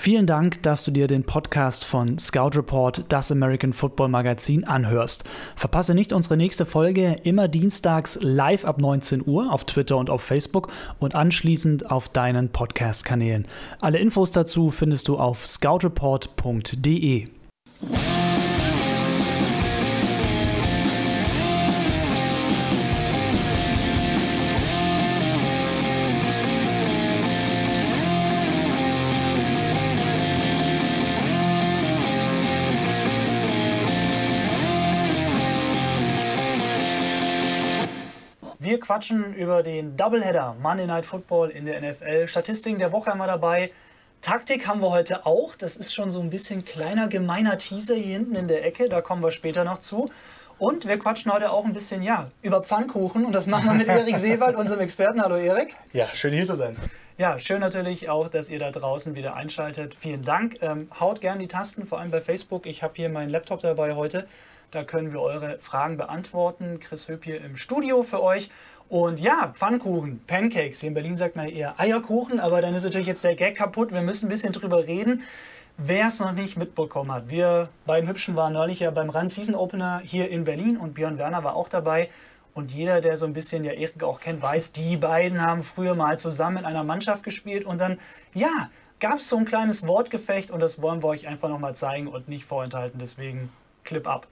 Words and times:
Vielen 0.00 0.24
Dank, 0.26 0.62
dass 0.62 0.82
du 0.82 0.92
dir 0.92 1.08
den 1.08 1.24
Podcast 1.24 1.84
von 1.84 2.18
Scout 2.18 2.56
Report, 2.56 3.04
das 3.10 3.30
American 3.30 3.74
Football 3.74 4.08
Magazin, 4.08 4.64
anhörst. 4.64 5.28
Verpasse 5.56 5.94
nicht 5.94 6.14
unsere 6.14 6.38
nächste 6.38 6.64
Folge 6.64 7.18
immer 7.24 7.48
dienstags 7.48 8.18
live 8.22 8.64
ab 8.64 8.78
19 8.78 9.22
Uhr 9.26 9.52
auf 9.52 9.64
Twitter 9.66 9.98
und 9.98 10.08
auf 10.08 10.22
Facebook 10.22 10.72
und 11.00 11.14
anschließend 11.14 11.90
auf 11.90 12.08
deinen 12.08 12.48
Podcast-Kanälen. 12.48 13.46
Alle 13.82 13.98
Infos 13.98 14.30
dazu 14.30 14.70
findest 14.70 15.06
du 15.06 15.18
auf 15.18 15.46
scoutreport.de. 15.46 17.26
quatschen 38.90 39.34
über 39.34 39.62
den 39.62 39.96
Doubleheader 39.96 40.56
Monday 40.60 40.84
Night 40.84 41.06
Football 41.06 41.50
in 41.50 41.64
der 41.64 41.80
NFL. 41.80 42.26
Statistiken 42.26 42.80
der 42.80 42.90
Woche 42.90 43.10
haben 43.10 43.18
wir 43.18 43.28
dabei. 43.28 43.70
Taktik 44.20 44.66
haben 44.66 44.80
wir 44.80 44.90
heute 44.90 45.26
auch. 45.26 45.54
Das 45.54 45.76
ist 45.76 45.94
schon 45.94 46.10
so 46.10 46.18
ein 46.18 46.28
bisschen 46.28 46.64
kleiner 46.64 47.06
gemeiner 47.06 47.56
Teaser 47.56 47.94
hier 47.94 48.14
hinten 48.14 48.34
in 48.34 48.48
der 48.48 48.66
Ecke. 48.66 48.88
Da 48.88 49.00
kommen 49.00 49.22
wir 49.22 49.30
später 49.30 49.62
noch 49.62 49.78
zu. 49.78 50.10
Und 50.58 50.88
wir 50.88 50.98
quatschen 50.98 51.32
heute 51.32 51.52
auch 51.52 51.64
ein 51.64 51.72
bisschen 51.72 52.02
ja, 52.02 52.32
über 52.42 52.64
Pfannkuchen. 52.64 53.24
Und 53.24 53.32
das 53.32 53.46
machen 53.46 53.66
wir 53.66 53.74
mit 53.74 53.86
Erik 53.86 54.16
Seewald, 54.16 54.56
unserem 54.56 54.80
Experten. 54.80 55.22
Hallo 55.22 55.36
Erik. 55.36 55.76
Ja, 55.92 56.12
schön 56.12 56.34
hier 56.34 56.44
zu 56.44 56.56
sein. 56.56 56.76
Ja, 57.16 57.38
schön 57.38 57.60
natürlich 57.60 58.08
auch, 58.10 58.26
dass 58.26 58.50
ihr 58.50 58.58
da 58.58 58.72
draußen 58.72 59.14
wieder 59.14 59.36
einschaltet. 59.36 59.94
Vielen 59.94 60.22
Dank. 60.22 60.56
Ähm, 60.62 60.88
haut 60.98 61.20
gerne 61.20 61.38
die 61.38 61.46
Tasten, 61.46 61.86
vor 61.86 62.00
allem 62.00 62.10
bei 62.10 62.20
Facebook. 62.20 62.66
Ich 62.66 62.82
habe 62.82 62.94
hier 62.96 63.08
meinen 63.08 63.30
Laptop 63.30 63.60
dabei 63.60 63.94
heute. 63.94 64.26
Da 64.70 64.84
können 64.84 65.12
wir 65.12 65.20
eure 65.20 65.58
Fragen 65.58 65.96
beantworten. 65.96 66.78
Chris 66.78 67.08
Höp 67.08 67.24
hier 67.24 67.40
im 67.44 67.56
Studio 67.56 68.04
für 68.04 68.22
euch. 68.22 68.50
Und 68.88 69.20
ja, 69.20 69.52
Pfannkuchen, 69.52 70.20
Pancakes. 70.26 70.80
Hier 70.80 70.88
in 70.88 70.94
Berlin 70.94 71.16
sagt 71.16 71.34
man 71.34 71.48
eher 71.48 71.78
Eierkuchen, 71.80 72.38
aber 72.38 72.60
dann 72.60 72.74
ist 72.74 72.84
natürlich 72.84 73.08
jetzt 73.08 73.24
der 73.24 73.34
Gag 73.34 73.56
kaputt. 73.56 73.92
Wir 73.92 74.02
müssen 74.02 74.26
ein 74.26 74.28
bisschen 74.28 74.52
drüber 74.52 74.86
reden. 74.86 75.22
Wer 75.76 76.06
es 76.06 76.20
noch 76.20 76.32
nicht 76.32 76.56
mitbekommen 76.56 77.10
hat, 77.10 77.30
wir 77.30 77.70
beiden 77.86 78.08
Hübschen 78.08 78.36
waren 78.36 78.52
neulich 78.52 78.80
ja 78.80 78.90
beim 78.90 79.08
Run 79.08 79.28
Season 79.28 79.54
Opener 79.54 80.00
hier 80.04 80.28
in 80.28 80.44
Berlin 80.44 80.76
und 80.76 80.94
Björn 80.94 81.18
Werner 81.18 81.42
war 81.42 81.56
auch 81.56 81.68
dabei. 81.68 82.08
Und 82.54 82.70
jeder, 82.70 83.00
der 83.00 83.16
so 83.16 83.26
ein 83.26 83.32
bisschen 83.32 83.64
ja 83.64 83.72
Erik 83.72 84.02
auch 84.04 84.20
kennt, 84.20 84.42
weiß, 84.42 84.72
die 84.72 84.96
beiden 84.96 85.40
haben 85.40 85.62
früher 85.62 85.94
mal 85.94 86.18
zusammen 86.18 86.58
in 86.58 86.64
einer 86.64 86.84
Mannschaft 86.84 87.22
gespielt 87.22 87.64
und 87.64 87.80
dann, 87.80 87.98
ja, 88.34 88.70
gab 88.98 89.18
es 89.18 89.28
so 89.28 89.36
ein 89.36 89.46
kleines 89.46 89.86
Wortgefecht 89.86 90.50
und 90.50 90.60
das 90.60 90.82
wollen 90.82 91.02
wir 91.02 91.08
euch 91.08 91.26
einfach 91.26 91.48
nochmal 91.48 91.74
zeigen 91.74 92.08
und 92.08 92.28
nicht 92.28 92.44
vorenthalten. 92.44 92.98
Deswegen 93.00 93.50
Clip 93.84 94.06
ab. 94.06 94.26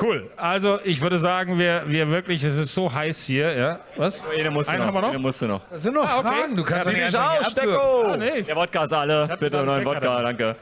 Cool. 0.00 0.28
Also 0.36 0.80
ich 0.82 1.00
würde 1.00 1.18
sagen, 1.18 1.58
wir, 1.58 1.84
wir 1.86 2.08
wirklich, 2.10 2.42
es 2.42 2.56
ist 2.56 2.74
so 2.74 2.92
heiß 2.92 3.22
hier. 3.22 3.56
Ja? 3.56 3.80
Was? 3.96 4.24
Eine 4.28 4.50
musste 4.50 4.72
Einen 4.72 4.80
noch. 4.80 4.86
haben 4.88 4.94
wir 4.94 5.00
noch? 5.02 5.08
Eine 5.10 5.18
musste 5.20 5.46
noch. 5.46 5.60
Das 5.70 5.82
sind 5.82 5.94
noch 5.94 6.08
Ah, 6.08 6.18
okay. 6.18 6.28
Fragen, 6.28 6.56
du 6.56 6.64
kannst 6.64 6.86
Ja, 6.86 6.92
doch 6.92 6.98
nicht 6.98 7.58
hier 7.60 7.78
abwürgen. 7.78 8.10
Ah, 8.12 8.16
nee. 8.16 8.42
Der 8.42 8.56
Wodka 8.56 8.84
ist 8.84 8.92
alle. 8.92 9.36
Bitte 9.38 9.58
einen 9.58 9.66
neuen 9.66 9.84
Wodka 9.84 10.22
danke. 10.22 10.56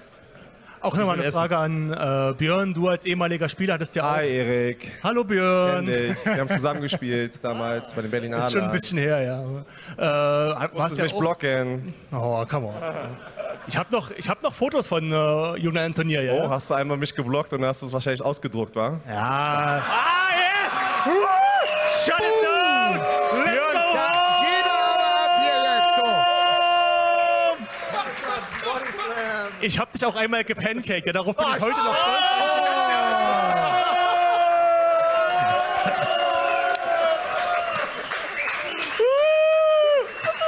Auch 0.83 0.97
nochmal 0.97 1.19
eine 1.21 1.31
Frage 1.31 1.57
an 1.57 1.93
äh, 1.93 2.35
Björn. 2.37 2.75
Du 2.75 2.89
als 2.89 3.05
ehemaliger 3.07 3.49
Spieler 3.49 3.75
hattest 3.75 3.95
ja 3.95 4.03
auch. 4.03 4.17
Hi 4.17 4.29
Erik, 4.29 4.91
Hallo 5.05 5.23
Björn. 5.23 5.87
Wir 5.87 6.17
haben 6.27 6.49
zusammen 6.51 6.81
gespielt 6.81 7.39
damals 7.41 7.93
bei 7.95 8.03
den 8.03 8.11
Berlin 8.11 8.33
Ist 8.33 8.51
schon 8.53 8.63
ein 8.63 8.73
bisschen 8.73 8.99
her, 8.99 9.21
ja. 9.23 9.41
Äh, 9.41 10.49
Musst 10.59 10.75
warst 10.75 10.93
du 10.95 10.97
ja 10.99 11.03
mich 11.05 11.15
auch, 11.15 11.21
blocken. 11.21 11.95
Oh, 12.11 12.45
come 12.51 12.67
on. 12.67 12.75
Ich 13.69 13.77
habe 13.77 13.93
noch, 13.93 14.11
ich 14.11 14.29
hab 14.29 14.43
noch 14.43 14.53
Fotos 14.53 14.87
von 14.89 15.13
äh, 15.13 15.57
Juna 15.57 15.85
Antonia, 15.85 16.21
ja. 16.21 16.33
Oh, 16.35 16.51
hast 16.51 16.69
du 16.71 16.75
einmal 16.75 16.97
mich 16.97 17.15
geblockt 17.15 17.53
und 17.53 17.65
hast 17.65 17.83
du 17.83 17.87
es 17.87 17.93
wahrscheinlich 17.93 18.23
ausgedruckt, 18.23 18.75
wa? 18.75 19.01
Ja, 19.09 19.15
Ah, 19.15 19.83
yeah! 20.35 21.13
Shut 22.05 22.19
it 22.19 22.42
down! 22.42 22.97
Let's 23.45 23.73
go 23.73 23.79
home! 23.79 24.42
Jeder 24.42 24.75
ab 25.23 25.31
hier 25.41 25.59
jetzt, 25.63 25.95
so. 29.61 29.67
ich 29.67 29.79
habe 29.79 29.92
dich 29.92 30.05
auch 30.05 30.17
einmal 30.17 30.42
gepancaked, 30.42 31.07
ja, 31.07 31.13
darauf 31.13 31.36
bin 31.36 31.47
ich 31.47 31.61
heute 31.61 31.77
noch 31.85 31.97
stolz. 31.97 33.33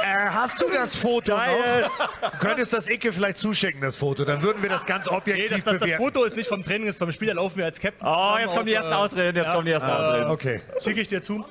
Äh, 0.03 0.29
hast 0.45 0.61
du 0.61 0.69
das 0.69 0.95
Foto 0.95 1.35
noch? 1.35 2.31
Du 2.31 2.37
könntest 2.39 2.73
das 2.73 2.87
Icke 2.87 3.11
vielleicht 3.11 3.37
zuschicken, 3.37 3.81
das 3.81 3.95
Foto. 3.95 4.25
Dann 4.25 4.41
würden 4.41 4.61
wir 4.61 4.69
das 4.69 4.85
ganz 4.85 5.05
Nee, 5.07 5.15
objektiv 5.15 5.49
das, 5.49 5.63
das, 5.63 5.73
das 5.73 5.79
bewerten. 5.79 6.03
Foto 6.03 6.23
ist 6.23 6.35
nicht 6.35 6.47
vom 6.47 6.63
Training, 6.63 6.87
ist 6.87 6.99
vom 6.99 7.11
Spiel, 7.11 7.29
da 7.29 7.33
laufen 7.35 7.57
wir 7.57 7.65
als 7.65 7.79
Captain. 7.79 8.07
Oh, 8.07 8.37
jetzt 8.39 8.53
kommen 8.53 8.65
die 8.65 8.73
ersten 8.73 8.91
äh, 8.91 8.95
Ausreden, 8.95 9.37
jetzt 9.37 9.53
kommen 9.53 9.65
die 9.65 9.71
ersten 9.71 9.89
Ausreden. 9.89 10.29
Okay. 10.29 10.61
Schicke 10.81 11.01
ich 11.01 11.07
dir 11.07 11.21
zu. 11.21 11.43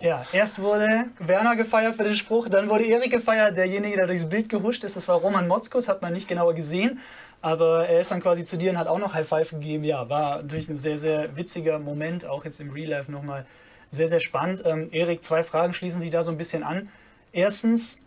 Ja, 0.00 0.24
erst 0.32 0.58
wurde 0.58 0.86
Werner 1.18 1.56
gefeiert 1.56 1.96
für 1.96 2.04
den 2.04 2.16
Spruch, 2.16 2.48
dann 2.48 2.70
wurde 2.70 2.86
Erik 2.86 3.10
gefeiert, 3.10 3.54
derjenige, 3.54 3.98
der 3.98 4.06
durchs 4.06 4.26
Bild 4.26 4.48
gehuscht 4.48 4.82
ist. 4.82 4.96
Das 4.96 5.06
war 5.08 5.16
Roman 5.16 5.46
Motzkus, 5.46 5.88
hat 5.88 6.00
man 6.00 6.14
nicht 6.14 6.26
genauer 6.26 6.54
gesehen. 6.54 7.00
Aber 7.42 7.86
er 7.86 8.00
ist 8.00 8.10
dann 8.10 8.22
quasi 8.22 8.44
zu 8.44 8.56
dir 8.56 8.70
und 8.70 8.78
hat 8.78 8.86
auch 8.86 8.98
noch 8.98 9.12
High 9.12 9.28
Five 9.28 9.50
gegeben. 9.50 9.84
Ja, 9.84 10.08
war 10.08 10.38
natürlich 10.38 10.70
ein 10.70 10.78
sehr, 10.78 10.96
sehr 10.96 11.36
witziger 11.36 11.78
Moment, 11.78 12.24
auch 12.24 12.46
jetzt 12.46 12.60
im 12.60 12.70
Real 12.70 12.88
Life 12.88 13.12
nochmal 13.12 13.44
sehr, 13.90 14.08
sehr 14.08 14.20
spannend. 14.20 14.62
Ähm, 14.64 14.88
Erik, 14.90 15.22
zwei 15.22 15.42
Fragen 15.42 15.74
schließen 15.74 16.00
sich 16.00 16.10
da 16.10 16.22
so 16.22 16.30
ein 16.30 16.38
bisschen 16.38 16.62
an. 16.62 16.88
Erstens, 17.32 18.00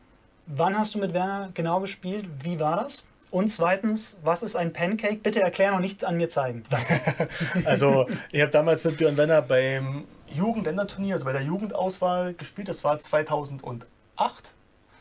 wann 0.48 0.78
hast 0.78 0.96
du 0.96 1.00
mit 1.00 1.14
Werner 1.14 1.50
genau 1.54 1.80
gespielt? 1.80 2.26
Wie 2.42 2.60
war 2.60 2.78
das? 2.78 3.06
Und 3.32 3.48
zweitens, 3.48 4.20
was 4.24 4.44
ist 4.44 4.56
ein 4.56 4.74
Pancake? 4.74 5.16
Bitte 5.16 5.42
erklären 5.42 5.74
und 5.74 5.82
nicht 5.82 6.06
an 6.06 6.18
mir 6.18 6.30
zeigen. 6.30 6.64
Also, 7.66 8.06
ich 8.32 8.42
habe 8.42 8.52
damals 8.52 8.84
mit 8.84 8.98
Björn 8.98 9.18
Wenner 9.18 9.42
beim 9.42 10.04
Jugendländerturnier, 10.28 11.14
also 11.14 11.26
bei 11.26 11.32
der 11.32 11.42
Jugendauswahl 11.42 12.34
gespielt. 12.34 12.68
Das 12.68 12.84
war 12.84 13.00
2008. 13.00 13.74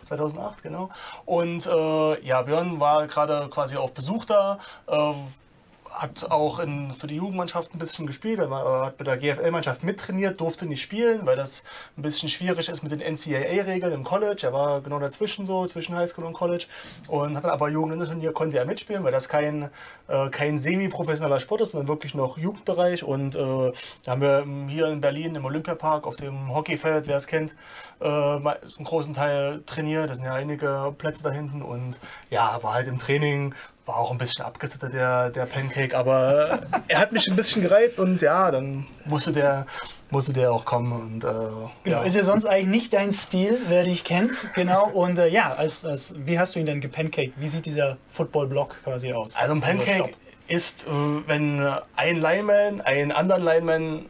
2008, 0.05 0.63
genau. 0.63 0.91
Und 1.27 1.67
äh, 1.67 2.27
ja, 2.27 2.43
Björn 2.43 2.81
war 2.81 3.07
gerade 3.07 3.49
quasi 3.51 3.77
auf 3.77 3.93
Besuch 3.93 4.25
da. 4.25 4.59
Äh, 4.87 5.13
hat 5.93 6.31
auch 6.31 6.59
in, 6.59 6.93
für 6.93 7.07
die 7.07 7.17
Jugendmannschaft 7.17 7.75
ein 7.75 7.79
bisschen 7.79 8.07
gespielt, 8.07 8.41
hat 8.41 8.97
bei 8.97 9.05
der 9.05 9.19
GFL-Mannschaft 9.19 9.85
mittrainiert, 9.85 10.41
durfte 10.41 10.67
nicht 10.67 10.81
spielen, 10.81 11.27
weil 11.27 11.37
das 11.37 11.65
ein 11.97 12.03
bisschen 12.03 12.29
schwierig 12.29 12.69
ist 12.69 12.83
mit 12.83 12.93
den 12.93 13.01
NCAA-Regeln 13.01 13.93
im 13.93 14.03
College. 14.03 14.47
Er 14.47 14.53
war 14.53 14.81
genau 14.81 14.99
dazwischen 14.99 15.45
so, 15.45 15.67
zwischen 15.67 15.95
Highschool 15.95 16.25
und 16.25 16.33
College. 16.33 16.67
Und 17.09 17.37
hat 17.37 17.45
dann 17.45 17.51
aber 17.51 17.69
Jugendturnier 17.69 18.33
konnte 18.33 18.59
er 18.59 18.65
mitspielen, 18.65 19.05
weil 19.05 19.13
das 19.13 19.29
kein, 19.29 19.71
äh, 20.09 20.31
kein 20.31 20.59
semi-professioneller 20.59 21.41
Sport 21.41 21.61
ist, 21.61 21.73
sondern 21.73 21.89
wirklich 21.89 22.15
noch 22.15 22.39
Jugendbereich. 22.39 23.05
Und 23.05 23.37
äh, 23.37 23.73
da 24.05 24.13
haben 24.13 24.23
wir 24.23 24.47
hier 24.69 24.87
in 24.87 25.01
Berlin 25.01 25.35
im 25.35 25.45
Olympiapark 25.45 26.07
auf 26.07 26.17
dem 26.17 26.55
Hockeyfeld, 26.55 27.07
wer 27.07 27.19
es 27.19 27.27
kennt, 27.27 27.55
äh, 28.01 28.07
einen 28.07 28.85
großen 28.85 29.13
Teil 29.13 29.63
trainiert. 29.67 30.09
Da 30.09 30.15
sind 30.15 30.25
ja 30.25 30.35
einige 30.35 30.95
Plätze 30.97 31.23
da 31.23 31.31
hinten. 31.31 31.61
Und 31.61 31.97
ja, 32.31 32.59
war 32.63 32.75
halt 32.75 32.89
im 32.89 32.99
Training, 32.99 33.55
war 33.87 33.97
auch 33.97 34.13
ein 34.13 34.19
bisschen 34.19 34.45
abgesittet, 34.45 34.93
der, 34.93 35.31
der 35.31 35.47
Pancake, 35.47 35.97
aber 35.97 36.61
er 36.89 37.01
hat 37.01 37.13
mich 37.13 37.29
ein 37.29 37.35
bisschen 37.35 37.63
gereizt 37.63 37.99
und 37.99 38.23
ja, 38.23 38.51
dann 38.51 38.87
musste 39.07 39.33
der, 39.33 39.67
musste 40.11 40.33
der 40.33 40.53
auch 40.53 40.65
kommen 40.65 40.93
und 40.93 41.25
äh, 41.25 41.29
Genau, 41.85 41.99
ja. 41.99 42.03
ist 42.03 42.15
ja 42.15 42.23
sonst 42.23 42.47
eigentlich 42.47 42.69
nicht 42.69 42.95
dein 42.95 43.13
Stil, 43.13 43.59
wer 43.69 43.85
dich 43.85 44.05
kennt. 44.05 44.47
Genau, 44.55 44.89
und 44.89 45.19
äh, 45.19 45.29
ja, 45.29 45.55
als, 45.55 45.85
als, 45.85 46.15
wie 46.19 46.39
hast 46.39 46.55
du 46.55 46.61
ihn 46.61 46.67
denn 46.67 46.81
gepancaked? 46.81 47.35
Wie 47.37 47.49
sieht 47.49 47.67
dieser 47.67 47.97
Football-Block 48.11 48.77
quasi 48.85 49.13
aus? 49.13 49.35
Also 49.35 49.53
ein 49.55 49.61
Pancake 49.61 50.11
ist, 50.47 50.87
äh, 50.87 50.91
wenn 51.27 51.59
äh, 51.59 51.73
ein 51.97 52.17
Lineman 52.17 52.81
einen 52.83 53.11
anderen 53.11 53.43
Lineman 53.43 54.07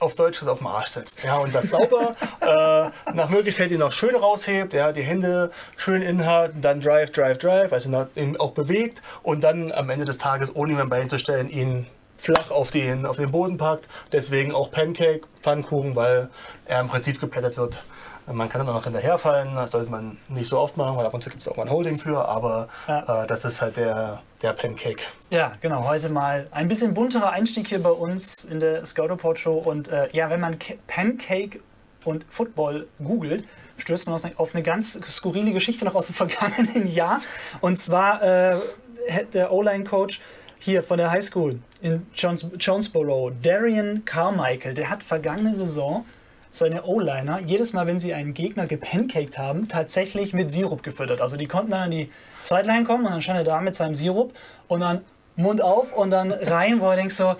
auf 0.00 0.14
Deutsch 0.14 0.42
auf 0.42 0.58
den 0.58 0.66
Arsch 0.66 0.88
setzt. 0.88 1.22
Ja, 1.22 1.38
und 1.38 1.54
das 1.54 1.70
sauber, 1.70 2.14
äh, 2.40 3.12
nach 3.14 3.28
Möglichkeit 3.28 3.70
ihn 3.70 3.82
auch 3.82 3.92
schön 3.92 4.14
raushebt, 4.14 4.72
ja, 4.72 4.92
die 4.92 5.02
Hände 5.02 5.50
schön 5.76 6.02
inhalten, 6.02 6.60
dann 6.60 6.80
Drive, 6.80 7.10
Drive, 7.12 7.38
Drive, 7.38 7.72
also 7.72 8.06
ihn 8.14 8.36
auch 8.36 8.52
bewegt 8.52 9.02
und 9.22 9.44
dann 9.44 9.72
am 9.72 9.90
Ende 9.90 10.04
des 10.04 10.18
Tages, 10.18 10.54
ohne 10.54 10.72
ihn 10.72 10.80
am 10.80 10.88
Bein 10.88 11.08
zu 11.08 11.18
stellen, 11.18 11.48
ihn 11.48 11.86
flach 12.18 12.50
auf 12.50 12.70
den, 12.70 13.06
auf 13.06 13.16
den 13.16 13.30
Boden 13.30 13.56
packt. 13.56 13.88
Deswegen 14.12 14.52
auch 14.52 14.70
Pancake, 14.70 15.22
Pfannkuchen, 15.42 15.94
weil 15.96 16.28
er 16.64 16.80
im 16.80 16.88
Prinzip 16.88 17.20
geplättet 17.20 17.56
wird. 17.56 17.82
Man 18.32 18.48
kann 18.48 18.60
dann 18.60 18.68
auch 18.70 18.78
noch 18.78 18.84
hinterherfallen, 18.84 19.54
das 19.54 19.70
sollte 19.70 19.90
man 19.90 20.18
nicht 20.28 20.48
so 20.48 20.58
oft 20.58 20.76
machen, 20.76 20.96
weil 20.96 21.06
ab 21.06 21.14
und 21.14 21.22
zu 21.22 21.30
gibt 21.30 21.42
es 21.42 21.48
auch 21.48 21.56
mal 21.56 21.62
ein 21.64 21.70
Holding 21.70 21.96
für, 21.98 22.26
aber 22.26 22.68
Ja. 22.88 23.22
äh, 23.22 23.26
das 23.26 23.44
ist 23.44 23.62
halt 23.62 23.76
der, 23.76 24.20
der 24.42 24.52
Pancake. 24.52 25.04
Ja, 25.30 25.52
genau. 25.60 25.84
Heute 25.86 26.08
mal 26.08 26.48
ein 26.50 26.66
bisschen 26.66 26.92
bunterer 26.92 27.30
Einstieg 27.30 27.68
hier 27.68 27.82
bei 27.82 27.90
uns 27.90 28.44
in 28.44 28.58
der 28.58 28.84
Scout 28.84 29.04
Report 29.06 29.38
Show. 29.38 29.54
Und 29.58 29.88
äh, 29.88 30.08
ja, 30.12 30.28
wenn 30.28 30.40
man 30.40 30.58
Ke- 30.58 30.78
Pancake 30.88 31.60
und 32.04 32.24
Football 32.28 32.88
googelt, 33.02 33.44
stößt 33.78 34.08
man 34.08 34.18
auf 34.36 34.54
eine 34.54 34.62
ganz 34.62 34.98
skurrile 35.08 35.52
Geschichte 35.52 35.84
noch 35.84 35.94
aus 35.94 36.06
dem 36.06 36.14
vergangenen 36.16 36.86
Jahr. 36.92 37.20
Und 37.60 37.76
zwar 37.76 38.22
äh, 38.22 38.56
der 39.34 39.52
O-Line-Coach 39.52 40.20
hier 40.58 40.82
von 40.82 40.98
der 40.98 41.10
High 41.12 41.22
School 41.24 41.60
in 41.80 42.06
Jones 42.14 42.44
Jonesboro, 42.58 43.30
Darian 43.42 44.04
Carmichael, 44.04 44.74
der 44.74 44.90
hat 44.90 45.02
vergangene 45.04 45.54
Saison 45.54 46.04
seine 46.56 46.84
O-Liner 46.84 47.40
jedes 47.40 47.72
Mal, 47.72 47.86
wenn 47.86 47.98
sie 47.98 48.14
einen 48.14 48.34
Gegner 48.34 48.66
gepancaked 48.66 49.38
haben, 49.38 49.68
tatsächlich 49.68 50.32
mit 50.32 50.50
Sirup 50.50 50.82
gefüttert. 50.82 51.20
Also 51.20 51.36
die 51.36 51.46
konnten 51.46 51.70
dann 51.70 51.82
an 51.82 51.90
die 51.90 52.10
Sideline 52.42 52.84
kommen 52.84 53.04
und 53.04 53.12
dann 53.12 53.22
stand 53.22 53.38
er 53.38 53.44
da 53.44 53.60
mit 53.60 53.74
seinem 53.74 53.94
Sirup 53.94 54.32
und 54.68 54.80
dann 54.80 55.02
Mund 55.36 55.60
auf 55.60 55.92
und 55.96 56.10
dann 56.10 56.32
rein, 56.32 56.80
wo 56.80 56.90
er 56.90 56.96
denkt 56.96 57.12
so, 57.12 57.36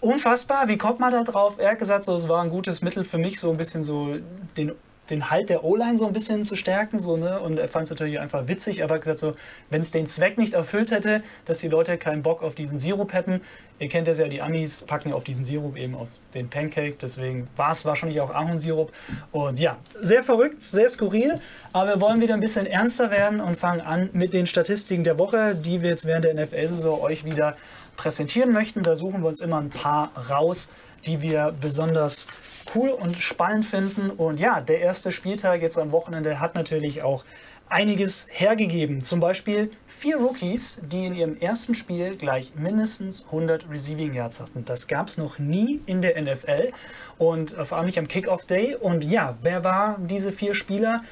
unfassbar, 0.00 0.68
wie 0.68 0.78
kommt 0.78 1.00
man 1.00 1.12
da 1.12 1.24
drauf? 1.24 1.54
Er 1.58 1.72
hat 1.72 1.78
gesagt, 1.78 2.04
so, 2.04 2.14
es 2.14 2.28
war 2.28 2.42
ein 2.42 2.50
gutes 2.50 2.82
Mittel 2.82 3.04
für 3.04 3.18
mich, 3.18 3.40
so 3.40 3.50
ein 3.50 3.56
bisschen 3.56 3.82
so 3.82 4.16
den 4.56 4.72
den 5.10 5.30
Halt 5.30 5.50
der 5.50 5.64
O-Line 5.64 5.98
so 5.98 6.06
ein 6.06 6.12
bisschen 6.12 6.44
zu 6.44 6.56
stärken. 6.56 6.98
So, 6.98 7.16
ne? 7.16 7.40
Und 7.40 7.58
er 7.58 7.68
fand 7.68 7.84
es 7.84 7.90
natürlich 7.90 8.20
einfach 8.20 8.48
witzig, 8.48 8.82
aber 8.82 8.98
gesagt, 8.98 9.18
so, 9.18 9.34
wenn 9.70 9.80
es 9.80 9.90
den 9.90 10.06
Zweck 10.06 10.38
nicht 10.38 10.54
erfüllt 10.54 10.90
hätte, 10.90 11.22
dass 11.44 11.58
die 11.58 11.68
Leute 11.68 11.98
keinen 11.98 12.22
Bock 12.22 12.42
auf 12.42 12.54
diesen 12.54 12.78
Sirup 12.78 13.12
hätten, 13.12 13.40
ihr 13.78 13.88
kennt 13.88 14.08
das 14.08 14.18
ja, 14.18 14.28
die 14.28 14.42
Amis 14.42 14.82
packen 14.82 15.12
auf 15.12 15.24
diesen 15.24 15.44
Sirup 15.44 15.76
eben 15.76 15.94
auf 15.94 16.08
den 16.34 16.48
Pancake, 16.48 16.96
deswegen 17.00 17.48
war 17.56 17.72
es 17.72 17.84
wahrscheinlich 17.84 18.20
auch 18.20 18.30
Ahornsirup. 18.30 18.92
Und 19.32 19.60
ja, 19.60 19.78
sehr 20.00 20.22
verrückt, 20.22 20.62
sehr 20.62 20.88
skurril, 20.88 21.40
aber 21.72 21.94
wir 21.94 22.00
wollen 22.00 22.20
wieder 22.20 22.34
ein 22.34 22.40
bisschen 22.40 22.66
ernster 22.66 23.10
werden 23.10 23.40
und 23.40 23.56
fangen 23.56 23.80
an 23.80 24.10
mit 24.12 24.32
den 24.32 24.46
Statistiken 24.46 25.04
der 25.04 25.18
Woche, 25.18 25.54
die 25.54 25.82
wir 25.82 25.90
jetzt 25.90 26.06
während 26.06 26.24
der 26.24 26.34
NFL-Saison 26.34 27.00
euch 27.00 27.24
wieder 27.24 27.56
präsentieren 27.96 28.52
möchten. 28.52 28.82
Da 28.82 28.96
suchen 28.96 29.22
wir 29.22 29.28
uns 29.28 29.40
immer 29.40 29.60
ein 29.60 29.70
paar 29.70 30.10
raus, 30.30 30.72
die 31.06 31.22
wir 31.22 31.54
besonders 31.60 32.26
cool 32.74 32.90
und 32.90 33.16
spannend 33.16 33.64
finden. 33.64 34.10
Und 34.10 34.40
ja, 34.40 34.60
der 34.60 34.80
erste 34.80 35.12
Spieltag 35.12 35.62
jetzt 35.62 35.78
am 35.78 35.92
Wochenende 35.92 36.40
hat 36.40 36.54
natürlich 36.54 37.02
auch 37.02 37.24
einiges 37.68 38.28
hergegeben. 38.30 39.02
Zum 39.02 39.20
Beispiel 39.20 39.70
vier 39.86 40.18
Rookies, 40.18 40.80
die 40.84 41.06
in 41.06 41.14
ihrem 41.14 41.38
ersten 41.38 41.74
Spiel 41.74 42.16
gleich 42.16 42.52
mindestens 42.54 43.24
100 43.26 43.68
Receiving 43.70 44.14
Yards 44.14 44.40
hatten. 44.40 44.64
Das 44.64 44.86
gab 44.86 45.08
es 45.08 45.18
noch 45.18 45.38
nie 45.38 45.80
in 45.86 46.02
der 46.02 46.20
NFL 46.20 46.72
und 47.18 47.52
vor 47.52 47.78
allem 47.78 47.86
nicht 47.86 47.98
am 47.98 48.08
Kickoff 48.08 48.44
Day. 48.44 48.76
Und 48.76 49.04
ja, 49.04 49.36
wer 49.42 49.64
war 49.64 49.98
diese 49.98 50.32
vier 50.32 50.54
Spieler? 50.54 51.02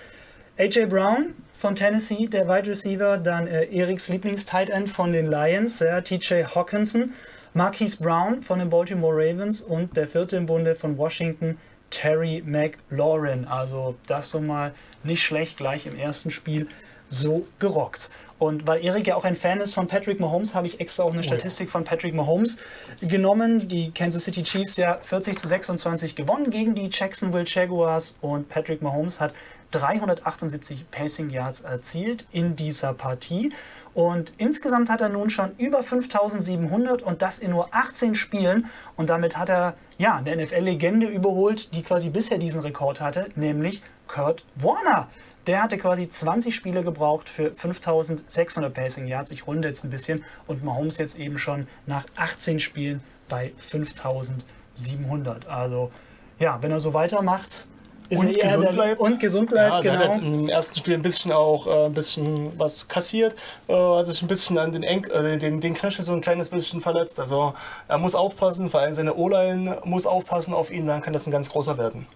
AJ 0.56 0.86
Brown 0.86 1.34
von 1.56 1.74
Tennessee, 1.74 2.26
der 2.26 2.46
Wide 2.46 2.68
Receiver, 2.68 3.18
dann 3.18 3.48
äh, 3.48 3.64
Eriks 3.64 4.08
Lieblings-Tight 4.08 4.70
End 4.70 4.88
von 4.88 5.12
den 5.12 5.26
Lions, 5.26 5.80
ja, 5.80 6.00
TJ 6.00 6.44
Hawkinson, 6.54 7.12
Marquise 7.56 8.02
Brown 8.02 8.42
von 8.42 8.58
den 8.58 8.68
Baltimore 8.68 9.14
Ravens 9.14 9.60
und 9.60 9.96
der 9.96 10.08
vierte 10.08 10.36
im 10.36 10.46
Bunde 10.46 10.74
von 10.74 10.98
Washington, 10.98 11.56
Terry 11.88 12.42
McLaurin. 12.44 13.44
Also 13.44 13.94
das 14.08 14.30
so 14.30 14.40
mal 14.40 14.74
nicht 15.04 15.22
schlecht 15.22 15.56
gleich 15.56 15.86
im 15.86 15.96
ersten 15.96 16.32
Spiel 16.32 16.66
so 17.14 17.46
gerockt. 17.58 18.10
Und 18.38 18.66
weil 18.66 18.84
Erik 18.84 19.06
ja 19.06 19.14
auch 19.14 19.24
ein 19.24 19.36
Fan 19.36 19.60
ist 19.60 19.74
von 19.74 19.86
Patrick 19.86 20.20
Mahomes, 20.20 20.54
habe 20.54 20.66
ich 20.66 20.80
extra 20.80 21.04
auch 21.04 21.12
eine 21.12 21.22
Statistik 21.22 21.70
von 21.70 21.84
Patrick 21.84 22.14
Mahomes 22.14 22.60
genommen. 23.00 23.68
Die 23.68 23.92
Kansas 23.92 24.24
City 24.24 24.42
Chiefs 24.42 24.76
ja 24.76 24.98
40 25.00 25.38
zu 25.38 25.46
26 25.46 26.16
gewonnen 26.16 26.50
gegen 26.50 26.74
die 26.74 26.88
Jacksonville 26.90 27.44
Jaguars 27.46 28.18
und 28.20 28.48
Patrick 28.48 28.82
Mahomes 28.82 29.20
hat 29.20 29.32
378 29.70 30.90
Passing 30.90 31.30
Yards 31.30 31.60
erzielt 31.62 32.26
in 32.32 32.56
dieser 32.56 32.92
Partie. 32.92 33.52
Und 33.94 34.32
insgesamt 34.38 34.90
hat 34.90 35.00
er 35.00 35.08
nun 35.08 35.30
schon 35.30 35.52
über 35.56 35.82
5700 35.84 37.02
und 37.02 37.22
das 37.22 37.38
in 37.38 37.52
nur 37.52 37.68
18 37.72 38.16
Spielen. 38.16 38.66
Und 38.96 39.10
damit 39.10 39.38
hat 39.38 39.48
er 39.48 39.74
ja 39.96 40.16
eine 40.16 40.36
NFL-Legende 40.36 41.06
überholt, 41.06 41.74
die 41.74 41.82
quasi 41.82 42.10
bisher 42.10 42.38
diesen 42.38 42.60
Rekord 42.60 43.00
hatte, 43.00 43.28
nämlich 43.36 43.82
Kurt 44.08 44.44
Warner. 44.56 45.08
Der 45.46 45.62
hatte 45.62 45.76
quasi 45.76 46.08
20 46.08 46.54
Spiele 46.54 46.82
gebraucht 46.82 47.28
für 47.28 47.54
5600 47.54 48.72
Passing 48.72 49.06
Yards. 49.06 49.30
Ich 49.30 49.46
runde 49.46 49.68
jetzt 49.68 49.84
ein 49.84 49.90
bisschen 49.90 50.24
und 50.46 50.64
Mahomes 50.64 50.96
jetzt 50.98 51.18
eben 51.18 51.36
schon 51.38 51.66
nach 51.86 52.06
18 52.16 52.60
Spielen 52.60 53.02
bei 53.28 53.52
5700. 53.58 55.46
Also 55.46 55.90
ja, 56.38 56.62
wenn 56.62 56.70
er 56.70 56.80
so 56.80 56.94
weitermacht, 56.94 57.68
ist 58.10 58.20
Und 58.20 58.36
er 58.36 58.48
gesund 58.48 58.72
bleibt. 58.72 59.00
und 59.00 59.20
gesund 59.20 59.50
bleibt. 59.50 59.84
Ja, 59.84 59.96
genau. 59.96 60.14
hat 60.14 60.22
im 60.22 60.48
ersten 60.48 60.76
Spiel 60.76 60.94
ein 60.94 61.02
bisschen 61.02 61.32
auch 61.32 61.66
äh, 61.66 61.86
ein 61.86 61.94
bisschen 61.94 62.58
was 62.58 62.88
kassiert, 62.88 63.34
äh, 63.66 63.74
hat 63.74 64.06
sich 64.06 64.20
ein 64.20 64.28
bisschen 64.28 64.58
an 64.58 64.72
den, 64.72 64.82
Enk 64.82 65.08
äh, 65.08 65.38
den, 65.38 65.60
den 65.60 65.74
Knöchel 65.74 66.04
so 66.04 66.12
ein 66.12 66.20
kleines 66.20 66.50
bisschen 66.50 66.80
verletzt. 66.80 67.18
Also 67.18 67.54
er 67.88 67.98
muss 67.98 68.14
aufpassen, 68.14 68.68
vor 68.68 68.80
allem 68.80 68.94
seine 68.94 69.14
O-Line 69.14 69.80
muss 69.84 70.06
aufpassen 70.06 70.52
auf 70.52 70.70
ihn, 70.70 70.86
dann 70.86 71.00
kann 71.00 71.12
das 71.12 71.26
ein 71.26 71.30
ganz 71.30 71.48
großer 71.48 71.78
werden. 71.78 72.06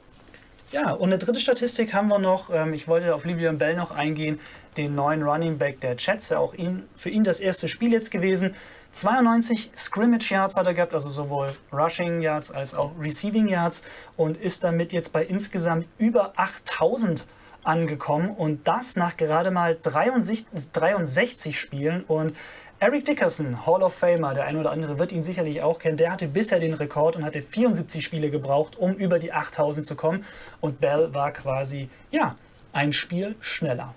Ja, 0.71 0.93
und 0.93 1.09
eine 1.09 1.17
dritte 1.17 1.41
Statistik 1.41 1.95
haben 1.95 2.09
wir 2.09 2.19
noch. 2.19 2.51
Ähm, 2.53 2.75
ich 2.75 2.87
wollte 2.89 3.15
auf 3.15 3.25
Livian 3.25 3.57
Bell 3.57 3.75
noch 3.75 3.91
eingehen, 3.91 4.39
den 4.77 4.95
neuen 4.95 5.23
Running 5.23 5.57
Back 5.57 5.81
der 5.81 5.97
Jets. 5.97 6.29
Ja, 6.29 6.39
auch 6.39 6.53
ihn, 6.53 6.85
für 6.95 7.09
ihn 7.09 7.25
das 7.25 7.41
erste 7.41 7.69
Spiel 7.69 7.91
jetzt 7.91 8.11
gewesen. 8.11 8.55
92 8.93 9.71
Scrimmage 9.75 10.31
Yards 10.31 10.57
hat 10.57 10.67
er 10.67 10.75
gehabt, 10.75 10.93
also 10.93 11.09
sowohl 11.09 11.49
Rushing 11.73 12.21
Yards 12.21 12.51
als 12.51 12.75
auch 12.75 12.93
Receiving 13.01 13.49
Yards 13.49 13.85
und 14.17 14.37
ist 14.37 14.63
damit 14.63 14.93
jetzt 14.93 15.13
bei 15.13 15.25
insgesamt 15.25 15.87
über 15.97 16.33
8000 16.37 17.27
angekommen 17.65 18.31
und 18.31 18.67
das 18.69 18.97
nach 18.97 19.17
gerade 19.17 19.51
mal 19.51 19.77
63, 19.81 20.47
63 20.73 21.59
Spielen 21.59 22.05
und 22.05 22.35
Eric 22.81 23.07
Dickerson, 23.07 23.67
Hall 23.67 23.83
of 23.83 23.93
Famer, 23.93 24.35
der 24.35 24.45
ein 24.45 24.57
oder 24.57 24.71
andere 24.71 25.01
wird 25.01 25.11
ihn 25.11 25.25
sicherlich 25.25 25.63
auch 25.63 25.81
kennen, 25.81 25.97
der 25.97 26.13
hatte 26.13 26.29
bisher 26.29 26.61
den 26.61 26.75
Rekord 26.75 27.17
und 27.17 27.25
hatte 27.25 27.43
74 27.43 28.05
Spiele 28.05 28.31
gebraucht, 28.31 28.77
um 28.77 28.95
über 28.95 29.19
die 29.19 29.33
8000 29.33 29.85
zu 29.85 29.97
kommen. 29.97 30.25
Und 30.61 30.81
Bell 30.81 31.13
war 31.13 31.33
quasi, 31.33 31.89
ja, 32.13 32.37
ein 32.73 32.93
Spiel 32.93 33.35
schneller. 33.41 33.95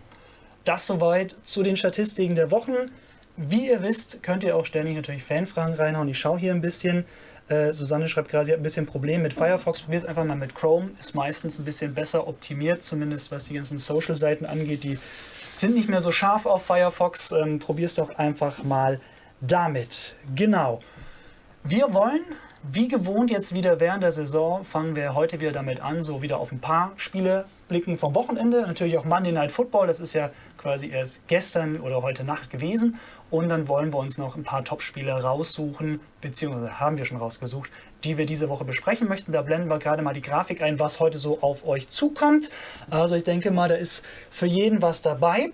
Das 0.65 0.87
soweit 0.87 1.37
zu 1.43 1.61
den 1.61 1.77
Statistiken 1.77 2.35
der 2.35 2.49
Wochen. 2.49 2.73
Wie 3.37 3.69
ihr 3.69 3.83
wisst, 3.83 4.23
könnt 4.23 4.43
ihr 4.43 4.55
auch 4.55 4.65
ständig 4.65 4.95
natürlich 4.95 5.23
Fanfragen 5.23 5.75
reinhauen. 5.75 6.09
Ich 6.09 6.17
schaue 6.17 6.39
hier 6.39 6.51
ein 6.51 6.61
bisschen. 6.61 7.05
Äh, 7.49 7.73
Susanne 7.73 8.07
schreibt 8.07 8.29
gerade, 8.29 8.45
sie 8.45 8.51
hat 8.51 8.59
ein 8.59 8.63
bisschen 8.63 8.87
Problem 8.87 9.21
mit 9.21 9.35
Firefox. 9.35 9.81
Probier 9.81 9.97
es 9.97 10.05
einfach 10.05 10.23
mal 10.23 10.35
mit 10.35 10.55
Chrome. 10.55 10.89
Ist 10.97 11.13
meistens 11.13 11.59
ein 11.59 11.65
bisschen 11.65 11.93
besser 11.93 12.27
optimiert, 12.27 12.81
zumindest 12.81 13.31
was 13.31 13.45
die 13.45 13.53
ganzen 13.53 13.77
Social-Seiten 13.77 14.47
angeht. 14.47 14.83
Die 14.83 14.97
sind 15.53 15.75
nicht 15.75 15.89
mehr 15.89 16.01
so 16.01 16.11
scharf 16.11 16.45
auf 16.45 16.65
Firefox. 16.65 17.31
Ähm, 17.31 17.59
Probier 17.59 17.85
es 17.85 17.95
doch 17.95 18.17
einfach 18.17 18.63
mal 18.63 18.99
damit. 19.41 20.15
Genau. 20.35 20.81
Wir 21.63 21.93
wollen, 21.93 22.21
wie 22.63 22.87
gewohnt 22.87 23.29
jetzt 23.31 23.53
wieder 23.53 23.79
während 23.79 24.03
der 24.03 24.11
Saison, 24.11 24.63
fangen 24.63 24.95
wir 24.95 25.13
heute 25.13 25.39
wieder 25.39 25.51
damit 25.51 25.79
an, 25.81 26.03
so 26.03 26.21
wieder 26.21 26.39
auf 26.39 26.51
ein 26.51 26.59
paar 26.59 26.91
Spiele 26.95 27.45
blicken 27.67 27.97
vom 27.97 28.15
Wochenende. 28.15 28.61
Natürlich 28.61 28.97
auch 28.97 29.05
Monday 29.05 29.31
Night 29.31 29.51
Football, 29.51 29.87
das 29.87 29.99
ist 29.99 30.13
ja 30.13 30.31
quasi 30.61 30.89
erst 30.89 31.27
gestern 31.27 31.79
oder 31.79 32.01
heute 32.01 32.23
Nacht 32.23 32.49
gewesen. 32.49 32.99
Und 33.29 33.49
dann 33.49 33.67
wollen 33.67 33.91
wir 33.91 33.99
uns 33.99 34.17
noch 34.17 34.35
ein 34.35 34.43
paar 34.43 34.63
Top-Spiele 34.63 35.11
raussuchen, 35.11 35.99
beziehungsweise 36.21 36.79
haben 36.79 36.97
wir 36.97 37.05
schon 37.05 37.17
rausgesucht, 37.17 37.69
die 38.03 38.17
wir 38.17 38.25
diese 38.25 38.49
Woche 38.49 38.65
besprechen 38.65 39.07
möchten. 39.07 39.31
Da 39.31 39.41
blenden 39.41 39.69
wir 39.69 39.79
gerade 39.79 40.01
mal 40.01 40.13
die 40.13 40.21
Grafik 40.21 40.61
ein, 40.61 40.79
was 40.79 40.99
heute 40.99 41.17
so 41.17 41.41
auf 41.41 41.65
euch 41.65 41.89
zukommt. 41.89 42.49
Also 42.89 43.15
ich 43.15 43.23
denke 43.23 43.51
mal, 43.51 43.69
da 43.69 43.75
ist 43.75 44.05
für 44.29 44.47
jeden 44.47 44.81
was 44.81 45.01
dabei. 45.01 45.51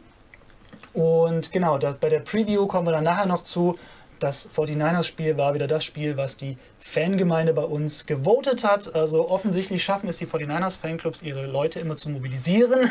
Und 0.94 1.52
genau, 1.52 1.78
das, 1.78 1.98
bei 1.98 2.10
der 2.10 2.20
Preview 2.20 2.66
kommen 2.66 2.88
wir 2.88 2.92
dann 2.92 3.04
nachher 3.04 3.28
noch 3.28 3.44
zu. 3.44 3.78
Das 4.20 4.50
49ers-Spiel 4.56 5.38
war 5.38 5.54
wieder 5.54 5.68
das 5.68 5.84
Spiel, 5.84 6.18
was 6.18 6.38
die 6.38 6.58
Fangemeinde 6.80 7.54
bei 7.54 7.64
uns 7.64 8.06
gewotet 8.06 8.64
hat. 8.64 8.96
Also 8.96 9.30
offensichtlich 9.30 9.84
schaffen 9.84 10.10
es 10.10 10.18
die 10.18 10.26
49ers-Fanclubs, 10.26 11.22
ihre 11.22 11.46
Leute 11.46 11.80
immer 11.80 11.96
zu 11.96 12.10
mobilisieren, 12.10 12.90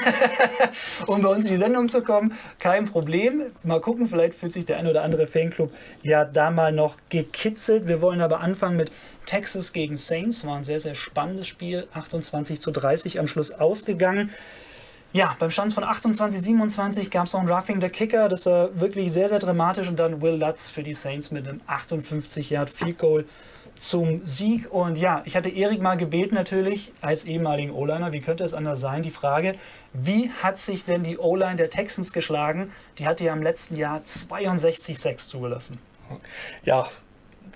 um 1.06 1.22
bei 1.22 1.28
uns 1.28 1.44
in 1.44 1.52
die 1.52 1.58
Sendung 1.58 1.88
zu 1.88 2.02
kommen. 2.02 2.32
Kein 2.58 2.84
Problem. 2.84 3.46
Mal 3.62 3.80
gucken, 3.80 4.06
vielleicht 4.06 4.34
fühlt 4.34 4.52
sich 4.52 4.64
der 4.64 4.78
ein 4.78 4.86
oder 4.86 5.02
andere 5.02 5.26
Fanclub 5.26 5.72
ja 6.02 6.24
da 6.24 6.50
mal 6.50 6.72
noch 6.72 6.96
gekitzelt. 7.10 7.88
Wir 7.88 8.00
wollen 8.00 8.20
aber 8.20 8.40
anfangen 8.40 8.76
mit 8.76 8.92
Texas 9.24 9.72
gegen 9.72 9.96
Saints. 9.96 10.46
War 10.46 10.56
ein 10.56 10.64
sehr, 10.64 10.80
sehr 10.80 10.94
spannendes 10.94 11.48
Spiel. 11.48 11.88
28 11.92 12.60
zu 12.60 12.70
30 12.70 13.18
am 13.18 13.26
Schluss 13.26 13.52
ausgegangen. 13.52 14.30
Ja, 15.12 15.34
beim 15.38 15.50
Stand 15.50 15.72
von 15.72 15.84
28, 15.84 16.40
27 16.40 17.10
gab 17.10 17.26
es 17.26 17.32
noch 17.32 17.40
ein 17.40 17.48
Roughing 17.48 17.80
the 17.80 17.88
Kicker. 17.88 18.28
Das 18.28 18.44
war 18.44 18.78
wirklich 18.78 19.12
sehr, 19.12 19.28
sehr 19.28 19.38
dramatisch. 19.38 19.88
Und 19.88 19.98
dann 19.98 20.20
Will 20.20 20.34
Lutz 20.34 20.68
für 20.68 20.82
die 20.82 20.94
Saints 20.94 21.30
mit 21.30 21.48
einem 21.48 21.60
58 21.66 22.50
Yard 22.50 22.68
Field 22.68 22.98
Goal 22.98 23.24
zum 23.78 24.26
Sieg. 24.26 24.72
Und 24.72 24.96
ja, 24.96 25.22
ich 25.24 25.36
hatte 25.36 25.48
Erik 25.48 25.80
mal 25.80 25.96
gebeten 25.96 26.34
natürlich, 26.34 26.92
als 27.00 27.24
ehemaligen 27.24 27.70
O-Liner, 27.70 28.12
wie 28.12 28.20
könnte 28.20 28.44
es 28.44 28.54
anders 28.54 28.80
sein, 28.80 29.02
die 29.02 29.10
Frage, 29.10 29.54
wie 29.92 30.30
hat 30.42 30.58
sich 30.58 30.84
denn 30.84 31.04
die 31.04 31.18
O-Line 31.18 31.56
der 31.56 31.70
Texans 31.70 32.12
geschlagen? 32.12 32.70
Die 32.98 33.06
hatte 33.06 33.24
ja 33.24 33.32
im 33.32 33.42
letzten 33.42 33.76
Jahr 33.76 34.04
62 34.04 34.98
Sacks 34.98 35.28
zugelassen. 35.28 35.78
Ja, 36.64 36.88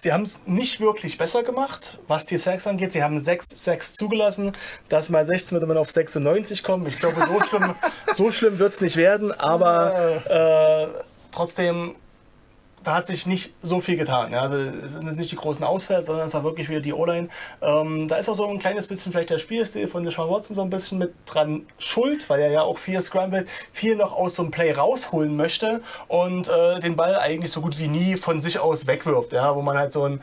sie 0.01 0.13
haben 0.13 0.23
es 0.23 0.39
nicht 0.47 0.81
wirklich 0.81 1.19
besser 1.19 1.43
gemacht, 1.43 1.99
was 2.09 2.25
die 2.25 2.39
Sacks 2.39 2.67
angeht. 2.67 2.93
Sie 2.93 3.03
haben 3.03 3.19
6 3.19 3.49
Sacks 3.63 3.95
zugelassen. 3.95 4.53
Das 4.89 5.11
mal 5.11 5.25
16 5.25 5.59
wird 5.59 5.69
man 5.69 5.77
auf 5.77 5.91
96 5.91 6.63
kommen. 6.63 6.87
Ich 6.87 6.99
glaube, 6.99 7.17
so 7.27 7.41
schlimm, 7.45 7.75
so 8.15 8.33
schlimm 8.33 8.59
wird 8.59 8.73
es 8.73 8.81
nicht 8.81 8.97
werden, 8.97 9.33
aber 9.33 10.25
äh, 10.27 11.03
trotzdem, 11.33 11.95
da 12.83 12.95
hat 12.95 13.07
sich 13.07 13.27
nicht 13.27 13.55
so 13.63 13.81
viel 13.81 13.97
getan. 13.97 14.33
Ja. 14.33 14.43
Also 14.43 14.57
es 14.57 14.93
sind 14.93 15.17
nicht 15.17 15.31
die 15.31 15.37
großen 15.37 15.65
Ausfälle, 15.65 16.03
sondern 16.03 16.27
es 16.27 16.35
war 16.35 16.45
wirklich 16.45 16.69
wieder 16.69 16.81
die 16.81 16.93
O-Line. 16.93 17.29
Ähm, 17.61 18.09
da 18.09 18.17
ist 18.17 18.29
auch 18.29 18.37
so 18.37 18.47
ein 18.47 18.59
kleines 18.59 18.87
bisschen 18.87 19.13
vielleicht 19.13 19.31
der 19.31 19.39
Spielstil 19.39 19.89
von 19.89 20.05
Deshaun 20.05 20.31
Watson 20.31 20.57
so 20.57 20.63
ein 20.63 20.71
bisschen 20.71 20.99
mit 20.99 21.13
dran 21.27 21.67
schuld, 21.79 22.29
weil 22.31 22.41
er 22.41 22.51
ja 22.51 22.63
auch 22.63 22.79
viel 22.79 23.01
scrambled, 23.01 23.49
viel 23.73 23.97
noch 23.97 24.13
aus 24.13 24.35
so 24.37 24.43
einem 24.43 24.51
Play 24.51 24.73
rausholen 24.73 25.37
möchte 25.37 25.83
und 26.09 26.49
äh, 26.49 26.81
den 26.81 26.97
Ball 26.97 27.17
eigentlich 27.17 27.53
so 27.53 27.61
gut 27.61 27.79
wie 27.79 27.89
nie 27.89 28.17
von 28.17 28.41
sich 28.41 28.59
aus 28.59 28.87
wegwirft. 28.87 29.33
Ja, 29.33 29.55
wo 29.55 29.63
man 29.63 29.77
halt 29.77 29.93
so 29.93 30.05
ein 30.05 30.21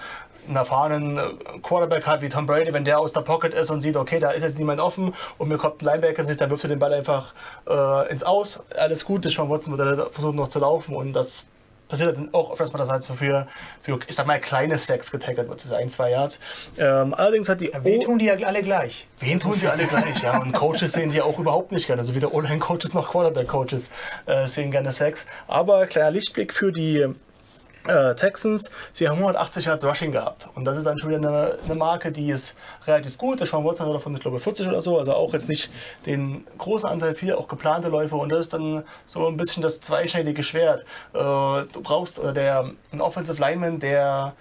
einen 0.47 0.55
erfahrenen 0.55 1.17
äh, 1.17 1.59
Quarterback 1.61 2.05
hat 2.05 2.21
wie 2.21 2.29
Tom 2.29 2.45
Brady, 2.45 2.73
wenn 2.73 2.85
der 2.85 2.99
aus 2.99 3.13
der 3.13 3.21
Pocket 3.21 3.53
ist 3.53 3.69
und 3.69 3.81
sieht, 3.81 3.97
okay, 3.97 4.19
da 4.19 4.31
ist 4.31 4.43
jetzt 4.43 4.57
niemand 4.57 4.79
offen 4.79 5.13
und 5.37 5.49
mir 5.49 5.57
kommt 5.57 5.81
ein 5.81 5.85
Linebacker 5.85 6.21
in 6.21 6.25
sich, 6.25 6.37
dann 6.37 6.49
wirft 6.49 6.63
er 6.63 6.69
den 6.69 6.79
Ball 6.79 6.93
einfach 6.93 7.33
äh, 7.69 8.09
ins 8.09 8.23
Aus. 8.23 8.63
Alles 8.77 9.05
gut, 9.05 9.29
Sean 9.29 9.49
Watson 9.49 9.77
wird 9.77 10.13
versuchen 10.13 10.35
noch 10.35 10.47
zu 10.47 10.59
laufen 10.59 10.95
und 10.95 11.13
das 11.13 11.43
passiert 11.88 12.17
dann 12.17 12.34
auch 12.34 12.51
mal, 12.74 12.79
dass 12.79 12.89
halt 12.89 13.03
so 13.03 13.13
für, 13.13 13.48
für, 13.82 14.00
ich 14.08 14.15
sag 14.15 14.27
mal, 14.27 14.39
kleine 14.39 14.77
Sacks 14.77 15.12
getackert 15.12 15.48
wird, 15.48 15.62
so 15.62 15.74
ein, 15.75 15.89
zwei 15.89 16.12
Yards. 16.12 16.39
Ähm, 16.77 17.13
allerdings 17.13 17.50
hat 17.50 17.62
die 17.62 17.72
Wen 17.82 18.01
O- 18.01 18.03
tun 18.03 18.20
die 18.20 18.25
ja 18.25 18.36
alle 18.36 18.62
gleich? 18.62 19.08
Wen 19.20 19.39
tun 19.39 19.51
sie 19.53 19.67
alle 19.67 19.86
gleich, 19.86 20.22
ja. 20.22 20.39
Und 20.39 20.53
Coaches 20.53 20.91
sehen 20.91 21.12
die 21.12 21.22
auch 21.22 21.39
überhaupt 21.39 21.72
nicht 21.72 21.88
gerne. 21.88 22.01
Also 22.01 22.13
weder 22.15 22.34
O-Line-Coaches 22.34 22.94
noch 22.94 23.10
Quarterback-Coaches 23.12 23.89
äh, 24.25 24.46
sehen 24.48 24.72
gerne 24.72 24.91
Sex. 24.91 25.27
Aber 25.48 25.88
kleiner 25.88 26.12
Lichtblick 26.12 26.53
für 26.53 26.72
die 26.72 27.08
äh, 27.88 28.15
Texans. 28.15 28.70
Sie 28.94 29.08
haben 29.08 29.17
180 29.17 29.65
Yards 29.65 29.86
Rushing 29.86 30.12
gehabt. 30.12 30.48
Und 30.56 30.65
das 30.65 30.77
ist 30.77 30.86
dann 30.86 30.98
schon 30.98 31.10
wieder 31.10 31.27
eine, 31.27 31.58
eine 31.63 31.75
Marke, 31.75 32.12
die 32.12 32.29
ist 32.29 32.58
relativ 32.86 33.17
gut. 33.17 33.39
Der 33.39 33.48
Sean 33.48 33.63
Watson 33.63 33.88
hat 33.88 33.96
davon, 33.96 34.15
ich 34.15 34.22
glaube, 34.22 34.39
40 34.39 34.67
oder 34.67 34.82
so. 34.82 34.98
Also 34.98 35.13
auch 35.13 35.34
jetzt 35.34 35.50
nicht 35.50 35.72
den 36.06 36.46
großen 36.58 36.89
Anteil, 36.89 37.15
viele 37.15 37.38
auch 37.38 37.48
geplante 37.48 37.89
Läufe. 37.89 38.15
Und 38.15 38.29
das 38.29 38.39
ist 38.41 38.53
dann 38.53 38.84
so 39.06 39.27
ein 39.27 39.38
bisschen 39.38 39.63
das 39.63 39.82
zweischneidige 39.82 40.44
Schwert. 40.44 40.82
Äh, 41.13 41.17
du 41.17 41.82
brauchst, 41.82 42.20
oder 42.20 42.34
der, 42.34 42.72
ein 42.91 43.01
Offensive 43.01 43.39
Lineman, 43.39 43.79
der 43.79 44.34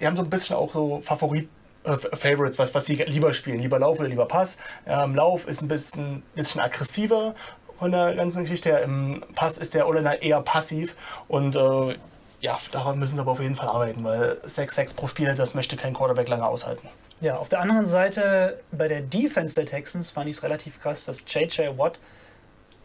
die 0.00 0.06
haben 0.06 0.16
so 0.16 0.22
ein 0.22 0.30
bisschen 0.30 0.56
auch 0.56 0.72
so 0.72 1.00
Favorit. 1.00 1.48
äh, 1.84 1.96
Favorites, 2.16 2.58
was, 2.58 2.74
was 2.74 2.84
sie 2.84 2.96
lieber 3.06 3.32
spielen, 3.32 3.60
lieber 3.60 3.78
Lauf 3.78 3.98
oder 3.98 4.08
lieber 4.08 4.26
Pass. 4.26 4.58
Im 4.86 5.14
Lauf 5.14 5.46
ist 5.46 5.62
ein 5.62 5.68
bisschen, 5.68 6.22
bisschen 6.34 6.60
aggressiver 6.60 7.34
von 7.78 7.92
der 7.92 8.14
ganzen 8.14 8.42
Geschichte 8.42 8.70
her. 8.70 8.82
Im 8.82 9.22
Pass 9.34 9.58
ist 9.58 9.74
der 9.74 9.86
Oliner 9.86 10.20
eher 10.20 10.40
passiv 10.40 10.96
und 11.28 11.56
äh, 11.56 11.96
ja, 12.46 12.56
daran 12.70 13.00
müssen 13.00 13.16
sie 13.16 13.20
aber 13.20 13.32
auf 13.32 13.40
jeden 13.40 13.56
Fall 13.56 13.66
arbeiten, 13.66 14.04
weil 14.04 14.38
6-6 14.46 14.94
pro 14.94 15.08
Spiel, 15.08 15.34
das 15.34 15.54
möchte 15.54 15.76
kein 15.76 15.94
Quarterback 15.94 16.28
lange 16.28 16.46
aushalten. 16.46 16.88
Ja, 17.20 17.38
auf 17.38 17.48
der 17.48 17.58
anderen 17.60 17.86
Seite, 17.86 18.60
bei 18.70 18.86
der 18.86 19.00
Defense 19.00 19.56
der 19.56 19.66
Texans 19.66 20.10
fand 20.10 20.28
ich 20.28 20.36
es 20.36 20.42
relativ 20.44 20.78
krass, 20.78 21.04
dass 21.06 21.24
JJ 21.26 21.76
Watt, 21.76 21.98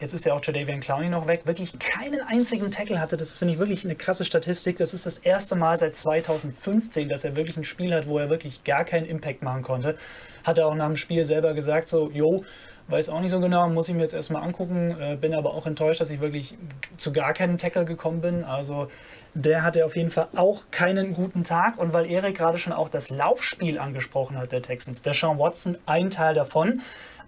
jetzt 0.00 0.14
ist 0.14 0.24
ja 0.24 0.34
auch 0.34 0.40
Jadavian 0.42 0.80
Clowney 0.80 1.08
noch 1.08 1.28
weg, 1.28 1.42
wirklich 1.44 1.78
keinen 1.78 2.22
einzigen 2.22 2.72
Tackle 2.72 3.00
hatte. 3.00 3.16
Das 3.16 3.38
finde 3.38 3.54
ich 3.54 3.60
wirklich 3.60 3.84
eine 3.84 3.94
krasse 3.94 4.24
Statistik. 4.24 4.78
Das 4.78 4.94
ist 4.94 5.06
das 5.06 5.18
erste 5.18 5.54
Mal 5.54 5.76
seit 5.76 5.94
2015, 5.94 7.08
dass 7.08 7.22
er 7.22 7.36
wirklich 7.36 7.56
ein 7.56 7.62
Spiel 7.62 7.94
hat, 7.94 8.08
wo 8.08 8.18
er 8.18 8.30
wirklich 8.30 8.64
gar 8.64 8.84
keinen 8.84 9.06
Impact 9.06 9.42
machen 9.42 9.62
konnte. 9.62 9.96
Hat 10.42 10.58
er 10.58 10.66
auch 10.66 10.74
nach 10.74 10.88
dem 10.88 10.96
Spiel 10.96 11.24
selber 11.24 11.54
gesagt, 11.54 11.86
so, 11.86 12.10
jo, 12.10 12.44
weiß 12.88 13.10
auch 13.10 13.20
nicht 13.20 13.30
so 13.30 13.38
genau, 13.38 13.68
muss 13.68 13.88
ich 13.88 13.94
mir 13.94 14.02
jetzt 14.02 14.14
erstmal 14.14 14.42
angucken. 14.42 14.96
Äh, 15.00 15.16
bin 15.20 15.34
aber 15.34 15.54
auch 15.54 15.66
enttäuscht, 15.66 16.00
dass 16.00 16.10
ich 16.10 16.20
wirklich 16.20 16.58
zu 16.96 17.12
gar 17.12 17.32
keinem 17.32 17.58
Tackle 17.58 17.84
gekommen 17.84 18.20
bin. 18.22 18.42
Also 18.42 18.88
der 19.34 19.62
hatte 19.62 19.84
auf 19.84 19.96
jeden 19.96 20.10
Fall 20.10 20.28
auch 20.36 20.64
keinen 20.70 21.14
guten 21.14 21.44
Tag. 21.44 21.78
Und 21.78 21.92
weil 21.92 22.10
Erik 22.10 22.36
gerade 22.36 22.58
schon 22.58 22.72
auch 22.72 22.88
das 22.88 23.10
Laufspiel 23.10 23.78
angesprochen 23.78 24.38
hat, 24.38 24.52
der 24.52 24.62
Texans, 24.62 25.02
der 25.02 25.14
Sean 25.14 25.38
Watson, 25.38 25.78
ein 25.86 26.10
Teil 26.10 26.34
davon. 26.34 26.82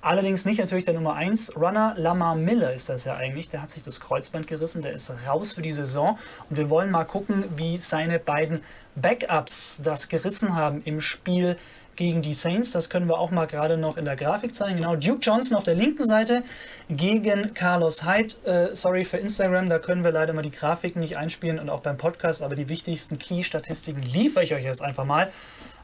Allerdings 0.04 0.44
nicht 0.44 0.58
natürlich 0.58 0.84
der 0.84 0.92
Nummer 0.92 1.14
1 1.14 1.56
Runner, 1.56 1.94
Lamar 1.96 2.34
Miller 2.34 2.74
ist 2.74 2.90
das 2.90 3.04
ja 3.04 3.16
eigentlich. 3.16 3.48
Der 3.48 3.62
hat 3.62 3.70
sich 3.70 3.82
das 3.82 4.00
Kreuzband 4.00 4.46
gerissen, 4.46 4.82
der 4.82 4.92
ist 4.92 5.10
raus 5.26 5.52
für 5.52 5.62
die 5.62 5.72
Saison. 5.72 6.18
Und 6.50 6.58
wir 6.58 6.68
wollen 6.68 6.90
mal 6.90 7.04
gucken, 7.04 7.46
wie 7.56 7.78
seine 7.78 8.18
beiden 8.18 8.60
Backups 8.96 9.80
das 9.82 10.10
gerissen 10.10 10.54
haben 10.54 10.82
im 10.84 11.00
Spiel 11.00 11.56
gegen 11.96 12.20
die 12.20 12.34
Saints. 12.34 12.72
Das 12.72 12.90
können 12.90 13.08
wir 13.08 13.18
auch 13.18 13.30
mal 13.30 13.46
gerade 13.46 13.78
noch 13.78 13.96
in 13.96 14.04
der 14.04 14.16
Grafik 14.16 14.54
zeigen. 14.54 14.76
Genau, 14.76 14.94
Duke 14.94 15.20
Johnson 15.22 15.56
auf 15.56 15.64
der 15.64 15.74
linken 15.74 16.04
Seite 16.04 16.44
gegen 16.90 17.54
Carlos 17.54 18.04
Hyde. 18.04 18.34
Äh, 18.44 18.76
sorry 18.76 19.06
für 19.06 19.16
Instagram, 19.16 19.70
da 19.70 19.78
können 19.78 20.04
wir 20.04 20.12
leider 20.12 20.34
mal 20.34 20.42
die 20.42 20.50
Grafiken 20.50 21.00
nicht 21.00 21.16
einspielen 21.16 21.58
und 21.58 21.70
auch 21.70 21.80
beim 21.80 21.96
Podcast, 21.96 22.42
aber 22.42 22.56
die 22.56 22.68
wichtigsten 22.68 23.18
Key-Statistiken 23.18 24.02
liefere 24.02 24.44
ich 24.44 24.54
euch 24.54 24.64
jetzt 24.64 24.82
einfach 24.82 25.06
mal. 25.06 25.32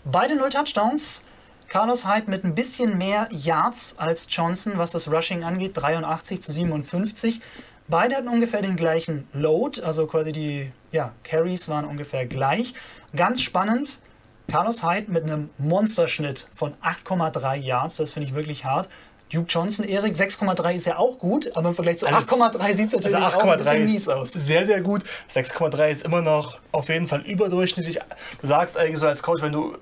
Beide 0.04 0.36
null 0.36 0.50
Touchdowns. 0.50 1.24
Carlos 1.70 2.04
Hyde 2.04 2.28
mit 2.28 2.42
ein 2.44 2.56
bisschen 2.56 2.98
mehr 2.98 3.28
Yards 3.30 3.94
als 3.96 4.26
Johnson, 4.28 4.72
was 4.76 4.90
das 4.90 5.08
Rushing 5.08 5.44
angeht, 5.44 5.70
83 5.76 6.42
zu 6.42 6.50
57. 6.50 7.40
Beide 7.86 8.16
hatten 8.16 8.28
ungefähr 8.28 8.60
den 8.60 8.74
gleichen 8.74 9.28
Load, 9.32 9.80
also 9.80 10.08
quasi 10.08 10.32
die 10.32 10.72
ja, 10.90 11.12
Carries 11.22 11.68
waren 11.68 11.84
ungefähr 11.84 12.26
gleich. 12.26 12.74
Ganz 13.14 13.40
spannend, 13.40 14.00
Carlos 14.50 14.82
Hyde 14.82 15.12
mit 15.12 15.22
einem 15.22 15.50
Monsterschnitt 15.58 16.48
von 16.52 16.74
8,3 16.82 17.54
Yards, 17.54 17.98
das 17.98 18.12
finde 18.14 18.28
ich 18.28 18.34
wirklich 18.34 18.64
hart. 18.64 18.88
Duke 19.32 19.46
Johnson, 19.48 19.86
Erik, 19.86 20.16
6,3 20.16 20.74
ist 20.74 20.86
ja 20.86 20.98
auch 20.98 21.20
gut, 21.20 21.56
aber 21.56 21.68
im 21.68 21.74
Vergleich 21.76 21.98
zu 21.98 22.06
Alles- 22.08 22.28
8,3 22.28 22.74
sieht 22.74 22.86
es 22.88 22.92
natürlich 22.94 23.16
Also 23.16 23.38
auch 23.38 23.44
ein 23.44 23.48
8,3 23.48 23.56
bisschen 23.58 23.84
mies 23.84 24.08
aus. 24.08 24.32
sehr, 24.32 24.66
sehr 24.66 24.80
gut. 24.80 25.04
6,3 25.28 25.88
ist 25.92 26.04
immer 26.04 26.20
noch 26.20 26.58
auf 26.72 26.88
jeden 26.88 27.06
Fall 27.06 27.20
überdurchschnittlich. 27.20 28.00
Du 28.40 28.46
sagst 28.48 28.76
eigentlich 28.76 28.98
so 28.98 29.06
als 29.06 29.22
Coach, 29.22 29.40
wenn 29.40 29.52
du 29.52 29.78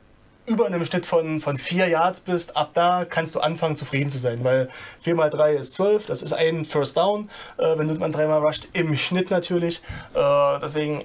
über 0.48 0.66
einem 0.66 0.84
Schnitt 0.84 1.06
von, 1.06 1.40
von 1.40 1.56
4 1.56 1.88
Yards 1.88 2.20
bist, 2.22 2.56
ab 2.56 2.70
da 2.74 3.04
kannst 3.04 3.34
du 3.34 3.40
anfangen 3.40 3.76
zufrieden 3.76 4.10
zu 4.10 4.18
sein, 4.18 4.42
weil 4.42 4.68
4 5.02 5.14
mal 5.14 5.30
3 5.30 5.54
ist 5.54 5.74
12, 5.74 6.06
das 6.06 6.22
ist 6.22 6.32
ein 6.32 6.64
First 6.64 6.96
Down, 6.96 7.30
äh, 7.58 7.78
wenn 7.78 7.88
du 7.88 7.94
man 7.94 8.12
dreimal 8.12 8.40
rusht, 8.40 8.68
im 8.72 8.96
Schnitt 8.96 9.30
natürlich. 9.30 9.82
Äh, 10.14 10.58
deswegen 10.60 11.04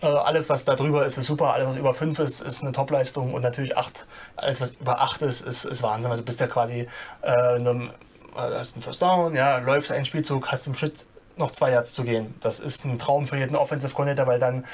äh, 0.00 0.06
alles, 0.06 0.48
was 0.48 0.64
da 0.64 0.76
drüber 0.76 1.04
ist, 1.06 1.18
ist 1.18 1.26
super. 1.26 1.52
Alles, 1.52 1.68
was 1.68 1.76
über 1.76 1.94
5 1.94 2.18
ist, 2.20 2.40
ist 2.40 2.62
eine 2.62 2.72
Topleistung. 2.72 3.34
Und 3.34 3.42
natürlich 3.42 3.76
8. 3.76 4.06
Alles, 4.36 4.60
was 4.60 4.72
über 4.72 5.00
8 5.00 5.22
ist, 5.22 5.40
ist, 5.40 5.64
ist 5.64 5.82
Wahnsinn. 5.82 6.10
Du 6.12 6.22
bist 6.22 6.40
ja 6.40 6.46
quasi, 6.46 6.86
äh, 7.22 7.56
in 7.56 7.66
einem, 7.66 7.90
äh, 8.36 8.54
hast 8.58 8.74
einen 8.74 8.82
First 8.82 9.02
Down, 9.02 9.34
ja, 9.34 9.58
läufst 9.58 9.90
einen 9.90 10.06
Spielzug, 10.06 10.52
hast 10.52 10.66
im 10.66 10.74
Schritt 10.74 11.06
noch 11.36 11.50
zwei 11.52 11.70
Yards 11.72 11.92
zu 11.92 12.04
gehen. 12.04 12.34
Das 12.40 12.60
ist 12.60 12.84
ein 12.84 12.98
Traum 12.98 13.26
für 13.26 13.36
jeden 13.36 13.56
Offensive 13.56 13.94
Coordinator, 13.94 14.26
weil 14.26 14.38
dann 14.38 14.64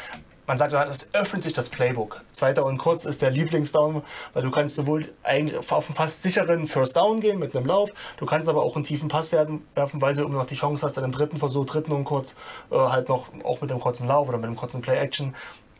man 0.46 0.58
sagt, 0.58 0.72
es 0.72 1.12
öffnet 1.14 1.42
sich 1.42 1.52
das 1.52 1.68
Playbook. 1.68 2.22
Zweiter 2.32 2.64
und 2.64 2.78
kurz 2.78 3.04
ist 3.04 3.22
der 3.22 3.30
Lieblingsdown, 3.30 4.02
weil 4.32 4.42
du 4.42 4.50
kannst 4.50 4.76
sowohl 4.76 5.12
auf 5.22 5.24
einen 5.24 5.96
fast 5.96 6.22
sicheren 6.22 6.66
First 6.66 6.96
Down 6.96 7.20
gehen 7.20 7.38
mit 7.38 7.56
einem 7.56 7.66
Lauf, 7.66 7.90
du 8.18 8.26
kannst 8.26 8.48
aber 8.48 8.62
auch 8.62 8.76
einen 8.76 8.84
tiefen 8.84 9.08
Pass 9.08 9.32
werfen 9.32 9.62
weil 9.74 10.14
du 10.14 10.24
immer 10.24 10.38
noch 10.38 10.46
die 10.46 10.54
Chance 10.54 10.84
hast, 10.84 10.96
dann 10.96 11.04
im 11.04 11.12
dritten 11.12 11.38
Versuch, 11.38 11.66
dritten 11.66 11.92
und 11.92 12.04
kurz, 12.04 12.34
äh, 12.70 12.76
halt 12.76 13.08
noch 13.08 13.28
auch 13.44 13.60
mit 13.60 13.70
einem 13.70 13.80
kurzen 13.80 14.08
Lauf 14.08 14.28
oder 14.28 14.38
mit 14.38 14.46
einem 14.46 14.56
kurzen 14.56 14.80
Play-Action 14.80 15.34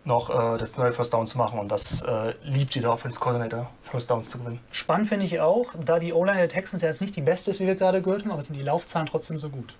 noch 0.05 0.31
äh, 0.31 0.59
das 0.59 0.77
neue 0.77 0.93
First 0.93 1.15
Down 1.15 1.27
zu 1.27 1.39
machen. 1.39 1.59
Und 1.59 1.71
das 1.71 2.03
äh, 2.03 2.35
liebt 2.43 2.75
jeder 2.75 2.93
Offense 2.93 3.19
Coordinator, 3.19 3.71
First 3.83 4.11
Downs 4.11 4.31
zu 4.31 4.39
gewinnen. 4.39 4.61
Spannend 4.71 5.09
finde 5.09 5.27
ich 5.27 5.41
auch, 5.41 5.75
da 5.85 5.99
die 5.99 6.13
O-Line 6.13 6.39
der 6.39 6.49
Texans 6.49 6.83
ja 6.83 6.89
jetzt 6.89 7.01
nicht 7.01 7.17
die 7.17 7.23
beste 7.23 7.51
ist, 7.51 7.61
wie 7.61 7.67
wir 7.67 7.75
gerade 7.75 8.03
gehört 8.03 8.23
haben, 8.23 8.31
aber 8.31 8.43
sind 8.43 8.57
die 8.57 8.63
Laufzahlen 8.63 9.09
trotzdem 9.09 9.39
so 9.39 9.49
gut. 9.49 9.75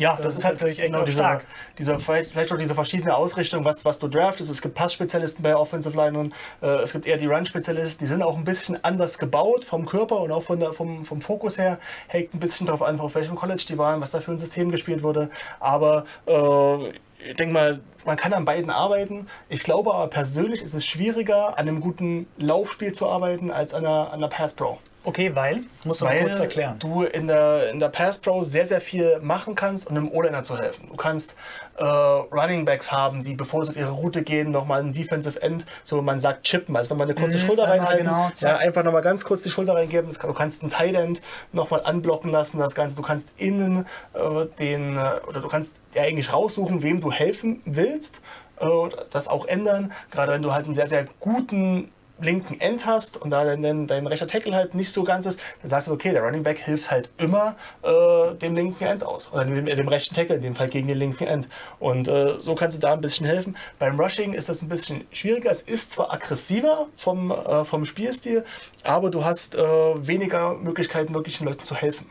Ja, 0.00 0.16
Das 0.16 0.24
das, 0.24 0.36
ist 0.36 0.44
halt 0.46 0.54
natürlich 0.54 0.78
echt 0.78 0.92
genau 0.92 1.04
diese, 1.04 1.18
stark. 1.18 1.44
diese, 1.76 2.00
vielleicht 2.00 2.52
auch 2.52 2.56
diese 2.56 2.74
verschiedene 2.74 3.14
Ausrichtung, 3.14 3.66
was, 3.66 3.84
was 3.84 3.98
du 3.98 4.08
draftest. 4.08 4.50
Es 4.50 4.62
gibt 4.62 4.74
Passspezialisten 4.74 5.42
bei 5.42 5.54
Offensive 5.54 5.94
Line 5.94 6.30
äh, 6.62 6.66
es 6.82 6.94
gibt 6.94 7.06
eher 7.06 7.18
die 7.18 7.26
Run-Spezialisten, 7.26 8.02
die 8.02 8.08
sind 8.08 8.22
auch 8.22 8.36
ein 8.36 8.44
bisschen 8.44 8.82
anders 8.82 9.18
gebaut 9.18 9.66
vom 9.66 9.84
Körper 9.84 10.20
und 10.20 10.32
auch 10.32 10.42
von 10.42 10.58
der, 10.58 10.72
vom, 10.72 11.04
vom 11.04 11.20
Fokus 11.20 11.58
her. 11.58 11.78
Hängt 12.08 12.32
ein 12.32 12.40
bisschen 12.40 12.66
darauf 12.66 12.80
an, 12.80 12.98
auf 12.98 13.14
welchem 13.14 13.36
College 13.36 13.64
die 13.68 13.76
waren, 13.76 14.00
was 14.00 14.10
da 14.10 14.20
für 14.20 14.32
ein 14.32 14.38
System 14.38 14.70
gespielt 14.70 15.02
wurde. 15.02 15.28
Aber 15.60 16.06
äh, 16.26 16.88
ich 17.28 17.36
denke 17.36 17.52
mal, 17.52 17.80
man 18.06 18.16
kann 18.16 18.32
an 18.32 18.46
beiden 18.46 18.70
arbeiten. 18.70 19.26
Ich 19.50 19.64
glaube 19.64 19.92
aber 19.94 20.08
persönlich 20.08 20.62
ist 20.62 20.72
es 20.72 20.86
schwieriger, 20.86 21.58
an 21.58 21.68
einem 21.68 21.82
guten 21.82 22.26
Laufspiel 22.38 22.92
zu 22.92 23.06
arbeiten, 23.06 23.50
als 23.50 23.74
an 23.74 23.84
einer, 23.84 24.06
an 24.08 24.14
einer 24.14 24.28
Pass-Pro. 24.28 24.78
Okay, 25.02 25.34
weil? 25.34 25.60
Musst 25.84 26.02
du 26.02 26.04
mal 26.04 26.14
Weil 26.14 26.24
kurz 26.24 26.40
erklären. 26.40 26.78
du 26.78 27.04
in 27.04 27.26
der, 27.26 27.70
in 27.70 27.80
der 27.80 27.88
Pass 27.88 28.18
Pro 28.18 28.42
sehr, 28.42 28.66
sehr 28.66 28.82
viel 28.82 29.18
machen 29.20 29.54
kannst, 29.54 29.88
um 29.88 29.96
einem 29.96 30.10
O-Liner 30.10 30.42
zu 30.42 30.58
helfen. 30.58 30.88
Du 30.90 30.96
kannst 30.96 31.34
äh, 31.78 31.84
Running 31.84 32.66
Backs 32.66 32.92
haben, 32.92 33.24
die 33.24 33.34
bevor 33.34 33.64
sie 33.64 33.70
auf 33.70 33.76
ihre 33.76 33.92
Route 33.92 34.22
gehen, 34.22 34.50
nochmal 34.50 34.80
einen 34.80 34.92
Defensive 34.92 35.40
End, 35.40 35.64
so 35.84 36.02
man 36.02 36.20
sagt 36.20 36.44
chippen, 36.44 36.76
also 36.76 36.92
nochmal 36.94 37.06
eine 37.06 37.14
kurze 37.14 37.38
Schulter 37.38 37.64
einmal 37.64 37.94
reinhalten. 37.94 38.06
genau, 38.06 38.30
ja, 38.40 38.58
einfach 38.58 38.84
nochmal 38.84 39.00
ganz 39.00 39.24
kurz 39.24 39.42
die 39.42 39.50
Schulter 39.50 39.74
reingeben. 39.74 40.12
Kann, 40.12 40.28
du 40.28 40.34
kannst 40.36 40.60
einen 40.62 40.70
Tight 40.70 40.94
End 40.94 41.22
nochmal 41.52 41.82
anblocken 41.84 42.30
lassen, 42.30 42.58
das 42.58 42.74
Ganze. 42.74 42.96
Du 42.96 43.02
kannst 43.02 43.28
innen 43.38 43.86
äh, 44.12 44.44
den, 44.58 44.98
äh, 44.98 45.26
oder 45.26 45.40
du 45.40 45.48
kannst 45.48 45.76
ja 45.94 46.02
eigentlich 46.02 46.30
raussuchen, 46.32 46.82
wem 46.82 47.00
du 47.00 47.10
helfen 47.10 47.62
willst, 47.64 48.20
äh, 48.60 48.66
das 49.10 49.28
auch 49.28 49.46
ändern. 49.46 49.92
Gerade 50.10 50.32
wenn 50.32 50.42
du 50.42 50.52
halt 50.52 50.66
einen 50.66 50.74
sehr, 50.74 50.88
sehr 50.88 51.06
guten 51.20 51.90
linken 52.20 52.60
End 52.60 52.86
hast 52.86 53.16
und 53.16 53.30
da 53.30 53.44
dein, 53.44 53.86
dein 53.86 54.06
rechter 54.06 54.26
Tackle 54.26 54.54
halt 54.54 54.74
nicht 54.74 54.92
so 54.92 55.04
ganz 55.04 55.26
ist, 55.26 55.38
dann 55.62 55.70
sagst 55.70 55.88
du, 55.88 55.92
okay, 55.92 56.12
der 56.12 56.22
Running 56.22 56.42
Back 56.42 56.58
hilft 56.58 56.90
halt 56.90 57.08
immer 57.18 57.56
äh, 57.82 58.34
dem 58.34 58.54
linken 58.54 58.84
End 58.84 59.04
aus. 59.04 59.32
Oder 59.32 59.44
dem, 59.44 59.66
dem 59.66 59.88
rechten 59.88 60.14
Tackle, 60.14 60.36
in 60.36 60.42
dem 60.42 60.54
Fall 60.54 60.68
gegen 60.68 60.88
den 60.88 60.98
linken 60.98 61.26
End. 61.26 61.48
Und 61.78 62.08
äh, 62.08 62.38
so 62.38 62.54
kannst 62.54 62.78
du 62.78 62.80
da 62.80 62.92
ein 62.92 63.00
bisschen 63.00 63.26
helfen. 63.26 63.56
Beim 63.78 63.98
Rushing 63.98 64.32
ist 64.32 64.48
das 64.48 64.62
ein 64.62 64.68
bisschen 64.68 65.06
schwieriger. 65.12 65.50
Es 65.50 65.62
ist 65.62 65.92
zwar 65.92 66.12
aggressiver 66.12 66.86
vom, 66.96 67.30
äh, 67.30 67.64
vom 67.64 67.84
Spielstil, 67.84 68.44
aber 68.84 69.10
du 69.10 69.24
hast 69.24 69.54
äh, 69.54 69.60
weniger 70.06 70.54
Möglichkeiten, 70.54 71.14
wirklich 71.14 71.38
den 71.38 71.46
Leuten 71.46 71.64
zu 71.64 71.74
helfen. 71.74 72.10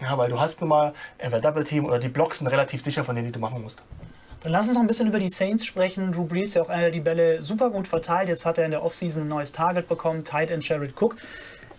Ja, 0.00 0.16
weil 0.16 0.30
du 0.30 0.40
hast 0.40 0.60
nun 0.60 0.70
mal 0.70 0.94
entweder 1.18 1.42
Double 1.42 1.64
Team 1.64 1.84
oder 1.84 1.98
die 1.98 2.08
Blocks 2.08 2.38
sind 2.38 2.46
relativ 2.46 2.80
sicher 2.80 3.04
von 3.04 3.14
denen, 3.14 3.26
die 3.26 3.32
du 3.32 3.38
machen 3.38 3.62
musst. 3.62 3.82
Dann 4.42 4.52
lass 4.52 4.66
uns 4.66 4.74
noch 4.74 4.80
ein 4.80 4.86
bisschen 4.86 5.06
über 5.06 5.18
die 5.18 5.28
Saints 5.28 5.66
sprechen. 5.66 6.12
Drew 6.12 6.24
Brees 6.24 6.54
ja 6.54 6.62
auch 6.62 6.70
einer, 6.70 6.84
der 6.84 6.90
die 6.92 7.00
Bälle 7.00 7.42
super 7.42 7.70
gut 7.70 7.86
verteilt. 7.86 8.28
Jetzt 8.28 8.46
hat 8.46 8.56
er 8.56 8.64
in 8.64 8.70
der 8.70 8.82
Offseason 8.82 9.24
ein 9.24 9.28
neues 9.28 9.52
Target 9.52 9.86
bekommen, 9.86 10.24
Tight 10.24 10.50
End 10.50 10.66
Jared 10.66 10.94
Cook. 10.98 11.16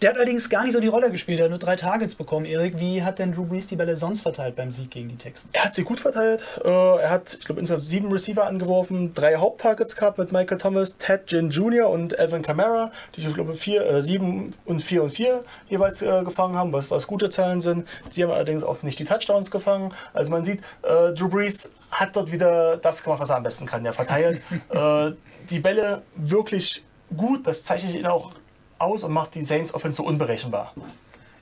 Der 0.01 0.09
hat 0.09 0.17
allerdings 0.17 0.49
gar 0.49 0.63
nicht 0.63 0.73
so 0.73 0.79
die 0.79 0.87
Rolle 0.87 1.11
gespielt. 1.11 1.39
Er 1.39 1.43
hat 1.43 1.51
nur 1.51 1.59
drei 1.59 1.75
Targets 1.75 2.15
bekommen. 2.15 2.45
Erik, 2.45 2.79
wie 2.79 3.03
hat 3.03 3.19
denn 3.19 3.33
Drew 3.33 3.45
Brees 3.45 3.67
die 3.67 3.75
Bälle 3.75 3.95
sonst 3.95 4.21
verteilt 4.21 4.55
beim 4.55 4.71
Sieg 4.71 4.89
gegen 4.89 5.09
die 5.09 5.15
Texans? 5.15 5.53
Er 5.53 5.65
hat 5.65 5.75
sie 5.75 5.83
gut 5.83 5.99
verteilt. 5.99 6.43
Äh, 6.63 6.69
er 6.69 7.09
hat, 7.11 7.35
ich 7.39 7.45
glaube, 7.45 7.61
insgesamt 7.61 7.83
sieben 7.83 8.11
Receiver 8.11 8.45
angeworfen, 8.45 9.13
drei 9.13 9.35
Haupttargets 9.35 9.95
gehabt 9.95 10.17
mit 10.17 10.31
Michael 10.31 10.57
Thomas, 10.57 10.97
Ted 10.97 11.27
Ginn 11.27 11.51
Jr. 11.51 11.87
und 11.87 12.17
Alvin 12.17 12.41
Kamara, 12.41 12.91
die 13.15 13.21
ich 13.21 13.33
glaube 13.33 13.53
vier, 13.53 13.85
äh, 13.85 14.01
sieben 14.01 14.55
und 14.65 14.81
vier 14.81 15.03
und 15.03 15.11
vier 15.11 15.43
jeweils 15.69 16.01
äh, 16.01 16.23
gefangen 16.23 16.55
haben, 16.55 16.73
was, 16.73 16.89
was 16.89 17.05
gute 17.05 17.29
Zahlen 17.29 17.61
sind. 17.61 17.87
Die 18.15 18.23
haben 18.23 18.31
allerdings 18.31 18.63
auch 18.63 18.81
nicht 18.81 18.97
die 18.97 19.05
Touchdowns 19.05 19.51
gefangen. 19.51 19.93
Also 20.13 20.31
man 20.31 20.43
sieht, 20.43 20.61
äh, 20.81 21.13
Drew 21.13 21.27
Brees 21.27 21.71
hat 21.91 22.15
dort 22.15 22.31
wieder 22.31 22.77
das 22.77 23.03
gemacht, 23.03 23.19
was 23.19 23.29
er 23.29 23.37
am 23.37 23.43
besten 23.43 23.65
kann. 23.65 23.85
Er 23.85 23.93
verteilt 23.93 24.41
äh, 24.69 25.11
die 25.49 25.59
Bälle 25.59 26.03
wirklich 26.15 26.83
gut. 27.15 27.45
Das 27.45 27.63
zeichnet 27.63 27.95
ihn 27.95 28.05
auch 28.05 28.31
aus 28.77 29.03
und 29.03 29.11
macht 29.11 29.35
die 29.35 29.43
Saints 29.43 29.73
Offense 29.73 29.97
so 29.97 30.03
unberechenbar. 30.03 30.73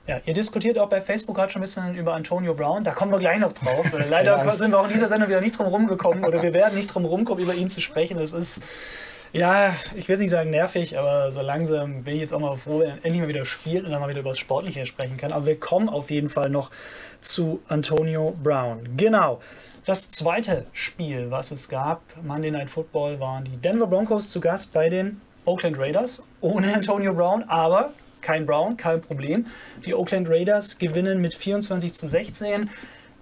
Ja, 0.06 0.20
ihr 0.24 0.34
diskutiert 0.34 0.78
auch 0.78 0.88
bei 0.88 1.00
Facebook 1.00 1.36
gerade 1.36 1.52
schon 1.52 1.60
ein 1.60 1.64
bisschen 1.64 1.94
über 1.94 2.14
Antonio 2.14 2.54
Brown. 2.54 2.82
Da 2.82 2.92
kommen 2.92 3.12
wir 3.12 3.18
gleich 3.18 3.38
noch 3.38 3.52
drauf. 3.52 3.86
Äh, 3.92 4.08
Leider 4.08 4.52
sind 4.54 4.72
wir 4.72 4.80
auch 4.80 4.86
in 4.86 4.92
dieser 4.92 5.08
Sendung 5.08 5.28
wieder 5.28 5.40
nicht 5.40 5.58
drum 5.58 5.66
rumgekommen 5.66 6.24
oder 6.24 6.42
wir 6.42 6.54
werden 6.54 6.76
nicht 6.76 6.92
drum 6.92 7.04
rumkommen, 7.04 7.42
über 7.42 7.54
ihn 7.54 7.70
zu 7.70 7.80
sprechen. 7.80 8.18
Das 8.18 8.32
ist, 8.32 8.62
ja, 9.32 9.76
ich 9.94 10.08
will 10.08 10.18
nicht 10.18 10.30
sagen 10.30 10.50
nervig, 10.50 10.98
aber 10.98 11.30
so 11.30 11.40
langsam 11.40 12.02
bin 12.02 12.14
ich 12.14 12.20
jetzt 12.20 12.32
auch 12.32 12.40
mal 12.40 12.56
froh, 12.56 12.80
wenn 12.80 13.02
endlich 13.02 13.20
mal 13.20 13.28
wieder 13.28 13.46
spielt 13.46 13.84
und 13.84 13.90
dann 13.90 14.00
mal 14.00 14.08
wieder 14.08 14.20
über 14.20 14.30
das 14.30 14.38
Sportliche 14.38 14.84
sprechen 14.86 15.16
kann. 15.16 15.32
Aber 15.32 15.46
wir 15.46 15.58
kommen 15.58 15.88
auf 15.88 16.10
jeden 16.10 16.28
Fall 16.28 16.50
noch 16.50 16.70
zu 17.20 17.60
Antonio 17.68 18.36
Brown. 18.42 18.96
Genau. 18.96 19.40
Das 19.86 20.10
zweite 20.10 20.66
Spiel, 20.72 21.30
was 21.30 21.50
es 21.52 21.68
gab, 21.68 22.02
Monday 22.22 22.50
Night 22.50 22.70
Football, 22.70 23.20
waren 23.20 23.44
die 23.44 23.56
Denver 23.56 23.86
Broncos 23.86 24.30
zu 24.30 24.40
Gast 24.40 24.72
bei 24.72 24.88
den 24.88 25.20
Oakland 25.44 25.78
Raiders 25.78 26.22
ohne 26.40 26.74
Antonio 26.74 27.14
Brown, 27.14 27.44
aber 27.44 27.94
kein 28.20 28.46
Brown, 28.46 28.76
kein 28.76 29.00
Problem. 29.00 29.46
Die 29.84 29.94
Oakland 29.94 30.28
Raiders 30.28 30.78
gewinnen 30.78 31.20
mit 31.20 31.34
24 31.34 31.94
zu 31.94 32.06
16. 32.06 32.68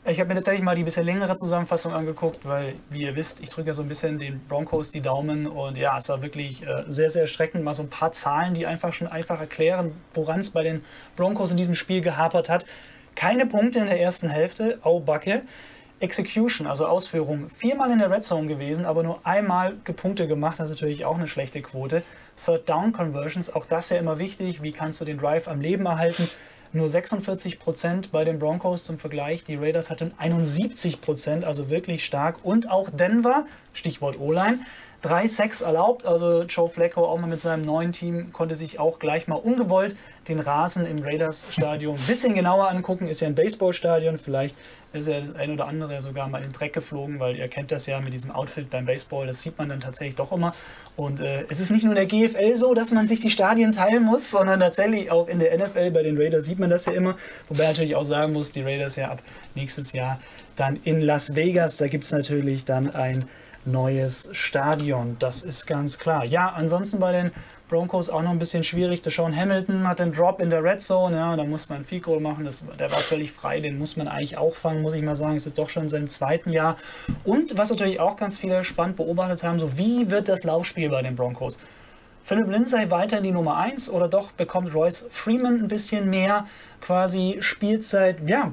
Ich 0.05 0.19
habe 0.21 0.29
mir 0.29 0.37
tatsächlich 0.37 0.63
mal 0.63 0.75
die 0.75 0.85
bisschen 0.85 1.05
längere 1.05 1.37
Zusammenfassung 1.37 1.93
angeguckt, 1.93 2.47
weil, 2.47 2.77
wie 2.89 3.03
ihr 3.03 3.15
wisst, 3.15 3.41
ich 3.41 3.51
drücke 3.51 3.69
ja 3.69 3.75
so 3.75 3.83
ein 3.83 3.89
bisschen 3.89 4.19
den 4.19 4.41
Broncos 4.49 4.89
die 4.89 5.03
Daumen 5.03 5.47
und 5.47 5.77
ja, 5.77 5.99
es 5.99 6.09
war 6.09 6.23
wirklich 6.23 6.67
äh, 6.67 6.85
sehr, 6.89 7.11
sehr 7.11 7.23
erschreckend. 7.23 7.63
Mal 7.63 7.75
so 7.75 7.83
ein 7.83 7.91
paar 7.91 8.13
Zahlen, 8.13 8.55
die 8.55 8.65
einfach 8.65 8.93
schon 8.93 9.09
einfach 9.09 9.39
erklären, 9.39 9.93
woran 10.15 10.41
es 10.41 10.51
bei 10.51 10.63
den 10.63 10.83
Broncos 11.17 11.51
in 11.51 11.59
diesem 11.59 11.75
Spiel 11.75 12.01
gehapert 12.01 12.49
hat. 12.49 12.65
Keine 13.17 13.47
Punkte 13.47 13.81
in 13.81 13.87
der 13.87 14.01
ersten 14.01 14.31
Hälfte, 14.31 14.79
au 14.83 15.01
Backe. 15.01 15.43
Execution, 16.01 16.69
also 16.69 16.87
Ausführung, 16.87 17.51
viermal 17.51 17.91
in 17.91 17.99
der 17.99 18.09
Red 18.09 18.23
Zone 18.23 18.47
gewesen, 18.47 18.87
aber 18.87 19.03
nur 19.03 19.27
einmal 19.27 19.73
Punkte 19.73 20.29
gemacht, 20.29 20.61
das 20.61 20.67
ist 20.67 20.77
natürlich 20.77 21.05
auch 21.05 21.17
eine 21.17 21.27
schlechte 21.27 21.61
Quote. 21.61 22.05
Third 22.43 22.69
Down 22.69 22.93
Conversions, 22.93 23.53
auch 23.53 23.67
das 23.67 23.91
ja 23.91 23.99
immer 23.99 24.21
wichtig, 24.21 24.63
wie 24.63 24.71
kannst 24.71 25.01
du 25.01 25.05
den 25.05 25.19
Drive 25.19 25.49
am 25.49 25.61
Leben 25.61 25.87
erhalten? 25.87 26.31
Nur 26.73 26.87
46% 26.87 28.11
bei 28.13 28.25
den 28.25 28.39
Broncos 28.39 28.85
zum 28.85 28.99
Vergleich, 28.99 29.43
die 29.43 29.57
Raiders 29.57 29.89
hatten 29.89 30.13
71%, 30.21 31.45
also 31.45 31.71
wirklich 31.71 32.05
stark. 32.05 32.37
Und 32.43 32.71
auch 32.71 32.91
Denver, 32.91 33.47
Stichwort 33.73 34.21
O-Line, 34.21 34.61
drei 35.03 35.27
Sacks 35.27 35.61
erlaubt. 35.61 36.07
Also 36.07 36.43
Joe 36.43 36.69
Flacco 36.69 37.05
auch 37.05 37.19
mal 37.19 37.27
mit 37.27 37.41
seinem 37.41 37.63
neuen 37.63 37.93
Team 37.93 38.33
konnte 38.33 38.55
sich 38.55 38.79
auch 38.79 38.99
gleich 38.99 39.29
mal 39.29 39.37
ungewollt 39.37 39.97
den 40.29 40.41
Rasen 40.41 40.85
im 40.87 41.03
Raiders 41.03 41.47
Stadion 41.51 41.97
ein 41.97 42.07
bisschen 42.07 42.35
genauer 42.35 42.69
angucken. 42.69 43.09
Ist 43.09 43.21
ja 43.21 43.29
ein 43.29 43.35
Baseballstadion. 43.35 44.19
Vielleicht 44.19 44.55
ist 44.93 45.07
ja 45.07 45.21
das 45.21 45.35
ein 45.37 45.51
oder 45.51 45.67
andere 45.67 46.01
sogar 46.01 46.29
mal 46.29 46.39
in 46.39 46.45
den 46.45 46.53
Dreck 46.53 46.73
geflogen, 46.73 47.21
weil 47.21 47.37
ihr 47.37 47.49
kennt 47.49 47.71
das 47.71 47.87
ja 47.87 48.01
mit 48.01 48.13
diesem 48.13 48.31
Outfit 48.31 48.71
beim 48.71 48.87
Baseball. 48.87 49.27
Das 49.27 49.43
sieht 49.43 49.59
man 49.59 49.69
dann 49.69 49.81
tatsächlich 49.81 50.17
doch 50.17 50.33
immer. 50.33 50.55
Und 50.97 51.21
äh, 51.21 51.45
es 51.49 51.61
ist 51.61 51.71
nicht 51.71 51.85
nur 51.85 51.97
in 51.97 51.97
der 51.97 52.07
GFL 52.07 52.57
so, 52.57 52.75
dass 52.75 52.91
man 52.91 53.07
sich 53.07 53.21
die 53.21 53.31
Stadien 53.31 53.73
teilen 53.73 54.03
muss, 54.03 54.31
sondern 54.31 54.61
tatsächlich 54.61 55.11
auch 55.11 55.29
in 55.29 55.39
der 55.39 55.57
NFL 55.57 55.91
bei 55.91 56.03
den 56.03 56.17
Raiders 56.19 56.45
sieht 56.45 56.59
man 56.59 56.71
das 56.71 56.87
ja 56.87 56.93
immer. 56.93 57.17
Wobei 57.49 57.65
natürlich 57.65 57.97
auch 57.97 58.05
sagen 58.05 58.33
muss, 58.33 58.53
die 58.53 58.63
Raiders 58.63 58.97
ja 58.97 59.11
ab 59.11 59.23
nächstes 59.55 59.93
Jahr 59.93 60.21
dann 60.57 60.77
in 60.85 61.01
Las 61.01 61.35
Vegas, 61.35 61.77
da 61.77 61.87
gibt 61.87 62.05
es 62.05 62.13
natürlich 62.13 62.65
dann 62.65 62.91
ein 62.95 63.27
neues 63.71 64.29
Stadion. 64.33 65.17
Das 65.19 65.43
ist 65.43 65.67
ganz 65.67 65.99
klar. 65.99 66.25
Ja, 66.25 66.51
ansonsten 66.51 67.01
bei 67.01 67.13
den 67.13 67.33
Broncos 67.69 68.09
auch 68.09 68.23
noch 68.23 68.31
ein 68.31 68.39
bisschen 68.39 68.65
schwierig. 68.65 69.03
Der 69.03 69.13
Sean 69.13 69.37
Hamilton 69.37 69.87
hat 69.87 69.99
den 69.99 70.13
Drop 70.13 70.41
in 70.41 70.51
der 70.51 70.65
Red 70.65 70.81
Zone. 70.81 71.17
Ja, 71.17 71.37
da 71.37 71.45
muss 71.45 71.69
man 71.69 71.85
Field 71.85 72.03
Goal 72.03 72.21
machen. 72.21 72.45
Das, 72.45 72.65
der 72.79 72.91
war 72.91 72.99
völlig 72.99 73.33
frei. 73.33 73.61
Den 73.61 73.79
muss 73.79 73.97
man 73.97 74.09
eigentlich 74.09 74.39
auch 74.39 74.55
fangen, 74.55 74.83
muss 74.83 74.95
ich 74.95 75.03
mal 75.03 75.17
sagen. 75.17 75.37
Ist 75.37 75.47
jetzt 75.47 75.59
doch 75.59 75.69
schon 75.69 75.85
in 75.85 75.89
seinem 75.89 76.09
zweiten 76.09 76.51
Jahr. 76.51 76.77
Und 77.25 77.57
was 77.59 77.71
natürlich 77.71 78.01
auch 78.01 78.17
ganz 78.17 78.39
viele 78.39 78.65
spannend 78.65 78.97
beobachtet 78.97 79.43
haben, 79.43 79.59
so 79.59 79.77
wie 79.77 80.11
wird 80.11 80.29
das 80.29 80.45
Laufspiel 80.45 80.89
bei 80.89 81.03
den 81.03 81.15
Broncos? 81.15 81.59
Philipp 82.23 82.49
Lindsay 82.49 82.91
weiter 82.91 83.19
in 83.19 83.25
die 83.25 83.33
Nummer 83.33 83.57
1 83.57 83.89
oder 83.89 84.07
doch 84.07 84.33
bekommt 84.33 84.75
Royce 84.75 85.07
Freeman 85.09 85.61
ein 85.61 85.69
bisschen 85.69 86.11
mehr 86.11 86.47
quasi 86.81 87.39
Spielzeit? 87.41 88.19
Ja, 88.27 88.53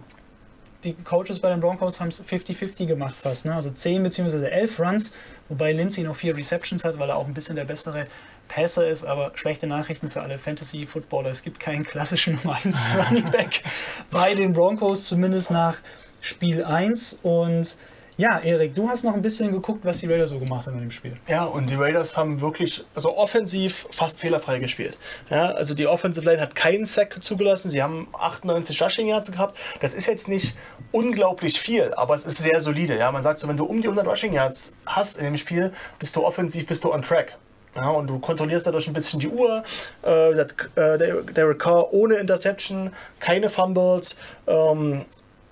die 0.86 0.94
Coaches 0.94 1.40
bei 1.40 1.50
den 1.50 1.60
Broncos 1.60 2.00
haben 2.00 2.10
es 2.10 2.24
50-50 2.24 2.86
gemacht 2.86 3.16
fast. 3.16 3.46
Ne? 3.46 3.54
Also 3.54 3.72
10 3.72 4.04
bzw. 4.04 4.48
11 4.48 4.80
Runs, 4.80 5.16
wobei 5.50 5.74
Lindsay 5.74 6.04
noch 6.04 6.16
4 6.16 6.38
Receptions 6.38 6.84
hat, 6.84 7.00
weil 7.00 7.10
er 7.10 7.18
auch 7.18 7.28
ein 7.28 7.34
bisschen 7.34 7.56
der 7.56 7.66
bessere 7.66 8.08
Passer 8.48 8.88
ist. 8.88 9.04
Aber 9.04 9.32
schlechte 9.36 9.68
Nachrichten 9.68 10.10
für 10.10 10.22
alle 10.22 10.38
Fantasy-Footballer. 10.38 11.30
Es 11.30 11.42
gibt 11.42 11.60
keinen 11.60 11.84
klassischen 11.84 12.36
Nummer 12.36 12.58
1 12.64 12.92
Running 13.10 13.32
Back 13.32 13.64
bei 14.12 14.36
den 14.36 14.54
Broncos, 14.54 15.06
zumindest 15.06 15.52
nach 15.52 15.78
Spiel 16.22 16.64
1. 16.64 17.20
Und 17.24 17.78
ja, 18.18 18.40
Erik, 18.40 18.76
du 18.76 18.88
hast 18.88 19.04
noch 19.04 19.14
ein 19.14 19.22
bisschen 19.22 19.52
geguckt, 19.52 19.84
was 19.84 20.00
die 20.00 20.08
Raiders 20.08 20.30
so 20.30 20.40
gemacht 20.40 20.68
haben 20.68 20.76
in 20.76 20.82
dem 20.82 20.92
Spiel. 20.92 21.18
Ja, 21.28 21.44
und 21.44 21.70
die 21.70 21.76
Raiders 21.76 22.16
haben 22.16 22.40
wirklich, 22.40 22.86
also 22.96 23.16
offensiv 23.18 23.88
fast 23.92 24.20
fehlerfrei 24.20 24.60
gespielt. 24.60 24.98
Ja, 25.30 25.52
also 25.52 25.74
die 25.74 25.86
Offensive 25.86 26.26
Line 26.26 26.42
hat 26.42 26.56
keinen 26.56 26.86
Sack 26.86 27.22
zugelassen. 27.22 27.70
Sie 27.70 27.84
haben 27.84 28.08
98 28.14 28.82
Rushing 28.82 29.08
Yards 29.08 29.32
gehabt. 29.32 29.60
Das 29.82 29.94
ist 29.94 30.08
jetzt 30.08 30.30
nicht 30.30 30.56
unglaublich 30.92 31.60
viel, 31.60 31.94
aber 31.96 32.16
es 32.16 32.26
ist 32.26 32.38
sehr 32.38 32.62
solide. 32.62 32.98
Ja, 32.98 33.12
man 33.12 33.22
sagt 33.22 33.40
so, 33.40 33.48
wenn 33.50 33.58
du 33.58 33.66
um 33.66 33.82
die 33.82 33.88
100 33.88 34.08
Rushing 34.08 34.34
Yards 34.34 34.76
hast 34.86 35.18
in 35.18 35.26
dem 35.26 35.38
Spiel, 35.38 35.72
bist 36.00 36.16
du 36.16 36.24
offensiv, 36.24 36.68
bist 36.68 36.84
du 36.86 36.94
on 36.94 37.02
track. 37.02 37.38
Ja, 37.76 37.90
und 37.90 38.08
du 38.08 38.20
kontrollierst 38.20 38.66
dadurch 38.66 38.88
ein 38.88 38.94
bisschen 38.94 39.20
die 39.20 39.28
Uhr. 39.28 39.62
Äh, 40.02 40.34
der, 40.34 41.24
Derek 41.24 41.60
Carr 41.60 41.94
ohne 41.94 42.16
Interception, 42.16 42.94
keine 43.20 43.50
Fumbles. 43.50 44.16
Ähm, 44.48 45.04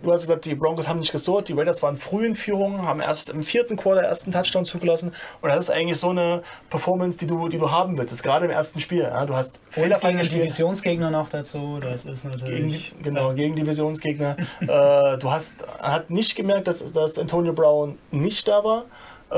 du 0.04 0.12
hast 0.12 0.22
gesagt, 0.22 0.46
die 0.46 0.56
Broncos 0.56 0.88
haben 0.88 1.00
nicht 1.00 1.12
gesorgt, 1.12 1.48
die 1.50 1.54
Raiders 1.54 1.82
waren 1.82 1.98
früh 1.98 2.26
in 2.26 2.36
Führung, 2.36 2.86
haben 2.86 3.00
erst 3.00 3.30
im 3.30 3.44
vierten 3.44 3.78
Quarter 3.78 4.02
ersten 4.02 4.32
Touchdown 4.32 4.66
zugelassen 4.66 5.14
und 5.42 5.50
das 5.50 5.66
ist 5.66 5.70
eigentlich 5.72 5.98
so 5.98 6.10
eine 6.10 6.44
Performance, 6.70 7.18
die 7.18 7.28
du, 7.28 7.48
die 7.48 7.58
du 7.58 7.72
haben 7.72 7.98
willst, 7.98 8.22
gerade 8.22 8.46
im 8.46 8.52
ersten 8.52 8.80
Spiel. 8.80 9.02
Ja? 9.02 9.26
Du 9.26 9.36
hast 9.36 9.60
fehlerfrei 9.70 10.14
gegen. 10.14 10.30
Divisionsgegner 10.30 11.10
noch 11.10 11.30
dazu, 11.30 11.80
das 11.82 12.06
ist 12.06 12.26
natürlich... 12.26 12.92
Gegen, 12.92 13.04
genau, 13.04 13.30
ja. 13.30 13.34
gegen 13.34 13.56
Divisionsgegner. 13.56 14.36
äh, 14.62 15.18
du 15.18 15.32
hast 15.32 15.66
hat 15.80 16.10
nicht 16.10 16.36
gemerkt, 16.36 16.68
dass, 16.68 16.92
dass 16.92 17.18
Antonio 17.18 17.54
Brown 17.54 17.98
nicht 18.12 18.48
da 18.48 18.64
war. 18.64 18.86
Äh, 19.32 19.38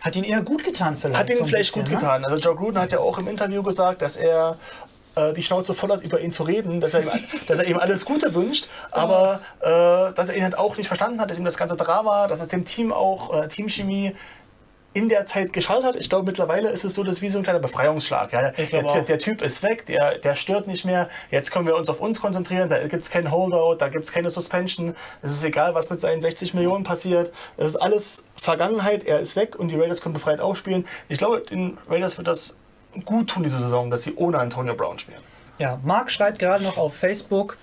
hat 0.00 0.16
ihn 0.16 0.24
eher 0.24 0.42
gut 0.42 0.64
getan 0.64 0.96
vielleicht. 0.96 1.18
Hat 1.18 1.30
ihn 1.30 1.36
so 1.36 1.44
vielleicht 1.44 1.74
bisschen, 1.74 1.84
gut 1.84 1.92
ne? 1.92 1.98
getan. 1.98 2.24
Also 2.24 2.36
Joe 2.38 2.56
Gruden 2.56 2.80
hat 2.80 2.90
ja 2.90 2.98
auch 2.98 3.18
im 3.18 3.28
Interview 3.28 3.62
gesagt, 3.62 4.02
dass 4.02 4.16
er 4.16 4.56
äh, 5.14 5.32
die 5.32 5.42
Schnauze 5.42 5.74
voll 5.74 5.90
hat, 5.90 6.02
über 6.02 6.20
ihn 6.20 6.32
zu 6.32 6.42
reden, 6.42 6.80
dass 6.80 6.94
er 6.94 7.02
ihm, 7.02 7.10
dass 7.46 7.58
er 7.58 7.66
ihm 7.66 7.78
alles 7.78 8.04
Gute 8.04 8.34
wünscht, 8.34 8.68
aber 8.90 9.40
äh, 9.60 10.14
dass 10.14 10.28
er 10.28 10.36
ihn 10.36 10.44
halt 10.44 10.58
auch 10.58 10.76
nicht 10.76 10.86
verstanden 10.86 11.20
hat, 11.20 11.30
dass 11.30 11.38
ihm 11.38 11.44
das 11.44 11.56
ganze 11.56 11.76
Drama, 11.76 12.26
dass 12.26 12.40
es 12.40 12.48
dem 12.48 12.64
Team 12.64 12.92
auch, 12.92 13.42
äh, 13.42 13.48
Teamchemie 13.48 14.14
in 14.94 15.08
der 15.08 15.26
Zeit 15.26 15.52
geschaut 15.52 15.84
hat. 15.84 15.96
Ich 15.96 16.08
glaube, 16.08 16.26
mittlerweile 16.26 16.68
ist 16.70 16.84
es 16.84 16.94
so, 16.94 17.02
dass 17.02 17.22
wie 17.22 17.28
so 17.28 17.38
ein 17.38 17.44
kleiner 17.44 17.60
Befreiungsschlag. 17.60 18.32
Ja? 18.32 18.50
Der, 18.50 19.02
der, 19.02 19.18
Typ 19.18 19.42
ist 19.42 19.62
weg, 19.62 19.86
der, 19.86 20.18
der 20.18 20.34
stört 20.34 20.66
nicht 20.66 20.84
mehr. 20.84 21.08
Jetzt 21.30 21.50
können 21.50 21.66
wir 21.66 21.76
uns 21.76 21.88
auf 21.88 22.00
uns 22.00 22.20
konzentrieren. 22.20 22.68
Da 22.68 22.86
gibt 22.86 23.02
es 23.02 23.10
kein 23.10 23.30
Holdout, 23.30 23.76
da 23.78 23.88
gibt 23.88 24.04
es 24.04 24.12
keine 24.12 24.30
Suspension. 24.30 24.94
Es 25.22 25.32
ist 25.32 25.44
egal, 25.44 25.74
was 25.74 25.88
mit 25.90 26.00
seinen 26.00 26.20
60 26.20 26.54
Millionen 26.54 26.84
passiert. 26.84 27.32
Es 27.56 27.68
ist 27.68 27.76
alles 27.76 28.28
Vergangenheit. 28.36 29.04
Er 29.04 29.20
ist 29.20 29.36
weg 29.36 29.58
und 29.58 29.68
die 29.68 29.76
Raiders 29.76 30.02
können 30.02 30.12
befreit 30.12 30.40
aufspielen. 30.40 30.86
Ich 31.08 31.18
glaube, 31.18 31.40
den 31.40 31.78
Raiders 31.88 32.18
wird 32.18 32.28
das 32.28 32.58
gut 33.04 33.30
tun 33.30 33.42
diese 33.42 33.58
Saison, 33.58 33.90
dass 33.90 34.02
sie 34.02 34.14
ohne 34.16 34.38
Antonio 34.38 34.74
Brown 34.74 34.98
spielen. 34.98 35.20
Ja, 35.58 35.78
Marc 35.84 36.10
schreibt 36.10 36.38
gerade 36.38 36.64
noch 36.64 36.76
auf 36.76 36.94
Facebook, 36.94 37.56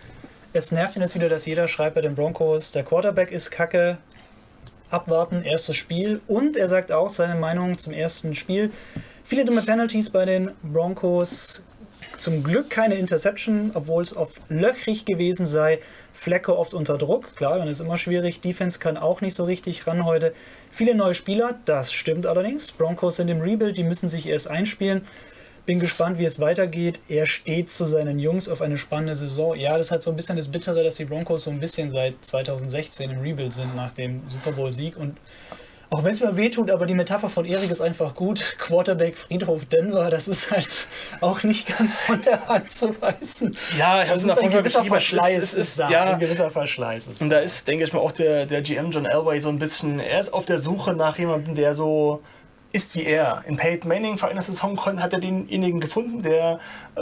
es 0.54 0.72
nervt 0.72 0.96
ihn 0.96 1.02
jetzt 1.02 1.16
wieder, 1.16 1.30
dass 1.30 1.46
jeder 1.46 1.68
schreibt 1.68 1.96
bei 1.96 2.02
den 2.02 2.16
Broncos, 2.16 2.72
der 2.72 2.84
Quarterback 2.84 3.32
ist 3.32 3.52
kacke, 3.52 3.98
abwarten, 4.90 5.44
erstes 5.44 5.76
Spiel. 5.76 6.22
Und 6.28 6.58
er 6.58 6.68
sagt 6.68 6.92
auch 6.92 7.10
seine 7.10 7.36
Meinung 7.36 7.78
zum 7.78 7.94
ersten 7.94 8.36
Spiel. 8.36 8.72
Viele 9.24 9.46
dumme 9.46 9.62
Penalties 9.62 10.10
bei 10.10 10.26
den 10.26 10.52
Broncos. 10.64 11.64
Zum 12.18 12.44
Glück 12.44 12.70
keine 12.70 12.96
Interception, 12.96 13.72
obwohl 13.74 14.04
es 14.04 14.16
oft 14.16 14.38
löchrig 14.50 15.06
gewesen 15.06 15.48
sei. 15.48 15.80
Flecke 16.20 16.58
oft 16.58 16.74
unter 16.74 16.98
Druck, 16.98 17.34
klar, 17.38 17.60
dann 17.60 17.70
ist 17.70 17.80
immer 17.80 17.98
schwierig. 17.98 18.42
Defense 18.42 18.78
kann 18.78 18.98
auch 18.98 19.22
nicht 19.22 19.36
so 19.36 19.46
richtig 19.46 19.88
ran 19.88 20.04
heute. 20.04 20.34
Viele 20.70 20.94
neue 20.94 21.16
Spieler, 21.16 21.58
das 21.64 21.94
stimmt 21.94 22.26
allerdings. 22.26 22.74
Broncos 22.74 23.16
sind 23.16 23.30
im 23.30 23.40
Rebuild, 23.40 23.78
die 23.78 23.86
müssen 23.86 24.10
sich 24.10 24.28
erst 24.28 24.50
einspielen. 24.50 25.08
Bin 25.66 25.80
gespannt, 25.80 26.18
wie 26.18 26.26
es 26.26 26.42
weitergeht. 26.42 27.00
Er 27.08 27.26
steht 27.26 27.72
zu 27.72 27.86
seinen 27.86 28.20
Jungs 28.20 28.50
auf 28.50 28.62
eine 28.62 28.78
spannende 28.78 29.16
Saison. 29.16 29.56
Ja, 29.56 29.78
das 29.78 29.92
hat 29.92 30.04
so 30.04 30.10
ein 30.10 30.18
bisschen 30.18 30.36
das 30.36 30.50
Bittere, 30.50 30.84
dass 30.84 30.98
die 30.98 31.06
Broncos 31.06 31.46
so 31.46 31.52
ein 31.52 31.62
bisschen 31.62 31.90
seit 31.90 32.16
2016 32.22 33.12
im 33.12 33.22
Rebuild 33.22 33.54
sind 33.54 33.74
nach 33.78 33.94
dem 33.94 34.22
Super 34.28 34.52
Bowl-Sieg 34.52 34.98
und 34.98 35.16
Auch 35.92 36.04
wenn 36.04 36.12
es 36.12 36.20
mir 36.22 36.38
wehtut, 36.38 36.70
aber 36.70 36.86
die 36.86 36.94
Metapher 36.94 37.30
von 37.30 37.46
Erik 37.46 37.72
ist 37.72 37.82
einfach 37.82 38.14
gut. 38.14 38.58
Quarterback 38.60 39.18
Friedhof 39.18 39.66
Denver, 39.66 40.12
das 40.12 40.28
ist 40.28 40.52
halt 40.52 40.88
auch 41.20 41.42
nicht 41.42 41.66
ganz 41.78 42.02
von 42.02 42.22
der 42.22 42.48
Hand 42.48 42.72
zu 42.72 42.90
weisen. 43.02 43.58
Ja, 43.78 44.04
ich 44.04 44.10
habe 44.10 44.18
es 44.18 44.24
ist 44.24 44.38
ein 44.38 44.52
gewisser 44.52 44.82
ist- 44.82 44.88
Verschleiß 44.88 45.38
es 45.38 45.54
ist 45.56 45.60
ist, 45.60 45.80
da. 45.80 45.90
ja, 45.90 46.04
Ein 46.14 46.20
gewisser 46.20 46.52
Verschleiß 46.52 47.08
ist 47.08 47.22
Und 47.24 47.30
da 47.32 47.40
ist, 47.40 47.68
denke 47.68 47.86
ich 47.86 47.94
mal, 47.94 48.00
auch 48.02 48.12
der, 48.12 48.46
der 48.46 48.62
GM 48.62 48.92
John 48.92 49.06
Elway 49.08 49.40
so 49.40 49.50
ein 49.50 49.58
bisschen, 49.58 50.00
er 50.00 50.20
ist 50.20 50.32
auf 50.32 50.46
der 50.46 50.60
Suche 50.60 50.94
nach 50.94 51.18
jemandem, 51.18 51.56
der 51.56 51.74
so 51.74 52.22
ist 52.72 52.94
wie 52.94 53.06
er. 53.06 53.44
In 53.48 53.58
Peyton 53.58 53.88
Manning 53.90 54.20
vor 54.20 54.30
einer 54.30 54.44
Saison 54.44 54.80
hat 55.02 55.12
er 55.14 55.20
denjenigen 55.20 55.80
gefunden, 55.80 56.22
der 56.22 56.60
äh, 56.98 57.02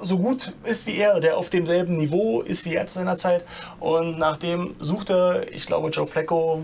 so 0.00 0.18
gut 0.18 0.52
ist 0.62 0.86
wie 0.86 0.96
er, 0.96 1.18
der 1.18 1.36
auf 1.38 1.50
demselben 1.50 1.96
Niveau 1.96 2.40
ist 2.40 2.64
wie 2.66 2.76
er 2.76 2.86
zu 2.86 3.00
seiner 3.00 3.16
Zeit. 3.16 3.44
Und 3.80 4.16
nachdem 4.20 4.76
sucht 4.78 5.10
er, 5.10 5.50
ich 5.52 5.66
glaube, 5.66 5.88
Joe 5.88 6.06
Flacco, 6.06 6.62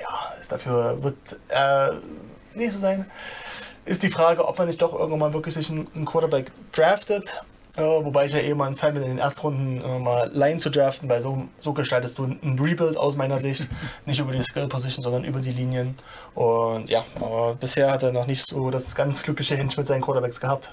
ja, 0.00 0.32
ist 0.40 0.52
dafür, 0.52 1.02
wird 1.02 1.16
er 1.48 2.00
nicht 2.54 2.72
so 2.72 2.78
sein. 2.78 3.06
Ist 3.84 4.02
die 4.02 4.10
Frage, 4.10 4.46
ob 4.46 4.58
man 4.58 4.66
nicht 4.66 4.82
doch 4.82 4.92
irgendwann 4.92 5.18
mal 5.18 5.32
wirklich 5.32 5.54
sich 5.54 5.70
einen 5.70 5.86
einen 5.94 6.04
Quarterback 6.04 6.50
draftet. 6.72 7.42
Äh, 7.76 7.82
wobei 7.82 8.26
ich 8.26 8.32
ja 8.32 8.40
eh 8.40 8.54
mal 8.54 8.66
ein 8.66 8.74
Fan 8.74 8.94
bin, 8.94 9.04
in 9.04 9.10
den 9.10 9.18
Erstrunden 9.18 9.82
äh, 9.84 9.98
mal 10.00 10.30
Line 10.34 10.58
zu 10.58 10.68
draften, 10.68 11.08
weil 11.08 11.22
so, 11.22 11.48
so 11.60 11.72
gestaltest 11.72 12.18
du 12.18 12.24
ein 12.24 12.58
Rebuild 12.58 12.96
aus 12.96 13.16
meiner 13.16 13.38
Sicht. 13.38 13.68
Nicht 14.06 14.18
über 14.18 14.32
die 14.32 14.42
Skill 14.42 14.66
Position, 14.66 15.02
sondern 15.02 15.22
über 15.22 15.38
die 15.40 15.52
Linien. 15.52 15.94
Und 16.34 16.90
ja, 16.90 17.04
aber 17.14 17.54
bisher 17.54 17.90
hat 17.92 18.02
er 18.02 18.10
noch 18.10 18.26
nicht 18.26 18.44
so 18.44 18.70
das 18.70 18.96
ganz 18.96 19.22
glückliche 19.22 19.54
Hinch 19.54 19.76
mit 19.76 19.86
seinen 19.86 20.00
Quarterbacks 20.00 20.40
gehabt. 20.40 20.70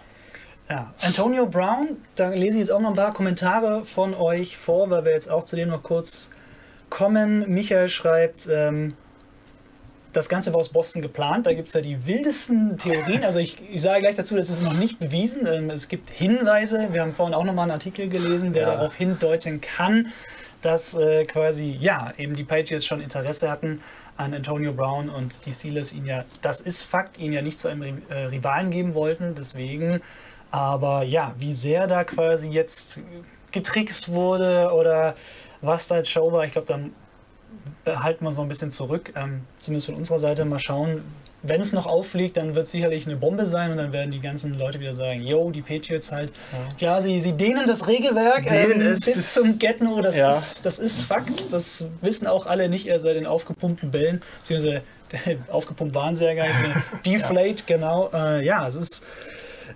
Ja, 0.68 0.94
Antonio 1.00 1.46
Brown, 1.46 1.98
da 2.16 2.30
lese 2.30 2.54
ich 2.54 2.62
jetzt 2.62 2.72
auch 2.72 2.80
noch 2.80 2.90
ein 2.90 2.96
paar 2.96 3.14
Kommentare 3.14 3.86
von 3.86 4.16
euch 4.16 4.58
vor, 4.58 4.90
weil 4.90 5.06
wir 5.06 5.12
jetzt 5.12 5.30
auch 5.30 5.46
zu 5.46 5.56
dem 5.56 5.70
noch 5.70 5.84
kurz 5.84 6.32
kommen. 6.90 7.48
Michael 7.48 7.88
schreibt, 7.88 8.48
ähm, 8.52 8.96
das 10.16 10.30
Ganze 10.30 10.54
war 10.54 10.62
aus 10.62 10.70
Boston 10.70 11.02
geplant. 11.02 11.46
Da 11.46 11.54
gibt 11.54 11.68
es 11.68 11.74
ja 11.74 11.82
die 11.82 12.08
wildesten 12.08 12.78
Theorien. 12.78 13.24
Also 13.24 13.40
ich, 13.40 13.58
ich 13.70 13.82
sage 13.82 14.02
gleich 14.02 14.16
dazu, 14.16 14.36
das 14.36 14.50
ist 14.50 14.64
noch 14.64 14.74
nicht 14.74 14.98
bewiesen. 15.00 15.46
Ähm, 15.46 15.70
es 15.70 15.88
gibt 15.90 16.10
Hinweise. 16.10 16.88
Wir 16.94 17.02
haben 17.02 17.14
vorhin 17.14 17.34
auch 17.36 17.44
noch 17.44 17.54
mal 17.54 17.64
einen 17.64 17.72
Artikel 17.72 18.08
gelesen, 18.08 18.54
der 18.54 18.64
Ja. 18.64 18.76
darauf 18.76 18.96
hindeuten 18.96 19.60
kann, 19.62 20.08
dass 20.62 20.96
äh, 20.96 21.26
quasi, 21.26 21.78
ja, 21.80 22.14
eben 22.18 22.34
die 22.34 22.44
Patriots 22.46 22.86
schon 22.86 23.02
Interesse 23.02 23.52
hatten 23.52 23.82
an 24.18 24.34
Antonio 24.34 24.72
Brown 24.74 25.10
und 25.10 25.46
die 25.46 25.52
Steelers 25.52 25.92
ihn 25.94 26.06
ja, 26.06 26.24
das 26.42 26.62
ist 26.62 26.84
Fakt, 26.84 27.18
ihn 27.20 27.34
ja 27.34 27.42
nicht 27.42 27.60
zu 27.60 27.68
einem 27.68 28.02
äh, 28.10 28.16
Rivalen 28.26 28.72
geben 28.72 28.96
wollten. 28.96 29.36
Deswegen, 29.36 30.02
aber 30.50 31.04
ja, 31.04 31.36
wie 31.38 31.54
sehr 31.54 31.88
da 31.88 32.04
quasi 32.06 32.50
jetzt 32.50 33.00
getrickst 33.52 34.10
wurde 34.10 34.72
oder 34.74 35.16
was 35.62 35.88
da 35.88 35.98
jetzt 35.98 36.10
Show 36.10 36.32
war, 36.32 36.46
ich 36.46 36.52
glaube, 36.52 36.68
dann 36.68 36.94
behalten 37.84 38.24
wir 38.26 38.32
so 38.32 38.42
ein 38.42 38.48
bisschen 38.48 38.72
zurück. 38.72 39.12
Ähm, 39.16 39.42
zumindest 39.60 39.88
von 39.88 39.96
unserer 39.96 40.20
Seite 40.20 40.46
mal 40.46 40.60
schauen. 40.60 41.02
Wenn 41.48 41.62
es 41.62 41.74
noch 41.74 41.86
auffliegt, 41.86 42.38
dann 42.38 42.56
wird 42.56 42.66
es 42.66 42.72
sicherlich 42.72 43.06
eine 43.06 43.18
Bombe 43.18 43.46
sein 43.46 43.70
und 43.72 43.78
dann 43.78 43.94
werden 43.94 44.10
die 44.12 44.20
ganzen 44.20 44.56
Leute 44.56 44.80
wieder 44.80 44.96
sagen, 44.96 45.22
yo, 45.22 45.52
die 45.52 45.62
Patriots 45.62 46.12
halt. 46.12 46.32
Klar, 46.80 47.04
sie, 47.04 47.22
sie 47.22 47.34
dehnen 47.34 47.68
das 47.68 47.88
Regelwerk 47.88 48.48
dehnen 48.48 48.82
ähm, 48.82 48.88
es 48.88 49.02
bis 49.02 49.16
bis- 49.18 49.34
zum 49.36 49.60
Get-No. 49.60 50.02
Das, 50.02 50.18
Ja. 50.18 50.32
ist, 50.32 50.66
das 50.66 50.80
ist 50.80 51.02
Fakt. 51.04 51.54
Das 51.54 51.86
wissen 52.02 52.26
auch 52.26 52.48
alle 52.48 52.68
nicht 52.68 52.88
erst 52.88 53.04
seit 53.04 53.16
den 53.16 53.28
aufgepumpten 53.28 53.92
Bällen. 53.92 54.22
Beziehungsweise 54.40 54.82
aufgepumpt 55.52 55.94
waren 55.94 56.16
sie 56.16 56.26
ja 56.26 56.34
gar 56.34 56.48
nicht. 56.48 56.60
Deflate, 57.06 57.64
genau. 57.68 58.10
Äh, 58.14 58.44
ja, 58.44 58.68
es 58.68 58.76
ist... 58.76 59.06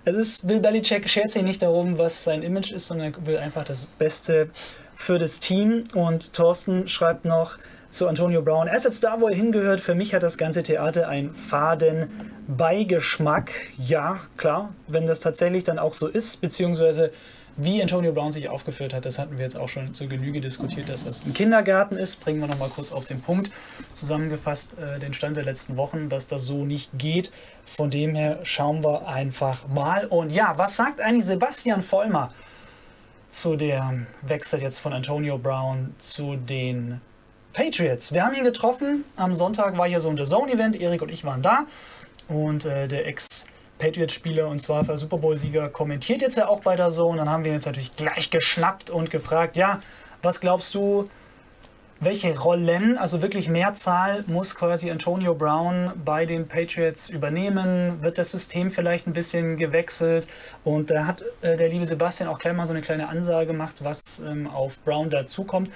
Es 0.04 0.14
ist, 0.16 0.46
Bill 0.48 0.60
Belichick 0.60 1.06
schert 1.10 1.30
sich 1.30 1.42
nicht 1.42 1.60
darum, 1.62 1.98
was 1.98 2.24
sein 2.24 2.42
Image 2.42 2.70
ist, 2.72 2.86
sondern 2.86 3.12
er 3.12 3.26
will 3.26 3.36
einfach 3.36 3.64
das 3.64 3.84
Beste 3.84 4.48
für 4.96 5.18
das 5.18 5.40
Team. 5.40 5.84
Und 5.94 6.32
Thorsten 6.32 6.88
schreibt 6.88 7.26
noch 7.26 7.58
zu 7.90 8.06
Antonio 8.06 8.40
Brown, 8.42 8.68
er 8.68 8.76
ist 8.76 8.84
jetzt 8.84 9.02
da, 9.02 9.20
wo 9.20 9.28
er 9.28 9.34
hingehört. 9.34 9.80
Für 9.80 9.94
mich 9.94 10.14
hat 10.14 10.22
das 10.22 10.38
ganze 10.38 10.62
Theater 10.62 11.08
einen 11.08 11.34
faden 11.34 12.08
Beigeschmack. 12.46 13.50
Ja, 13.76 14.20
klar, 14.36 14.72
wenn 14.86 15.06
das 15.06 15.20
tatsächlich 15.20 15.64
dann 15.64 15.78
auch 15.78 15.94
so 15.94 16.06
ist, 16.06 16.40
beziehungsweise 16.40 17.12
wie 17.56 17.82
Antonio 17.82 18.12
Brown 18.12 18.32
sich 18.32 18.48
aufgeführt 18.48 18.94
hat, 18.94 19.04
das 19.04 19.18
hatten 19.18 19.36
wir 19.36 19.44
jetzt 19.44 19.56
auch 19.56 19.68
schon 19.68 19.92
zur 19.92 20.06
Genüge 20.06 20.40
diskutiert, 20.40 20.88
dass 20.88 21.04
das 21.04 21.26
ein 21.26 21.34
Kindergarten 21.34 21.96
ist. 21.96 22.20
Bringen 22.20 22.40
wir 22.40 22.46
noch 22.46 22.58
mal 22.58 22.68
kurz 22.68 22.92
auf 22.92 23.06
den 23.06 23.20
Punkt 23.20 23.50
zusammengefasst 23.92 24.76
äh, 24.78 24.98
den 24.98 25.12
Stand 25.12 25.36
der 25.36 25.44
letzten 25.44 25.76
Wochen, 25.76 26.08
dass 26.08 26.26
das 26.26 26.44
so 26.44 26.64
nicht 26.64 26.90
geht. 26.96 27.32
Von 27.66 27.90
dem 27.90 28.14
her 28.14 28.38
schauen 28.44 28.82
wir 28.84 29.08
einfach 29.08 29.68
mal. 29.68 30.06
Und 30.06 30.30
ja, 30.30 30.54
was 30.56 30.76
sagt 30.76 31.00
eigentlich 31.00 31.26
Sebastian 31.26 31.82
Vollmer 31.82 32.28
zu 33.28 33.56
dem 33.56 34.06
Wechsel 34.22 34.62
jetzt 34.62 34.78
von 34.78 34.92
Antonio 34.92 35.36
Brown 35.36 35.94
zu 35.98 36.36
den 36.36 37.00
Patriots? 37.52 38.12
Wir 38.12 38.24
haben 38.24 38.34
ihn 38.34 38.44
getroffen. 38.44 39.04
Am 39.16 39.34
Sonntag 39.34 39.76
war 39.76 39.88
hier 39.88 40.00
so 40.00 40.08
ein 40.08 40.16
The 40.16 40.24
Zone-Event. 40.24 40.80
Erik 40.80 41.02
und 41.02 41.10
ich 41.10 41.24
waren 41.24 41.42
da. 41.42 41.66
Und 42.28 42.64
äh, 42.64 42.86
der 42.86 43.06
Ex- 43.06 43.46
Patriots-Spieler 43.78 44.46
und 44.46 44.60
zwar 44.60 44.84
für 44.84 44.96
Super 44.98 45.16
Bowl-Sieger 45.16 45.70
kommentiert 45.70 46.20
jetzt 46.22 46.36
ja 46.36 46.48
auch 46.48 46.60
bei 46.60 46.76
der 46.76 46.90
Zone. 46.90 47.18
Dann 47.18 47.30
haben 47.30 47.44
wir 47.44 47.52
ihn 47.52 47.56
jetzt 47.56 47.66
natürlich 47.66 47.96
gleich 47.96 48.30
geschnappt 48.30 48.90
und 48.90 49.10
gefragt, 49.10 49.56
ja, 49.56 49.80
was 50.22 50.40
glaubst 50.40 50.74
du, 50.74 51.08
welche 51.98 52.38
Rollen, 52.38 52.98
also 52.98 53.20
wirklich 53.20 53.48
Mehrzahl, 53.48 54.24
muss 54.26 54.54
quasi 54.54 54.90
Antonio 54.90 55.34
Brown 55.34 55.92
bei 56.04 56.26
den 56.26 56.46
Patriots 56.46 57.08
übernehmen? 57.08 58.02
Wird 58.02 58.16
das 58.16 58.30
System 58.30 58.70
vielleicht 58.70 59.06
ein 59.06 59.12
bisschen 59.12 59.56
gewechselt? 59.56 60.28
Und 60.62 60.90
da 60.90 61.06
hat 61.06 61.24
äh, 61.42 61.56
der 61.56 61.68
liebe 61.68 61.86
Sebastian 61.86 62.28
auch 62.28 62.38
gleich 62.38 62.54
mal 62.54 62.66
so 62.66 62.72
eine 62.72 62.82
kleine 62.82 63.08
Ansage 63.08 63.46
gemacht, 63.46 63.76
was 63.80 64.20
ähm, 64.20 64.46
auf 64.46 64.78
Brown 64.84 65.10
dazukommt. 65.10 65.70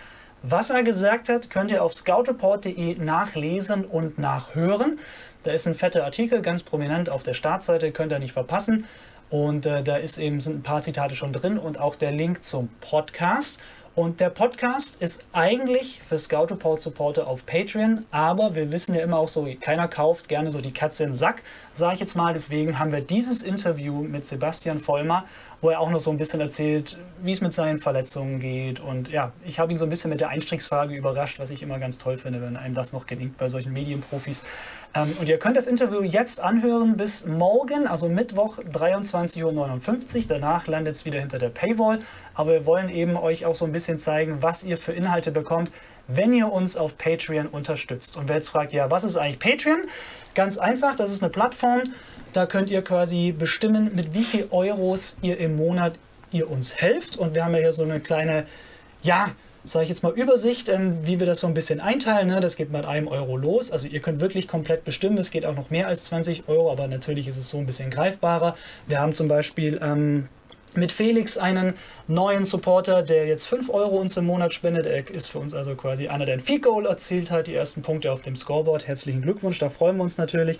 Was 0.46 0.68
er 0.68 0.82
gesagt 0.82 1.30
hat, 1.30 1.48
könnt 1.48 1.70
ihr 1.70 1.82
auf 1.82 1.94
scoutreport.de 1.94 2.96
nachlesen 2.96 3.86
und 3.86 4.18
nachhören. 4.18 4.98
Da 5.42 5.52
ist 5.52 5.66
ein 5.66 5.74
fetter 5.74 6.04
Artikel, 6.04 6.42
ganz 6.42 6.62
prominent 6.62 7.08
auf 7.08 7.22
der 7.22 7.32
Startseite, 7.32 7.92
könnt 7.92 8.12
ihr 8.12 8.18
nicht 8.18 8.34
verpassen. 8.34 8.84
Und 9.30 9.64
äh, 9.64 9.82
da 9.82 9.96
ist 9.96 10.18
eben, 10.18 10.42
sind 10.42 10.56
ein 10.56 10.62
paar 10.62 10.82
Zitate 10.82 11.14
schon 11.14 11.32
drin 11.32 11.56
und 11.56 11.80
auch 11.80 11.96
der 11.96 12.12
Link 12.12 12.44
zum 12.44 12.68
Podcast. 12.82 13.58
Und 13.94 14.20
der 14.20 14.28
Podcast 14.28 15.00
ist 15.00 15.24
eigentlich 15.32 16.02
für 16.02 16.18
Scout 16.18 16.48
Report 16.50 16.78
Supporter 16.78 17.26
auf 17.26 17.46
Patreon, 17.46 18.04
aber 18.10 18.54
wir 18.54 18.70
wissen 18.70 18.94
ja 18.94 19.02
immer 19.02 19.18
auch 19.18 19.28
so, 19.28 19.48
keiner 19.62 19.88
kauft 19.88 20.28
gerne 20.28 20.50
so 20.50 20.60
die 20.60 20.72
Katze 20.74 21.04
im 21.04 21.14
Sack, 21.14 21.42
sage 21.74 21.94
ich 21.94 22.00
jetzt 22.00 22.16
mal. 22.16 22.32
Deswegen 22.32 22.78
haben 22.78 22.92
wir 22.92 23.00
dieses 23.00 23.42
Interview 23.42 24.02
mit 24.02 24.24
Sebastian 24.24 24.80
Vollmer, 24.80 25.24
wo 25.60 25.70
er 25.70 25.80
auch 25.80 25.90
noch 25.90 26.00
so 26.00 26.10
ein 26.10 26.16
bisschen 26.16 26.40
erzählt, 26.40 26.98
wie 27.22 27.32
es 27.32 27.40
mit 27.40 27.52
seinen 27.52 27.78
Verletzungen 27.78 28.40
geht. 28.40 28.80
Und 28.80 29.08
ja, 29.08 29.32
ich 29.44 29.58
habe 29.58 29.72
ihn 29.72 29.78
so 29.78 29.84
ein 29.84 29.90
bisschen 29.90 30.10
mit 30.10 30.20
der 30.20 30.28
Einstiegsfrage 30.28 30.94
überrascht, 30.94 31.38
was 31.38 31.50
ich 31.50 31.62
immer 31.62 31.78
ganz 31.78 31.98
toll 31.98 32.18
finde, 32.18 32.40
wenn 32.42 32.56
einem 32.56 32.74
das 32.74 32.92
noch 32.92 33.06
gelingt 33.06 33.36
bei 33.36 33.48
solchen 33.48 33.72
Medienprofis. 33.72 34.44
Ähm, 34.94 35.16
und 35.20 35.28
ihr 35.28 35.38
könnt 35.38 35.56
das 35.56 35.66
Interview 35.66 36.02
jetzt 36.02 36.40
anhören 36.40 36.96
bis 36.96 37.26
morgen, 37.26 37.86
also 37.86 38.08
Mittwoch 38.08 38.58
23.59 38.58 40.16
Uhr. 40.16 40.22
Danach 40.28 40.66
landet 40.66 40.94
es 40.94 41.04
wieder 41.04 41.20
hinter 41.20 41.38
der 41.38 41.50
Paywall. 41.50 41.98
Aber 42.34 42.52
wir 42.52 42.66
wollen 42.66 42.88
eben 42.88 43.16
euch 43.16 43.46
auch 43.46 43.54
so 43.54 43.64
ein 43.64 43.72
bisschen 43.72 43.98
zeigen, 43.98 44.42
was 44.42 44.64
ihr 44.64 44.78
für 44.78 44.92
Inhalte 44.92 45.32
bekommt, 45.32 45.70
wenn 46.08 46.32
ihr 46.32 46.52
uns 46.52 46.76
auf 46.76 46.98
Patreon 46.98 47.46
unterstützt. 47.46 48.16
Und 48.16 48.28
wer 48.28 48.36
jetzt 48.36 48.50
fragt, 48.50 48.72
ja, 48.72 48.90
was 48.90 49.04
ist 49.04 49.16
eigentlich 49.16 49.38
Patreon? 49.38 49.88
Ganz 50.34 50.58
einfach, 50.58 50.96
das 50.96 51.10
ist 51.10 51.22
eine 51.22 51.30
Plattform, 51.30 51.82
da 52.32 52.46
könnt 52.46 52.70
ihr 52.70 52.82
quasi 52.82 53.32
bestimmen, 53.32 53.94
mit 53.94 54.12
wie 54.12 54.24
viel 54.24 54.48
Euros 54.50 55.18
ihr 55.22 55.38
im 55.38 55.56
Monat 55.56 55.94
ihr 56.32 56.50
uns 56.50 56.76
helft. 56.76 57.16
Und 57.16 57.34
wir 57.34 57.44
haben 57.44 57.54
ja 57.54 57.60
hier 57.60 57.72
so 57.72 57.84
eine 57.84 58.00
kleine, 58.00 58.44
ja, 59.02 59.28
sage 59.64 59.84
ich 59.84 59.88
jetzt 59.88 60.02
mal, 60.02 60.12
Übersicht, 60.12 60.68
ähm, 60.68 61.06
wie 61.06 61.18
wir 61.18 61.26
das 61.26 61.40
so 61.40 61.46
ein 61.46 61.54
bisschen 61.54 61.80
einteilen. 61.80 62.28
Ne? 62.28 62.40
Das 62.40 62.56
geht 62.56 62.70
mit 62.70 62.84
einem 62.84 63.08
Euro 63.08 63.36
los. 63.36 63.70
Also 63.70 63.86
ihr 63.86 64.00
könnt 64.00 64.20
wirklich 64.20 64.48
komplett 64.48 64.84
bestimmen. 64.84 65.16
Es 65.16 65.30
geht 65.30 65.46
auch 65.46 65.54
noch 65.54 65.70
mehr 65.70 65.86
als 65.86 66.04
20 66.04 66.48
Euro, 66.48 66.70
aber 66.70 66.88
natürlich 66.88 67.28
ist 67.28 67.36
es 67.36 67.48
so 67.48 67.58
ein 67.58 67.66
bisschen 67.66 67.90
greifbarer. 67.90 68.54
Wir 68.86 69.00
haben 69.00 69.12
zum 69.12 69.28
Beispiel 69.28 69.80
ähm, 69.82 70.28
mit 70.76 70.92
Felix 70.92 71.38
einen 71.38 71.74
neuen 72.08 72.44
Supporter, 72.44 73.02
der 73.02 73.26
jetzt 73.26 73.46
5 73.46 73.70
Euro 73.70 73.96
uns 73.96 74.16
im 74.16 74.26
Monat 74.26 74.52
spendet. 74.52 74.86
Er 74.86 75.10
ist 75.10 75.28
für 75.28 75.38
uns 75.38 75.54
also 75.54 75.74
quasi 75.74 76.08
einer, 76.08 76.26
der 76.26 76.34
ein 76.34 76.40
Field 76.40 76.62
Goal 76.62 76.86
erzielt 76.86 77.30
hat, 77.30 77.46
die 77.46 77.54
ersten 77.54 77.82
Punkte 77.82 78.12
auf 78.12 78.20
dem 78.20 78.36
Scoreboard. 78.36 78.86
Herzlichen 78.86 79.22
Glückwunsch, 79.22 79.58
da 79.58 79.68
freuen 79.68 79.96
wir 79.96 80.02
uns 80.02 80.18
natürlich. 80.18 80.58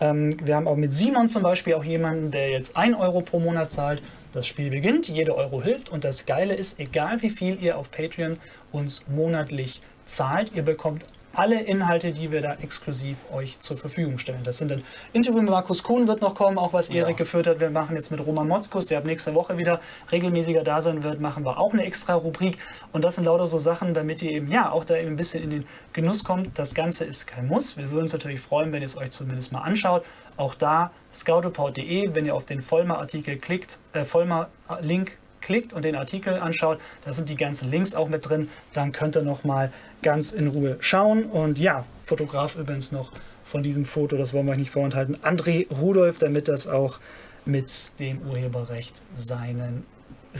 Ähm, 0.00 0.36
wir 0.44 0.56
haben 0.56 0.68
auch 0.68 0.76
mit 0.76 0.92
Simon 0.92 1.28
zum 1.28 1.42
Beispiel 1.42 1.74
auch 1.74 1.84
jemanden, 1.84 2.30
der 2.30 2.50
jetzt 2.50 2.76
1 2.76 2.96
Euro 2.98 3.20
pro 3.20 3.38
Monat 3.38 3.70
zahlt. 3.70 4.02
Das 4.32 4.46
Spiel 4.46 4.70
beginnt, 4.70 5.08
jeder 5.08 5.36
Euro 5.36 5.62
hilft 5.62 5.90
und 5.90 6.04
das 6.04 6.26
Geile 6.26 6.54
ist, 6.54 6.80
egal 6.80 7.20
wie 7.22 7.30
viel 7.30 7.62
ihr 7.62 7.76
auf 7.76 7.90
Patreon 7.90 8.38
uns 8.72 9.04
monatlich 9.08 9.82
zahlt, 10.06 10.52
ihr 10.54 10.62
bekommt 10.62 11.06
alle 11.34 11.60
Inhalte, 11.60 12.12
die 12.12 12.30
wir 12.30 12.42
da 12.42 12.54
exklusiv 12.54 13.18
euch 13.32 13.58
zur 13.60 13.76
Verfügung 13.76 14.18
stellen. 14.18 14.44
Das 14.44 14.58
sind 14.58 14.70
dann 14.70 14.82
Interview 15.12 15.40
mit 15.40 15.50
Markus 15.50 15.82
Kuhn 15.82 16.06
wird 16.06 16.20
noch 16.20 16.34
kommen, 16.34 16.58
auch 16.58 16.72
was 16.72 16.88
Erik 16.90 17.16
geführt 17.16 17.46
hat. 17.46 17.60
Wir 17.60 17.70
machen 17.70 17.96
jetzt 17.96 18.10
mit 18.10 18.24
Roman 18.24 18.48
Motzkus, 18.48 18.86
der 18.86 18.98
ab 18.98 19.04
nächster 19.04 19.34
Woche 19.34 19.56
wieder 19.58 19.80
regelmäßiger 20.10 20.64
da 20.64 20.80
sein 20.80 21.02
wird, 21.02 21.20
machen 21.20 21.44
wir 21.44 21.58
auch 21.58 21.72
eine 21.72 21.84
extra 21.84 22.14
Rubrik. 22.14 22.58
Und 22.92 23.04
das 23.04 23.16
sind 23.16 23.24
lauter 23.24 23.46
so 23.46 23.58
Sachen, 23.58 23.94
damit 23.94 24.22
ihr 24.22 24.32
eben 24.32 24.50
ja 24.50 24.70
auch 24.70 24.84
da 24.84 24.96
eben 24.96 25.10
ein 25.10 25.16
bisschen 25.16 25.42
in 25.42 25.50
den 25.50 25.66
Genuss 25.92 26.24
kommt. 26.24 26.58
Das 26.58 26.74
Ganze 26.74 27.04
ist 27.04 27.26
kein 27.26 27.46
Muss. 27.46 27.76
Wir 27.76 27.90
würden 27.90 28.02
uns 28.02 28.12
natürlich 28.12 28.40
freuen, 28.40 28.72
wenn 28.72 28.82
ihr 28.82 28.86
es 28.86 28.96
euch 28.96 29.10
zumindest 29.10 29.52
mal 29.52 29.60
anschaut. 29.60 30.04
Auch 30.36 30.54
da 30.54 30.92
scoutreport.de, 31.12 32.14
wenn 32.14 32.26
ihr 32.26 32.34
auf 32.34 32.44
den 32.44 32.62
Vollmer-Artikel 32.62 33.36
klickt, 33.36 33.78
äh, 33.92 34.04
Vollmer-Link 34.04 35.18
klickt 35.42 35.72
und 35.72 35.84
den 35.84 35.96
Artikel 35.96 36.34
anschaut, 36.38 36.78
da 37.04 37.12
sind 37.12 37.28
die 37.28 37.36
ganzen 37.36 37.70
Links 37.70 37.94
auch 37.94 38.08
mit 38.08 38.28
drin. 38.28 38.48
Dann 38.72 38.92
könnt 38.92 39.16
ihr 39.16 39.22
noch 39.22 39.44
mal 39.44 39.72
ganz 40.02 40.32
in 40.32 40.48
Ruhe 40.48 40.76
schauen. 40.80 41.24
Und 41.24 41.58
ja, 41.58 41.84
Fotograf 42.04 42.56
übrigens 42.56 42.92
noch 42.92 43.12
von 43.44 43.62
diesem 43.62 43.84
Foto, 43.84 44.16
das 44.16 44.32
wollen 44.32 44.46
wir 44.46 44.52
euch 44.52 44.58
nicht 44.58 44.70
vorenthalten, 44.70 45.16
André 45.18 45.70
Rudolf, 45.76 46.16
damit 46.16 46.48
das 46.48 46.68
auch 46.68 46.98
mit 47.44 47.70
dem 47.98 48.22
Urheberrecht 48.22 48.94
seinen 49.14 49.84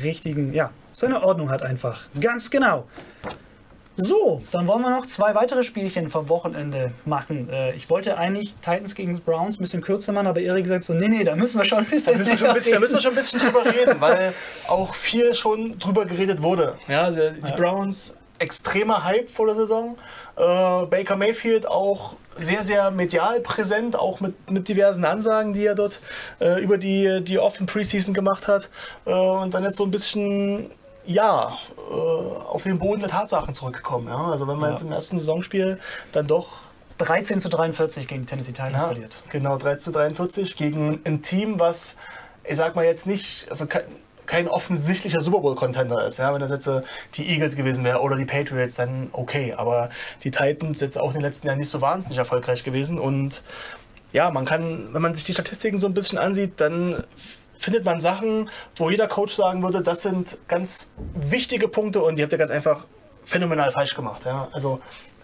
richtigen, 0.03 0.55
ja, 0.55 0.71
seine 0.93 1.23
Ordnung 1.23 1.51
hat 1.51 1.63
einfach. 1.63 2.07
Ganz 2.19 2.51
genau. 2.51 2.87
So, 3.97 4.41
dann 4.53 4.67
wollen 4.67 4.83
wir 4.83 4.91
noch 4.91 5.05
zwei 5.07 5.35
weitere 5.35 5.63
Spielchen 5.65 6.09
vom 6.09 6.29
Wochenende 6.29 6.93
machen. 7.05 7.49
Äh, 7.51 7.75
ich 7.75 7.91
wollte 7.91 8.17
eigentlich 8.17 8.55
Titans 8.63 8.95
gegen 8.95 9.21
Browns 9.21 9.59
ein 9.59 9.63
bisschen 9.63 9.83
kürzer 9.83 10.13
machen, 10.13 10.27
aber 10.29 10.41
Erik 10.41 10.67
sagt 10.67 10.85
so, 10.85 10.95
nee, 10.95 11.09
nee, 11.09 11.25
da 11.25 11.37
müssen 11.37 11.59
wir 11.59 11.65
schon 11.65 11.79
ein 11.79 11.85
bisschen 11.85 12.15
Da 12.15 12.19
müssen, 12.19 12.31
wir 12.33 12.39
schon 12.39 12.49
ein 12.49 12.55
bisschen, 12.55 12.73
da 12.73 12.79
drüber 12.79 12.81
müssen 12.81 12.95
wir 12.95 13.01
schon 13.03 13.13
ein 13.13 13.17
bisschen 13.17 13.41
drüber 13.41 13.65
reden, 13.67 14.01
weil 14.01 14.33
auch 14.67 14.95
viel 14.95 15.35
schon 15.35 15.79
drüber 15.79 16.07
geredet 16.07 16.41
wurde. 16.41 16.79
Ja, 16.89 17.05
also 17.05 17.21
die 17.31 17.53
Browns, 17.53 18.17
extremer 18.39 19.05
Hype 19.05 19.31
vor 19.31 19.47
der 19.47 19.57
Saison. 19.57 19.97
Äh, 20.37 20.87
Baker 20.87 21.17
Mayfield 21.17 21.67
auch 21.67 22.15
sehr, 22.35 22.63
sehr 22.63 22.91
medial 22.91 23.41
präsent, 23.41 23.97
auch 23.99 24.21
mit, 24.21 24.51
mit 24.51 24.69
diversen 24.69 25.05
Ansagen, 25.05 25.53
die 25.53 25.67
er 25.67 25.75
dort 25.75 25.99
äh, 26.41 26.63
über 26.63 26.79
die, 26.79 27.23
die 27.23 27.39
Off- 27.39 27.61
und 27.61 27.67
Preseason 27.67 28.15
gemacht 28.15 28.49
hat. 28.49 28.69
Äh, 29.05 29.13
und 29.13 29.55
dann 29.55 29.63
jetzt 29.65 29.77
so 29.77 29.85
ein 29.85 29.91
bisschen, 29.91 30.71
ja, 31.05 31.59
äh, 31.77 31.93
auf 31.93 32.63
den 32.63 32.79
Boden 32.79 33.01
der 33.01 33.11
Tatsachen 33.11 33.55
zurückgekommen. 33.55 34.09
Ja? 34.09 34.31
Also 34.31 34.47
wenn 34.47 34.59
man 34.59 34.71
jetzt 34.71 34.83
im 34.83 34.93
ersten 34.93 35.19
Saisonspiel 35.19 35.79
dann 36.13 36.27
doch 36.27 36.61
13 36.99 37.41
zu 37.41 37.49
43 37.49 38.07
gegen 38.07 38.27
Tennessee 38.27 38.53
Titans 38.53 38.75
ja, 38.75 38.87
verliert. 38.87 39.17
Genau, 39.31 39.57
13 39.57 39.85
zu 39.85 39.93
43 39.93 40.57
gegen 40.57 41.01
ein 41.05 41.23
Team, 41.23 41.59
was, 41.59 41.97
ich 42.45 42.57
sag 42.57 42.77
mal 42.77 42.85
jetzt 42.85 43.07
nicht, 43.07 43.47
also 43.51 43.67
kein, 43.67 43.83
kein 44.27 44.49
offensichtlicher 44.49 45.21
Super 45.21 45.41
Bowl-Contender 45.41 46.07
ist. 46.07 46.19
Ja? 46.19 46.33
Wenn 46.33 46.41
das 46.41 46.51
jetzt 46.51 46.67
äh, 46.67 46.83
die 47.15 47.29
Eagles 47.29 47.57
gewesen 47.57 47.85
wäre 47.85 48.01
oder 48.01 48.17
die 48.17 48.25
Patriots, 48.25 48.77
dann 48.77 49.09
okay. 49.13 49.55
Aber 49.55 49.91
die 50.23 50.31
Titans 50.31 50.81
jetzt 50.81 50.99
auch 50.99 51.09
in 51.09 51.15
den 51.15 51.23
letzten 51.23 51.49
Jahren 51.49 51.59
nicht 51.59 51.71
so 51.71 51.81
wahnsinnig 51.81 52.19
erfolgreich 52.19 52.63
gewesen. 52.63 52.99
Und 52.99 53.43
ja, 54.13 54.31
man 54.31 54.45
kann, 54.45 54.93
wenn 54.93 55.03
man 55.03 55.15
sich 55.15 55.25
die 55.25 55.33
Statistiken 55.33 55.79
so 55.79 55.87
ein 55.87 55.95
bisschen 55.95 56.19
ansieht, 56.19 56.61
dann 56.61 57.03
findet 57.63 57.85
man 57.85 58.01
Sachen, 58.01 58.51
wo 58.77 58.91
jeder 58.91 59.07
Coach 59.09 59.35
sagen 59.35 59.63
würde, 59.63 59.83
das 59.83 60.03
sind 60.03 60.37
ganz 60.49 60.91
wichtige 61.15 61.69
Punkte 61.69 62.03
und 62.03 62.17
die 62.17 62.23
habt 62.23 62.33
ihr 62.33 62.39
ganz 62.39 62.51
einfach 62.51 62.85
phänomenal 63.23 63.71
falsch 63.71 63.95
gemacht. 63.95 64.23
Ja? 64.25 64.49
Also 64.53 64.81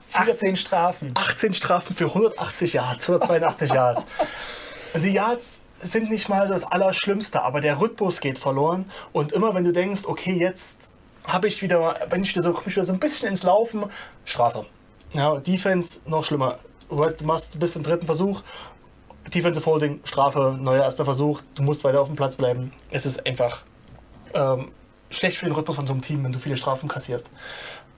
viele- 0.08 0.32
18 0.32 0.56
Strafen. 0.56 1.12
18 1.14 1.54
Strafen 1.54 1.94
für 1.96 2.14
180 2.14 2.72
Yards, 2.74 3.08
182 3.08 3.72
Yards. 3.72 4.06
Und 4.94 5.02
die 5.04 5.12
Yards 5.12 5.58
sind 5.78 6.10
nicht 6.10 6.28
mal 6.28 6.46
so 6.46 6.52
das 6.52 6.64
Allerschlimmste, 6.64 7.42
aber 7.42 7.60
der 7.60 7.80
Rhythmus 7.80 8.20
geht 8.20 8.38
verloren. 8.38 8.90
Und 9.12 9.32
immer 9.32 9.54
wenn 9.54 9.64
du 9.64 9.72
denkst, 9.72 10.02
okay, 10.06 10.32
jetzt 10.34 10.82
habe 11.24 11.46
ich 11.48 11.60
wieder, 11.60 11.96
wenn 12.08 12.22
ich 12.22 12.30
wieder 12.30 12.42
so, 12.42 12.52
komme 12.52 12.68
ich 12.68 12.76
wieder 12.76 12.86
so 12.86 12.92
ein 12.92 12.98
bisschen 13.00 13.28
ins 13.28 13.42
Laufen, 13.42 13.84
Strafe. 14.24 14.64
Ja, 15.12 15.36
Defense 15.36 16.00
noch 16.06 16.24
schlimmer. 16.24 16.58
Du, 16.88 16.98
weißt, 16.98 17.20
du 17.20 17.24
machst 17.24 17.54
du 17.54 17.58
bist 17.58 17.76
im 17.76 17.82
dritten 17.82 18.06
Versuch, 18.06 18.42
Defensive 19.30 19.64
Holding, 19.66 20.00
Strafe, 20.04 20.56
neuer 20.60 20.82
erster 20.82 21.04
Versuch, 21.04 21.40
du 21.54 21.62
musst 21.62 21.84
weiter 21.84 22.00
auf 22.00 22.08
dem 22.08 22.16
Platz 22.16 22.36
bleiben. 22.36 22.72
Es 22.90 23.06
ist 23.06 23.26
einfach 23.26 23.62
ähm, 24.34 24.70
schlecht 25.10 25.38
für 25.38 25.46
den 25.46 25.54
Rhythmus 25.54 25.76
von 25.76 25.86
so 25.86 25.92
einem 25.92 26.02
Team, 26.02 26.24
wenn 26.24 26.32
du 26.32 26.38
viele 26.38 26.56
Strafen 26.56 26.88
kassierst. 26.88 27.28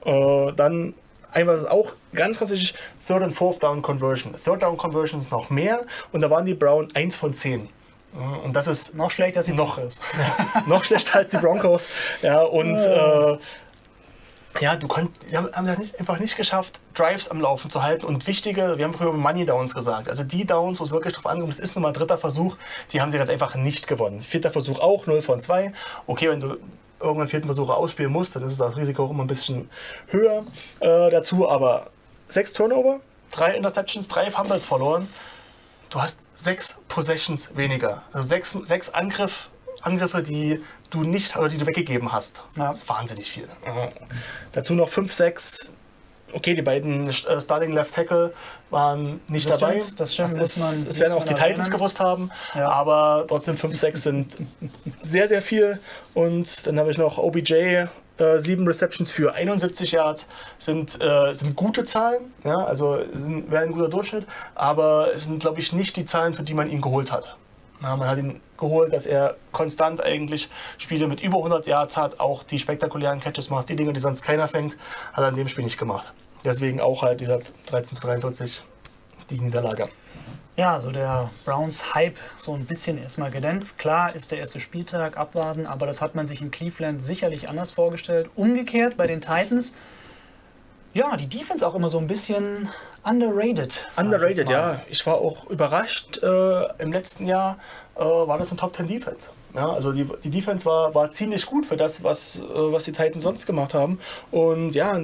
Äh, 0.04 0.52
dann 0.54 0.94
einmal 1.32 1.56
ist 1.56 1.70
auch 1.70 1.92
ganz 2.14 2.38
ganz 2.38 2.50
wichtig, 2.50 2.74
Third 3.06 3.22
and 3.22 3.32
Fourth 3.34 3.62
Down 3.62 3.82
Conversion. 3.82 4.34
Third 4.42 4.62
Down 4.62 4.76
Conversion 4.76 5.20
ist 5.20 5.30
noch 5.30 5.50
mehr 5.50 5.82
und 6.12 6.20
da 6.20 6.30
waren 6.30 6.46
die 6.46 6.54
Brown 6.54 6.88
1 6.94 7.16
von 7.16 7.34
10. 7.34 7.68
Äh, 8.14 8.18
Und 8.44 8.54
das 8.54 8.66
ist 8.66 8.96
Noch 8.96 9.10
schlechter 9.10 9.38
als 9.38 9.46
die 9.46 9.52
Noch. 9.52 9.76
Broncos. 9.76 10.00
noch 10.66 10.84
schlechter 10.84 11.18
als 11.20 11.30
die 11.30 11.36
Broncos. 11.36 11.88
Ja, 12.22 12.42
und 12.42 12.76
äh, 12.78 13.38
ja, 14.58 14.74
du 14.74 14.88
konnt, 14.88 15.10
die 15.30 15.36
haben, 15.36 15.48
haben 15.54 15.78
nicht, 15.78 15.98
einfach 16.00 16.18
nicht 16.18 16.36
geschafft, 16.36 16.80
Drives 16.94 17.30
am 17.30 17.40
Laufen 17.40 17.70
zu 17.70 17.82
halten 17.82 18.04
und 18.04 18.26
wichtige, 18.26 18.78
wir 18.78 18.84
haben 18.84 18.94
früher 18.94 19.12
Money 19.12 19.46
Downs 19.46 19.74
gesagt, 19.74 20.08
also 20.08 20.24
die 20.24 20.44
Downs, 20.44 20.80
wo 20.80 20.84
es 20.84 20.90
wirklich 20.90 21.14
drauf 21.14 21.26
ankommt, 21.26 21.50
das 21.50 21.60
ist 21.60 21.76
nun 21.76 21.82
mal 21.82 21.92
dritter 21.92 22.18
Versuch, 22.18 22.56
die 22.92 23.00
haben 23.00 23.10
sie 23.10 23.18
ganz 23.18 23.30
einfach 23.30 23.54
nicht 23.54 23.86
gewonnen. 23.86 24.22
Vierter 24.22 24.50
Versuch 24.50 24.80
auch, 24.80 25.06
0 25.06 25.22
von 25.22 25.40
2. 25.40 25.72
Okay, 26.06 26.30
wenn 26.30 26.40
du 26.40 26.56
irgendwann 27.00 27.28
vierten 27.28 27.46
Versuch 27.46 27.70
ausspielen 27.70 28.12
musst, 28.12 28.36
dann 28.36 28.42
ist 28.42 28.60
das 28.60 28.76
Risiko 28.76 29.04
auch 29.04 29.10
immer 29.10 29.24
ein 29.24 29.28
bisschen 29.28 29.70
höher 30.08 30.44
äh, 30.80 31.10
dazu, 31.10 31.48
aber 31.48 31.90
sechs 32.28 32.52
Turnover, 32.52 33.00
drei 33.30 33.54
Interceptions, 33.54 34.08
drei 34.08 34.30
Fumbles 34.30 34.66
verloren. 34.66 35.08
Du 35.88 36.00
hast 36.00 36.20
sechs 36.34 36.78
Possessions 36.88 37.56
weniger. 37.56 38.02
Also 38.12 38.28
sechs, 38.28 38.56
sechs 38.64 38.90
Angriff, 38.90 39.50
Angriffe, 39.82 40.22
die 40.22 40.60
du 40.90 41.02
nicht, 41.02 41.36
oder 41.36 41.48
die 41.48 41.56
du 41.58 41.66
weggegeben 41.66 42.12
hast. 42.12 42.42
Ja. 42.56 42.68
Das 42.68 42.78
ist 42.78 42.88
wahnsinnig 42.88 43.30
viel. 43.30 43.48
Dazu 44.52 44.74
noch 44.74 44.88
5, 44.88 45.12
6. 45.12 45.72
Okay, 46.32 46.54
die 46.54 46.62
beiden 46.62 47.08
äh, 47.08 47.12
Starting 47.40 47.72
Left 47.72 47.92
Tackle 47.94 48.32
waren 48.70 49.20
nicht 49.28 49.48
Das 49.50 49.58
dabei. 49.58 49.80
stimmt, 49.80 49.98
das 50.00 50.14
stimmt, 50.14 50.38
Das, 50.38 50.56
man- 50.58 50.84
muss 50.84 51.00
werden 51.00 51.14
auch 51.14 51.24
die 51.24 51.34
Titans 51.34 51.50
erwähnen. 51.50 51.70
gewusst 51.72 51.98
haben. 51.98 52.30
Ja. 52.54 52.68
Aber 52.70 53.24
trotzdem 53.26 53.56
5, 53.56 53.76
6 53.76 54.02
sind 54.04 54.36
sehr, 55.02 55.26
sehr 55.26 55.42
viel. 55.42 55.80
Und 56.14 56.66
dann 56.68 56.78
habe 56.78 56.90
ich 56.92 56.98
noch 56.98 57.18
OBJ. 57.18 57.86
Äh, 58.18 58.38
sieben 58.38 58.66
Receptions 58.68 59.10
für 59.10 59.32
71 59.32 59.92
Yards 59.92 60.26
sind, 60.58 61.00
äh, 61.00 61.32
sind 61.32 61.56
gute 61.56 61.84
Zahlen, 61.84 62.34
ja, 62.44 62.58
also 62.58 62.98
sind, 63.14 63.50
wäre 63.50 63.62
ein 63.62 63.72
guter 63.72 63.88
Durchschnitt, 63.88 64.26
aber 64.54 65.08
es 65.14 65.24
sind, 65.24 65.40
glaube 65.40 65.58
ich, 65.60 65.72
nicht 65.72 65.96
die 65.96 66.04
Zahlen, 66.04 66.34
für 66.34 66.42
die 66.42 66.52
man 66.52 66.68
ihn 66.68 66.82
geholt 66.82 67.12
hat. 67.12 67.38
Ja, 67.82 67.96
man 67.96 68.08
hat 68.08 68.18
ihn 68.18 68.40
geholt, 68.58 68.92
dass 68.92 69.06
er 69.06 69.36
konstant 69.52 70.02
eigentlich 70.02 70.50
Spiele 70.76 71.08
mit 71.08 71.22
über 71.22 71.38
100 71.38 71.66
Yards 71.66 71.96
hat, 71.96 72.20
auch 72.20 72.42
die 72.42 72.58
spektakulären 72.58 73.20
Catches 73.20 73.48
macht, 73.48 73.70
die 73.70 73.76
Dinge, 73.76 73.92
die 73.92 74.00
sonst 74.00 74.22
keiner 74.22 74.48
fängt, 74.48 74.76
hat 75.12 75.24
er 75.24 75.28
in 75.30 75.36
dem 75.36 75.48
Spiel 75.48 75.64
nicht 75.64 75.78
gemacht. 75.78 76.12
Deswegen 76.44 76.80
auch 76.80 77.02
halt 77.02 77.20
dieser 77.20 77.40
13 77.66 77.96
zu 77.96 78.02
43 78.02 78.62
die 79.30 79.40
Niederlage. 79.40 79.88
Ja, 80.56 80.78
so 80.78 80.90
der 80.90 81.30
Browns-Hype 81.46 82.18
so 82.36 82.52
ein 82.54 82.66
bisschen 82.66 82.98
erstmal 82.98 83.30
gedämpft. 83.30 83.78
Klar 83.78 84.14
ist 84.14 84.30
der 84.30 84.40
erste 84.40 84.60
Spieltag, 84.60 85.16
abwarten, 85.16 85.66
aber 85.66 85.86
das 85.86 86.02
hat 86.02 86.14
man 86.14 86.26
sich 86.26 86.42
in 86.42 86.50
Cleveland 86.50 87.02
sicherlich 87.02 87.48
anders 87.48 87.70
vorgestellt. 87.70 88.28
Umgekehrt 88.34 88.96
bei 88.96 89.06
den 89.06 89.22
Titans, 89.22 89.74
ja, 90.92 91.16
die 91.16 91.28
Defense 91.28 91.66
auch 91.66 91.74
immer 91.74 91.88
so 91.88 91.98
ein 91.98 92.08
bisschen 92.08 92.68
underrated. 93.04 93.86
ich 93.90 93.98
Underrated, 93.98 94.46
mal. 94.46 94.52
ja. 94.52 94.82
Ich 94.88 95.06
war 95.06 95.14
auch 95.14 95.48
überrascht. 95.48 96.22
Äh, 96.22 96.82
Im 96.82 96.92
letzten 96.92 97.26
Jahr 97.26 97.58
äh, 97.96 98.00
war 98.00 98.38
das 98.38 98.50
ein 98.52 98.56
Top 98.56 98.74
10 98.74 98.88
Defense. 98.88 99.30
Ja, 99.54 99.72
also 99.72 99.92
die, 99.92 100.06
die 100.22 100.30
Defense 100.30 100.64
war, 100.64 100.94
war 100.94 101.10
ziemlich 101.10 101.44
gut 101.46 101.66
für 101.66 101.76
das, 101.76 102.02
was, 102.04 102.40
äh, 102.40 102.42
was 102.44 102.84
die 102.84 102.92
Titans 102.92 103.24
sonst 103.24 103.46
gemacht 103.46 103.74
haben. 103.74 103.98
Und 104.30 104.74
ja, 104.74 104.98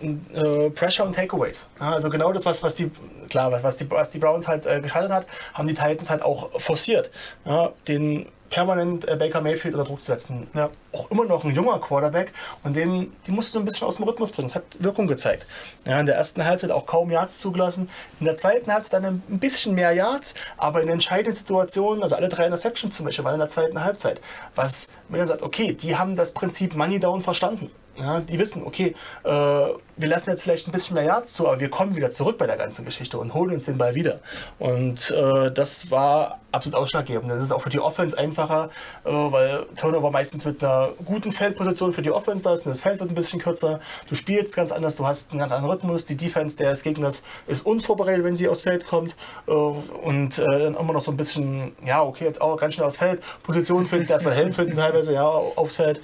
äh, 0.00 0.70
Pressure 0.70 1.06
und 1.06 1.14
Takeaways. 1.14 1.68
Also 1.78 2.10
genau 2.10 2.32
das, 2.32 2.44
was, 2.44 2.62
was 2.62 2.74
die, 2.74 2.90
klar, 3.28 3.52
was 3.62 3.76
die, 3.76 3.90
was 3.90 4.10
die 4.10 4.18
Browns 4.18 4.48
halt 4.48 4.66
äh, 4.66 4.80
geschaltet 4.80 5.12
hat, 5.12 5.26
haben 5.54 5.68
die 5.68 5.74
Titans 5.74 6.10
halt 6.10 6.22
auch 6.22 6.60
forciert. 6.60 7.10
Ja, 7.44 7.72
den 7.88 8.26
permanent 8.54 9.08
äh, 9.08 9.16
Baker 9.16 9.40
Mayfield 9.40 9.74
unter 9.74 9.84
Druck 9.84 10.00
zu 10.00 10.06
setzen. 10.06 10.46
Ja. 10.54 10.70
Auch 10.92 11.10
immer 11.10 11.24
noch 11.24 11.42
ein 11.42 11.52
junger 11.52 11.80
Quarterback 11.80 12.32
und 12.62 12.76
den, 12.76 13.12
die 13.26 13.32
musst 13.32 13.52
du 13.52 13.58
ein 13.58 13.64
bisschen 13.64 13.88
aus 13.88 13.96
dem 13.96 14.04
Rhythmus 14.04 14.30
bringen. 14.30 14.54
Hat 14.54 14.62
Wirkung 14.78 15.08
gezeigt. 15.08 15.44
Ja, 15.88 15.98
in 15.98 16.06
der 16.06 16.14
ersten 16.14 16.44
Halbzeit 16.44 16.70
auch 16.70 16.86
kaum 16.86 17.10
Yards 17.10 17.40
zugelassen. 17.40 17.90
In 18.20 18.26
der 18.26 18.36
zweiten 18.36 18.72
Halbzeit 18.72 19.02
dann 19.02 19.22
ein 19.28 19.38
bisschen 19.40 19.74
mehr 19.74 19.92
Yards, 19.92 20.34
aber 20.56 20.82
in 20.82 20.88
entscheidenden 20.88 21.34
Situationen, 21.34 22.04
also 22.04 22.14
alle 22.14 22.28
drei 22.28 22.44
Interceptions 22.44 22.94
zum 22.94 23.06
Beispiel, 23.06 23.24
waren 23.24 23.34
in 23.34 23.40
der 23.40 23.48
zweiten 23.48 23.82
Halbzeit. 23.82 24.20
Was 24.54 24.88
mir 25.08 25.18
dann 25.18 25.26
sagt, 25.26 25.42
okay, 25.42 25.72
die 25.72 25.96
haben 25.96 26.14
das 26.14 26.32
Prinzip 26.32 26.76
Money 26.76 27.00
Down 27.00 27.22
verstanden. 27.22 27.72
Ja, 27.96 28.20
die 28.20 28.38
wissen, 28.38 28.64
okay, 28.64 28.94
äh, 29.22 29.28
wir 29.28 30.08
lassen 30.08 30.30
jetzt 30.30 30.42
vielleicht 30.42 30.66
ein 30.66 30.72
bisschen 30.72 30.94
mehr 30.94 31.04
Yards 31.04 31.32
zu, 31.32 31.46
aber 31.46 31.60
wir 31.60 31.70
kommen 31.70 31.94
wieder 31.94 32.10
zurück 32.10 32.38
bei 32.38 32.46
der 32.46 32.56
ganzen 32.56 32.84
Geschichte 32.84 33.18
und 33.18 33.34
holen 33.34 33.54
uns 33.54 33.66
den 33.66 33.78
Ball 33.78 33.94
wieder. 33.94 34.20
Und 34.58 35.12
äh, 35.12 35.52
das 35.52 35.92
war 35.92 36.40
absolut 36.50 36.78
ausschlaggebend. 36.78 37.30
Das 37.30 37.40
ist 37.40 37.52
auch 37.52 37.62
für 37.62 37.70
die 37.70 37.78
Offense 37.78 38.18
einfacher, 38.18 38.70
äh, 39.04 39.10
weil 39.10 39.66
Turnover 39.76 40.10
meistens 40.10 40.44
mit 40.44 40.62
einer 40.64 40.90
guten 41.04 41.30
Feldposition 41.30 41.92
für 41.92 42.02
die 42.02 42.10
Offense 42.10 42.42
da 42.42 42.54
ist 42.54 42.66
und 42.66 42.70
das 42.70 42.80
Feld 42.80 42.98
wird 42.98 43.10
ein 43.10 43.14
bisschen 43.14 43.40
kürzer. 43.40 43.78
Du 44.08 44.16
spielst 44.16 44.56
ganz 44.56 44.72
anders, 44.72 44.96
du 44.96 45.06
hast 45.06 45.30
einen 45.30 45.38
ganz 45.38 45.52
anderen 45.52 45.72
Rhythmus. 45.72 46.04
Die 46.04 46.16
Defense 46.16 46.56
des 46.56 46.82
Gegners 46.82 47.22
ist 47.46 47.64
unvorbereitet, 47.64 48.24
wenn 48.24 48.34
sie 48.34 48.48
aufs 48.48 48.62
Feld 48.62 48.86
kommt 48.86 49.14
äh, 49.46 49.52
und 49.52 50.38
äh, 50.38 50.44
dann 50.44 50.74
immer 50.74 50.92
noch 50.92 51.02
so 51.02 51.12
ein 51.12 51.16
bisschen, 51.16 51.76
ja, 51.84 52.02
okay, 52.02 52.24
jetzt 52.24 52.40
auch 52.40 52.56
ganz 52.56 52.74
schnell 52.74 52.86
aufs 52.88 52.96
Feld, 52.96 53.22
Position 53.44 53.86
finden, 53.86 54.10
erstmal 54.10 54.34
Helm 54.34 54.52
finden 54.52 54.76
teilweise, 54.76 55.14
ja, 55.14 55.24
aufs 55.24 55.76
Feld. 55.76 56.00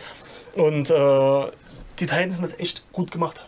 Und 0.55 0.91
äh, 0.91 1.45
die 2.01 2.07
Titans 2.07 2.35
haben 2.35 2.43
das 2.43 2.59
echt 2.59 2.83
gut 2.93 3.11
gemacht. 3.11 3.47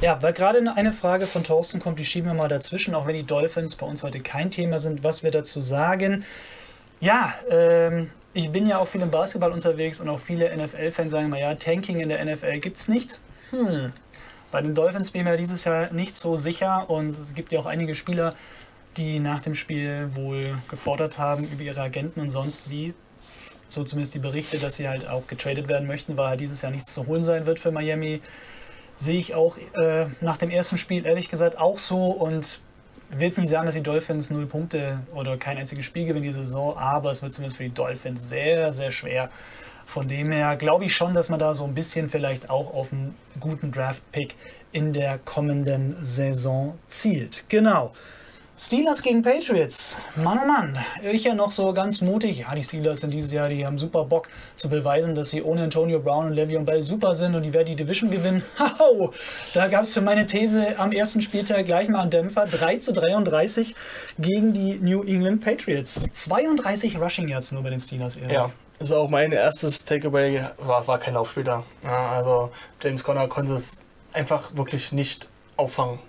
Ja, 0.00 0.22
weil 0.22 0.32
gerade 0.32 0.58
eine 0.74 0.92
Frage 0.92 1.26
von 1.26 1.42
Thorsten 1.42 1.80
kommt, 1.80 1.98
die 1.98 2.04
schieben 2.04 2.30
wir 2.30 2.34
mal 2.34 2.48
dazwischen, 2.48 2.94
auch 2.94 3.06
wenn 3.06 3.14
die 3.14 3.24
Dolphins 3.24 3.74
bei 3.74 3.84
uns 3.84 4.04
heute 4.04 4.20
kein 4.20 4.50
Thema 4.50 4.78
sind, 4.78 5.02
was 5.02 5.24
wir 5.24 5.32
dazu 5.32 5.60
sagen. 5.60 6.24
Ja, 7.00 7.34
ähm, 7.50 8.10
ich 8.32 8.50
bin 8.50 8.66
ja 8.66 8.78
auch 8.78 8.86
viel 8.86 9.00
im 9.00 9.10
Basketball 9.10 9.50
unterwegs 9.50 10.00
und 10.00 10.08
auch 10.08 10.20
viele 10.20 10.56
NFL-Fans 10.56 11.10
sagen 11.10 11.26
immer, 11.26 11.40
ja, 11.40 11.54
Tanking 11.54 11.98
in 11.98 12.08
der 12.08 12.24
NFL 12.24 12.60
gibt 12.60 12.76
es 12.76 12.86
nicht. 12.86 13.18
Hm. 13.50 13.92
Bei 14.52 14.62
den 14.62 14.74
Dolphins 14.74 15.10
bin 15.10 15.22
ich 15.22 15.24
mir 15.26 15.36
dieses 15.36 15.64
Jahr 15.64 15.92
nicht 15.92 16.16
so 16.16 16.36
sicher 16.36 16.88
und 16.88 17.18
es 17.18 17.34
gibt 17.34 17.50
ja 17.52 17.58
auch 17.58 17.66
einige 17.66 17.94
Spieler, 17.94 18.34
die 18.96 19.18
nach 19.18 19.40
dem 19.40 19.54
Spiel 19.54 20.10
wohl 20.14 20.56
gefordert 20.70 21.18
haben 21.18 21.44
über 21.44 21.62
ihre 21.62 21.80
Agenten 21.80 22.20
und 22.20 22.30
sonst 22.30 22.70
wie, 22.70 22.94
so 23.68 23.84
zumindest 23.84 24.14
die 24.14 24.18
Berichte, 24.18 24.58
dass 24.58 24.76
sie 24.76 24.88
halt 24.88 25.06
auch 25.06 25.26
getradet 25.26 25.68
werden 25.68 25.86
möchten, 25.86 26.16
weil 26.16 26.28
halt 26.28 26.40
dieses 26.40 26.62
Jahr 26.62 26.72
nichts 26.72 26.92
zu 26.92 27.06
holen 27.06 27.22
sein 27.22 27.46
wird 27.46 27.58
für 27.58 27.70
Miami. 27.70 28.20
Sehe 28.96 29.20
ich 29.20 29.34
auch 29.34 29.56
äh, 29.74 30.06
nach 30.20 30.38
dem 30.38 30.50
ersten 30.50 30.76
Spiel 30.76 31.06
ehrlich 31.06 31.28
gesagt 31.28 31.56
auch 31.56 31.78
so 31.78 32.06
und 32.06 32.60
will 33.10 33.28
jetzt 33.28 33.38
nicht 33.38 33.50
sagen, 33.50 33.66
dass 33.66 33.74
die 33.74 33.82
Dolphins 33.82 34.30
null 34.30 34.46
Punkte 34.46 35.00
oder 35.14 35.36
kein 35.36 35.56
einziges 35.56 35.84
Spiel 35.84 36.06
gewinnen 36.06 36.24
diese 36.24 36.40
Saison, 36.44 36.76
aber 36.76 37.10
es 37.10 37.22
wird 37.22 37.32
zumindest 37.32 37.58
für 37.58 37.64
die 37.64 37.74
Dolphins 37.74 38.28
sehr, 38.28 38.72
sehr 38.72 38.90
schwer. 38.90 39.30
Von 39.86 40.08
dem 40.08 40.32
her 40.32 40.56
glaube 40.56 40.84
ich 40.84 40.94
schon, 40.94 41.14
dass 41.14 41.28
man 41.28 41.38
da 41.38 41.54
so 41.54 41.64
ein 41.64 41.74
bisschen 41.74 42.08
vielleicht 42.08 42.50
auch 42.50 42.74
auf 42.74 42.92
einen 42.92 43.14
guten 43.40 43.70
Draft-Pick 43.70 44.34
in 44.72 44.92
der 44.92 45.18
kommenden 45.18 45.96
Saison 46.00 46.78
zielt. 46.88 47.44
Genau. 47.48 47.92
Steelers 48.60 49.02
gegen 49.02 49.22
Patriots. 49.22 49.98
Mann, 50.16 50.40
oh 50.42 50.46
Mann. 50.46 50.76
Ich 51.00 51.22
ja 51.22 51.32
noch 51.32 51.52
so 51.52 51.72
ganz 51.72 52.00
mutig. 52.00 52.40
Ja, 52.40 52.52
die 52.56 52.64
Steelers 52.64 53.02
sind 53.02 53.12
dieses 53.12 53.30
Jahr, 53.30 53.48
die 53.48 53.64
haben 53.64 53.78
super 53.78 54.04
Bock 54.04 54.28
zu 54.56 54.68
beweisen, 54.68 55.14
dass 55.14 55.30
sie 55.30 55.44
ohne 55.44 55.62
Antonio 55.62 56.00
Brown 56.00 56.26
und 56.26 56.32
Le'Veon 56.32 56.64
Bell 56.64 56.82
super 56.82 57.14
sind 57.14 57.36
und 57.36 57.44
die 57.44 57.52
werden 57.52 57.68
die 57.68 57.76
Division 57.76 58.10
gewinnen. 58.10 58.42
Hau! 58.58 59.12
Da 59.54 59.68
gab 59.68 59.84
es 59.84 59.94
für 59.94 60.00
meine 60.00 60.26
These 60.26 60.76
am 60.76 60.90
ersten 60.90 61.22
Spieltag 61.22 61.66
gleich 61.66 61.88
mal 61.88 62.00
einen 62.00 62.10
Dämpfer. 62.10 62.46
3 62.46 62.78
zu 62.78 62.92
33 62.92 63.76
gegen 64.18 64.52
die 64.52 64.74
New 64.80 65.04
England 65.04 65.44
Patriots. 65.44 66.02
32 66.10 67.00
Rushing 67.00 67.28
Yards 67.28 67.52
nur 67.52 67.62
bei 67.62 67.70
den 67.70 67.80
Steelers. 67.80 68.16
Erik. 68.16 68.32
Ja, 68.32 68.50
ist 68.80 68.90
auch 68.90 69.08
mein 69.08 69.30
erstes 69.30 69.84
Takeaway, 69.84 70.42
war, 70.58 70.84
war 70.88 70.98
kein 70.98 71.14
Laufspieler. 71.14 71.62
Ja, 71.84 72.10
also 72.10 72.50
James 72.82 73.04
Conner 73.04 73.28
konnte 73.28 73.52
es 73.52 73.78
einfach 74.12 74.56
wirklich 74.56 74.90
nicht 74.90 75.28
auffangen. 75.56 76.00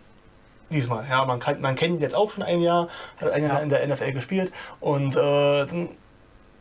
Diesmal. 0.69 1.05
Ja, 1.09 1.25
man, 1.25 1.39
kann, 1.39 1.61
man 1.61 1.75
kennt 1.75 1.95
ihn 1.95 2.01
jetzt 2.01 2.15
auch 2.15 2.31
schon 2.31 2.43
ein 2.43 2.61
Jahr, 2.61 2.87
hat 3.17 3.31
ein 3.31 3.43
Jahr 3.43 3.57
Ja. 3.57 3.59
in 3.59 3.69
der 3.69 3.87
NFL 3.87 4.11
gespielt 4.13 4.51
und 4.79 5.15
äh, 5.15 5.65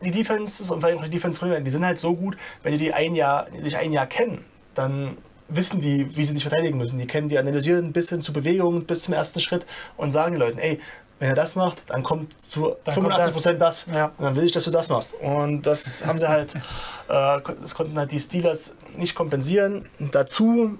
die 0.01 0.11
Defenses 0.11 0.71
und 0.71 0.79
vor 0.79 0.89
allem 0.89 0.99
auch 0.99 1.03
die 1.03 1.09
Defense 1.09 1.39
die 1.61 1.69
sind 1.69 1.85
halt 1.85 1.99
so 1.99 2.15
gut, 2.15 2.37
wenn 2.63 2.71
die 2.71 2.77
die 2.77 2.93
ein 2.93 3.15
Jahr, 3.15 3.47
sich 3.61 3.77
ein 3.77 3.91
Jahr 3.91 4.07
kennen, 4.07 4.45
dann 4.73 5.17
wissen 5.47 5.81
die, 5.81 6.15
wie 6.15 6.25
sie 6.25 6.33
dich 6.33 6.43
verteidigen 6.43 6.77
müssen. 6.77 6.99
Die 6.99 7.07
kennen 7.07 7.27
die 7.29 7.37
analysieren 7.37 7.91
bis 7.91 8.09
hin 8.09 8.21
zu 8.21 8.31
Bewegungen, 8.33 8.85
bis 8.85 9.01
zum 9.01 9.13
ersten 9.13 9.39
Schritt 9.39 9.65
und 9.97 10.11
sagen 10.11 10.33
den 10.33 10.39
Leuten, 10.39 10.59
ey, 10.59 10.79
wenn 11.17 11.29
er 11.29 11.35
das 11.35 11.55
macht, 11.55 11.81
dann 11.87 12.03
kommt 12.03 12.33
zu 12.41 12.75
Dann 12.85 12.95
kommt 12.95 13.07
85 13.07 13.33
Prozent 13.33 13.61
das. 13.61 13.85
Ja. 13.93 14.05
Und 14.17 14.23
dann 14.23 14.35
will 14.35 14.45
ich, 14.45 14.53
dass 14.53 14.63
du 14.63 14.71
das 14.71 14.89
machst. 14.89 15.13
Und 15.15 15.63
das 15.63 16.05
haben 16.05 16.17
sie 16.17 16.29
halt, 16.29 16.55
äh, 17.09 17.39
das 17.61 17.75
konnten 17.75 17.97
halt 17.97 18.11
die 18.11 18.19
Steelers 18.19 18.75
nicht 18.95 19.15
kompensieren. 19.15 19.89
Dazu, 20.11 20.77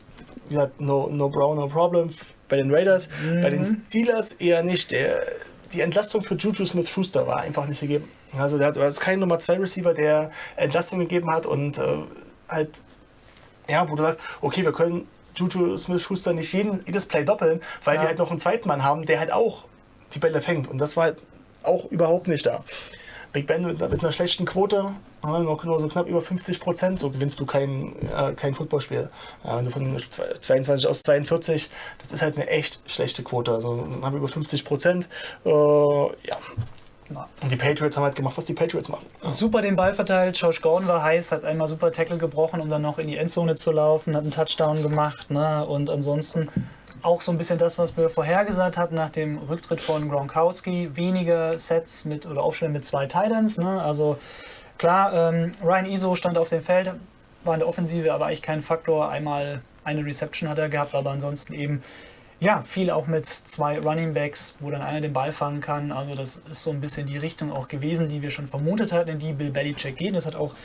wie 0.47 0.55
gesagt, 0.55 0.79
no, 0.79 1.09
no 1.09 1.29
Brown, 1.29 1.57
no 1.57 1.67
problem 1.67 2.11
bei 2.49 2.57
den 2.57 2.73
Raiders. 2.73 3.09
Bei 3.41 3.49
den 3.49 3.63
Steelers 3.63 4.33
eher 4.33 4.63
nicht. 4.63 4.91
Der, 4.91 5.21
die 5.71 5.81
Entlastung 5.81 6.21
für 6.21 6.35
Juju 6.35 6.65
Smith-Schuster 6.65 7.25
war 7.27 7.39
einfach 7.41 7.67
nicht 7.67 7.79
gegeben. 7.81 8.09
Also 8.37 8.57
der 8.57 8.67
hat 8.67 8.77
er 8.77 8.87
ist 8.87 8.99
kein 8.99 9.19
Nummer 9.19 9.39
2 9.39 9.57
Receiver, 9.59 9.93
der 9.93 10.31
Entlastung 10.55 10.99
gegeben 10.99 11.31
hat 11.31 11.45
und 11.45 11.77
äh, 11.77 11.83
halt, 12.47 12.81
ja, 13.67 13.89
wo 13.89 13.95
du 13.95 14.03
sagst, 14.03 14.19
okay, 14.41 14.63
wir 14.63 14.73
können 14.73 15.07
Juju 15.35 15.77
Smith-Schuster 15.77 16.33
nicht 16.33 16.51
jeden, 16.53 16.83
jedes 16.85 17.05
Play 17.05 17.23
doppeln, 17.23 17.61
weil 17.83 17.95
Ja. 17.95 18.01
die 18.01 18.07
halt 18.07 18.17
noch 18.19 18.29
einen 18.29 18.39
zweiten 18.39 18.67
Mann 18.67 18.83
haben, 18.83 19.05
der 19.05 19.19
halt 19.19 19.31
auch 19.31 19.65
die 20.13 20.19
Bälle 20.19 20.41
fängt. 20.41 20.67
Und 20.67 20.79
das 20.79 20.97
war 20.97 21.05
halt 21.05 21.17
auch 21.63 21.85
überhaupt 21.91 22.27
nicht 22.27 22.45
da. 22.45 22.63
Big 23.31 23.47
Ben 23.47 23.65
mit, 23.65 23.79
mit 23.79 24.03
einer 24.03 24.11
schlechten 24.11 24.45
Quote, 24.45 24.91
nur, 25.23 25.39
nur 25.39 25.79
so 25.79 25.87
knapp 25.87 26.07
über 26.07 26.21
50 26.21 26.59
Prozent, 26.59 26.99
so 26.99 27.09
gewinnst 27.09 27.39
du 27.39 27.45
kein, 27.45 27.95
äh, 28.15 28.33
kein 28.33 28.55
Footballspiel. 28.55 29.09
Ja, 29.43 29.57
wenn 29.57 29.65
du 29.65 29.71
von 29.71 29.97
22 30.41 30.87
aus 30.87 31.03
42, 31.03 31.69
das 31.99 32.11
ist 32.11 32.21
halt 32.21 32.37
eine 32.37 32.47
echt 32.47 32.81
schlechte 32.87 33.23
Quote. 33.23 33.51
Also 33.51 33.87
haben 34.01 34.13
wir 34.13 34.17
über 34.17 34.27
50 34.27 34.65
Prozent. 34.65 35.07
Äh, 35.45 35.49
ja. 35.49 36.37
Und 37.41 37.51
die 37.51 37.55
Patriots 37.55 37.97
haben 37.97 38.03
halt 38.03 38.15
gemacht, 38.15 38.37
was 38.37 38.45
die 38.45 38.53
Patriots 38.53 38.87
machen. 38.87 39.05
Super 39.23 39.63
den 39.63 39.75
Ball 39.75 39.95
verteilt. 39.95 40.37
Josh 40.37 40.61
Gordon 40.61 40.87
war 40.87 41.03
heiß, 41.03 41.31
hat 41.31 41.43
einmal 41.43 41.67
super 41.67 41.91
Tackle 41.91 42.17
gebrochen, 42.17 42.61
um 42.61 42.69
dann 42.69 42.83
noch 42.83 42.99
in 42.99 43.07
die 43.07 43.17
Endzone 43.17 43.55
zu 43.55 43.71
laufen, 43.71 44.15
hat 44.15 44.23
einen 44.23 44.31
Touchdown 44.31 44.83
gemacht. 44.83 45.31
Ne? 45.31 45.65
Und 45.65 45.89
ansonsten 45.89 46.49
auch 47.01 47.21
so 47.21 47.31
ein 47.31 47.37
bisschen 47.37 47.57
das, 47.57 47.77
was 47.77 47.95
wir 47.97 48.09
vorhergesagt 48.09 48.77
hatten 48.77 48.95
nach 48.95 49.09
dem 49.09 49.37
Rücktritt 49.37 49.81
von 49.81 50.09
Gronkowski. 50.09 50.95
Weniger 50.95 51.57
Sets 51.57 52.05
mit 52.05 52.25
oder 52.25 52.43
Aufstellen 52.43 52.73
mit 52.73 52.85
zwei 52.85 53.05
Titans. 53.05 53.57
Ne? 53.57 53.81
Also 53.81 54.17
klar, 54.77 55.13
ähm, 55.13 55.51
Ryan 55.63 55.85
Iso 55.85 56.15
stand 56.15 56.37
auf 56.37 56.49
dem 56.49 56.61
Feld, 56.61 56.93
war 57.43 57.53
in 57.53 57.59
der 57.59 57.67
Offensive, 57.67 58.13
aber 58.13 58.27
eigentlich 58.27 58.41
kein 58.41 58.61
Faktor. 58.61 59.09
Einmal 59.09 59.61
eine 59.83 60.05
Reception 60.05 60.49
hat 60.49 60.57
er 60.57 60.69
gehabt, 60.69 60.93
aber 60.95 61.11
ansonsten 61.11 61.53
eben 61.53 61.81
ja, 62.41 62.61
viel 62.61 62.89
auch 62.89 63.07
mit 63.07 63.25
zwei 63.25 63.79
Running 63.79 64.13
Backs, 64.13 64.55
wo 64.59 64.71
dann 64.71 64.81
einer 64.81 65.01
den 65.01 65.11
Ball 65.11 65.33
fangen 65.33 65.59
kann. 65.59 65.91
Also 65.91 66.15
das 66.15 66.37
ist 66.49 66.63
so 66.63 66.71
ein 66.71 66.79
bisschen 66.79 67.05
die 67.05 67.17
Richtung 67.17 67.51
auch 67.51 67.67
gewesen, 67.67 68.07
die 68.07 68.21
wir 68.21 68.31
schon 68.31 68.47
vermutet 68.47 68.93
hatten, 68.93 69.09
in 69.09 69.19
die 69.19 69.33
Bill 69.33 69.51
Belichick 69.51 69.97
geht. 69.97 70.15
Das 70.15 70.25
hat 70.25 70.37
auch 70.37 70.55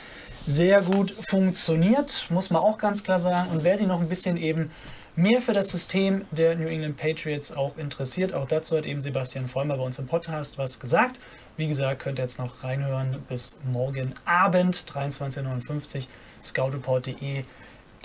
sehr 0.45 0.81
gut 0.81 1.11
funktioniert, 1.11 2.27
muss 2.29 2.49
man 2.49 2.61
auch 2.61 2.77
ganz 2.77 3.03
klar 3.03 3.19
sagen. 3.19 3.49
Und 3.51 3.63
wer 3.63 3.75
sich 3.75 3.87
noch 3.87 3.99
ein 3.99 4.07
bisschen 4.07 4.37
eben 4.37 4.71
mehr 5.15 5.41
für 5.41 5.53
das 5.53 5.69
System 5.69 6.25
der 6.31 6.55
New 6.55 6.67
England 6.67 6.97
Patriots 6.97 7.51
auch 7.51 7.77
interessiert, 7.77 8.33
auch 8.33 8.47
dazu 8.47 8.77
hat 8.77 8.85
eben 8.85 9.01
Sebastian 9.01 9.47
Vollmer 9.47 9.77
bei 9.77 9.83
uns 9.83 9.99
im 9.99 10.07
Podcast 10.07 10.57
was 10.57 10.79
gesagt. 10.79 11.19
Wie 11.57 11.67
gesagt, 11.67 12.01
könnt 12.01 12.19
ihr 12.19 12.23
jetzt 12.23 12.39
noch 12.39 12.63
reinhören 12.63 13.23
bis 13.29 13.57
morgen 13.63 14.13
Abend, 14.25 14.75
23.59 14.75 15.97
Uhr, 15.97 16.03
scoutreport.de 16.43 17.43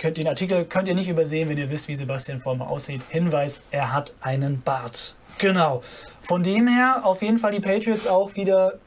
könnt 0.01 0.17
den 0.17 0.27
Artikel 0.27 0.65
könnt 0.65 0.87
ihr 0.87 0.95
nicht 0.95 1.09
übersehen, 1.09 1.47
wenn 1.47 1.57
ihr 1.57 1.69
wisst, 1.69 1.87
wie 1.87 1.95
Sebastian 1.95 2.39
Vollmer 2.39 2.67
aussieht. 2.67 3.01
Hinweis, 3.09 3.63
er 3.69 3.93
hat 3.93 4.15
einen 4.21 4.61
Bart. 4.61 5.15
Genau. 5.37 5.83
Von 6.23 6.41
dem 6.41 6.67
her 6.67 7.01
auf 7.03 7.21
jeden 7.21 7.37
Fall 7.37 7.51
die 7.51 7.59
Patriots 7.59 8.07
auch 8.07 8.35
wieder 8.35 8.79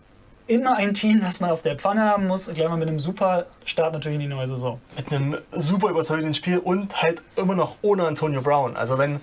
immer 0.47 0.77
ein 0.77 0.95
Team, 0.95 1.21
das 1.21 1.41
man 1.41 1.51
auf 1.51 1.63
der 1.63 1.77
Pfanne 1.77 2.03
haben 2.03 2.27
muss. 2.27 2.53
Gleich 2.53 2.69
mal 2.69 2.77
mit 2.77 2.89
einem 2.89 2.99
super 3.01 3.47
Start 3.65 3.93
natürlich 3.95 4.17
in 4.17 4.21
die 4.21 4.27
neue 4.29 4.47
Saison. 4.49 4.81
mit 4.97 5.13
einem 5.13 5.39
super 5.53 5.89
überzeugenden 5.91 6.35
Spiel 6.35 6.59
und 6.59 7.01
halt 7.01 7.23
immer 7.37 7.55
noch 7.55 7.77
ohne 7.83 8.07
Antonio 8.07 8.41
Brown. 8.43 8.77
Also 8.77 8.99
wenn 8.99 9.19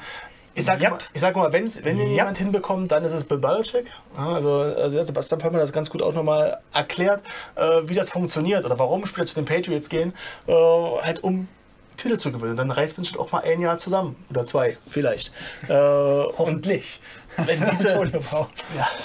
ich 0.54 0.66
sag, 0.66 0.82
Yep. 0.82 0.90
mal, 0.92 0.98
ich 1.14 1.22
sag 1.22 1.36
mal, 1.38 1.54
wenn's, 1.54 1.82
wenn 1.86 1.98
ihr 1.98 2.06
Yep. 2.08 2.14
jemand 2.16 2.38
hinbekommt, 2.40 2.92
dann 2.92 3.06
ist 3.06 3.14
es 3.14 3.24
Bill 3.24 3.38
Belichick. 3.38 3.86
Also, 4.18 4.52
also 4.52 4.98
jetzt 4.98 5.08
Sebastian 5.08 5.40
Pöllmer 5.40 5.60
das 5.60 5.72
ganz 5.72 5.90
gut 5.90 6.02
auch 6.02 6.14
nochmal 6.14 6.60
erklärt, 6.74 7.22
äh, 7.56 7.82
wie 7.86 7.94
das 7.96 8.10
funktioniert 8.12 8.66
oder 8.66 8.78
warum 8.78 9.06
Spieler 9.06 9.26
zu 9.26 9.36
den 9.36 9.46
Patriots 9.46 9.88
gehen, 9.90 10.14
äh, 10.48 10.52
halt 10.54 11.24
um 11.24 11.48
Titel 11.96 12.18
zu 12.18 12.32
gewinnen. 12.32 12.58
Dann 12.58 12.72
reißt 12.72 12.98
man 12.98 13.06
schon 13.06 13.20
auch 13.20 13.32
mal 13.32 13.44
ein 13.46 13.62
Jahr 13.62 13.78
zusammen 13.78 14.16
oder 14.30 14.46
zwei 14.46 14.78
vielleicht. 14.90 15.32
Äh, 15.70 15.74
Hoffentlich. 15.74 17.00
Wenn 17.38 17.60
diese, 17.72 17.94
Antonio 17.94 18.20
Brown. 18.22 18.48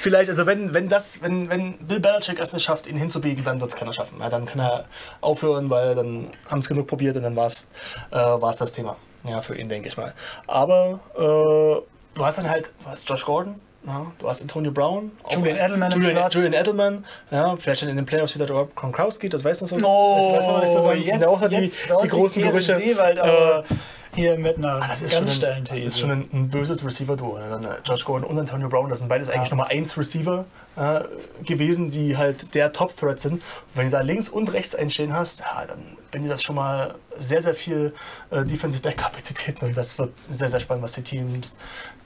Vielleicht, 0.00 0.30
also 0.30 0.46
wenn, 0.46 0.72
wenn 0.72 0.88
das, 0.88 1.22
wenn, 1.22 1.50
wenn 1.50 1.74
Bill 1.78 2.00
Belichick 2.00 2.38
es 2.38 2.52
nicht 2.52 2.64
schafft, 2.64 2.86
ihn 2.86 2.96
hinzubiegen, 2.96 3.44
dann 3.44 3.60
wird 3.60 3.70
es 3.70 3.76
keiner 3.76 3.92
schaffen. 3.92 4.18
Ja, 4.20 4.28
dann 4.28 4.46
kann 4.46 4.60
er 4.60 4.84
aufhören, 5.20 5.68
weil 5.70 5.94
dann 5.94 6.30
haben 6.48 6.60
es 6.60 6.68
genug 6.68 6.86
probiert 6.86 7.16
und 7.16 7.22
dann 7.22 7.36
war 7.36 7.48
es 7.48 7.68
äh, 8.10 8.16
war's 8.16 8.56
das 8.56 8.72
Thema. 8.72 8.96
Ja, 9.24 9.42
für 9.42 9.54
ihn, 9.56 9.68
denke 9.68 9.88
ich 9.88 9.96
mal. 9.96 10.14
Aber 10.46 11.00
äh, 11.14 12.16
du 12.16 12.24
hast 12.24 12.38
dann 12.38 12.48
halt, 12.48 12.72
hast 12.86 13.08
Josh 13.08 13.24
Gordon, 13.26 13.60
ja, 13.86 14.06
du 14.18 14.28
hast 14.28 14.42
Antonio 14.42 14.70
Brown, 14.72 15.10
Julian 15.30 15.56
Edelman 15.56 15.90
Julian. 15.92 16.30
Julian 16.30 16.52
Edelman, 16.52 17.04
ja, 17.30 17.56
vielleicht 17.56 17.82
dann 17.82 17.88
in 17.90 17.96
den 17.96 18.06
Playoffs 18.06 18.34
wieder 18.34 18.48
Rob 18.50 18.74
Gronkowski, 18.74 19.28
das 19.28 19.44
weiß 19.44 19.60
man 19.62 19.68
so. 19.68 19.76
Oh, 19.82 20.16
das 20.16 20.38
weiß 20.38 20.46
man 20.46 20.60
nicht 20.60 20.72
so 20.72 20.82
ganz. 20.82 20.96
Das 20.96 21.06
sind 21.06 21.22
ja 21.22 21.28
auch 21.28 21.48
die, 21.48 21.56
jetzt 21.56 21.88
die 22.02 22.08
großen 22.08 22.42
Kevin 22.42 22.52
Gerüchte. 22.52 22.76
Seewald 22.76 23.18
aber 23.18 23.64
Äh, 23.70 23.74
hier 24.14 24.36
mit 24.38 24.58
einer 24.58 24.82
Ah, 24.82 24.88
das 24.88 25.02
ist, 25.02 25.12
ganz 25.12 25.30
schon 25.30 25.38
steilen 25.38 25.56
ein, 25.58 25.64
das 25.64 25.74
These. 25.74 25.86
ist 25.86 26.00
schon 26.00 26.10
ein, 26.10 26.28
ein 26.32 26.48
böses 26.48 26.84
Receiver-Duo. 26.84 27.38
ne? 27.38 27.48
Dann, 27.50 27.64
äh, 27.64 27.68
Josh 27.84 28.04
Gordon 28.04 28.28
und 28.28 28.38
Antonio 28.38 28.68
Brown, 28.68 28.88
das 28.90 28.98
sind 28.98 29.08
beides 29.08 29.30
eigentlich 29.30 29.50
Nummer 29.50 29.68
1 29.68 29.96
Receiver 29.96 30.44
äh, 30.76 31.00
gewesen, 31.44 31.90
die 31.90 32.16
halt 32.16 32.54
der 32.54 32.72
Top-Threat 32.72 33.20
sind. 33.20 33.34
Und 33.34 33.42
wenn 33.74 33.84
du 33.86 33.90
da 33.92 34.00
links 34.00 34.28
und 34.28 34.52
rechts 34.52 34.74
einstehen 34.74 35.12
hast, 35.12 35.40
ja, 35.40 35.64
dann 35.66 35.78
bin 36.10 36.22
dir 36.24 36.28
das 36.28 36.42
schon 36.42 36.56
mal 36.56 36.94
sehr, 37.16 37.42
sehr 37.42 37.54
viel 37.54 37.94
äh, 38.30 38.44
Defensive 38.44 38.82
Back-Kapazitäten. 38.82 39.66
Und 39.66 39.76
das 39.76 39.98
wird 39.98 40.12
sehr, 40.30 40.48
sehr 40.48 40.60
spannend, 40.60 40.82
was 40.84 40.92
die 40.92 41.02
Teams, 41.02 41.54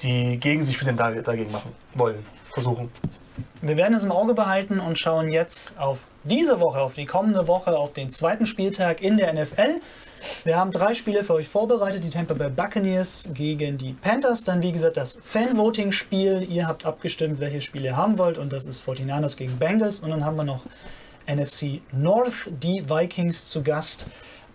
die 0.03 0.38
gegen 0.38 0.62
sich 0.64 0.77
spielen, 0.77 0.97
da, 0.97 1.11
dagegen 1.11 1.51
machen 1.53 1.73
wollen, 1.95 2.25
versuchen. 2.53 2.90
Wir 3.62 3.77
werden 3.77 3.94
es 3.94 4.05
im 4.05 4.12
Auge 4.12 4.35
behalten 4.35 4.79
und 4.79 4.99
schauen 4.99 5.31
jetzt 5.31 5.79
auf 5.79 6.07
diese 6.23 6.61
Woche, 6.61 6.81
auf 6.81 6.94
die 6.94 7.05
kommende 7.05 7.49
Woche, 7.49 7.77
auf 7.77 7.92
den 7.92 8.11
zweiten 8.11 8.47
Spieltag 8.47 9.03
in 9.03 9.16
der 9.16 9.33
NFL. 9.33 9.81
Wir 10.44 10.57
haben 10.57 10.70
drei 10.70 10.94
Spiele 10.94 11.25
für 11.25 11.35
euch 11.35 11.49
vorbereitet. 11.49 12.05
Die 12.05 12.11
Tampa 12.11 12.35
Bay 12.35 12.49
Buccaneers 12.49 13.31
gegen 13.35 13.77
die 13.77 13.92
Panthers. 13.92 14.44
Dann, 14.44 14.62
wie 14.62 14.73
gesagt, 14.73 14.97
das 14.97 15.18
Fan-Voting-Spiel. 15.23 16.47
Ihr 16.49 16.66
habt 16.66 16.87
abgestimmt, 16.87 17.40
welche 17.40 17.61
Spiele 17.61 17.87
ihr 17.87 17.97
haben 17.97 18.18
wollt. 18.18 18.38
Und 18.38 18.53
das 18.53 18.66
ist 18.66 18.87
49ers 18.87 19.37
gegen 19.37 19.59
Bengals. 19.59 20.01
Und 20.01 20.11
dann 20.11 20.25
haben 20.25 20.37
wir 20.37 20.44
noch 20.44 20.64
NFC 21.27 21.81
North, 21.92 22.51
die 22.62 22.88
Vikings 22.88 23.47
zu 23.47 23.62
Gast 23.62 24.07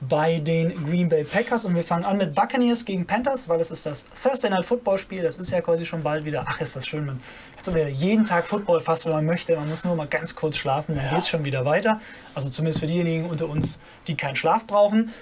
bei 0.02 0.40
den 0.40 0.86
Green 0.86 1.10
Bay 1.10 1.24
Packers. 1.24 1.66
Und 1.66 1.76
wir 1.76 1.84
fangen 1.84 2.06
an 2.06 2.18
mit 2.18 2.34
Buccaneers 2.34 2.86
gegen 2.86 3.06
Panthers, 3.06 3.50
weil 3.50 3.60
es 3.60 3.72
ist 3.72 3.86
das 3.86 4.06
Thursday 4.22 4.50
Night 4.50 4.66
Football 4.66 4.98
Spiel. 4.98 5.24
Das 5.24 5.38
ist 5.38 5.52
ja 5.52 5.62
quasi 5.62 5.86
schon 5.86 6.04
bald 6.04 6.26
wieder. 6.26 6.46
Ach, 6.48 6.60
ist 6.62 6.76
das 6.76 6.88
schön. 6.88 7.06
Man 7.06 7.20
hat 7.58 7.66
so 7.66 7.74
wieder 7.74 7.88
jeden 7.88 8.24
Tag 8.24 8.48
Football 8.48 8.80
fast, 8.80 9.06
wenn 9.06 9.14
man 9.14 9.26
möchte. 9.26 9.56
Man 9.56 9.70
muss 9.70 9.84
nur 9.84 9.96
mal 9.96 10.08
ganz 10.08 10.36
kurz 10.36 10.58
schlafen, 10.58 10.96
dann 10.96 11.10
geht 11.10 11.20
es 11.20 11.30
schon 11.30 11.44
wieder 11.44 11.66
weiter. 11.66 12.00
Also 12.36 12.50
zumindest 12.50 12.80
für 12.80 12.88
diejenigen 12.88 13.26
unter 13.26 13.50
uns, 13.50 13.80
die 14.08 14.16
keinen 14.16 14.36
Schlaf 14.36 14.66
brauchen. 14.66 15.14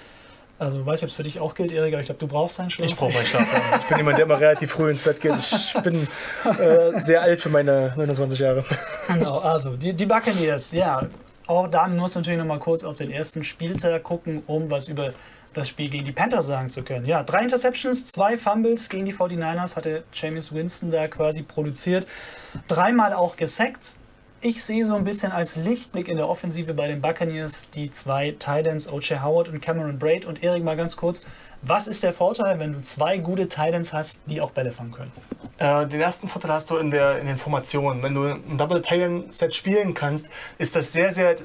Also, 0.60 0.80
ich 0.80 0.86
weiß 0.88 1.01
nicht, 1.01 1.04
ob 1.04 1.10
es 1.10 1.16
für 1.16 1.24
dich 1.24 1.39
auch 1.39 1.54
gilt, 1.54 1.72
Erik, 1.72 1.93
aber 1.93 2.01
ich 2.01 2.08
glaube, 2.08 2.20
du 2.20 2.28
brauchst 2.28 2.58
deinen 2.58 2.72
Schlaf. 2.72 2.89
Ich 2.89 2.95
brauche 2.95 3.14
meinen 3.14 3.28
Schlaf. 3.28 3.45
ja. 3.54 3.78
Ich 3.78 3.86
bin 3.86 3.97
jemand, 3.97 4.18
der 4.18 4.26
immer 4.26 4.39
relativ 4.39 4.72
früh 4.72 4.89
ins 4.89 5.04
Bett 5.04 5.22
geht. 5.22 5.36
Ich 5.38 5.74
bin 5.84 6.08
äh, 6.45 6.99
sehr 6.99 7.22
alt 7.22 7.41
für 7.41 7.49
meine 7.49 7.93
29 7.95 8.39
Jahre. 8.39 8.66
Genau, 9.08 9.38
also 9.38 9.76
die, 9.76 9.93
die 9.93 10.06
Buccaneers, 10.08 10.72
ja. 10.72 11.08
Auch 11.48 11.68
da 11.68 11.88
muss 11.88 12.14
man 12.14 12.24
natürlich 12.24 12.39
noch 12.39 12.45
mal 12.45 12.60
kurz 12.60 12.84
auf 12.84 12.98
den 12.98 13.10
ersten 13.10 13.43
Spieltag 13.43 14.04
gucken, 14.04 14.43
um 14.48 14.70
was 14.70 14.89
über 14.89 15.14
das 15.54 15.70
Spiel 15.70 15.89
gegen 15.89 16.06
die 16.06 16.12
Panthers 16.12 16.45
sagen 16.45 16.70
zu 16.70 16.84
können. 16.84 17.06
Ja, 17.06 17.24
drei 17.24 17.41
Interceptions, 17.41 18.06
zwei 18.06 18.38
Fumbles 18.38 18.89
gegen 18.89 19.06
die 19.06 19.14
49ers 19.14 19.76
hatte 19.76 20.04
James 20.14 20.54
Winston 20.54 20.91
da 20.91 21.08
quasi 21.08 21.43
produziert. 21.43 22.06
Dreimal 22.68 23.14
auch 23.14 23.38
gesackt. 23.38 23.95
Ich 24.40 24.64
sehe 24.64 24.86
so 24.86 24.94
ein 24.94 25.04
bisschen 25.04 25.32
als 25.32 25.56
Lichtblick 25.56 26.08
in 26.08 26.18
der 26.18 26.30
Offensive 26.30 26.76
bei 26.76 26.88
den 26.88 27.02
Buccaneers 27.02 27.72
die 27.72 27.90
zwei 27.90 28.36
Titans, 28.38 28.88
O.J. 28.92 29.24
Howard 29.24 29.50
und 29.50 29.62
Cameron 29.62 29.98
Braid. 29.98 30.26
Und 30.26 30.44
Erik, 30.44 30.64
mal 30.64 30.78
ganz 30.78 30.96
kurz, 30.96 31.24
was 31.64 31.88
ist 31.88 32.04
der 32.04 32.14
Vorteil, 32.14 32.60
wenn 32.60 32.74
du 32.74 32.82
zwei 32.84 33.18
gute 33.18 33.48
Titans 33.48 33.94
hast, 33.94 34.22
die 34.28 34.40
auch 34.40 34.52
Bälle 34.52 34.72
fangen 34.72 34.92
können? 34.92 35.12
Äh, 35.58 35.88
den 35.88 36.00
ersten 36.00 36.28
Vorteil 36.28 36.52
hast 36.52 36.70
du 36.70 36.78
in, 36.78 36.92
der, 36.92 37.18
in 37.18 37.26
den 37.26 37.38
Formationen. 37.38 38.04
Wenn 38.04 38.14
du 38.14 38.26
ein 38.26 38.60
Double 38.60 38.80
Titan 38.80 39.32
Set 39.32 39.56
spielen 39.56 39.96
kannst, 39.96 40.30
ist 40.60 40.76
das 40.76 40.92
sehr, 40.92 41.12
sehr 41.12 41.36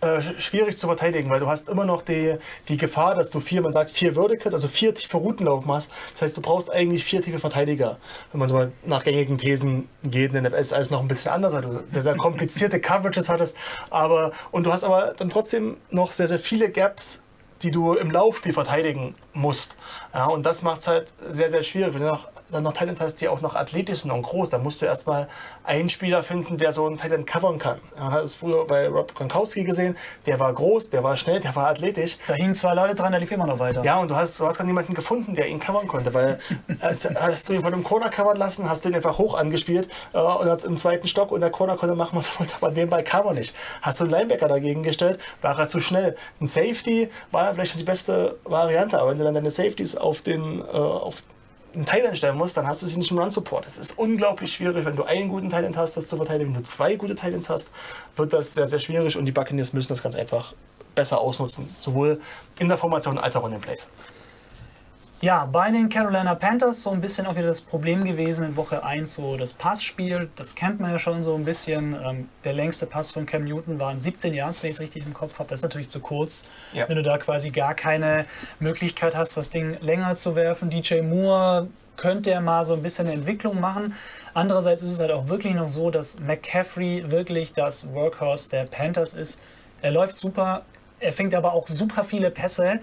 äh, 0.00 0.20
schwierig 0.20 0.76
zu 0.76 0.86
verteidigen, 0.86 1.30
weil 1.30 1.40
du 1.40 1.46
hast 1.46 1.68
immer 1.68 1.84
noch 1.84 2.02
die, 2.02 2.36
die 2.68 2.76
Gefahr, 2.76 3.14
dass 3.14 3.30
du 3.30 3.40
vier, 3.40 3.62
man 3.62 3.72
sagt 3.72 3.90
vier 3.90 4.14
Verticals, 4.14 4.54
also 4.54 4.68
vier 4.68 4.94
tiefe 4.94 5.16
Routen 5.16 5.46
laufen 5.46 5.70
hast. 5.72 5.90
Das 6.12 6.22
heißt, 6.22 6.36
du 6.36 6.40
brauchst 6.40 6.70
eigentlich 6.70 7.04
vier 7.04 7.22
tiefe 7.22 7.38
Verteidiger. 7.38 7.98
Wenn 8.32 8.40
man 8.40 8.48
so 8.48 8.56
mal 8.56 8.72
nach 8.84 9.04
gängigen 9.04 9.38
Thesen 9.38 9.88
geht, 10.04 10.34
in 10.34 10.42
der 10.42 10.50
NFL 10.50 10.60
ist 10.60 10.72
alles 10.72 10.90
noch 10.90 11.00
ein 11.00 11.08
bisschen 11.08 11.32
anders, 11.32 11.54
weil 11.54 11.62
du 11.62 11.82
sehr, 11.86 12.02
sehr 12.02 12.16
komplizierte 12.16 12.80
Coverages 12.86 13.28
hattest. 13.28 13.56
Aber, 13.90 14.32
und 14.50 14.64
du 14.64 14.72
hast 14.72 14.84
aber 14.84 15.14
dann 15.16 15.30
trotzdem 15.30 15.76
noch 15.90 16.12
sehr, 16.12 16.28
sehr 16.28 16.38
viele 16.38 16.70
Gaps, 16.70 17.22
die 17.62 17.70
du 17.70 17.94
im 17.94 18.10
Laufspiel 18.10 18.52
verteidigen 18.52 19.14
musst. 19.32 19.76
Ja, 20.12 20.26
und 20.26 20.44
das 20.44 20.62
macht 20.62 20.80
es 20.80 20.88
halt 20.88 21.12
sehr, 21.26 21.48
sehr 21.48 21.62
schwierig. 21.62 21.94
Wenn 21.94 22.02
du 22.02 22.08
noch, 22.08 22.28
dann 22.50 22.62
noch 22.62 22.72
Titans 22.72 23.00
hast, 23.00 23.20
die 23.20 23.28
auch 23.28 23.40
noch 23.40 23.54
athletisch 23.54 24.00
sind 24.00 24.10
und 24.10 24.22
groß, 24.22 24.50
dann 24.50 24.62
musst 24.62 24.80
du 24.80 24.86
erstmal 24.86 25.28
einen 25.64 25.88
Spieler 25.88 26.22
finden, 26.22 26.58
der 26.58 26.72
so 26.72 26.86
einen 26.86 26.98
Titan 26.98 27.24
covern 27.26 27.58
kann. 27.58 27.78
Man 27.98 28.12
hat 28.12 28.24
es 28.24 28.34
früher 28.34 28.66
bei 28.66 28.88
Rob 28.88 29.14
Gronkowski 29.14 29.64
gesehen, 29.64 29.96
der 30.26 30.38
war 30.38 30.52
groß, 30.52 30.90
der 30.90 31.02
war 31.02 31.16
schnell, 31.16 31.40
der 31.40 31.56
war 31.56 31.68
athletisch. 31.68 32.18
Da 32.26 32.34
hingen 32.34 32.54
zwei 32.54 32.74
Leute 32.74 32.94
dran, 32.94 33.12
der 33.12 33.20
lief 33.20 33.32
immer 33.32 33.46
noch 33.46 33.58
weiter. 33.58 33.82
Ja, 33.82 33.98
und 33.98 34.10
du 34.10 34.16
hast, 34.16 34.38
du 34.38 34.46
hast 34.46 34.58
gar 34.58 34.64
niemanden 34.64 34.94
gefunden, 34.94 35.34
der 35.34 35.48
ihn 35.48 35.58
covern 35.58 35.88
konnte, 35.88 36.14
weil 36.14 36.38
hast, 36.80 37.08
hast 37.14 37.48
du 37.48 37.54
ihn 37.54 37.62
von 37.62 37.72
einem 37.72 37.84
Corner 37.84 38.10
covern 38.10 38.36
lassen, 38.36 38.68
hast 38.68 38.84
du 38.84 38.90
ihn 38.90 38.94
einfach 38.94 39.18
hoch 39.18 39.36
angespielt 39.36 39.88
äh, 40.12 40.18
und 40.18 40.48
hat 40.48 40.64
im 40.64 40.76
zweiten 40.76 41.08
Stock 41.08 41.32
und 41.32 41.40
der 41.40 41.50
Corner 41.50 41.76
konnte 41.76 41.96
machen, 41.96 42.16
was 42.16 42.28
er 42.28 42.40
wollte, 42.40 42.54
aber 42.60 42.70
den 42.70 42.88
Ball 42.88 43.02
kam 43.02 43.26
er 43.26 43.34
nicht. 43.34 43.54
Hast 43.82 44.00
du 44.00 44.04
einen 44.04 44.12
Linebacker 44.12 44.48
dagegen 44.48 44.82
gestellt, 44.82 45.18
war 45.42 45.58
er 45.58 45.68
zu 45.68 45.80
schnell. 45.80 46.16
Ein 46.40 46.46
Safety 46.46 47.10
war 47.32 47.44
dann 47.44 47.54
vielleicht 47.54 47.78
die 47.78 47.84
beste 47.84 48.38
Variante, 48.44 49.00
aber 49.00 49.10
wenn 49.10 49.18
du 49.18 49.24
dann 49.24 49.34
deine 49.34 49.50
Safeties 49.50 49.96
auf 49.96 50.22
den, 50.22 50.60
äh, 50.60 50.76
auf 50.76 51.22
einen 51.76 51.86
Thailand 51.86 52.16
stellen 52.16 52.36
musst, 52.36 52.56
dann 52.56 52.66
hast 52.66 52.82
du 52.82 52.86
sie 52.86 52.96
nicht 52.96 53.10
im 53.10 53.18
Run-Support. 53.18 53.66
Es 53.66 53.78
ist 53.78 53.98
unglaublich 53.98 54.52
schwierig, 54.52 54.84
wenn 54.84 54.96
du 54.96 55.04
einen 55.04 55.28
guten 55.28 55.50
Thailand 55.50 55.76
hast, 55.76 55.96
das 55.96 56.08
zu 56.08 56.16
verteidigen. 56.16 56.54
Wenn 56.54 56.62
du 56.62 56.68
zwei 56.68 56.96
gute 56.96 57.14
Thailands 57.14 57.50
hast, 57.50 57.68
wird 58.16 58.32
das 58.32 58.54
sehr, 58.54 58.66
sehr 58.66 58.78
schwierig 58.78 59.16
und 59.16 59.26
die 59.26 59.32
Buccaneers 59.32 59.72
müssen 59.72 59.88
das 59.88 60.02
ganz 60.02 60.16
einfach 60.16 60.54
besser 60.94 61.20
ausnutzen. 61.20 61.68
Sowohl 61.78 62.20
in 62.58 62.68
der 62.68 62.78
Formation 62.78 63.18
als 63.18 63.36
auch 63.36 63.44
in 63.44 63.52
den 63.52 63.60
Plays. 63.60 63.88
Ja, 65.22 65.46
bei 65.46 65.70
den 65.70 65.88
Carolina 65.88 66.34
Panthers 66.34 66.82
so 66.82 66.90
ein 66.90 67.00
bisschen 67.00 67.26
auch 67.26 67.34
wieder 67.36 67.46
das 67.46 67.62
Problem 67.62 68.04
gewesen 68.04 68.44
in 68.44 68.54
Woche 68.54 68.84
1, 68.84 69.14
so 69.14 69.38
das 69.38 69.54
Passspiel. 69.54 70.28
Das 70.36 70.54
kennt 70.54 70.78
man 70.78 70.90
ja 70.90 70.98
schon 70.98 71.22
so 71.22 71.34
ein 71.34 71.44
bisschen. 71.46 71.96
Ähm, 72.04 72.28
der 72.44 72.52
längste 72.52 72.84
Pass 72.84 73.12
von 73.12 73.24
Cam 73.24 73.44
Newton 73.44 73.80
waren 73.80 73.98
17 73.98 74.34
Yards, 74.34 74.62
wenn 74.62 74.70
ich 74.70 74.76
es 74.76 74.80
richtig 74.80 75.06
im 75.06 75.14
Kopf 75.14 75.38
habe. 75.38 75.48
Das 75.48 75.60
ist 75.60 75.62
natürlich 75.64 75.88
zu 75.88 76.00
kurz, 76.00 76.44
Ja. 76.74 76.86
wenn 76.88 76.96
du 76.96 77.02
da 77.02 77.16
quasi 77.16 77.50
gar 77.50 77.74
keine 77.74 78.26
Möglichkeit 78.60 79.16
hast, 79.16 79.34
das 79.38 79.48
Ding 79.48 79.78
länger 79.80 80.16
zu 80.16 80.36
werfen. 80.36 80.68
DJ 80.68 81.00
Moore 81.00 81.68
könnte 81.96 82.30
ja 82.30 82.42
mal 82.42 82.62
so 82.64 82.74
ein 82.74 82.82
bisschen 82.82 83.06
eine 83.06 83.14
Entwicklung 83.14 83.58
machen. 83.58 83.94
Andererseits 84.34 84.82
ist 84.82 84.92
es 84.92 85.00
halt 85.00 85.12
auch 85.12 85.28
wirklich 85.28 85.54
noch 85.54 85.68
so, 85.68 85.90
dass 85.90 86.20
McCaffrey 86.20 87.10
wirklich 87.10 87.54
das 87.54 87.90
Workhorse 87.94 88.50
der 88.50 88.64
Panthers 88.64 89.14
ist. 89.14 89.40
Er 89.80 89.92
läuft 89.92 90.18
super, 90.18 90.66
er 91.00 91.14
fängt 91.14 91.34
aber 91.34 91.54
auch 91.54 91.66
super 91.68 92.04
viele 92.04 92.30
Pässe. 92.30 92.80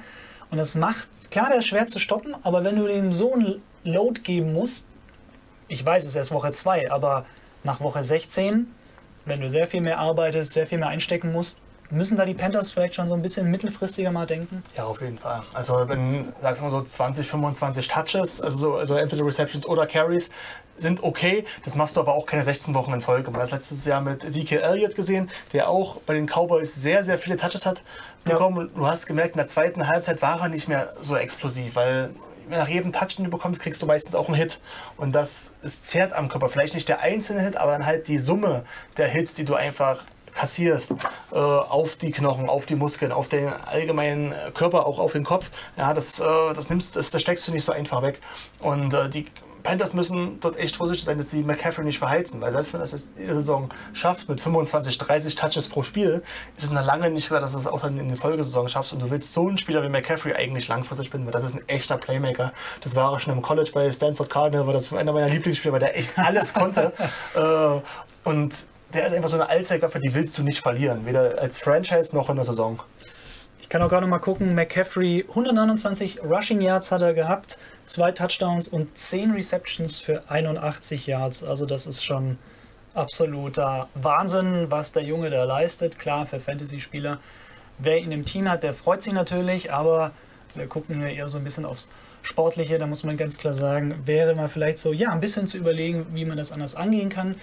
Und 0.53 0.59
das 0.59 0.75
macht, 0.75 1.09
klar, 1.31 1.49
der 1.49 1.57
ist 1.57 1.67
schwer 1.67 1.87
zu 1.87 1.97
stoppen, 1.97 2.35
aber 2.43 2.63
wenn 2.63 2.75
du 2.75 2.85
dem 2.87 3.11
so 3.11 3.33
ein 3.33 3.59
Load 3.83 4.21
geben 4.21 4.53
musst, 4.53 4.87
ich 5.67 5.83
weiß, 5.83 6.03
es 6.03 6.09
ist 6.09 6.15
erst 6.15 6.31
Woche 6.31 6.51
2, 6.51 6.91
aber 6.91 7.25
nach 7.63 7.79
Woche 7.79 8.03
16, 8.03 8.71
wenn 9.25 9.41
du 9.41 9.49
sehr 9.49 9.65
viel 9.65 9.81
mehr 9.81 9.97
arbeitest, 9.97 10.53
sehr 10.53 10.67
viel 10.67 10.77
mehr 10.77 10.89
einstecken 10.89 11.31
musst, 11.31 11.59
müssen 11.93 12.17
da 12.17 12.25
die 12.25 12.33
Panthers 12.33 12.71
vielleicht 12.71 12.95
schon 12.95 13.07
so 13.07 13.13
ein 13.13 13.21
bisschen 13.21 13.49
mittelfristiger 13.49 14.11
mal 14.11 14.25
denken? 14.25 14.63
Ja, 14.75 14.85
auf 14.85 15.01
jeden 15.01 15.17
Fall. 15.17 15.43
Also 15.53 15.87
wenn, 15.87 16.33
sagst 16.41 16.59
du 16.59 16.65
mal 16.65 16.71
so 16.71 16.81
20, 16.81 17.27
25 17.27 17.87
Touches, 17.87 18.41
also, 18.41 18.57
so, 18.57 18.75
also 18.75 18.95
entweder 18.95 19.25
Receptions 19.25 19.65
oder 19.65 19.85
Carries, 19.85 20.31
sind 20.75 21.03
okay. 21.03 21.45
Das 21.63 21.75
machst 21.75 21.95
du 21.95 22.01
aber 22.01 22.13
auch 22.13 22.25
keine 22.25 22.43
16 22.43 22.73
Wochen 22.73 22.93
in 22.93 23.01
Folge. 23.01 23.29
Man 23.29 23.35
hat 23.35 23.43
das 23.43 23.51
letztes 23.51 23.85
Jahr 23.85 24.01
mit 24.01 24.25
Ezekiel 24.25 24.59
Elliott 24.59 24.95
gesehen, 24.95 25.29
der 25.53 25.69
auch 25.69 25.97
bei 26.01 26.15
den 26.15 26.25
Cowboys 26.25 26.73
sehr, 26.73 27.03
sehr 27.03 27.19
viele 27.19 27.37
Touches 27.37 27.65
hat 27.65 27.81
bekommen. 28.23 28.57
Und 28.57 28.75
Du 28.75 28.87
hast 28.87 29.05
gemerkt, 29.05 29.35
in 29.35 29.37
der 29.37 29.47
zweiten 29.47 29.87
Halbzeit 29.87 30.21
war 30.21 30.41
er 30.41 30.49
nicht 30.49 30.67
mehr 30.67 30.93
so 30.99 31.15
explosiv, 31.15 31.75
weil 31.75 32.09
nach 32.49 32.67
jedem 32.67 32.91
Touch, 32.91 33.15
den 33.15 33.25
du 33.25 33.31
bekommst, 33.31 33.61
kriegst 33.61 33.81
du 33.81 33.85
meistens 33.85 34.15
auch 34.15 34.27
einen 34.27 34.35
Hit. 34.35 34.59
Und 34.97 35.13
das 35.13 35.55
ist 35.61 35.87
zerrt 35.87 36.13
am 36.13 36.27
Körper. 36.27 36.49
Vielleicht 36.49 36.73
nicht 36.73 36.89
der 36.89 37.01
einzelne 37.01 37.41
Hit, 37.41 37.55
aber 37.55 37.71
dann 37.71 37.85
halt 37.85 38.07
die 38.07 38.17
Summe 38.17 38.63
der 38.97 39.07
Hits, 39.07 39.33
die 39.33 39.45
du 39.45 39.53
einfach 39.55 40.03
kassierst 40.33 40.91
äh, 41.31 41.35
auf 41.37 41.95
die 41.95 42.11
Knochen, 42.11 42.49
auf 42.49 42.65
die 42.65 42.75
Muskeln, 42.75 43.11
auf 43.11 43.29
den 43.29 43.47
allgemeinen 43.47 44.33
Körper, 44.53 44.85
auch 44.85 44.99
auf 44.99 45.13
den 45.13 45.23
Kopf. 45.23 45.49
Ja, 45.77 45.93
das, 45.93 46.19
äh, 46.19 46.23
das 46.53 46.69
nimmst, 46.69 46.95
das, 46.95 47.09
das 47.09 47.21
steckst 47.21 47.47
du 47.47 47.51
nicht 47.51 47.63
so 47.63 47.71
einfach 47.71 48.01
weg. 48.01 48.19
Und 48.59 48.93
äh, 48.93 49.09
die 49.09 49.25
Panthers 49.63 49.93
müssen 49.93 50.39
dort 50.41 50.59
echt 50.59 50.75
vorsichtig 50.75 51.05
sein, 51.05 51.17
dass 51.17 51.31
sie 51.31 51.41
McCaffrey 51.41 51.85
nicht 51.85 51.97
verheizen, 51.97 52.41
weil 52.41 52.51
selbst 52.51 52.73
wenn 52.73 52.81
das 52.81 52.91
jetzt 52.91 53.09
die 53.17 53.25
Saison 53.25 53.69
schafft 53.93 54.29
mit 54.29 54.41
25, 54.41 54.97
30 54.97 55.35
Touches 55.35 55.69
pro 55.69 55.83
Spiel, 55.83 56.21
ist 56.57 56.65
es 56.65 56.71
noch 56.71 56.85
lange 56.85 57.09
nicht 57.09 57.27
klar, 57.27 57.39
dass 57.39 57.53
du 57.53 57.59
es 57.59 57.67
auch 57.67 57.81
dann 57.81 57.97
in 57.97 58.09
der 58.09 58.17
Folgesaison 58.17 58.67
schaffst 58.67 58.93
und 58.93 59.01
du 59.01 59.09
willst 59.09 59.33
so 59.33 59.47
einen 59.47 59.57
Spieler 59.57 59.81
wie 59.81 59.89
McCaffrey 59.89 60.33
eigentlich 60.33 60.67
langfristig 60.67 61.09
binden, 61.09 61.25
weil 61.25 61.33
das 61.33 61.43
ist 61.43 61.55
ein 61.55 61.67
echter 61.67 61.97
Playmaker. 61.97 62.51
Das 62.81 62.95
war 62.95 63.09
auch 63.09 63.19
schon 63.19 63.33
im 63.33 63.41
College 63.41 63.71
bei 63.73 63.89
Stanford 63.91 64.29
Cardinal, 64.29 64.67
war 64.67 64.73
das 64.73 64.91
einer 64.91 65.13
meiner 65.13 65.29
Lieblingsspieler, 65.29 65.73
weil 65.73 65.79
der 65.79 65.97
echt 65.97 66.17
alles 66.19 66.53
konnte. 66.53 66.91
äh, 67.35 68.29
und 68.29 68.53
der 68.93 69.07
ist 69.07 69.13
einfach 69.13 69.29
so 69.29 69.35
eine 69.35 69.49
Allzweckwaffe, 69.49 69.99
die 69.99 70.13
willst 70.13 70.37
du 70.37 70.43
nicht 70.43 70.61
verlieren, 70.61 71.05
weder 71.05 71.39
als 71.39 71.59
Franchise 71.59 72.15
noch 72.15 72.29
in 72.29 72.35
der 72.35 72.45
Saison. 72.45 72.81
Ich 73.61 73.69
kann 73.69 73.81
auch 73.81 73.89
gerade 73.89 74.05
mal 74.05 74.19
gucken, 74.19 74.53
McCaffrey 74.53 75.25
129 75.29 76.23
Rushing 76.23 76.61
Yards 76.61 76.91
hat 76.91 77.01
er 77.01 77.13
gehabt, 77.13 77.57
zwei 77.85 78.11
Touchdowns 78.11 78.67
und 78.67 78.97
10 78.97 79.31
Receptions 79.31 79.99
für 79.99 80.23
81 80.29 81.07
Yards. 81.07 81.43
Also 81.43 81.65
das 81.65 81.87
ist 81.87 82.03
schon 82.03 82.37
absoluter 82.93 83.87
Wahnsinn, 83.95 84.67
was 84.69 84.91
der 84.91 85.03
Junge 85.03 85.31
da 85.31 85.43
leistet. 85.45 85.97
Klar, 85.97 86.27
für 86.27 86.39
Fantasy-Spieler, 86.39 87.17
wer 87.79 87.97
ihn 87.97 88.11
im 88.11 88.25
Team 88.25 88.49
hat, 88.49 88.61
der 88.61 88.73
freut 88.75 89.01
sich 89.01 89.13
natürlich, 89.13 89.73
aber 89.73 90.11
wir 90.53 90.67
gucken 90.67 90.99
hier 90.99 91.09
eher 91.09 91.29
so 91.29 91.39
ein 91.39 91.43
bisschen 91.43 91.65
aufs 91.65 91.89
Sportliche. 92.21 92.77
Da 92.77 92.85
muss 92.85 93.03
man 93.03 93.17
ganz 93.17 93.37
klar 93.39 93.55
sagen, 93.55 93.95
wäre 94.05 94.35
mal 94.35 94.49
vielleicht 94.49 94.77
so, 94.77 94.93
ja, 94.93 95.09
ein 95.09 95.19
bisschen 95.19 95.47
zu 95.47 95.57
überlegen, 95.57 96.05
wie 96.13 96.25
man 96.25 96.37
das 96.37 96.51
anders 96.51 96.75
angehen 96.75 97.09
kann. 97.09 97.35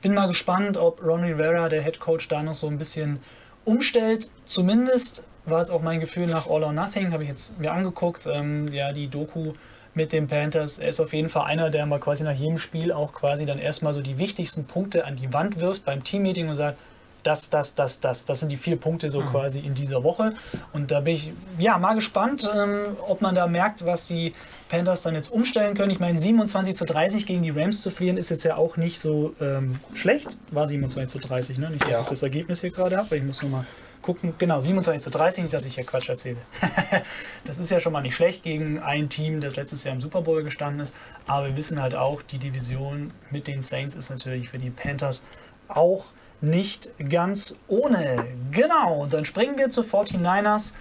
Bin 0.00 0.14
mal 0.14 0.28
gespannt, 0.28 0.76
ob 0.76 1.02
Ron 1.04 1.24
Rivera, 1.24 1.68
der 1.68 1.82
Head 1.82 2.00
Coach, 2.00 2.28
da 2.28 2.42
noch 2.42 2.54
so 2.54 2.68
ein 2.68 2.78
bisschen 2.78 3.20
umstellt. 3.64 4.28
Zumindest 4.44 5.24
war 5.44 5.62
es 5.62 5.70
auch 5.70 5.82
mein 5.82 6.00
Gefühl 6.00 6.26
nach 6.26 6.48
All 6.48 6.62
or 6.62 6.72
Nothing, 6.72 7.12
habe 7.12 7.22
ich 7.22 7.28
jetzt 7.28 7.58
mir 7.58 7.72
angeguckt, 7.72 8.26
ähm, 8.26 8.68
ja, 8.68 8.92
die 8.92 9.08
Doku 9.08 9.52
mit 9.94 10.12
den 10.12 10.28
Panthers. 10.28 10.78
Er 10.78 10.88
ist 10.88 11.00
auf 11.00 11.12
jeden 11.12 11.28
Fall 11.28 11.46
einer, 11.46 11.70
der 11.70 11.84
mal 11.86 11.98
quasi 11.98 12.22
nach 12.22 12.34
jedem 12.34 12.58
Spiel 12.58 12.92
auch 12.92 13.12
quasi 13.12 13.46
dann 13.46 13.58
erstmal 13.58 13.94
so 13.94 14.00
die 14.00 14.18
wichtigsten 14.18 14.64
Punkte 14.64 15.04
an 15.04 15.16
die 15.16 15.32
Wand 15.32 15.60
wirft 15.60 15.84
beim 15.84 16.04
Teammeeting 16.04 16.48
und 16.48 16.54
sagt, 16.54 16.78
das, 17.24 17.50
das, 17.50 17.74
das, 17.74 18.00
das, 18.00 18.24
das 18.24 18.40
sind 18.40 18.48
die 18.48 18.56
vier 18.56 18.76
Punkte 18.76 19.10
so 19.10 19.20
quasi 19.22 19.58
in 19.58 19.74
dieser 19.74 20.04
Woche. 20.04 20.34
Und 20.72 20.90
da 20.90 21.00
bin 21.00 21.14
ich 21.14 21.32
ja 21.58 21.78
mal 21.78 21.94
gespannt, 21.94 22.48
ähm, 22.54 22.96
ob 23.06 23.20
man 23.20 23.34
da 23.34 23.46
merkt, 23.46 23.84
was 23.84 24.06
die 24.06 24.32
Panthers 24.68 25.02
dann 25.02 25.14
jetzt 25.14 25.30
umstellen 25.30 25.74
können. 25.76 25.90
Ich 25.90 26.00
meine, 26.00 26.18
27 26.18 26.76
zu 26.76 26.84
30 26.84 27.26
gegen 27.26 27.42
die 27.42 27.50
Rams 27.50 27.80
zu 27.80 27.90
verlieren 27.90 28.16
ist 28.16 28.28
jetzt 28.28 28.44
ja 28.44 28.56
auch 28.56 28.76
nicht 28.76 29.00
so 29.00 29.34
ähm, 29.40 29.80
schlecht. 29.94 30.36
War 30.50 30.68
27 30.68 31.20
zu 31.20 31.26
30, 31.26 31.58
ne? 31.58 31.70
Nicht, 31.70 31.82
dass 31.82 31.90
Ja. 31.90 32.00
ich 32.02 32.06
das 32.06 32.22
Ergebnis 32.22 32.60
hier 32.60 32.70
gerade 32.70 32.96
habe, 32.96 33.16
ich 33.16 33.22
muss 33.22 33.42
nur 33.42 33.50
mal 33.50 33.66
gucken. 34.02 34.34
Genau, 34.38 34.60
27 34.60 35.02
zu 35.02 35.10
30, 35.10 35.44
nicht, 35.44 35.54
dass 35.54 35.64
ich 35.64 35.74
hier 35.74 35.84
Quatsch 35.84 36.08
erzähle. 36.08 36.36
das 37.44 37.58
ist 37.58 37.70
ja 37.70 37.80
schon 37.80 37.92
mal 37.92 38.00
nicht 38.00 38.14
schlecht 38.14 38.42
gegen 38.42 38.78
ein 38.78 39.08
Team, 39.08 39.40
das 39.40 39.56
letztes 39.56 39.84
Jahr 39.84 39.94
im 39.94 40.00
Super 40.00 40.22
Bowl 40.22 40.42
gestanden 40.42 40.80
ist. 40.80 40.94
Aber 41.26 41.46
wir 41.46 41.56
wissen 41.56 41.80
halt 41.82 41.94
auch, 41.94 42.22
die 42.22 42.38
Division 42.38 43.12
mit 43.30 43.46
den 43.46 43.62
Saints 43.62 43.94
ist 43.94 44.10
natürlich 44.10 44.50
für 44.50 44.58
die 44.58 44.70
Panthers 44.70 45.24
auch 45.68 46.06
nicht 46.40 46.90
ganz 47.10 47.56
ohne. 47.66 48.24
Genau, 48.52 49.02
und 49.02 49.12
dann 49.12 49.24
springen 49.24 49.58
wir 49.58 49.70
zu 49.70 49.82
49ers 49.82 50.72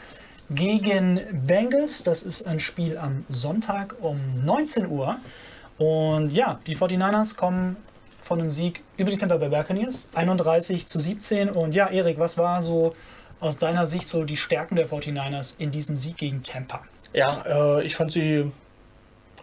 gegen 0.49 1.19
Bengals. 1.45 2.03
Das 2.03 2.23
ist 2.23 2.47
ein 2.47 2.59
Spiel 2.59 2.97
am 2.97 3.25
Sonntag 3.29 3.95
um 4.01 4.19
19 4.45 4.87
Uhr. 4.87 5.17
Und 5.77 6.31
ja, 6.31 6.59
die 6.65 6.75
49ers 6.75 7.35
kommen 7.35 7.77
von 8.19 8.39
einem 8.39 8.51
Sieg 8.51 8.83
über 8.97 9.11
die 9.11 9.17
Tampa 9.17 9.37
Bay 9.37 9.49
Buccaneers, 9.49 10.09
31 10.13 10.87
zu 10.87 10.99
17. 10.99 11.49
Und 11.49 11.75
ja, 11.75 11.89
Erik, 11.89 12.19
was 12.19 12.37
war 12.37 12.61
so 12.61 12.95
aus 13.39 13.57
deiner 13.57 13.85
Sicht 13.85 14.09
so 14.09 14.23
die 14.23 14.37
Stärken 14.37 14.75
der 14.75 14.87
49ers 14.87 15.55
in 15.59 15.71
diesem 15.71 15.97
Sieg 15.97 16.17
gegen 16.17 16.43
Tampa? 16.43 16.81
Ja, 17.13 17.43
äh, 17.47 17.85
ich 17.85 17.95
fand 17.95 18.11
sie 18.11 18.51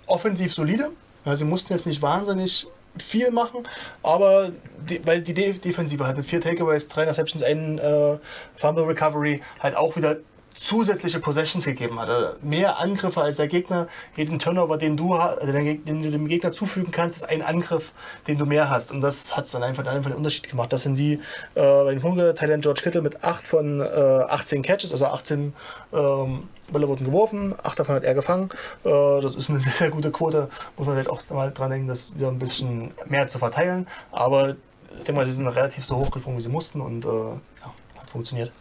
offensiv 0.07 0.53
solide. 0.53 0.91
Ja, 1.25 1.37
sie 1.37 1.45
mussten 1.45 1.73
jetzt 1.73 1.87
nicht 1.87 2.03
wahnsinnig 2.03 2.67
viel 2.99 3.31
machen, 3.31 3.67
aber 4.03 4.53
die, 4.89 5.05
weil 5.05 5.23
die 5.23 5.35
De 5.35 5.55
Defensive 5.55 6.07
halt 6.07 6.17
mit 6.17 6.27
vier 6.27 6.41
Takeaways, 6.41 6.87
drei 6.87 7.03
Interceptions, 7.03 7.43
einen 7.43 7.79
äh, 7.79 8.19
Fumble 8.57 8.85
Recovery 8.85 9.43
halt 9.59 9.77
auch 9.77 9.97
wieder 9.97 10.19
zusätzliche 10.55 11.19
Possessions 11.19 11.65
gegeben 11.65 11.99
hat. 11.99 12.09
Also 12.09 12.29
mehr 12.41 12.79
Angriffe 12.79 13.21
als 13.21 13.37
der 13.37 13.49
Gegner. 13.49 13.89
Jeden 14.17 14.39
Turnover, 14.39 14.79
den 14.79 14.97
du, 14.97 15.19
den, 15.43 16.03
du 16.03 16.11
dem 16.11 16.29
Gegner 16.29 16.53
zufügen 16.53 16.93
kannst, 16.93 17.19
ist 17.19 17.29
ein 17.29 17.43
Angriff, 17.43 17.93
den 18.27 18.39
du 18.39 18.47
mehr 18.47 18.71
hast. 18.71 18.91
Und 18.91 19.01
das 19.01 19.37
hat 19.37 19.45
es 19.45 19.51
dann 19.51 19.63
einfach, 19.63 19.85
einfach 19.87 20.11
den 20.11 20.17
Unterschied 20.17 20.49
gemacht. 20.49 20.73
Das 20.73 20.85
sind 20.85 20.97
die 20.97 21.15
äh, 21.15 21.21
bei 21.55 21.91
den 21.93 22.01
Punkten, 22.01 22.35
Thailand 22.37 22.63
George 22.63 22.81
Kittle 22.83 23.03
mit 23.03 23.23
8 23.23 23.47
von 23.47 23.81
äh, 23.81 23.85
18 23.85 24.63
Catches, 24.63 24.93
also 24.93 25.07
18 25.07 25.53
ähm, 25.93 26.49
Bälle 26.71 26.89
wurden 26.89 27.05
geworfen, 27.05 27.55
8 27.63 27.81
davon 27.81 27.97
hat 27.97 28.05
er 28.05 28.15
gefangen. 28.15 28.51
Äh, 28.85 29.21
das 29.21 29.35
ist 29.35 29.51
eine 29.51 29.59
sehr, 29.61 29.73
sehr 29.73 29.91
gute 29.91 30.11
Quote. 30.13 30.49
Muss 30.77 30.87
man 30.87 30.97
vielleicht 30.97 31.11
auch 31.11 31.23
mal 31.31 31.51
dran 31.53 31.71
denken, 31.71 31.89
das 31.89 32.15
wieder 32.15 32.29
ein 32.29 32.39
bisschen 32.39 32.93
mehr 33.07 33.27
zu 33.29 33.39
verteilen. 33.39 33.87
Aber 34.13 34.51
ich 34.51 35.05
denke 35.05 35.15
mal, 35.15 35.27
sie 35.27 35.33
sind 35.33 35.47
relativ 35.49 35.85
so 35.85 35.97
hochgesprungen, 35.97 36.39
wie 36.39 36.43
sie 36.43 36.49
mussten 36.49 36.81
und 36.81 37.05
äh, 37.05 37.09
ja, 37.09 37.75
hat 37.99 38.11
funktioniert. 38.11 38.53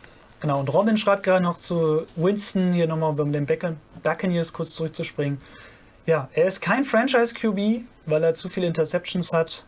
Genau, 0.44 0.60
und 0.60 0.74
Robin 0.74 0.98
schreibt 0.98 1.24
gerade 1.24 1.42
noch 1.42 1.58
zu 1.58 2.06
Winston, 2.18 2.74
hier 2.74 2.86
nochmal 2.86 3.18
um 3.18 3.32
den 3.32 3.46
Buccan- 3.46 3.78
Buccaneers 4.04 4.52
kurz 4.52 4.76
zurückzuspringen. 4.76 5.40
Ja, 6.06 6.28
er 6.34 6.48
ist 6.48 6.60
kein 6.60 6.84
Franchise-QB, 6.84 7.86
weil 8.08 8.24
er 8.26 8.34
zu 8.34 8.50
viele 8.50 8.68
Interceptions 8.68 9.32
hat 9.32 9.64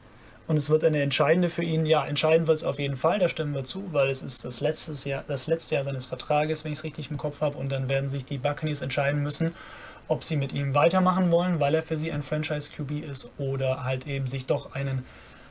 und 0.47 0.57
es 0.57 0.69
wird 0.69 0.83
eine 0.83 1.01
entscheidende 1.01 1.49
für 1.49 1.63
ihn. 1.63 1.85
Ja, 1.85 2.05
entscheidend 2.05 2.47
wird 2.47 2.57
es 2.57 2.65
auf 2.65 2.77
jeden 2.77 2.97
Fall, 2.97 3.19
da 3.19 3.29
stimmen 3.29 3.53
wir 3.53 3.63
zu, 3.63 3.85
weil 3.93 4.09
es 4.09 4.21
ist 4.21 4.43
das 4.43 4.59
letzte 4.59 4.91
Jahr, 5.07 5.23
das 5.29 5.47
letzte 5.47 5.75
Jahr 5.75 5.85
seines 5.85 6.07
Vertrages, 6.07 6.65
wenn 6.65 6.73
ich 6.73 6.79
es 6.79 6.83
richtig 6.83 7.09
im 7.09 7.15
Kopf 7.15 7.39
habe, 7.39 7.57
und 7.57 7.69
dann 7.71 7.87
werden 7.87 8.09
sich 8.09 8.25
die 8.25 8.37
Buccaneers 8.37 8.81
entscheiden 8.81 9.23
müssen, 9.23 9.55
ob 10.09 10.25
sie 10.25 10.35
mit 10.35 10.51
ihm 10.51 10.75
weitermachen 10.75 11.31
wollen, 11.31 11.61
weil 11.61 11.73
er 11.73 11.83
für 11.83 11.95
sie 11.95 12.11
ein 12.11 12.21
Franchise-QB 12.21 13.09
ist 13.09 13.31
oder 13.37 13.85
halt 13.85 14.07
eben 14.07 14.27
sich 14.27 14.45
doch 14.45 14.75
einen 14.75 15.05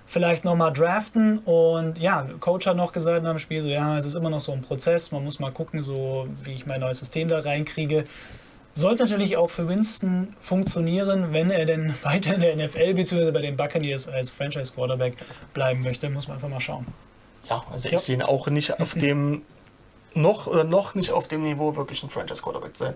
vielleicht 0.07 0.45
nochmal 0.45 0.73
draften. 0.73 1.39
Und 1.39 1.99
ja, 1.99 2.27
Coach 2.41 2.67
hat 2.67 2.77
noch 2.77 2.93
gesagt 2.93 3.23
nach 3.23 3.31
dem 3.31 3.39
Spiel, 3.39 3.63
so 3.63 3.69
ja, 3.69 3.99
es 3.99 4.07
ist 4.07 4.15
immer 4.15 4.31
noch 4.31 4.41
so 4.41 4.53
ein 4.53 4.63
Prozess, 4.63 5.13
man 5.13 5.25
muss 5.25 5.39
mal 5.41 5.51
gucken, 5.53 5.83
so 5.83 6.27
wie 6.43 6.53
ich 6.55 6.67
mein 6.67 6.81
neues 6.81 6.99
System 6.99 7.29
da 7.29 7.41
reinkriege. 7.41 8.05
Sollte 8.77 9.05
natürlich 9.05 9.37
auch 9.37 9.51
für 9.51 9.69
Winston 9.69 10.35
funktionieren, 10.41 11.33
wenn 11.33 11.51
er 11.51 11.65
denn 11.65 11.95
weiter 12.03 12.35
in 12.35 12.41
der 12.41 12.57
NFL 12.57 12.95
bzw. 12.95 13.31
bei 13.31 13.41
den 13.41 13.57
Buccaneers 13.57 14.09
als 14.09 14.31
Franchise 14.31 14.73
Quarterback 14.75 15.15
bleiben 15.53 15.83
möchte, 15.83 16.11
muss 16.11 16.27
man 16.29 16.37
einfach 16.37 16.49
mal 16.49 16.61
schauen. 16.61 16.87
Ja, 17.49 17.63
also 17.71 17.89
Ja. 17.89 17.95
ich 17.95 18.01
sehe 18.01 18.17
ihn 18.17 18.23
auch 18.23 18.47
nicht 18.49 18.81
auf 18.81 18.95
dem, 18.99 19.43
noch 20.15 20.47
oder 20.49 20.65
noch 20.65 20.95
nicht 20.95 21.13
auf 21.13 21.29
dem 21.29 21.43
Niveau 21.45 21.77
wirklich 21.77 22.03
ein 22.03 22.11
Franchise 22.11 22.43
Quarterback 22.43 22.77
zu 22.77 22.85
sein. 22.85 22.95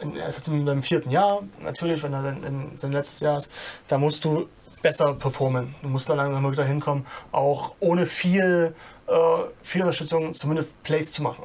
In- 0.00 0.16
Er 0.16 0.28
ist 0.28 0.36
jetzt 0.36 0.48
in 0.48 0.64
seinem 0.64 0.82
vierten 0.82 1.10
Jahr, 1.10 1.42
natürlich, 1.62 2.02
wenn 2.02 2.12
er 2.14 2.34
sein 2.76 2.92
letztes 2.92 3.20
Jahr 3.20 3.36
ist, 3.38 3.50
da 3.88 3.98
musst 3.98 4.24
du 4.24 4.48
besser 4.82 5.14
performen. 5.14 5.74
Du 5.82 5.88
musst 5.88 6.08
da 6.08 6.14
langsam 6.14 6.42
mal 6.42 6.52
wieder 6.52 6.64
hinkommen, 6.64 7.06
auch 7.32 7.72
ohne 7.80 8.06
viel, 8.06 8.74
äh, 9.06 9.12
viel 9.62 9.82
Unterstützung, 9.82 10.34
zumindest 10.34 10.82
Plays 10.82 11.12
zu 11.12 11.22
machen. 11.22 11.44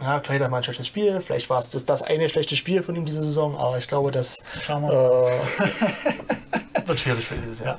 Ja, 0.00 0.18
klar, 0.18 0.40
hat 0.40 0.50
mal 0.50 0.56
ein 0.56 0.64
schlechtes 0.64 0.88
Spiel, 0.88 1.20
vielleicht 1.20 1.48
war 1.48 1.60
es 1.60 1.70
das, 1.70 1.84
das 1.84 2.02
eine 2.02 2.28
schlechte 2.28 2.56
Spiel 2.56 2.82
von 2.82 2.96
ihm 2.96 3.04
diese 3.04 3.22
Saison, 3.22 3.56
aber 3.56 3.78
ich 3.78 3.86
glaube, 3.86 4.10
das 4.10 4.42
äh, 4.66 4.72
wird 6.86 6.98
schwierig 6.98 7.24
für 7.24 7.36
dieses 7.36 7.60
Jahr. 7.60 7.78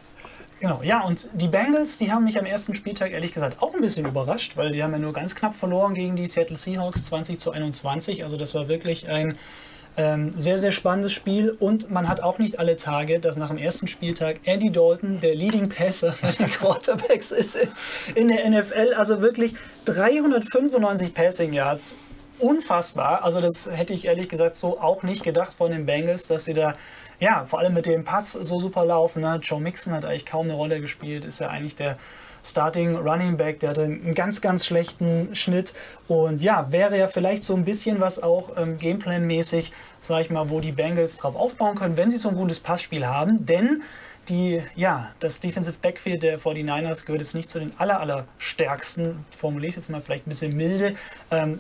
Genau, 0.64 0.82
ja, 0.82 1.02
und 1.02 1.28
die 1.34 1.50
Bengals, 1.50 1.98
die 1.98 2.10
haben 2.10 2.24
mich 2.24 2.40
am 2.40 2.46
ersten 2.46 2.74
Spieltag 2.74 3.12
ehrlich 3.12 3.34
gesagt 3.34 3.62
auch 3.62 3.74
ein 3.74 3.82
bisschen 3.82 4.06
überrascht, 4.06 4.56
weil 4.56 4.72
die 4.72 4.82
haben 4.82 4.94
ja 4.94 5.00
nur 5.00 5.12
ganz 5.12 5.36
knapp 5.36 5.56
verloren 5.56 5.94
gegen 5.94 6.16
die 6.16 6.26
Seattle 6.26 6.56
Seahawks 6.56 7.04
20 7.08 7.38
zu 7.38 7.52
21. 7.52 8.24
Also 8.24 8.38
das 8.38 8.56
war 8.56 8.70
wirklich 8.70 9.10
ein 9.10 9.38
ähm, 9.96 10.34
sehr, 10.38 10.58
sehr 10.58 10.72
spannendes 10.72 11.12
Spiel 11.12 11.52
und 11.52 11.92
man 11.92 12.10
hat 12.10 12.22
auch 12.22 12.40
nicht 12.40 12.60
alle 12.60 12.78
Tage, 12.78 13.20
dass 13.20 13.38
nach 13.38 13.50
dem 13.50 13.58
ersten 13.58 13.88
Spieltag 13.88 14.38
Andy 14.44 14.72
Dalton 14.72 15.22
der 15.22 15.36
Leading 15.36 15.70
Passer 15.70 16.16
bei 16.22 16.32
den 16.32 16.48
Quarterbacks 16.48 17.32
ist 17.32 17.60
in 18.16 18.30
der 18.30 18.50
NFL. 18.50 18.94
Also 18.96 19.22
wirklich 19.22 19.56
395 19.86 21.14
Passing 21.14 21.54
Yards. 21.54 21.96
Unfassbar. 22.40 23.24
Also 23.24 23.40
das 23.40 23.70
hätte 23.72 23.94
ich 23.94 24.06
ehrlich 24.06 24.28
gesagt 24.28 24.56
so 24.56 24.80
auch 24.80 25.04
nicht 25.04 25.24
gedacht 25.24 25.54
von 25.56 25.72
den 25.72 25.86
Bengals, 25.86 26.28
dass 26.28 26.46
sie 26.46 26.54
da 26.54 26.76
ja, 27.20 27.46
vor 27.46 27.60
allem 27.60 27.74
mit 27.74 27.86
dem 27.86 28.04
Pass 28.04 28.34
so 28.34 28.60
super 28.60 28.86
laufen. 28.86 29.22
Ne? 29.22 29.40
Joe 29.42 29.62
Mixon 29.62 29.94
hat 29.94 30.04
eigentlich 30.04 30.26
kaum 30.26 30.48
eine 30.48 30.56
Rolle 30.56 30.82
gespielt, 30.82 31.24
ist 31.24 31.40
ja 31.40 31.48
eigentlich 31.50 31.76
der 31.76 31.98
Starting 32.44 32.96
Running 32.96 33.38
Back, 33.38 33.60
der 33.62 33.70
hatte 33.70 33.84
einen 33.84 34.14
ganz, 34.14 34.42
ganz 34.42 34.66
schlechten 34.66 35.36
Schnitt. 35.36 35.74
Und 36.08 36.42
ja, 36.42 36.72
wäre 36.72 36.98
ja 36.98 37.08
vielleicht 37.08 37.44
so 37.44 37.56
ein 37.56 37.64
bisschen 37.64 38.02
was 38.02 38.22
auch 38.22 38.58
ähm, 38.58 38.78
Gameplan-mäßig, 38.78 39.72
sag 40.02 40.22
ich 40.22 40.30
mal, 40.30 40.50
wo 40.50 40.60
die 40.60 40.72
Bengals 40.72 41.18
drauf 41.18 41.36
aufbauen 41.36 41.76
können, 41.76 41.98
wenn 41.98 42.12
sie 42.12 42.18
so 42.18 42.30
ein 42.30 42.36
gutes 42.36 42.60
Passspiel 42.60 43.08
haben. 43.08 43.46
Denn 43.46 43.82
die, 44.30 44.62
ja, 44.76 45.12
das 45.20 45.40
Defensive 45.40 45.78
Backfield 45.82 46.24
der 46.24 46.40
49ers 46.40 47.06
gehört 47.06 47.22
jetzt 47.22 47.36
nicht 47.36 47.50
zu 47.50 47.60
den 47.60 47.72
aller, 47.78 48.00
aller 48.00 48.26
stärksten, 48.38 49.26
formuliere 49.36 49.70
ich 49.70 49.76
jetzt 49.76 49.90
mal 49.90 50.02
vielleicht 50.02 50.28
ein 50.28 50.30
bisschen 50.30 50.56
milde. 50.56 50.96
Ähm, 51.32 51.60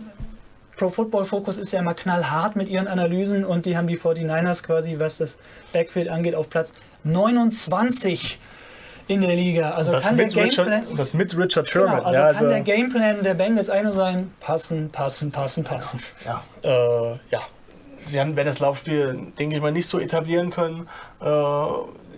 Pro 0.77 0.89
Football 0.89 1.25
Focus 1.25 1.57
ist 1.57 1.71
ja 1.71 1.79
immer 1.79 1.93
knallhart 1.93 2.55
mit 2.55 2.67
ihren 2.67 2.87
Analysen 2.87 3.45
und 3.45 3.65
die 3.65 3.77
haben 3.77 3.87
die 3.87 3.97
49ers 3.97 4.63
quasi, 4.63 4.97
was 4.97 5.17
das 5.17 5.37
Backfield 5.71 6.09
angeht, 6.09 6.35
auf 6.35 6.49
Platz 6.49 6.73
29 7.03 8.39
in 9.07 9.21
der 9.21 9.35
Liga. 9.35 9.71
Also 9.71 9.91
Das 9.91 10.05
kann 10.05 10.17
der 10.17 10.27
mit, 10.27 10.35
Richard, 10.35 10.67
Gameplan, 10.67 10.97
das 10.97 11.13
mit 11.13 11.37
Richard 11.37 11.69
Sherman. 11.69 11.97
genau, 11.97 12.07
also 12.07 12.19
ja, 12.19 12.33
kann 12.33 12.49
der 12.49 12.61
Gameplan 12.61 13.23
der 13.23 13.33
Bengals 13.33 13.69
einfach 13.69 13.93
sein, 13.93 14.31
passen, 14.39 14.89
passen, 14.89 15.31
passen, 15.31 15.63
passen. 15.63 15.99
Ja, 16.25 16.43
äh, 16.63 17.17
ja. 17.29 17.41
Sie 18.05 18.19
haben, 18.19 18.35
wenn 18.35 18.45
das 18.45 18.59
Laufspiel, 18.59 19.31
denke 19.39 19.55
ich 19.55 19.61
mal, 19.61 19.71
nicht 19.71 19.87
so 19.87 19.97
etablieren 19.99 20.49
können, 20.49 20.87
äh, 21.21 21.65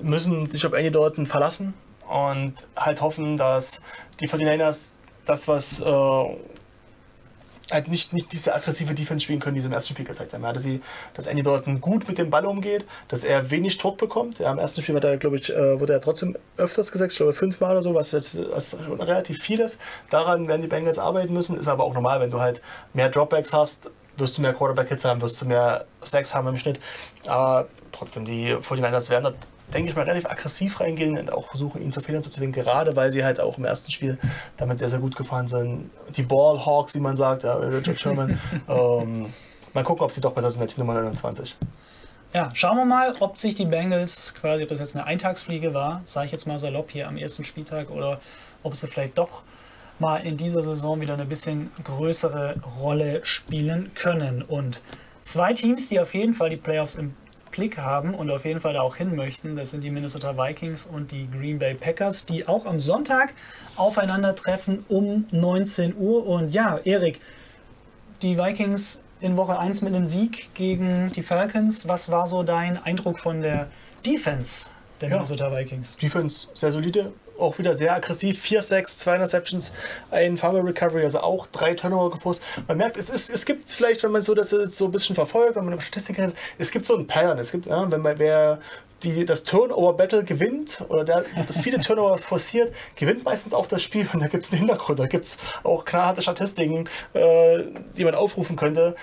müssen 0.02 0.46
sich 0.48 0.66
auf 0.66 0.74
Andy 0.74 0.92
Dalton 0.92 1.28
verlassen 1.28 1.74
und 2.08 2.54
halt 2.76 3.02
hoffen, 3.02 3.38
dass 3.38 3.82
die 4.20 4.28
49ers 4.28 4.94
das, 5.26 5.48
was 5.48 5.80
äh, 5.80 6.38
halt 7.72 7.88
nicht, 7.88 8.14
nicht 8.14 8.32
diese 8.32 8.54
aggressive 8.54 8.94
Defense 8.94 9.24
spielen 9.24 9.40
können, 9.40 9.56
die 9.56 9.62
sie 9.62 9.68
im 9.68 9.74
ersten 9.74 9.94
Spiel 9.94 10.06
gezeigt 10.06 10.34
haben. 10.34 10.44
Ja, 10.44 10.54
dass, 10.54 10.64
sie, 10.64 10.82
dass 11.14 11.28
Andy 11.28 11.44
Dalton 11.44 11.82
gut 11.82 12.08
mit 12.08 12.18
dem 12.18 12.30
Ball 12.30 12.46
umgeht, 12.46 12.86
dass 13.08 13.24
er 13.24 13.50
wenig 13.50 13.78
Druck 13.78 13.98
bekommt. 13.98 14.40
Ja, 14.40 14.52
Im 14.52 14.60
ersten 14.60 14.82
Spiel 14.82 14.96
hat 14.96 15.04
er, 15.04 15.18
glaube 15.18 15.38
ich, 15.38 15.50
äh, 15.50 15.80
wurde 15.80 15.94
er 15.94 16.02
trotzdem 16.02 16.38
öfters 16.58 16.92
gesagt, 16.92 17.12
ich 17.12 17.18
glaube 17.18 17.34
fünfmal 17.34 17.72
oder 17.72 17.84
so, 17.84 17.94
was 17.94 18.12
jetzt 18.12 18.38
was 18.52 18.78
relativ 19.00 19.42
viel 19.42 19.60
ist. 19.60 19.80
Daran 20.10 20.48
werden 20.48 20.62
die 20.62 20.68
Bengals 20.68 21.00
arbeiten 21.00 21.34
müssen, 21.34 21.58
ist 21.58 21.68
aber 21.68 21.84
auch 21.84 21.94
normal, 21.94 22.20
wenn 22.20 22.30
du 22.30 22.40
halt 22.40 22.62
mehr 22.94 23.10
Dropbacks 23.10 23.54
hast, 23.54 23.90
wirst 24.18 24.38
du 24.38 24.42
mehr 24.42 24.54
Quarterback-Hits 24.54 25.06
haben, 25.06 25.22
wirst 25.22 25.42
du 25.42 25.46
mehr 25.46 25.86
Sacks 26.02 26.34
haben 26.34 26.48
im 26.48 26.58
Schnitt. 26.58 26.80
Aber 27.28 27.68
trotzdem, 27.92 28.26
die 28.26 28.56
49ers 28.56 29.10
werden 29.10 29.34
denke 29.74 29.90
ich 29.90 29.96
mal, 29.96 30.04
relativ 30.04 30.30
aggressiv 30.30 30.80
reingehen 30.80 31.18
und 31.18 31.32
auch 31.32 31.48
versuchen, 31.48 31.82
ihn 31.82 31.92
zu 31.92 32.02
Fehlern 32.02 32.24
zu 32.24 32.30
zwingen, 32.30 32.52
gerade 32.52 32.96
weil 32.96 33.12
sie 33.12 33.24
halt 33.24 33.40
auch 33.40 33.58
im 33.58 33.66
ersten 33.66 33.92
Spiel 33.92 34.18
damit 34.58 34.80
sehr, 34.80 34.90
sehr 34.90 35.00
gut 35.00 35.16
gefahren 35.16 35.48
sind. 35.48 35.90
Die 36.16 36.24
Ballhawks, 36.24 36.96
wie 36.96 37.00
man 37.00 37.16
sagt, 37.16 37.44
ja, 37.44 37.56
Richard 37.56 38.00
Sherman. 38.00 38.40
ähm, 38.70 39.34
mal 39.74 39.84
gucken, 39.84 40.04
ob 40.04 40.12
sie 40.12 40.22
doch 40.22 40.34
besser 40.34 40.52
sind 40.52 40.62
als 40.62 40.76
die 40.76 40.82
Nummer 40.82 40.94
29. 40.94 41.56
Ja, 42.34 42.52
schauen 42.54 42.78
wir 42.78 42.86
mal, 42.86 43.14
ob 43.22 43.38
sich 43.38 43.56
die 43.56 43.66
Bengals, 43.66 44.34
quasi, 44.40 44.64
ob 44.64 44.70
das 44.70 44.80
jetzt 44.80 44.96
eine 44.96 45.06
Eintagsfliege 45.06 45.74
war, 45.74 46.02
sage 46.06 46.26
ich 46.28 46.32
jetzt 46.34 46.46
mal 46.46 46.60
salopp 46.60 46.92
hier 46.92 47.08
am 47.08 47.18
ersten 47.18 47.46
Spieltag, 47.46 47.90
oder 47.90 48.20
ob 48.62 48.76
sie 48.76 48.88
vielleicht 48.88 49.18
doch 49.18 49.44
mal 50.00 50.18
in 50.18 50.36
dieser 50.36 50.62
Saison 50.62 51.00
wieder 51.00 51.14
eine 51.14 51.26
bisschen 51.26 51.72
größere 51.84 52.58
Rolle 52.82 53.22
spielen 53.24 53.92
können. 53.96 54.42
Und 54.42 54.82
zwei 55.22 55.54
Teams, 55.54 55.88
die 55.88 56.00
auf 56.00 56.14
jeden 56.14 56.34
Fall 56.34 56.50
die 56.50 56.58
Playoffs 56.58 56.96
im 56.96 57.16
Blick 57.56 57.78
haben 57.78 58.14
und 58.14 58.30
auf 58.30 58.46
jeden 58.46 58.60
Fall 58.60 58.74
da 58.74 58.82
auch 58.82 58.96
hin 58.96 59.16
möchten, 59.16 59.56
das 59.56 59.72
sind 59.72 59.84
die 59.84 59.90
Minnesota 59.90 60.38
Vikings 60.38 60.86
und 60.86 61.12
die 61.12 61.30
Green 61.30 61.58
Bay 61.60 61.74
Packers, 61.74 62.26
die 62.26 62.48
auch 62.48 62.66
am 62.66 62.80
Sonntag 62.80 63.34
aufeinandertreffen 63.78 64.86
um 64.88 65.26
19 65.32 65.96
Uhr. 65.98 66.26
Und 66.26 66.50
ja, 66.54 66.80
Erik, 66.84 67.22
die 68.22 68.38
Vikings 68.38 69.04
in 69.22 69.38
Woche 69.38 69.58
1 69.58 69.82
mit 69.82 69.94
einem 69.94 70.06
Sieg 70.06 70.54
gegen 70.54 71.12
die 71.14 71.24
Falcons. 71.24 71.88
Was 71.88 72.12
war 72.12 72.28
so 72.28 72.44
dein 72.44 72.84
Eindruck 72.84 73.20
von 73.20 73.42
der 73.42 73.68
Defense 74.06 74.70
der 75.02 75.10
Ja. 75.10 75.16
Minnesota 75.16 75.56
Vikings? 75.56 75.98
Defense 75.98 76.48
sehr 76.54 76.72
solide, 76.72 77.14
auch 77.40 77.58
wieder 77.58 77.74
sehr 77.74 77.94
aggressiv. 77.94 78.44
4-6, 78.44 78.98
2 78.98 79.16
Interceptions, 79.16 79.74
ein 80.12 80.38
Fumble 80.38 80.62
Recovery, 80.62 81.04
also 81.04 81.20
auch 81.20 81.48
drei 81.48 81.74
Turnover 81.74 82.12
geforst. 82.12 82.44
Man 82.68 82.78
merkt, 82.78 82.98
es, 82.98 83.10
ist, 83.10 83.30
es 83.30 83.46
gibt 83.46 83.70
vielleicht, 83.70 84.04
wenn 84.04 84.12
man 84.12 84.22
so 84.22 84.34
das 84.34 84.50
so 84.50 84.86
ein 84.86 84.92
bisschen 84.92 85.16
verfolgt, 85.16 85.56
wenn 85.56 85.66
man 85.66 85.80
Statistiken 85.82 86.22
redet, 86.22 86.38
es 86.58 86.72
gibt 86.72 86.86
so 86.86 86.96
ein 86.96 87.08
Pattern. 87.08 87.38
Es 87.40 87.52
gibt, 87.52 87.66
ja, 87.66 87.90
wenn 87.90 88.02
man 88.02 88.20
wer 88.20 88.60
die, 89.04 89.26
das 89.26 89.44
Turnover-Battle 89.44 90.24
gewinnt 90.24 90.84
oder 90.90 91.04
der, 91.04 91.26
viele 91.62 91.80
Turnover 91.80 92.18
forciert, 92.18 92.74
gewinnt 92.96 93.24
meistens 93.24 93.54
auch 93.54 93.68
das 93.68 93.84
Spiel 93.84 94.08
und 94.12 94.22
da 94.22 94.28
gibt 94.28 94.44
es 94.44 94.52
einen 94.52 94.60
Hintergrund. 94.60 95.00
Da 95.00 95.08
gibt 95.08 95.26
es 95.26 95.38
auch 95.64 95.86
knallharte 95.86 96.22
Statistiken, 96.22 96.90
äh, 97.14 97.60
die 97.98 98.04
man 98.04 98.16
aufrufen 98.16 98.56
könnte 98.56 98.96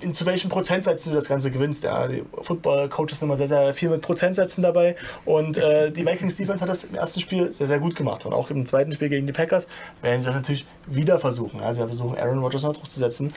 in, 0.00 0.14
zu 0.14 0.26
welchen 0.26 0.48
Prozentsätzen 0.48 1.12
du 1.12 1.16
das 1.16 1.28
Ganze 1.28 1.50
gewinnst. 1.50 1.84
Ja, 1.84 2.06
die 2.06 2.22
Football-Coaches 2.40 3.18
sind 3.18 3.28
immer 3.28 3.36
sehr, 3.36 3.48
sehr 3.48 3.74
viel 3.74 3.90
mit 3.90 4.02
Prozentsätzen 4.02 4.62
dabei. 4.62 4.96
Und 5.24 5.56
äh, 5.56 5.90
die 5.90 6.06
Vikings 6.06 6.36
Defense 6.36 6.60
hat 6.60 6.68
das 6.68 6.84
im 6.84 6.94
ersten 6.94 7.20
Spiel 7.20 7.52
sehr, 7.52 7.66
sehr 7.66 7.78
gut 7.78 7.96
gemacht. 7.96 8.24
Und 8.26 8.32
auch 8.32 8.50
im 8.50 8.66
zweiten 8.66 8.92
Spiel 8.92 9.08
gegen 9.08 9.26
die 9.26 9.32
Packers 9.32 9.66
werden 10.02 10.20
sie 10.20 10.26
das 10.26 10.34
natürlich 10.34 10.66
wieder 10.86 11.18
versuchen. 11.18 11.60
Ja, 11.60 11.72
sie 11.72 11.80
versuchen, 11.80 12.18
Aaron 12.18 12.38
Rodgers 12.38 12.64
unter 12.64 12.78
Druck 12.78 12.90
zu 12.90 12.98
setzen. 12.98 13.34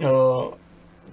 Äh, 0.00 0.04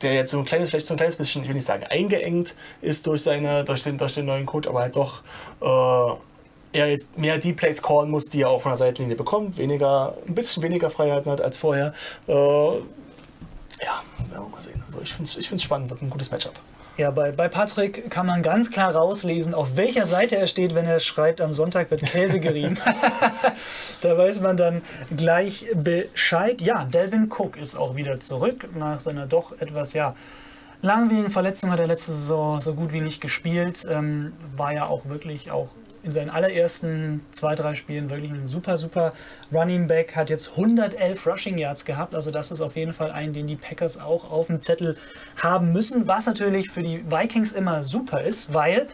der 0.01 0.13
jetzt 0.13 0.31
so 0.31 0.39
ein 0.39 0.45
kleines, 0.45 0.69
vielleicht 0.69 0.87
so 0.87 0.93
ein 0.93 0.97
kleines 0.97 1.15
bisschen, 1.15 1.43
ich 1.43 1.47
will 1.47 1.55
nicht 1.55 1.65
sagen, 1.65 1.85
eingeengt 1.89 2.53
ist 2.81 3.07
durch 3.07 3.23
seine, 3.23 3.63
durch 3.63 3.83
den, 3.83 3.97
durch 3.97 4.13
den 4.13 4.25
neuen 4.25 4.45
Coach, 4.45 4.67
aber 4.67 4.81
halt 4.81 4.95
doch 4.95 5.21
äh, 5.61 6.15
er 6.73 6.89
jetzt 6.89 7.17
mehr 7.17 7.37
die 7.37 7.53
Plays 7.53 7.81
callen 7.81 8.11
muss, 8.11 8.25
die 8.25 8.41
er 8.41 8.49
auch 8.49 8.61
von 8.61 8.71
der 8.71 8.77
Seitenlinie 8.77 9.15
bekommt, 9.15 9.57
weniger, 9.57 10.15
ein 10.27 10.35
bisschen 10.35 10.61
weniger 10.63 10.89
Freiheiten 10.89 11.31
hat 11.31 11.41
als 11.41 11.57
vorher. 11.57 11.93
Äh, 12.27 12.71
ja, 13.86 14.01
werden 14.31 14.45
wir 14.45 14.49
mal 14.49 14.61
sehen. 14.61 14.81
Also 14.86 14.99
ich 15.01 15.13
finde 15.13 15.29
es 15.29 15.38
ich 15.38 15.47
find's 15.47 15.63
spannend, 15.63 15.89
wird 15.89 16.01
ein 16.01 16.09
gutes 16.09 16.31
Matchup. 16.31 16.53
Ja, 16.97 17.11
bei, 17.11 17.31
bei 17.31 17.49
Patrick 17.49 18.09
kann 18.09 18.25
man 18.25 18.41
ganz 18.41 18.71
klar 18.71 18.95
rauslesen, 18.95 19.53
auf 19.53 19.75
welcher 19.75 20.05
Seite 20.05 20.38
er 20.38 20.47
steht, 20.47 20.75
wenn 20.75 20.86
er 20.86 21.01
schreibt, 21.01 21.41
am 21.41 21.51
Sonntag 21.51 21.91
wird 21.91 22.01
Käse 22.01 22.39
gerieben. 22.39 22.77
da 24.01 24.17
weiß 24.17 24.39
man 24.39 24.55
dann 24.55 24.81
gleich 25.15 25.67
Bescheid. 25.73 26.61
Ja, 26.61 26.86
Delvin 26.86 27.29
Cook 27.29 27.57
ist 27.57 27.75
auch 27.75 27.97
wieder 27.97 28.21
zurück 28.21 28.69
nach 28.75 29.01
seiner 29.01 29.27
doch 29.27 29.59
etwas, 29.59 29.91
ja, 29.91 30.15
langwierigen 30.81 31.31
Verletzung 31.31 31.71
hat 31.71 31.79
er 31.79 31.88
letzte 31.88 32.13
Saison 32.13 32.61
so 32.61 32.73
gut 32.73 32.93
wie 32.93 33.01
nicht 33.01 33.19
gespielt. 33.19 33.86
Ähm, 33.89 34.31
war 34.55 34.73
ja 34.73 34.86
auch 34.86 35.05
wirklich 35.05 35.51
auch 35.51 35.69
in 36.05 36.11
seinen 36.11 36.29
allerersten 36.29 37.25
zwei, 37.31 37.55
drei 37.55 37.75
Spielen 37.75 38.09
wirklich 38.09 38.31
ein 38.31 38.45
super, 38.45 38.77
super 38.77 39.13
Running 39.51 39.87
Back. 39.87 40.15
Hat 40.15 40.29
jetzt 40.29 40.51
111 40.51 41.25
Rushing 41.25 41.57
Yards 41.57 41.83
gehabt. 41.83 42.13
Also 42.13 42.31
das 42.31 42.51
ist 42.51 42.61
auf 42.61 42.75
jeden 42.75 42.93
Fall 42.93 43.11
ein, 43.11 43.33
den 43.33 43.47
die 43.47 43.55
Packers 43.55 43.99
auch 43.99 44.31
auf 44.31 44.47
dem 44.47 44.61
Zettel 44.61 44.95
haben 45.41 45.73
müssen. 45.73 46.07
Was 46.07 46.27
natürlich 46.27 46.69
für 46.69 46.83
die 46.83 47.03
Vikings 47.09 47.51
immer 47.51 47.83
super 47.83 48.21
ist, 48.21 48.53
weil 48.53 48.87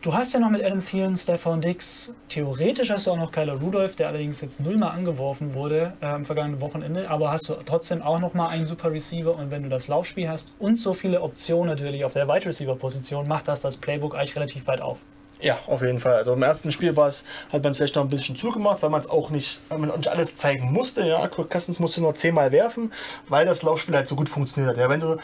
Du 0.00 0.14
hast 0.14 0.32
ja 0.32 0.38
noch 0.38 0.50
mit 0.50 0.62
Adam 0.62 0.78
Thielen, 0.78 1.16
Stefan 1.16 1.60
Dix, 1.60 2.14
theoretisch 2.28 2.88
hast 2.88 3.08
du 3.08 3.10
auch 3.10 3.16
noch 3.16 3.32
Kyler 3.32 3.54
Rudolph, 3.54 3.96
der 3.96 4.06
allerdings 4.06 4.40
jetzt 4.40 4.60
nullmal 4.60 4.92
angeworfen 4.92 5.54
wurde 5.54 5.94
äh, 6.00 6.06
am 6.06 6.24
vergangenen 6.24 6.60
Wochenende, 6.60 7.10
aber 7.10 7.32
hast 7.32 7.48
du 7.48 7.54
trotzdem 7.66 8.00
auch 8.00 8.20
noch 8.20 8.32
mal 8.32 8.46
einen 8.46 8.64
super 8.64 8.92
Receiver 8.92 9.34
und 9.34 9.50
wenn 9.50 9.64
du 9.64 9.68
das 9.68 9.88
Laufspiel 9.88 10.28
hast 10.28 10.52
und 10.60 10.78
so 10.78 10.94
viele 10.94 11.20
Optionen 11.20 11.66
natürlich 11.66 12.04
auf 12.04 12.12
der 12.12 12.28
Wide 12.28 12.46
Receiver 12.46 12.76
Position, 12.76 13.26
macht 13.26 13.48
das 13.48 13.58
das 13.60 13.76
Playbook 13.76 14.14
eigentlich 14.14 14.36
relativ 14.36 14.68
weit 14.68 14.80
auf. 14.80 15.02
Ja, 15.40 15.58
auf 15.66 15.82
jeden 15.82 16.00
Fall. 16.00 16.16
Also 16.16 16.32
im 16.32 16.42
ersten 16.42 16.72
Spiel 16.72 16.96
war 16.96 17.06
es, 17.06 17.24
hat 17.52 17.62
man 17.62 17.70
es 17.70 17.76
vielleicht 17.76 17.94
noch 17.94 18.02
ein 18.02 18.08
bisschen 18.08 18.34
zugemacht, 18.34 18.82
weil 18.82 18.90
man 18.90 19.00
es 19.00 19.08
auch 19.08 19.30
nicht, 19.30 19.60
weil 19.68 19.78
man 19.78 19.96
nicht 19.96 20.08
alles 20.08 20.34
zeigen 20.34 20.72
musste. 20.72 21.06
Ja, 21.06 21.28
Kirk 21.28 21.50
Cousins 21.50 21.78
musste 21.78 22.00
nur 22.00 22.14
zehnmal 22.14 22.50
werfen, 22.50 22.92
weil 23.28 23.46
das 23.46 23.62
Laufspiel 23.62 23.94
halt 23.94 24.08
so 24.08 24.16
gut 24.16 24.28
funktioniert 24.28 24.76
hat. 24.76 24.82
Ja, 24.82 24.88
wenn 24.88 25.00
du 25.00 25.16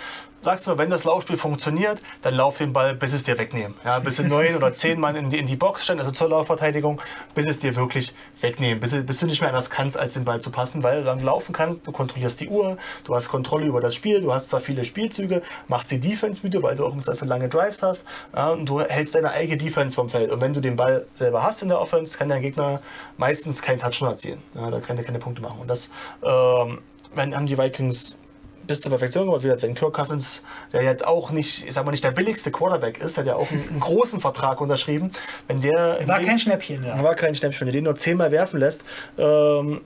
sagst 0.44 0.66
du, 0.66 0.78
wenn 0.78 0.90
das 0.90 1.04
Laufspiel 1.04 1.36
funktioniert, 1.36 2.00
dann 2.22 2.34
lauf 2.34 2.58
den 2.58 2.72
Ball, 2.72 2.94
bis 2.94 3.12
es 3.12 3.24
dir 3.24 3.38
wegnehmen. 3.38 3.74
Ja, 3.84 3.98
bis 3.98 4.16
du 4.16 4.24
neun 4.28 4.54
oder 4.54 4.72
zehn 4.74 5.00
Mann 5.00 5.16
in 5.16 5.30
die, 5.30 5.38
in 5.38 5.46
die 5.46 5.56
Box 5.56 5.84
stellen, 5.84 5.98
also 5.98 6.10
zur 6.10 6.28
Laufverteidigung, 6.28 7.00
bis 7.34 7.46
es 7.46 7.58
dir 7.58 7.74
wirklich 7.76 8.14
wegnehmen, 8.40 8.80
bis, 8.80 9.04
bis 9.04 9.18
du 9.18 9.26
nicht 9.26 9.40
mehr 9.40 9.48
anders 9.48 9.70
kannst, 9.70 9.96
als 9.96 10.12
den 10.12 10.24
Ball 10.24 10.40
zu 10.40 10.50
passen, 10.50 10.82
weil 10.82 11.00
du 11.00 11.04
dann 11.04 11.20
laufen 11.20 11.52
kannst, 11.52 11.86
du 11.86 11.92
kontrollierst 11.92 12.40
die 12.40 12.48
Uhr, 12.48 12.76
du 13.04 13.14
hast 13.14 13.28
Kontrolle 13.28 13.66
über 13.66 13.80
das 13.80 13.94
Spiel, 13.94 14.20
du 14.20 14.32
hast 14.32 14.50
zwar 14.50 14.60
viele 14.60 14.84
Spielzüge, 14.84 15.42
machst 15.68 15.90
die 15.90 16.00
Defense 16.00 16.42
müde, 16.42 16.62
weil 16.62 16.76
du 16.76 16.84
auch 16.84 16.92
im 16.92 17.02
Zweifel 17.02 17.26
lange 17.26 17.48
Drives 17.48 17.82
hast 17.82 18.04
ja, 18.34 18.50
und 18.50 18.68
du 18.68 18.80
hältst 18.80 19.14
deine 19.14 19.30
eigene 19.30 19.56
Defense 19.56 19.94
vom 19.96 20.08
Feld. 20.08 20.30
Und 20.30 20.40
wenn 20.40 20.52
du 20.52 20.60
den 20.60 20.76
Ball 20.76 21.06
selber 21.14 21.42
hast 21.42 21.62
in 21.62 21.68
der 21.68 21.80
Offense, 21.80 22.18
kann 22.18 22.28
dein 22.28 22.42
Gegner 22.42 22.80
meistens 23.16 23.62
keinen 23.62 23.80
Touchdown 23.80 24.10
erzielen. 24.10 24.42
Ja, 24.54 24.70
da 24.70 24.80
kann 24.80 24.98
er 24.98 25.04
keine 25.04 25.18
Punkte 25.18 25.42
machen. 25.42 25.60
Und 25.60 25.68
das 25.68 25.90
ähm, 26.22 26.80
haben 27.16 27.46
die 27.46 27.56
Vikings 27.56 28.18
bis 28.66 28.80
zur 28.80 28.90
Perfektion 28.90 29.26
gemacht 29.26 29.42
wird. 29.42 29.62
Wenn 29.62 29.74
Kirk 29.74 29.94
Cousins, 29.94 30.42
der 30.72 30.82
jetzt 30.82 31.06
auch 31.06 31.30
nicht, 31.30 31.66
ich 31.66 31.74
sag 31.74 31.84
mal 31.84 31.90
nicht 31.90 32.04
der 32.04 32.10
billigste 32.10 32.50
Quarterback 32.50 32.98
ist, 32.98 33.18
hat 33.18 33.26
ja 33.26 33.36
auch 33.36 33.50
einen, 33.50 33.68
einen 33.68 33.80
großen 33.80 34.20
Vertrag 34.20 34.60
unterschrieben. 34.60 35.12
Wenn 35.46 35.60
der 35.60 36.00
war 36.06 36.20
kein 36.20 36.38
Schnäppchen, 36.38 36.84
ja. 36.84 37.02
War 37.02 37.14
kein 37.14 37.34
Schnäppchen. 37.34 37.60
Wenn 37.60 37.68
du 37.68 37.72
den 37.72 37.84
nur 37.84 37.96
zehnmal 37.96 38.30
werfen 38.30 38.60
lässt, 38.60 38.82
ähm, 39.18 39.80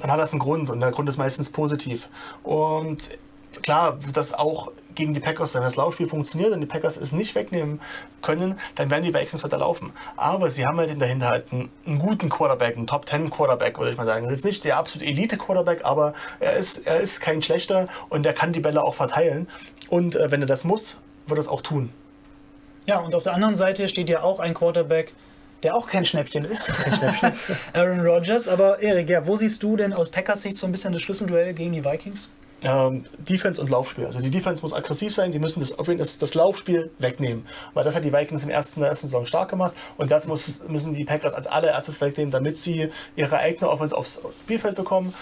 dann 0.00 0.10
hat 0.10 0.18
das 0.18 0.32
einen 0.32 0.40
Grund 0.40 0.70
und 0.70 0.80
der 0.80 0.90
Grund 0.92 1.08
ist 1.08 1.18
meistens 1.18 1.50
positiv. 1.50 2.08
Und 2.42 3.10
klar 3.62 4.02
wird 4.04 4.16
das 4.16 4.32
auch 4.32 4.72
gegen 4.94 5.14
die 5.14 5.20
Packers. 5.20 5.54
Wenn 5.54 5.62
das 5.62 5.76
Laufspiel 5.76 6.08
funktioniert 6.08 6.52
und 6.52 6.60
die 6.60 6.66
Packers 6.66 6.96
es 6.96 7.12
nicht 7.12 7.34
wegnehmen 7.34 7.80
können, 8.22 8.58
dann 8.74 8.90
werden 8.90 9.04
die 9.04 9.14
Vikings 9.14 9.44
weiter 9.44 9.58
laufen. 9.58 9.92
Aber 10.16 10.48
sie 10.50 10.66
haben 10.66 10.78
halt 10.78 10.90
in 10.90 10.98
der 10.98 11.08
Hinterhalt 11.08 11.52
einen, 11.52 11.70
einen 11.86 11.98
guten 11.98 12.28
Quarterback, 12.28 12.76
einen 12.76 12.86
Top 12.86 13.08
10 13.08 13.30
Quarterback, 13.30 13.78
würde 13.78 13.92
ich 13.92 13.96
mal 13.96 14.06
sagen. 14.06 14.26
Das 14.26 14.34
ist 14.34 14.44
nicht 14.44 14.64
der 14.64 14.76
absolute 14.76 15.06
Elite 15.10 15.36
Quarterback, 15.36 15.84
aber 15.84 16.14
er 16.38 16.54
ist, 16.54 16.86
er 16.86 17.00
ist 17.00 17.20
kein 17.20 17.42
schlechter 17.42 17.88
und 18.08 18.26
er 18.26 18.32
kann 18.32 18.52
die 18.52 18.60
Bälle 18.60 18.82
auch 18.82 18.94
verteilen. 18.94 19.48
Und 19.88 20.16
äh, 20.16 20.30
wenn 20.30 20.40
er 20.40 20.46
das 20.46 20.64
muss, 20.64 20.98
wird 21.26 21.38
er 21.38 21.40
es 21.40 21.48
auch 21.48 21.62
tun. 21.62 21.92
Ja, 22.86 22.98
und 22.98 23.14
auf 23.14 23.22
der 23.22 23.34
anderen 23.34 23.56
Seite 23.56 23.88
steht 23.88 24.08
ja 24.08 24.22
auch 24.22 24.40
ein 24.40 24.54
Quarterback, 24.54 25.12
der 25.62 25.74
auch 25.76 25.86
kein 25.86 26.04
Schnäppchen 26.04 26.44
ist. 26.44 26.66
Kein 26.66 27.14
Schnäppchen. 27.14 27.56
Aaron 27.74 28.00
Rodgers. 28.00 28.48
Aber 28.48 28.80
Erik, 28.80 29.10
ja, 29.10 29.26
wo 29.26 29.36
siehst 29.36 29.62
du 29.62 29.76
denn 29.76 29.92
aus 29.92 30.08
Packers 30.10 30.42
Sicht 30.42 30.56
so 30.56 30.66
ein 30.66 30.72
bisschen 30.72 30.92
das 30.92 31.02
Schlüsselduell 31.02 31.52
gegen 31.54 31.72
die 31.72 31.84
Vikings? 31.84 32.30
Ähm, 32.62 33.04
Defense 33.18 33.60
und 33.60 33.70
Laufspiel. 33.70 34.06
Also 34.06 34.20
die 34.20 34.30
Defense 34.30 34.62
muss 34.62 34.72
aggressiv 34.72 35.14
sein, 35.14 35.32
sie 35.32 35.38
müssen 35.38 35.60
das, 35.60 35.76
das, 35.76 36.18
das 36.18 36.34
Laufspiel 36.34 36.90
wegnehmen. 36.98 37.46
Weil 37.74 37.84
das 37.84 37.94
hat 37.94 38.04
die 38.04 38.12
Vikings 38.12 38.44
im 38.44 38.50
ersten, 38.50 38.80
der 38.80 38.90
ersten 38.90 39.06
Saison 39.06 39.26
stark 39.26 39.48
gemacht 39.50 39.72
und 39.96 40.10
das 40.10 40.26
muss, 40.26 40.62
müssen 40.68 40.94
die 40.94 41.04
Packers 41.04 41.34
als 41.34 41.46
allererstes 41.46 42.00
wegnehmen, 42.00 42.30
damit 42.30 42.58
sie 42.58 42.90
ihre 43.16 43.38
eigene 43.38 43.70
Offense 43.70 43.96
aufs 43.96 44.20
Spielfeld 44.42 44.76
bekommen. 44.76 45.14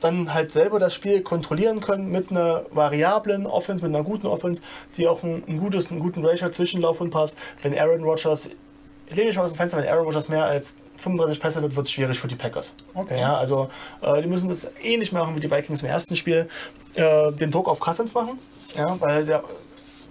Dann 0.00 0.32
halt 0.32 0.52
selber 0.52 0.78
das 0.78 0.94
Spiel 0.94 1.22
kontrollieren 1.22 1.80
können 1.80 2.12
mit 2.12 2.30
einer 2.30 2.66
variablen 2.70 3.46
Offense, 3.46 3.84
mit 3.84 3.94
einer 3.94 4.04
guten 4.04 4.28
Offense, 4.28 4.62
die 4.96 5.08
auch 5.08 5.24
ein, 5.24 5.42
ein 5.48 5.58
gutes, 5.58 5.90
einen 5.90 5.98
guten 5.98 6.24
Ratio 6.24 6.50
zwischen 6.50 6.80
Lauf 6.80 7.00
und 7.00 7.10
Pass. 7.10 7.34
Wenn 7.62 7.76
Aaron 7.76 8.04
Rodgers 8.04 8.50
ich 9.08 9.16
lege 9.16 9.28
mich 9.28 9.36
mal 9.36 9.44
aus 9.44 9.52
dem 9.52 9.56
Fenster, 9.56 9.78
wenn 9.78 9.88
Aaron 9.88 10.04
Rodgers 10.04 10.28
mehr 10.28 10.44
als 10.44 10.76
35 10.98 11.40
Pässe 11.40 11.62
wird, 11.62 11.76
wird 11.76 11.86
es 11.86 11.92
schwierig 11.92 12.18
für 12.18 12.28
die 12.28 12.34
Packers. 12.34 12.74
Okay. 12.94 13.20
Ja, 13.20 13.36
also 13.36 13.68
äh, 14.02 14.20
die 14.22 14.28
müssen 14.28 14.48
das 14.48 14.70
ähnlich 14.82 15.12
machen 15.12 15.36
wie 15.36 15.40
die 15.40 15.50
Vikings 15.50 15.82
im 15.82 15.88
ersten 15.88 16.16
Spiel, 16.16 16.48
äh, 16.94 17.32
den 17.32 17.50
Druck 17.50 17.68
auf 17.68 17.80
Cousins 17.80 18.14
machen, 18.14 18.38
ja, 18.76 18.96
weil 19.00 19.24
der 19.24 19.44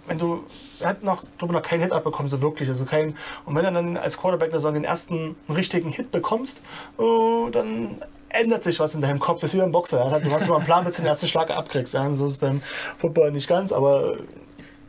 wenn 0.07 0.17
du, 0.17 0.45
er 0.79 0.89
hat 0.89 1.03
noch, 1.03 1.23
glaube 1.37 1.53
noch 1.53 1.61
keinen 1.61 1.81
Hit 1.81 1.91
abbekommen, 1.91 2.29
so 2.29 2.41
wirklich, 2.41 2.69
also 2.69 2.85
kein, 2.85 3.17
und 3.45 3.55
wenn 3.55 3.65
du 3.65 3.71
dann 3.71 3.97
als 3.97 4.17
Quarterback 4.17 4.51
der 4.51 4.71
den 4.71 4.85
ersten 4.85 5.35
richtigen 5.49 5.89
Hit 5.89 6.11
bekommst, 6.11 6.61
äh, 6.97 7.51
dann 7.51 8.01
ändert 8.29 8.63
sich 8.63 8.79
was 8.79 8.95
in 8.95 9.01
deinem 9.01 9.19
Kopf, 9.19 9.41
das 9.41 9.49
ist 9.49 9.55
wie 9.55 9.61
beim 9.61 9.71
Boxer, 9.71 9.97
ja. 9.97 10.19
du 10.19 10.31
hast 10.31 10.45
immer 10.45 10.57
einen 10.57 10.65
Plan, 10.65 10.85
bis 10.85 10.95
du 10.95 11.01
den 11.01 11.09
ersten 11.09 11.27
Schlag 11.27 11.51
abkriegst, 11.51 11.93
ja. 11.93 12.09
so 12.13 12.25
ist 12.25 12.31
es 12.31 12.37
beim 12.37 12.61
Football 12.97 13.31
nicht 13.31 13.47
ganz, 13.47 13.71
aber 13.71 14.17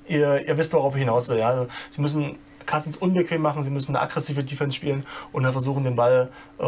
ihr, 0.06 0.46
ihr 0.46 0.56
wisst, 0.56 0.72
worauf 0.72 0.94
ich 0.94 1.00
hinaus 1.00 1.28
will, 1.28 1.38
ja. 1.38 1.48
Also, 1.48 1.66
sie 1.90 2.00
müssen 2.00 2.38
Cousins 2.68 2.96
unbequem 2.96 3.42
machen, 3.42 3.62
sie 3.62 3.70
müssen 3.70 3.96
eine 3.96 4.04
aggressive 4.04 4.44
Defense 4.44 4.76
spielen 4.76 5.04
und 5.32 5.42
dann 5.42 5.52
versuchen, 5.52 5.84
den 5.84 5.96
Ball 5.96 6.28
äh, 6.58 6.64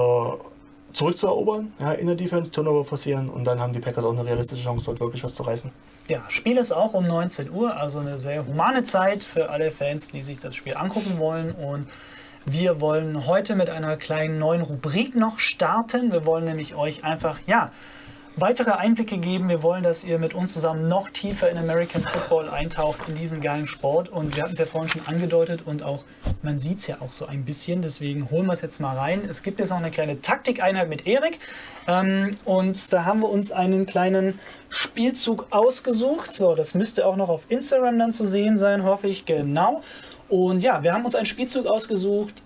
zurückzuerobern, 0.92 1.72
ja, 1.78 1.92
in 1.92 2.06
der 2.06 2.16
Defense, 2.16 2.50
Turnover 2.50 2.84
forcieren 2.84 3.28
und 3.28 3.44
dann 3.44 3.60
haben 3.60 3.72
die 3.72 3.80
Packers 3.80 4.04
auch 4.04 4.12
eine 4.12 4.24
realistische 4.24 4.64
Chance, 4.64 4.86
dort 4.86 5.00
wirklich 5.00 5.22
was 5.22 5.34
zu 5.34 5.42
reißen. 5.42 5.70
Ja, 6.08 6.24
Spiel 6.28 6.56
ist 6.56 6.72
auch 6.72 6.94
um 6.94 7.06
19 7.06 7.50
Uhr, 7.50 7.76
also 7.76 8.00
eine 8.00 8.18
sehr 8.18 8.46
humane 8.46 8.82
Zeit 8.82 9.22
für 9.22 9.50
alle 9.50 9.70
Fans, 9.70 10.08
die 10.08 10.22
sich 10.22 10.40
das 10.40 10.56
Spiel 10.56 10.76
angucken 10.76 11.18
wollen 11.18 11.52
und 11.52 11.86
wir 12.46 12.80
wollen 12.80 13.26
heute 13.26 13.54
mit 13.54 13.68
einer 13.68 13.96
kleinen 13.96 14.38
neuen 14.38 14.62
Rubrik 14.62 15.14
noch 15.14 15.38
starten. 15.38 16.10
Wir 16.10 16.24
wollen 16.24 16.44
nämlich 16.44 16.74
euch 16.74 17.04
einfach, 17.04 17.38
ja, 17.46 17.70
weitere 18.36 18.70
Einblicke 18.70 19.18
geben. 19.18 19.48
Wir 19.48 19.62
wollen, 19.62 19.82
dass 19.82 20.04
ihr 20.04 20.18
mit 20.18 20.34
uns 20.34 20.52
zusammen 20.52 20.88
noch 20.88 21.10
tiefer 21.10 21.50
in 21.50 21.58
American 21.58 22.02
Football 22.02 22.48
eintaucht, 22.48 23.00
in 23.08 23.14
diesen 23.14 23.40
geilen 23.40 23.66
Sport. 23.66 24.08
Und 24.08 24.36
wir 24.36 24.42
hatten 24.42 24.52
es 24.52 24.58
ja 24.58 24.66
vorhin 24.66 24.88
schon 24.88 25.02
angedeutet 25.06 25.62
und 25.66 25.82
auch, 25.82 26.04
man 26.42 26.58
sieht 26.58 26.78
es 26.78 26.86
ja 26.86 26.96
auch 27.00 27.12
so 27.12 27.26
ein 27.26 27.44
bisschen. 27.44 27.82
Deswegen 27.82 28.30
holen 28.30 28.46
wir 28.46 28.52
es 28.52 28.62
jetzt 28.62 28.80
mal 28.80 28.96
rein. 28.96 29.22
Es 29.28 29.42
gibt 29.42 29.60
jetzt 29.60 29.70
noch 29.70 29.78
eine 29.78 29.90
kleine 29.90 30.20
Taktikeinheit 30.20 30.88
mit 30.88 31.06
Erik. 31.06 31.38
Ähm, 31.86 32.30
und 32.44 32.92
da 32.92 33.04
haben 33.04 33.20
wir 33.20 33.28
uns 33.28 33.52
einen 33.52 33.86
kleinen 33.86 34.38
Spielzug 34.68 35.48
ausgesucht. 35.50 36.32
So, 36.32 36.54
das 36.54 36.74
müsste 36.74 37.06
auch 37.06 37.16
noch 37.16 37.28
auf 37.28 37.42
Instagram 37.48 37.98
dann 37.98 38.12
zu 38.12 38.26
sehen 38.26 38.56
sein, 38.56 38.84
hoffe 38.84 39.08
ich. 39.08 39.26
Genau. 39.26 39.82
Und 40.30 40.60
ja, 40.62 40.84
wir 40.84 40.94
haben 40.94 41.04
uns 41.04 41.16
einen 41.16 41.26
Spielzug 41.26 41.66
ausgesucht, 41.66 42.44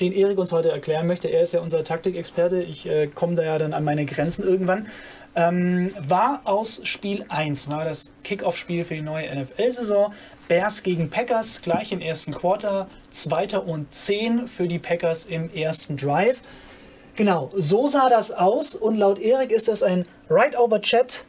den 0.00 0.12
Erik 0.12 0.38
uns 0.38 0.50
heute 0.50 0.72
erklären 0.72 1.06
möchte. 1.06 1.28
Er 1.28 1.42
ist 1.42 1.52
ja 1.52 1.60
unser 1.60 1.84
Taktikexperte. 1.84 2.60
Ich 2.64 2.84
äh, 2.86 3.06
komme 3.06 3.36
da 3.36 3.44
ja 3.44 3.58
dann 3.58 3.72
an 3.74 3.84
meine 3.84 4.04
Grenzen 4.06 4.42
irgendwann. 4.42 4.88
Ähm, 5.34 5.88
war 6.06 6.42
aus 6.44 6.82
Spiel 6.84 7.24
1, 7.28 7.70
war 7.70 7.84
das 7.86 8.12
Kickoff-Spiel 8.22 8.84
für 8.84 8.94
die 8.94 9.02
neue 9.02 9.34
NFL-Saison. 9.34 10.12
Bears 10.46 10.82
gegen 10.82 11.08
Packers, 11.08 11.62
gleich 11.62 11.92
im 11.92 12.00
ersten 12.00 12.34
Quarter. 12.34 12.88
Zweiter 13.10 13.66
und 13.66 13.94
10 13.94 14.46
für 14.46 14.68
die 14.68 14.78
Packers 14.78 15.24
im 15.24 15.52
ersten 15.54 15.96
Drive. 15.96 16.42
Genau, 17.16 17.50
so 17.54 17.86
sah 17.86 18.08
das 18.08 18.30
aus 18.30 18.74
und 18.74 18.96
laut 18.96 19.18
Erik 19.18 19.52
ist 19.52 19.68
das 19.68 19.82
ein 19.82 20.06
Right-Over-Chat 20.28 21.24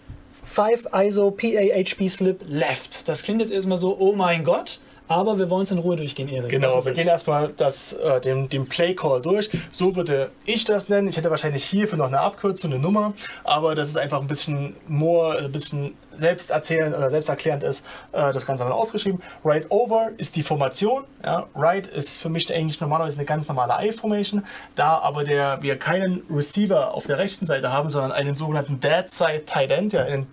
5 0.45 0.87
ISO 0.93 1.31
PAHP 1.31 2.09
Slip 2.09 2.43
Left. 2.47 3.07
Das 3.07 3.23
klingt 3.23 3.41
jetzt 3.41 3.51
erstmal 3.51 3.77
so, 3.77 3.97
oh 3.97 4.13
mein 4.13 4.43
Gott. 4.43 4.79
Aber 5.07 5.37
wir 5.37 5.49
wollen 5.49 5.63
es 5.63 5.71
in 5.71 5.79
Ruhe 5.79 5.95
durchgehen, 5.95 6.29
Erik. 6.29 6.49
Genau, 6.49 6.83
wir 6.83 6.93
gehen 6.93 7.07
erstmal 7.07 7.49
das, 7.57 7.93
äh, 7.93 8.21
den, 8.21 8.49
den 8.49 8.67
Play 8.67 8.95
Call 8.95 9.21
durch. 9.21 9.49
So 9.71 9.95
würde 9.95 10.31
ich 10.45 10.65
das 10.65 10.89
nennen. 10.89 11.07
Ich 11.07 11.17
hätte 11.17 11.29
wahrscheinlich 11.29 11.65
hierfür 11.65 11.97
noch 11.97 12.07
eine 12.07 12.19
Abkürzung, 12.19 12.71
eine 12.71 12.81
Nummer, 12.81 13.13
aber 13.43 13.75
das 13.75 13.87
ist 13.87 13.97
einfach 13.97 14.21
ein 14.21 14.27
bisschen 14.27 14.75
more, 14.87 15.37
ein 15.37 15.51
bisschen 15.51 15.95
selbst 16.15 16.51
erzählend 16.51 16.95
oder 16.95 17.09
selbsterklärend 17.09 17.63
ist, 17.63 17.85
äh, 18.11 18.33
das 18.33 18.45
Ganze 18.45 18.63
mal 18.63 18.71
aufgeschrieben. 18.71 19.21
Right 19.43 19.65
over 19.69 20.11
ist 20.17 20.35
die 20.35 20.43
Formation. 20.43 21.03
Ja. 21.23 21.47
Right 21.55 21.87
ist 21.87 22.21
für 22.21 22.29
mich 22.29 22.53
eigentlich 22.53 22.79
normalerweise 22.79 23.17
eine 23.17 23.25
ganz 23.25 23.47
normale 23.47 23.73
I-Formation. 23.87 24.43
Da 24.75 24.99
aber 24.99 25.23
der, 25.23 25.61
wir 25.61 25.77
keinen 25.77 26.23
Receiver 26.29 26.93
auf 26.93 27.05
der 27.05 27.17
rechten 27.17 27.45
Seite 27.45 27.71
haben, 27.71 27.89
sondern 27.89 28.11
einen 28.11 28.35
sogenannten 28.35 28.79
Dead 28.79 29.09
Side 29.09 29.45
Tight 29.45 29.71
End, 29.71 29.93
ja, 29.93 30.03
einen 30.03 30.27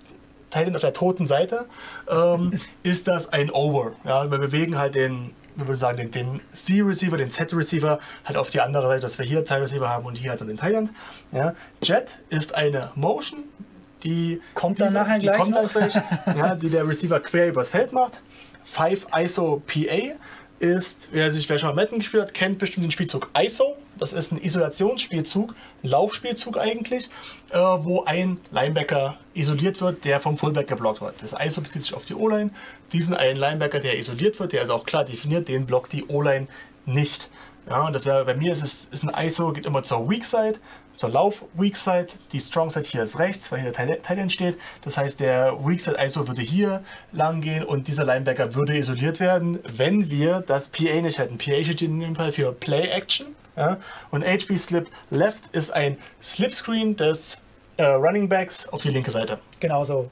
Titan 0.50 0.74
auf 0.74 0.80
der 0.82 0.92
toten 0.92 1.26
Seite, 1.26 1.66
ähm, 2.08 2.58
ist 2.82 3.08
das 3.08 3.32
ein 3.32 3.50
Over. 3.50 3.92
Ja, 4.04 4.30
wir 4.30 4.38
bewegen 4.38 4.78
halt 4.78 4.94
den, 4.94 5.30
wir 5.56 5.66
würden 5.66 5.78
sagen, 5.78 5.96
den, 5.98 6.10
den 6.10 6.40
C-Receiver, 6.52 7.16
den 7.16 7.30
Z-Receiver 7.30 7.98
halt 8.24 8.36
auf 8.36 8.50
die 8.50 8.60
andere 8.60 8.86
Seite, 8.86 9.00
dass 9.02 9.18
wir 9.18 9.26
hier 9.26 9.44
Zeit-Receiver 9.44 9.88
haben 9.88 10.06
und 10.06 10.16
hier 10.16 10.30
halt 10.30 10.40
den 10.40 10.56
Thailand. 10.56 10.90
Ja. 11.32 11.54
Jet 11.82 12.16
ist 12.28 12.54
eine 12.54 12.90
Motion, 12.94 13.44
die 14.02 14.40
Kommt 14.54 14.80
dann 14.80 14.92
nachher 14.92 15.18
die 15.18 15.26
gleich 15.26 15.38
kommt 15.38 15.54
dann 15.54 15.64
noch. 15.64 15.72
gleich, 15.72 15.94
ja, 16.26 16.54
die 16.54 16.70
der 16.70 16.86
Receiver 16.86 17.20
quer 17.20 17.48
übers 17.48 17.68
Feld 17.68 17.92
macht. 17.92 18.20
5 18.64 19.06
ISO 19.16 19.62
PA 19.66 20.14
ist, 20.58 21.08
wer 21.12 21.32
sich 21.32 21.48
wer 21.48 21.58
schon 21.58 21.70
mal 21.70 21.74
Madden 21.74 21.98
gespielt 21.98 22.22
hat, 22.22 22.34
kennt 22.34 22.58
bestimmt 22.58 22.84
den 22.84 22.90
Spielzug 22.90 23.30
ISO. 23.38 23.76
Das 24.00 24.14
ist 24.14 24.32
ein 24.32 24.42
Isolationsspielzug, 24.42 25.54
ein 25.84 25.88
Laufspielzug 25.88 26.58
eigentlich, 26.58 27.10
äh, 27.50 27.58
wo 27.58 28.04
ein 28.04 28.38
Linebacker 28.50 29.18
isoliert 29.34 29.82
wird, 29.82 30.06
der 30.06 30.20
vom 30.20 30.38
Fullback 30.38 30.68
geblockt 30.68 31.02
wird. 31.02 31.16
Das 31.20 31.34
ISO 31.38 31.60
bezieht 31.60 31.82
sich 31.82 31.94
auf 31.94 32.06
die 32.06 32.14
O-Line. 32.14 32.50
Diesen 32.94 33.14
einen 33.14 33.38
Linebacker, 33.38 33.78
der 33.78 33.98
isoliert 33.98 34.40
wird, 34.40 34.52
der 34.52 34.62
ist 34.62 34.70
auch 34.70 34.86
klar 34.86 35.04
definiert, 35.04 35.48
den 35.48 35.66
blockt 35.66 35.92
die 35.92 36.06
O-Line 36.06 36.48
nicht. 36.86 37.28
Ja, 37.68 37.86
und 37.86 37.92
das 37.92 38.06
wäre 38.06 38.24
bei 38.24 38.34
mir 38.34 38.52
ist 38.52 38.62
es 38.62 38.84
ist 38.86 39.06
ein 39.06 39.26
ISO, 39.26 39.52
geht 39.52 39.66
immer 39.66 39.82
zur 39.82 40.08
Weak 40.08 40.24
Side, 40.24 40.54
zur 40.94 41.10
Lauf 41.10 41.44
Weak 41.52 41.76
Side. 41.76 42.06
Die 42.32 42.40
Strong 42.40 42.70
Side 42.70 42.86
hier 42.88 43.02
ist 43.02 43.18
rechts, 43.18 43.52
weil 43.52 43.60
hier 43.60 43.70
der 43.70 44.02
Tight 44.02 44.18
End 44.18 44.32
steht. 44.32 44.56
Das 44.82 44.96
heißt, 44.96 45.20
der 45.20 45.58
Weak 45.62 45.80
Side 45.80 45.98
ISO 46.02 46.26
würde 46.26 46.40
hier 46.40 46.82
lang 47.12 47.42
gehen 47.42 47.64
und 47.64 47.86
dieser 47.86 48.06
Linebacker 48.06 48.54
würde 48.54 48.78
isoliert 48.78 49.20
werden, 49.20 49.58
wenn 49.76 50.10
wir 50.10 50.42
das 50.46 50.68
PA 50.68 51.02
nicht 51.02 51.18
hätten. 51.18 51.36
PA 51.36 51.62
steht 51.62 51.82
in 51.82 52.00
dem 52.00 52.16
Fall 52.16 52.32
für 52.32 52.52
Play 52.52 52.88
Action. 52.88 53.36
Ja, 53.60 53.76
und 54.10 54.24
HB 54.24 54.56
Slip 54.56 54.86
Left 55.10 55.44
ist 55.52 55.70
ein 55.72 55.98
Slipscreen 56.22 56.96
des 56.96 57.38
äh, 57.76 57.84
Running 57.84 58.28
Backs 58.28 58.68
auf 58.70 58.80
die 58.82 58.88
linke 58.88 59.10
Seite. 59.10 59.38
Genau 59.60 59.84
so. 59.84 60.08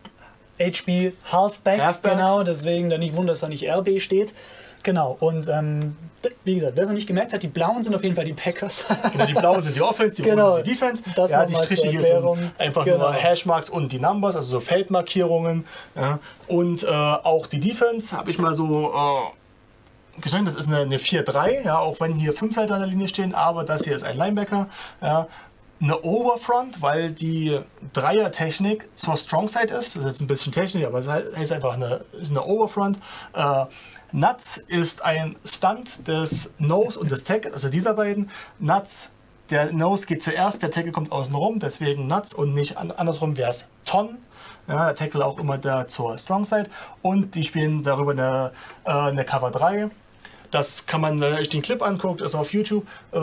HB 0.61 1.13
Halfback, 1.33 1.81
Halfback. 1.81 2.13
genau, 2.13 2.43
deswegen 2.43 2.91
dann 2.91 3.01
nicht 3.01 3.13
wundern, 3.15 3.29
dass 3.33 3.41
da 3.41 3.49
nicht 3.49 3.67
RB 3.69 4.01
steht. 4.01 4.35
Genau, 4.83 5.17
und 5.21 5.49
ähm, 5.49 5.97
wie 6.45 6.55
gesagt, 6.57 6.75
wer 6.77 6.85
es 6.85 6.89
noch 6.89 6.95
nicht 6.95 7.07
gemerkt 7.07 7.33
hat, 7.33 7.43
die 7.43 7.49
blauen 7.49 7.83
sind 7.83 7.95
auf 7.95 8.03
jeden 8.05 8.15
Fall 8.15 8.25
die 8.25 8.33
Packers. 8.33 8.87
Genau, 9.13 9.27
die 9.27 9.35
blauen 9.35 9.61
sind 9.63 9.75
die 9.77 9.81
Offense, 9.83 10.15
die 10.17 10.23
Genau. 10.23 10.53
roten 10.57 10.65
sind 10.65 10.67
die 10.67 10.71
Defense. 10.81 11.03
Das 11.17 11.31
ja, 11.31 11.47
die 11.47 11.55
Striche 11.55 11.89
hier 11.89 12.01
sind 12.03 12.53
einfach 12.59 12.85
Genau. 12.85 12.99
nur 12.99 13.13
Hashmarks 13.13 13.71
und 13.71 13.91
die 13.93 13.99
Numbers, 13.99 14.37
also 14.37 14.49
so 14.49 14.61
Feldmarkierungen. 14.61 15.65
Ja. 15.97 16.19
Und 16.47 16.85
äh, 16.85 16.87
auch 16.87 17.47
die 17.47 17.61
Defense 17.61 18.17
habe 18.17 18.31
ich 18.31 18.39
mal 18.39 18.55
so 18.55 18.93
geschrieben, 20.21 20.45
das 20.45 20.55
ist 20.55 20.69
eine, 20.69 20.79
eine 20.79 20.99
4-3, 20.99 21.65
ja, 21.65 21.79
auch 21.79 22.01
wenn 22.01 22.15
hier 22.15 22.33
fünf 22.33 22.57
Leute 22.57 22.75
an 22.75 22.81
der 22.81 22.89
Linie 22.89 23.09
stehen, 23.09 23.35
aber 23.35 23.65
das 23.65 23.85
hier 23.85 23.97
ist 23.97 24.03
ein 24.03 24.17
Linebacker. 24.17 24.69
Ja. 25.01 25.29
Eine 25.81 26.03
Overfront, 26.03 26.83
weil 26.83 27.13
die 27.13 27.61
Dreier-Technik 27.93 28.89
zur 28.97 29.17
Strong 29.17 29.47
Side 29.47 29.73
ist. 29.73 29.95
Das 29.95 30.03
ist 30.03 30.07
jetzt 30.07 30.21
ein 30.21 30.27
bisschen 30.27 30.53
Technik, 30.53 30.85
aber 30.85 30.99
es 30.99 31.07
heißt 31.07 31.53
einfach 31.53 31.75
eine, 31.75 32.05
ist 32.21 32.33
eine 32.33 32.45
Overfront. 32.45 32.99
Äh, 33.33 33.67
Nuts 34.11 34.57
ist 34.57 35.05
ein 35.05 35.37
Stunt 35.45 36.09
des 36.09 36.55
Nose 36.59 36.99
und 36.99 37.11
des 37.13 37.23
Tackle, 37.23 37.53
also 37.53 37.69
dieser 37.69 37.95
beiden. 37.95 38.31
Nuts, 38.59 39.13
der 39.51 39.73
Nose 39.73 40.07
geht 40.07 40.23
zuerst, 40.23 40.63
der 40.63 40.73
Tackle 40.73 40.91
kommt 40.91 41.13
außen 41.13 41.35
rum, 41.35 41.61
deswegen 41.61 42.09
Nuts 42.09 42.35
und 42.35 42.55
nicht 42.55 42.77
an, 42.77 42.91
andersrum 42.91 43.37
wäre 43.37 43.51
es 43.51 43.69
Ton. 43.85 44.19
Ja, 44.67 44.87
der 44.87 44.95
Tackle 44.95 45.25
auch 45.25 45.39
immer 45.39 45.59
da 45.59 45.89
zur 45.89 46.19
Strong 46.19 46.45
Side. 46.45 46.69
Und 47.03 47.35
die 47.35 47.45
spielen 47.45 47.83
darüber 47.83 48.13
eine, 48.13 48.53
äh, 48.85 48.91
eine 48.91 49.25
Cover 49.25 49.51
3. 49.51 49.91
Das 50.51 50.87
kann 50.87 51.01
man, 51.01 51.21
wenn 51.21 51.31
man 51.31 51.39
sich 51.39 51.49
den 51.49 51.63
Clip 51.63 51.83
anguckt, 51.83 52.21
ist 52.21 52.35
auf 52.35 52.53
YouTube, 52.53 52.87
äh, 53.13 53.19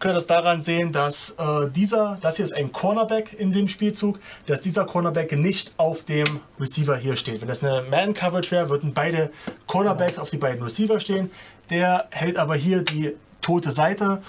könnt 0.00 0.12
ihr 0.12 0.14
das 0.14 0.26
daran 0.26 0.62
sehen, 0.62 0.92
dass 0.92 1.36
äh, 1.38 1.70
dieser, 1.70 2.18
das 2.22 2.36
hier 2.36 2.44
ist 2.44 2.54
ein 2.54 2.72
Cornerback 2.72 3.34
in 3.38 3.52
dem 3.52 3.68
Spielzug, 3.68 4.18
dass 4.46 4.62
dieser 4.62 4.86
Cornerback 4.86 5.32
nicht 5.32 5.72
auf 5.76 6.04
dem 6.04 6.40
Receiver 6.58 6.96
hier 6.96 7.16
steht. 7.16 7.42
Wenn 7.42 7.48
das 7.48 7.62
eine 7.62 7.82
Man-Coverage 7.82 8.50
wäre, 8.50 8.70
würden 8.70 8.94
beide 8.94 9.30
Cornerbacks 9.66 10.18
auf 10.18 10.30
die 10.30 10.38
beiden 10.38 10.62
Receiver 10.62 10.98
stehen. 11.00 11.30
Der 11.68 12.08
hält 12.10 12.38
aber 12.38 12.54
hier 12.54 12.82
die 12.82 13.14
tote 13.42 13.72
Seite 13.72 14.22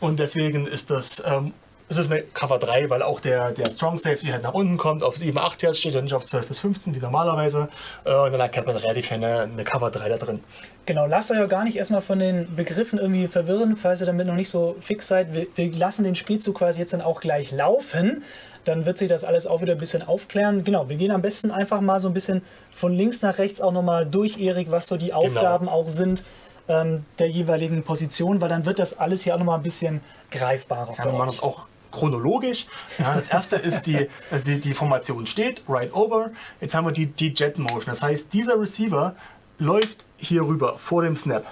und 0.00 0.18
deswegen 0.18 0.66
ist 0.66 0.90
das, 0.90 1.22
ähm, 1.26 1.52
es 1.88 1.98
ist 1.98 2.10
eine 2.10 2.22
Cover 2.22 2.58
3, 2.58 2.90
weil 2.90 3.02
auch 3.02 3.20
der, 3.20 3.52
der 3.52 3.70
Strong 3.70 3.98
Safety 3.98 4.26
halt 4.26 4.42
nach 4.42 4.54
unten 4.54 4.76
kommt, 4.76 5.04
auf 5.04 5.16
7, 5.16 5.38
8 5.38 5.62
Yards 5.62 5.78
steht 5.78 5.94
er 5.94 6.02
nicht 6.02 6.14
auf 6.14 6.24
12 6.24 6.48
bis 6.48 6.58
15 6.60 6.94
wie 6.94 6.98
normalerweise. 6.98 7.68
Äh, 8.04 8.14
und 8.14 8.32
dann 8.32 8.40
erkennt 8.40 8.66
man 8.66 8.76
relativ 8.76 9.06
schnell 9.06 9.22
eine, 9.22 9.42
eine 9.52 9.64
Cover 9.64 9.90
3 9.90 10.08
da 10.08 10.16
drin. 10.16 10.42
Genau, 10.84 11.06
lasst 11.06 11.30
euch 11.30 11.38
ja 11.38 11.46
gar 11.46 11.64
nicht 11.64 11.76
erstmal 11.76 12.00
von 12.00 12.18
den 12.18 12.54
Begriffen 12.56 12.98
irgendwie 12.98 13.28
verwirren, 13.28 13.76
falls 13.76 14.00
ihr 14.00 14.06
damit 14.06 14.26
noch 14.26 14.34
nicht 14.34 14.48
so 14.48 14.76
fix 14.80 15.06
seid. 15.06 15.32
Wir, 15.34 15.46
wir 15.54 15.72
lassen 15.76 16.02
den 16.04 16.16
Spielzug 16.16 16.58
quasi 16.58 16.80
jetzt 16.80 16.92
dann 16.92 17.02
auch 17.02 17.20
gleich 17.20 17.52
laufen. 17.52 18.24
Dann 18.64 18.84
wird 18.84 18.98
sich 18.98 19.08
das 19.08 19.22
alles 19.22 19.46
auch 19.46 19.62
wieder 19.62 19.72
ein 19.72 19.78
bisschen 19.78 20.02
aufklären. 20.02 20.64
Genau, 20.64 20.88
wir 20.88 20.96
gehen 20.96 21.12
am 21.12 21.22
besten 21.22 21.52
einfach 21.52 21.80
mal 21.80 22.00
so 22.00 22.08
ein 22.08 22.14
bisschen 22.14 22.42
von 22.72 22.92
links 22.92 23.22
nach 23.22 23.38
rechts 23.38 23.60
auch 23.60 23.72
nochmal 23.72 24.06
durch, 24.06 24.38
Erik, 24.40 24.72
was 24.72 24.88
so 24.88 24.96
die 24.96 25.12
Aufgaben 25.12 25.68
auch 25.68 25.88
sind 25.88 26.22
ähm, 26.68 27.04
der 27.18 27.28
jeweiligen 27.28 27.82
Position, 27.82 28.40
weil 28.40 28.48
dann 28.48 28.66
wird 28.66 28.78
das 28.78 28.98
alles 28.98 29.22
hier 29.22 29.34
auch 29.34 29.38
nochmal 29.38 29.58
ein 29.58 29.62
bisschen 29.62 30.00
greifbarer 30.30 30.94
Ja, 30.96 31.02
für 31.02 31.04
wir 31.04 31.12
machen 31.12 31.28
euch. 31.28 31.36
das 31.36 31.42
auch 31.44 31.66
chronologisch. 31.90 32.66
Ja, 32.98 33.14
das 33.14 33.28
erste 33.28 33.56
ist 33.56 33.82
die, 33.82 34.08
also 34.30 34.44
die, 34.44 34.60
die 34.60 34.74
Formation 34.74 35.26
steht, 35.26 35.62
right 35.68 35.92
over. 35.94 36.30
Jetzt 36.60 36.74
haben 36.74 36.86
wir 36.86 36.92
die, 36.92 37.06
die 37.06 37.32
Jet 37.34 37.58
Motion. 37.58 37.84
Das 37.86 38.02
heißt, 38.02 38.32
dieser 38.32 38.60
Receiver 38.60 39.14
läuft 39.58 40.04
hier 40.16 40.42
rüber 40.42 40.78
vor 40.78 41.02
dem 41.02 41.16
Snap. 41.16 41.44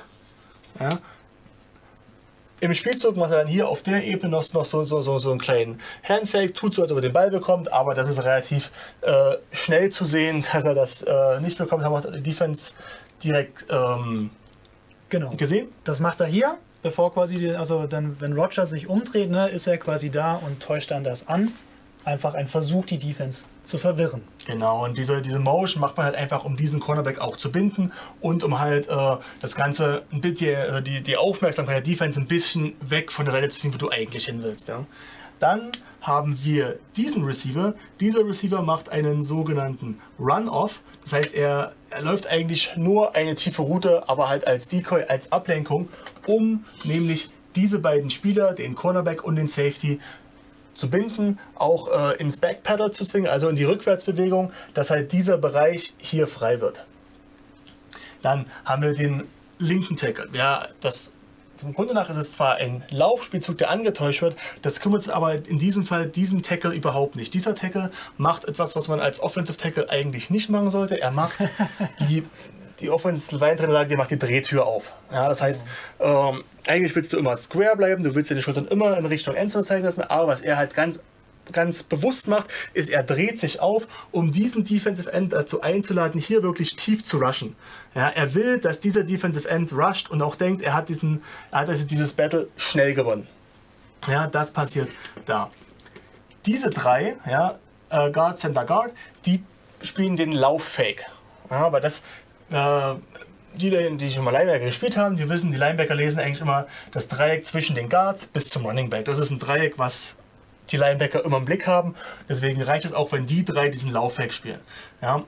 Ja. 0.80 0.98
Im 2.60 2.72
Spielzug 2.72 3.16
macht 3.16 3.32
er 3.32 3.38
dann 3.38 3.46
hier 3.46 3.68
auf 3.68 3.82
der 3.82 4.04
Ebene 4.04 4.30
noch, 4.30 4.52
noch 4.54 4.64
so, 4.64 4.84
so, 4.84 5.02
so, 5.02 5.18
so 5.18 5.30
einen 5.30 5.40
kleinen 5.40 5.80
Handfake, 6.02 6.54
tut 6.54 6.72
so, 6.72 6.82
als 6.82 6.92
ob 6.92 6.98
er 6.98 7.02
den 7.02 7.12
Ball 7.12 7.30
bekommt, 7.30 7.70
aber 7.70 7.94
das 7.94 8.08
ist 8.08 8.22
relativ 8.22 8.70
äh, 9.02 9.36
schnell 9.52 9.90
zu 9.90 10.04
sehen, 10.04 10.44
dass 10.50 10.64
er 10.64 10.74
das 10.74 11.02
äh, 11.02 11.40
nicht 11.40 11.58
bekommt. 11.58 11.84
Haben 11.84 12.02
wir 12.02 12.10
die 12.12 12.22
Defense 12.22 12.72
direkt 13.22 13.66
ähm, 13.68 14.30
Genau. 15.08 15.30
gesehen. 15.36 15.68
Das 15.84 16.00
macht 16.00 16.20
er 16.20 16.26
hier, 16.26 16.56
bevor 16.82 17.12
quasi, 17.12 17.38
die, 17.38 17.50
also 17.50 17.86
dann, 17.86 18.16
wenn 18.20 18.32
Roger 18.32 18.66
sich 18.66 18.88
umdreht, 18.88 19.30
ne, 19.30 19.48
ist 19.48 19.66
er 19.66 19.78
quasi 19.78 20.10
da 20.10 20.34
und 20.34 20.60
täuscht 20.60 20.90
dann 20.90 21.04
das 21.04 21.28
an. 21.28 21.52
Einfach 22.04 22.34
ein 22.34 22.46
Versuch, 22.46 22.84
die 22.84 22.98
Defense 22.98 23.46
zu 23.62 23.78
verwirren. 23.78 24.20
Genau, 24.44 24.84
und 24.84 24.98
diese, 24.98 25.22
diese 25.22 25.38
Motion 25.38 25.80
macht 25.80 25.96
man 25.96 26.04
halt 26.04 26.16
einfach, 26.16 26.44
um 26.44 26.54
diesen 26.54 26.78
Cornerback 26.78 27.18
auch 27.18 27.38
zu 27.38 27.50
binden 27.50 27.92
und 28.20 28.44
um 28.44 28.58
halt 28.58 28.88
äh, 28.88 29.16
das 29.40 29.54
Ganze 29.54 30.02
ein 30.12 30.20
bisschen, 30.20 30.54
also 30.54 30.80
die, 30.80 31.00
die 31.00 31.16
Aufmerksamkeit 31.16 31.76
der 31.76 31.82
Defense 31.82 32.20
ein 32.20 32.26
bisschen 32.26 32.74
weg 32.82 33.10
von 33.10 33.24
der 33.24 33.32
Seite 33.32 33.48
zu 33.48 33.58
ziehen, 33.58 33.72
wo 33.72 33.78
du 33.78 33.88
eigentlich 33.88 34.26
hin 34.26 34.42
willst. 34.42 34.68
Ja. 34.68 34.84
Dann 35.38 35.72
haben 36.04 36.38
wir 36.42 36.78
diesen 36.96 37.24
Receiver. 37.24 37.74
Dieser 37.98 38.24
Receiver 38.26 38.62
macht 38.62 38.90
einen 38.90 39.24
sogenannten 39.24 39.98
Run-Off. 40.18 40.82
Das 41.02 41.14
heißt, 41.14 41.34
er, 41.34 41.72
er 41.90 42.02
läuft 42.02 42.26
eigentlich 42.26 42.76
nur 42.76 43.14
eine 43.14 43.34
tiefe 43.34 43.62
Route, 43.62 44.08
aber 44.08 44.28
halt 44.28 44.46
als 44.46 44.68
Decoy, 44.68 45.02
als 45.08 45.32
Ablenkung, 45.32 45.88
um 46.26 46.64
nämlich 46.84 47.30
diese 47.56 47.80
beiden 47.80 48.10
Spieler, 48.10 48.54
den 48.54 48.74
Cornerback 48.74 49.24
und 49.24 49.36
den 49.36 49.48
Safety, 49.48 49.98
zu 50.74 50.90
binden, 50.90 51.38
auch 51.54 51.88
äh, 51.88 52.16
ins 52.16 52.38
Backpedal 52.38 52.90
zu 52.90 53.04
zwingen, 53.04 53.30
also 53.30 53.48
in 53.48 53.56
die 53.56 53.64
Rückwärtsbewegung, 53.64 54.52
dass 54.74 54.90
halt 54.90 55.12
dieser 55.12 55.38
Bereich 55.38 55.94
hier 55.98 56.26
frei 56.26 56.60
wird. 56.60 56.84
Dann 58.22 58.46
haben 58.64 58.82
wir 58.82 58.92
den 58.92 59.24
linken 59.58 59.96
Tackle. 59.96 60.28
Ja, 60.32 60.66
das 60.80 61.14
zum 61.56 61.72
Grunde 61.72 61.94
nach 61.94 62.10
ist 62.10 62.16
es 62.16 62.32
zwar 62.32 62.56
ein 62.56 62.84
Laufspielzug, 62.90 63.58
der 63.58 63.70
angetäuscht 63.70 64.22
wird, 64.22 64.36
das 64.62 64.80
kümmert 64.80 65.08
aber 65.08 65.34
in 65.34 65.58
diesem 65.58 65.84
Fall 65.84 66.06
diesen 66.06 66.42
Tackle 66.42 66.72
überhaupt 66.72 67.16
nicht. 67.16 67.34
Dieser 67.34 67.54
Tackle 67.54 67.90
macht 68.16 68.44
etwas, 68.44 68.76
was 68.76 68.88
man 68.88 69.00
als 69.00 69.20
Offensive 69.20 69.58
Tackle 69.58 69.88
eigentlich 69.90 70.30
nicht 70.30 70.48
machen 70.48 70.70
sollte. 70.70 71.00
Er 71.00 71.10
macht 71.10 71.38
die, 72.00 72.24
die 72.80 72.90
Offensive 72.90 73.36
Line 73.36 73.56
Trainer 73.56 73.72
sagen, 73.72 73.88
der 73.88 73.98
macht 73.98 74.10
die 74.10 74.18
Drehtür 74.18 74.66
auf. 74.66 74.92
Ja, 75.12 75.28
das 75.28 75.42
heißt, 75.42 75.66
ähm, 76.00 76.44
eigentlich 76.66 76.94
willst 76.96 77.12
du 77.12 77.18
immer 77.18 77.36
square 77.36 77.76
bleiben, 77.76 78.02
du 78.02 78.14
willst 78.14 78.30
deine 78.30 78.42
Schultern 78.42 78.66
immer 78.68 78.96
in 78.96 79.06
Richtung 79.06 79.34
Endzone 79.34 79.64
zeigen 79.64 79.84
lassen, 79.84 80.02
aber 80.02 80.28
was 80.28 80.40
er 80.40 80.56
halt 80.56 80.74
ganz 80.74 81.02
ganz 81.52 81.82
bewusst 81.82 82.28
macht, 82.28 82.48
ist, 82.72 82.90
er 82.90 83.02
dreht 83.02 83.38
sich 83.38 83.60
auf, 83.60 83.86
um 84.12 84.32
diesen 84.32 84.64
Defensive 84.64 85.12
End 85.12 85.32
dazu 85.32 85.60
einzuladen, 85.60 86.20
hier 86.20 86.42
wirklich 86.42 86.76
tief 86.76 87.04
zu 87.04 87.18
rushen. 87.18 87.56
Ja, 87.94 88.08
er 88.08 88.34
will, 88.34 88.58
dass 88.60 88.80
dieser 88.80 89.04
Defensive 89.04 89.48
End 89.48 89.72
rusht 89.72 90.10
und 90.10 90.22
auch 90.22 90.36
denkt, 90.36 90.62
er 90.62 90.74
hat, 90.74 90.88
diesen, 90.88 91.22
er 91.50 91.60
hat 91.60 91.68
also 91.68 91.84
dieses 91.84 92.12
Battle 92.12 92.48
schnell 92.56 92.94
gewonnen. 92.94 93.28
Ja, 94.08 94.26
das 94.26 94.52
passiert 94.52 94.90
da. 95.26 95.50
Diese 96.46 96.70
drei, 96.70 97.16
ja, 97.26 97.58
äh, 97.90 98.10
Guard, 98.10 98.38
Center, 98.38 98.64
Guard, 98.64 98.92
die 99.24 99.42
spielen 99.82 100.16
den 100.16 100.32
Lauffake. 100.32 101.04
Ja, 101.50 101.66
aber 101.66 101.80
das, 101.80 102.02
äh, 102.50 102.94
die, 103.54 103.96
die 103.96 104.10
schon 104.10 104.24
mal 104.24 104.32
Linebacker 104.32 104.66
gespielt 104.66 104.96
haben, 104.96 105.16
die 105.16 105.28
wissen, 105.28 105.52
die 105.52 105.58
Linebacker 105.58 105.94
lesen 105.94 106.20
eigentlich 106.20 106.40
immer 106.40 106.66
das 106.92 107.08
Dreieck 107.08 107.46
zwischen 107.46 107.76
den 107.76 107.88
Guards 107.88 108.26
bis 108.26 108.50
zum 108.50 108.66
Running 108.66 108.90
Back. 108.90 109.04
Das 109.04 109.18
ist 109.18 109.30
ein 109.30 109.38
Dreieck, 109.38 109.78
was 109.78 110.16
die 110.70 110.76
Linebacker 110.76 111.24
immer 111.24 111.38
im 111.38 111.44
Blick 111.44 111.66
haben. 111.66 111.94
Deswegen 112.28 112.62
reicht 112.62 112.84
es 112.84 112.92
auch, 112.92 113.12
wenn 113.12 113.26
die 113.26 113.44
drei 113.44 113.68
diesen 113.68 113.92
Laufweg 113.92 114.32
spielen. 114.32 114.60
Ja. 115.02 115.24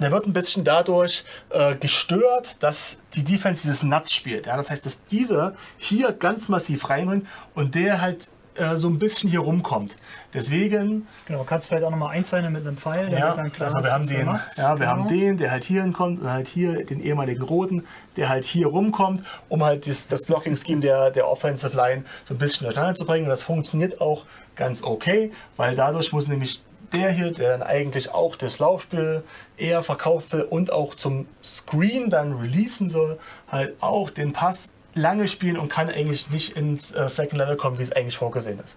Der 0.00 0.10
wird 0.10 0.26
ein 0.26 0.32
bisschen 0.32 0.64
dadurch 0.64 1.24
äh, 1.50 1.76
gestört, 1.76 2.56
dass 2.60 3.00
die 3.14 3.24
Defense 3.24 3.62
dieses 3.62 3.82
Nuts 3.82 4.12
spielt. 4.12 4.46
Ja. 4.46 4.56
Das 4.56 4.70
heißt, 4.70 4.86
dass 4.86 5.04
dieser 5.06 5.54
hier 5.76 6.12
ganz 6.12 6.48
massiv 6.48 6.88
reinbringt 6.88 7.26
und 7.54 7.74
der 7.74 8.00
halt 8.00 8.28
äh, 8.54 8.76
so 8.76 8.88
ein 8.88 8.98
bisschen 8.98 9.30
hier 9.30 9.40
rumkommt. 9.40 9.96
Deswegen 10.34 11.06
Genau, 11.26 11.44
kannst 11.44 11.68
vielleicht 11.68 11.84
auch 11.84 11.90
nochmal 11.90 12.14
einzeichnen 12.16 12.52
mit 12.52 12.66
einem 12.66 12.76
Pfeil. 12.76 13.10
ja, 13.12 13.34
dann 13.34 13.52
klar 13.52 13.68
also 13.74 13.82
wir 13.84 13.92
haben 13.92 14.06
den, 14.06 14.26
macht. 14.26 14.56
ja, 14.56 14.70
wir 14.78 14.86
Genau. 14.86 14.90
haben 14.90 15.08
den, 15.08 15.36
der 15.38 15.50
halt 15.50 15.64
hier 15.64 15.82
hinkommt 15.82 16.20
und 16.20 16.28
halt 16.30 16.48
hier 16.48 16.84
den 16.84 17.00
ehemaligen 17.02 17.42
Roten, 17.42 17.84
der 18.16 18.28
halt 18.28 18.44
hier 18.44 18.66
rumkommt, 18.66 19.22
um 19.48 19.64
halt 19.64 19.86
das, 19.86 20.08
das 20.08 20.22
Blocking-Scheme 20.26 20.80
der, 20.80 21.10
der 21.10 21.28
Offensive 21.28 21.76
Line 21.76 22.04
so 22.28 22.34
ein 22.34 22.38
bisschen 22.38 22.64
durcheinander 22.66 22.94
zu 22.94 23.04
bringen. 23.06 23.24
Und 23.24 23.30
das 23.30 23.42
funktioniert 23.42 24.00
auch 24.00 24.24
ganz 24.56 24.82
okay, 24.82 25.32
weil 25.56 25.74
dadurch 25.76 26.12
muss 26.12 26.28
nämlich 26.28 26.62
der 26.94 27.10
hier, 27.10 27.32
der 27.32 27.52
dann 27.56 27.62
eigentlich 27.66 28.12
auch 28.12 28.36
das 28.36 28.58
Laufspiel 28.58 29.22
eher 29.56 29.82
verkauft 29.82 30.32
will 30.34 30.42
und 30.42 30.70
auch 30.70 30.94
zum 30.94 31.26
Screen 31.42 32.10
dann 32.10 32.34
releasen 32.34 32.90
soll, 32.90 33.18
halt 33.50 33.76
auch 33.80 34.10
den 34.10 34.34
Pass 34.34 34.74
lange 34.94 35.28
spielen 35.28 35.58
und 35.58 35.68
kann 35.68 35.88
eigentlich 35.88 36.30
nicht 36.30 36.56
ins 36.56 36.92
äh, 36.92 37.08
Second 37.08 37.38
Level 37.38 37.56
kommen, 37.56 37.78
wie 37.78 37.82
es 37.82 37.92
eigentlich 37.92 38.16
vorgesehen 38.16 38.58
ist. 38.60 38.76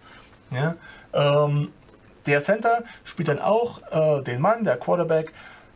Ja? 0.51 0.75
Ähm, 1.13 1.71
der 2.25 2.41
Center 2.41 2.83
spielt 3.03 3.27
dann 3.27 3.39
auch 3.39 3.81
äh, 3.91 4.23
den 4.23 4.41
Mann, 4.41 4.63
der 4.63 4.77
Quarterback. 4.77 5.31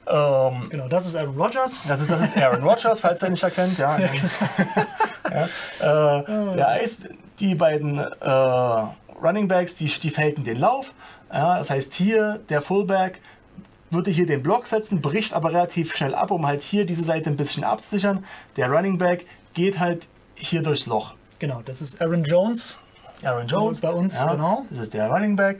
Ähm, 0.07 0.67
Genau, 0.69 0.87
das 0.87 1.05
ist 1.05 1.15
Aaron 1.15 1.37
Rodgers. 1.39 1.85
das, 1.87 2.01
ist, 2.01 2.09
das 2.09 2.21
ist 2.21 2.37
Aaron 2.37 2.63
Rodgers, 2.63 2.99
falls 3.01 3.21
er 3.21 3.29
nicht 3.29 3.43
erkennt. 3.43 3.77
Ja, 3.77 3.99
ja, 5.79 6.19
äh, 6.19 6.55
der 6.55 6.67
Eis, 6.69 7.01
die 7.39 7.55
beiden 7.55 7.99
äh, 7.99 8.29
Running 9.21 9.47
Backs, 9.47 9.75
die, 9.75 9.87
die 9.87 10.09
faken 10.09 10.43
den 10.43 10.59
Lauf. 10.59 10.93
Ja, 11.31 11.59
das 11.59 11.69
heißt, 11.69 11.93
hier 11.93 12.39
der 12.49 12.61
Fullback 12.61 13.21
würde 13.91 14.11
hier 14.11 14.25
den 14.25 14.41
Block 14.43 14.67
setzen, 14.67 15.01
bricht 15.01 15.33
aber 15.33 15.49
relativ 15.49 15.95
schnell 15.95 16.15
ab, 16.15 16.31
um 16.31 16.45
halt 16.45 16.61
hier 16.61 16.85
diese 16.85 17.03
Seite 17.03 17.29
ein 17.29 17.35
bisschen 17.35 17.63
abzusichern. 17.63 18.23
Der 18.55 18.69
Running 18.69 18.97
Back 18.97 19.25
geht 19.53 19.79
halt 19.79 20.07
hier 20.39 20.61
durchs 20.61 20.85
Loch. 20.85 21.13
Genau, 21.39 21.61
das 21.65 21.81
ist 21.81 22.01
Aaron 22.01 22.23
Jones. 22.23 22.81
Aaron 23.23 23.47
Jones. 23.47 23.79
Bei 23.79 23.91
uns, 23.91 24.15
ja, 24.15 24.33
genau. 24.33 24.65
Das 24.69 24.79
ist 24.79 24.93
der 24.93 25.09
Running 25.09 25.35
Back. 25.35 25.59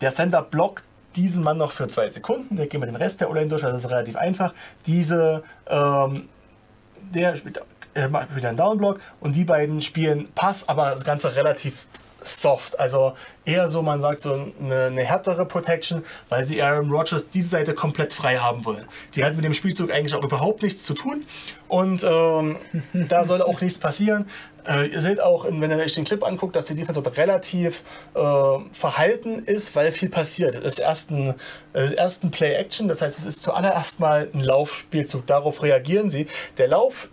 Der 0.00 0.12
Center 0.12 0.42
blockt 0.42 0.84
diesen 1.16 1.42
Mann 1.42 1.58
noch 1.58 1.72
für 1.72 1.88
zwei 1.88 2.08
Sekunden. 2.08 2.56
Der 2.56 2.66
geht 2.66 2.80
mit 2.80 2.88
den 2.88 2.96
Rest 2.96 3.20
der 3.20 3.30
O-Line 3.30 3.48
durch, 3.48 3.62
weil 3.62 3.72
das 3.72 3.84
ist 3.84 3.90
relativ 3.90 4.16
einfach. 4.16 4.54
Diese, 4.86 5.42
ähm, 5.66 6.28
der 7.14 7.36
spielt, 7.36 7.60
äh, 7.94 8.08
macht 8.08 8.34
wieder 8.34 8.48
einen 8.48 8.58
Downblock 8.58 9.00
und 9.20 9.34
die 9.36 9.44
beiden 9.44 9.82
spielen 9.82 10.28
Pass, 10.34 10.68
aber 10.68 10.90
das 10.90 11.04
Ganze 11.04 11.34
relativ 11.36 11.86
soft. 12.22 12.78
Also 12.78 13.14
eher 13.44 13.68
so, 13.68 13.82
man 13.82 14.00
sagt 14.00 14.20
so 14.20 14.32
eine, 14.32 14.84
eine 14.86 15.04
härtere 15.04 15.46
Protection, 15.46 16.04
weil 16.28 16.44
sie 16.44 16.62
Aaron 16.62 16.90
Rodgers 16.90 17.30
diese 17.30 17.48
Seite 17.48 17.74
komplett 17.74 18.12
frei 18.12 18.36
haben 18.36 18.64
wollen. 18.64 18.84
Die 19.14 19.24
hat 19.24 19.34
mit 19.36 19.44
dem 19.44 19.54
Spielzug 19.54 19.92
eigentlich 19.92 20.14
auch 20.14 20.24
überhaupt 20.24 20.62
nichts 20.62 20.84
zu 20.84 20.94
tun 20.94 21.24
und 21.68 22.04
ähm, 22.04 22.56
da 22.92 23.24
soll 23.24 23.42
auch 23.42 23.60
nichts 23.60 23.78
passieren. 23.78 24.26
Äh, 24.68 24.88
ihr 24.88 25.00
seht 25.00 25.20
auch, 25.20 25.46
wenn 25.46 25.70
ihr 25.70 25.76
euch 25.78 25.94
den 25.94 26.04
Clip 26.04 26.22
anguckt, 26.24 26.54
dass 26.54 26.66
die 26.66 26.74
Defense 26.74 27.00
dort 27.00 27.16
relativ 27.16 27.82
äh, 28.14 28.20
verhalten 28.72 29.42
ist, 29.44 29.74
weil 29.74 29.90
viel 29.92 30.10
passiert. 30.10 30.54
Es 30.54 30.64
ist 30.64 30.78
erst 30.78 31.10
ein, 31.10 31.34
ist 31.72 31.92
erst 31.92 32.24
ein 32.24 32.30
Play-Action, 32.30 32.88
das 32.88 33.02
heißt, 33.02 33.18
es 33.18 33.24
ist 33.24 33.42
zuallererst 33.42 34.00
mal 34.00 34.28
ein 34.32 34.40
Laufspielzug. 34.40 35.26
Darauf 35.26 35.62
reagieren 35.62 36.10
sie. 36.10 36.26
Der 36.58 36.68
Lauf 36.68 37.08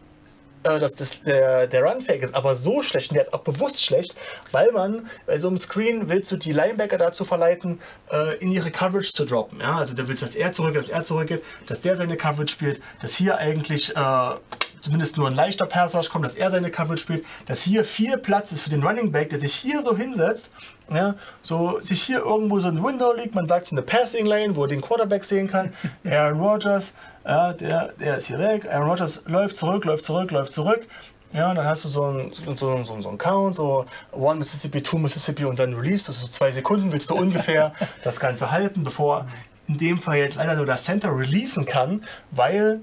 äh, 0.63 0.79
das, 0.79 0.95
das, 0.95 1.21
der, 1.21 1.67
der 1.67 1.83
Run-Fake 1.83 2.23
ist 2.23 2.35
aber 2.35 2.55
so 2.55 2.81
schlecht 2.81 3.11
und 3.11 3.15
der 3.15 3.23
ist 3.23 3.33
auch 3.33 3.41
bewusst 3.41 3.83
schlecht, 3.83 4.15
weil 4.51 4.71
man 4.71 5.07
bei 5.25 5.37
so 5.37 5.47
einem 5.47 5.57
Screen 5.57 6.09
willst 6.09 6.31
du 6.31 6.37
die 6.37 6.51
Linebacker 6.51 6.97
dazu 6.97 7.25
verleiten, 7.25 7.79
äh, 8.11 8.37
in 8.37 8.51
ihre 8.51 8.71
Coverage 8.71 9.13
zu 9.13 9.25
droppen. 9.25 9.59
Ja? 9.59 9.77
Also 9.77 9.93
du 9.93 10.07
willst, 10.07 10.23
dass 10.23 10.35
er 10.35 10.51
zurückgeht, 10.51 10.83
dass 10.83 10.89
er 10.89 11.03
zurückgeht, 11.03 11.43
dass 11.67 11.81
der 11.81 11.95
seine 11.95 12.17
Coverage 12.17 12.53
spielt, 12.53 12.81
dass 13.01 13.15
hier 13.15 13.37
eigentlich 13.37 13.95
äh, 13.95 14.29
zumindest 14.81 15.17
nur 15.17 15.27
ein 15.27 15.35
leichter 15.35 15.65
Pass 15.65 16.09
kommt, 16.09 16.25
dass 16.25 16.35
er 16.35 16.51
seine 16.51 16.71
Coverage 16.71 17.01
spielt, 17.01 17.25
dass 17.45 17.61
hier 17.61 17.85
viel 17.85 18.17
Platz 18.17 18.51
ist 18.51 18.61
für 18.61 18.69
den 18.69 18.83
Running 18.83 19.11
Back, 19.11 19.29
der 19.29 19.39
sich 19.39 19.53
hier 19.53 19.81
so 19.81 19.95
hinsetzt, 19.95 20.49
ja, 20.93 21.15
so 21.41 21.79
sich 21.81 22.01
hier 22.03 22.19
irgendwo 22.19 22.59
so 22.59 22.67
ein 22.67 22.83
Window 22.83 23.13
liegt, 23.13 23.35
man 23.35 23.47
sagt 23.47 23.71
eine 23.71 23.81
Passing 23.81 24.25
Lane, 24.25 24.55
wo 24.55 24.63
er 24.63 24.69
den 24.69 24.81
Quarterback 24.81 25.25
sehen 25.25 25.47
kann. 25.47 25.73
Aaron 26.05 26.39
Rodgers, 26.39 26.93
ja, 27.25 27.53
der, 27.53 27.93
der 27.99 28.17
ist 28.17 28.27
hier 28.27 28.39
weg. 28.39 28.65
Aaron 28.71 28.89
Rodgers 28.89 29.23
läuft 29.25 29.57
zurück, 29.57 29.85
läuft 29.85 30.05
zurück, 30.05 30.31
läuft 30.31 30.51
zurück. 30.51 30.87
Ja, 31.33 31.49
und 31.49 31.57
dann 31.57 31.65
hast 31.65 31.83
du 31.83 31.89
so 31.89 32.05
einen 32.05 32.33
so, 32.33 32.83
so, 32.83 33.01
so 33.01 33.09
einen 33.09 33.17
Count, 33.17 33.55
so 33.55 33.85
One 34.13 34.37
Mississippi, 34.37 34.81
Two 34.81 34.97
Mississippi 34.97 35.43
und 35.43 35.59
dann 35.59 35.73
Release. 35.73 36.05
Das 36.07 36.15
ist 36.15 36.21
so 36.21 36.27
zwei 36.29 36.51
Sekunden, 36.51 36.91
willst 36.91 37.09
du 37.09 37.15
ungefähr 37.15 37.73
das 38.03 38.19
Ganze 38.19 38.51
halten, 38.51 38.83
bevor 38.83 39.27
in 39.67 39.77
dem 39.77 39.99
Fall 39.99 40.17
jetzt 40.17 40.35
leider 40.35 40.55
nur 40.55 40.65
der 40.65 40.77
Center 40.77 41.15
releasen 41.15 41.65
kann, 41.65 42.05
weil 42.31 42.79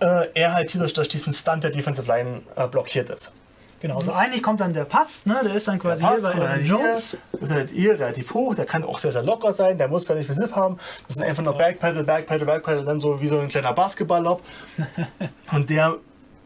äh, 0.00 0.28
er 0.34 0.54
halt 0.54 0.70
hier 0.70 0.80
durch, 0.80 0.92
durch 0.92 1.08
diesen 1.08 1.32
Stunt 1.32 1.64
der 1.64 1.70
Defensive 1.70 2.06
Line 2.06 2.42
äh, 2.56 2.66
blockiert 2.68 3.10
ist. 3.10 3.32
Genau, 3.80 3.96
also 3.96 4.12
eigentlich 4.12 4.44
kommt 4.44 4.60
dann 4.60 4.72
der 4.72 4.84
Pass, 4.84 5.26
ne? 5.26 5.40
der 5.42 5.54
ist 5.54 5.66
dann 5.66 5.80
quasi 5.80 6.04
Pass 6.04 6.20
hier 6.20 6.30
bei 6.30 6.38
Aaron 6.38 6.60
hier, 6.60 6.66
Jones. 6.66 7.18
wird 7.32 7.50
halt 7.50 7.70
hier 7.70 7.94
relativ 7.94 8.32
hoch, 8.32 8.54
der 8.54 8.64
kann 8.64 8.84
auch 8.84 9.00
sehr, 9.00 9.10
sehr 9.10 9.24
locker 9.24 9.52
sein, 9.52 9.76
der 9.76 9.88
muss 9.88 10.06
gar 10.06 10.14
nicht 10.14 10.26
viel 10.26 10.36
Zip 10.36 10.54
haben. 10.54 10.78
Das 11.08 11.16
sind 11.16 11.24
einfach 11.24 11.42
nur 11.42 11.54
Backpedal, 11.58 12.04
Backpedal, 12.04 12.46
Backpedal, 12.46 12.84
dann 12.84 13.00
so 13.00 13.20
wie 13.20 13.26
so 13.26 13.40
ein 13.40 13.48
kleiner 13.48 13.72
Basketball-Lob. 13.72 14.40
Und 15.52 15.68
der 15.68 15.96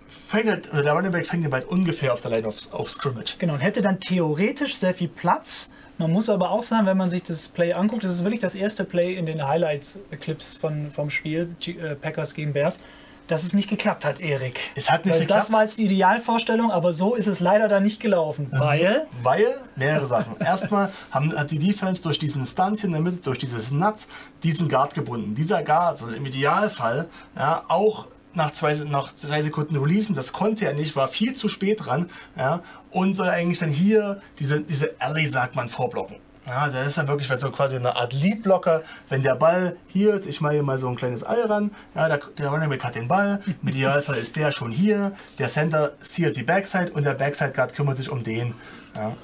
fängt 0.09 0.49
halt, 0.49 0.73
oder 0.73 0.83
der 0.83 0.93
Running 0.95 1.13
Back 1.13 1.27
fängt 1.27 1.45
den 1.45 1.51
bald 1.51 1.67
ungefähr 1.67 2.15
auf 2.15 2.23
der 2.23 2.31
Line 2.31 2.49
of, 2.49 2.57
of 2.73 2.91
Scrimmage. 2.91 3.37
Genau, 3.39 3.55
und 3.55 3.61
hätte 3.61 3.83
dann 3.83 4.01
theoretisch 4.01 4.77
sehr 4.77 4.95
viel 4.95 5.09
Platz. 5.09 5.71
Man 5.99 6.13
muss 6.13 6.29
aber 6.29 6.51
auch 6.51 6.63
sagen, 6.63 6.87
wenn 6.87 6.97
man 6.97 7.11
sich 7.11 7.23
das 7.23 7.49
Play 7.49 7.73
anguckt, 7.73 8.05
das 8.05 8.13
ist 8.13 8.23
wirklich 8.23 8.41
das 8.41 8.55
erste 8.55 8.85
Play 8.85 9.15
in 9.15 9.27
den 9.27 9.47
Highlights-Clips 9.47 10.57
von, 10.57 10.91
vom 10.91 11.11
Spiel, 11.11 11.55
G 11.61 11.73
äh, 11.73 11.95
Packers 11.95 12.35
gegen 12.35 12.53
Bears, 12.53 12.81
dass 13.29 13.45
es 13.45 13.55
nicht 13.55 13.69
geklappt 13.69 14.05
hat, 14.05 14.21
Erik. 14.21 14.61
Es 14.75 14.91
hat 14.91 15.05
nicht 15.05 15.15
Weil 15.15 15.21
geklappt. 15.21 15.43
das 15.43 15.53
war 15.53 15.63
jetzt 15.63 15.79
die 15.79 15.85
Idealvorstellung, 15.85 16.71
aber 16.71 16.93
so 16.93 17.15
ist 17.15 17.27
es 17.27 17.41
leider 17.41 17.69
dann 17.69 17.83
nicht 17.83 18.01
gelaufen. 18.01 18.49
Weil, 18.51 19.07
Weil 19.23 19.57
mehrere 19.75 20.07
Sachen. 20.07 20.37
Erstmal 20.41 20.93
haben, 21.11 21.37
hat 21.37 21.51
die 21.51 21.59
Defense 21.59 22.03
durch 22.03 22.19
diesen 22.19 22.47
Stunt 22.47 22.81
hier 22.81 22.87
in 22.87 22.93
der 22.93 23.01
Mitte, 23.01 23.19
durch 23.19 23.39
dieses 23.39 23.73
Nuts, 23.73 24.09
diesen 24.43 24.69
Guard 24.69 24.95
gebunden. 24.95 25.35
Dieser 25.35 25.63
Guard 25.63 25.99
soll 25.99 26.15
im 26.15 26.27
Idealfall 26.27 27.09
ja, 27.37 27.65
auch 27.69 28.07
nach 28.35 28.53
zwei, 28.53 28.75
nach 28.75 29.15
zwei 29.15 29.43
Sekunden 29.43 29.77
releasen. 29.77 30.15
Das 30.15 30.33
konnte 30.33 30.67
er 30.67 30.75
nicht, 30.75 30.95
war 30.95 31.09
viel 31.09 31.35
zu 31.35 31.49
spät 31.49 31.85
dran. 31.85 32.11
Ja, 32.37 32.63
und 32.91 33.15
soll 33.15 33.29
eigentlich 33.29 33.59
dann 33.59 33.71
hier 33.71 34.21
diese, 34.39 34.61
diese 34.61 34.95
Alley, 35.01 35.29
sagt 35.29 35.57
man, 35.57 35.69
vorblocken. 35.69 36.17
Ja, 36.47 36.69
das 36.69 36.87
ist 36.87 36.99
dann 36.99 37.09
wirklich 37.09 37.29
so 37.41 37.51
quasi 37.51 37.75
eine 37.75 37.97
Art 37.97 38.13
Leadblocker. 38.13 38.83
Wenn 39.09 39.23
der 39.23 39.35
Ball 39.35 39.77
hier 39.89 40.15
ist, 40.15 40.27
ich 40.27 40.41
mache 40.41 40.55
hier 40.55 40.63
mal 40.63 40.79
so 40.79 40.89
ein 40.89 40.95
kleines 40.95 41.25
All 41.25 41.43
ran. 41.43 41.73
Ja, 41.95 42.09
der, 42.09 42.21
der 42.39 42.51
Running 42.51 42.69
Back 42.69 42.85
hat 42.85 42.95
den 42.95 43.09
Ball. 43.09 43.43
Im 43.63 43.69
Idealfall 43.69 44.17
ist 44.17 44.37
der 44.37 44.53
schon 44.53 44.71
hier. 44.71 45.13
Der 45.39 45.49
Center 45.49 45.95
sealt 46.01 46.37
die 46.37 46.45
Backside 46.45 46.93
und 46.93 47.05
der 47.05 47.15
Backside 47.15 47.51
Guard 47.51 47.75
kümmert 47.75 47.97
sich 47.97 48.11
um 48.11 48.23
den. 48.23 48.55
Ja. 48.95 49.17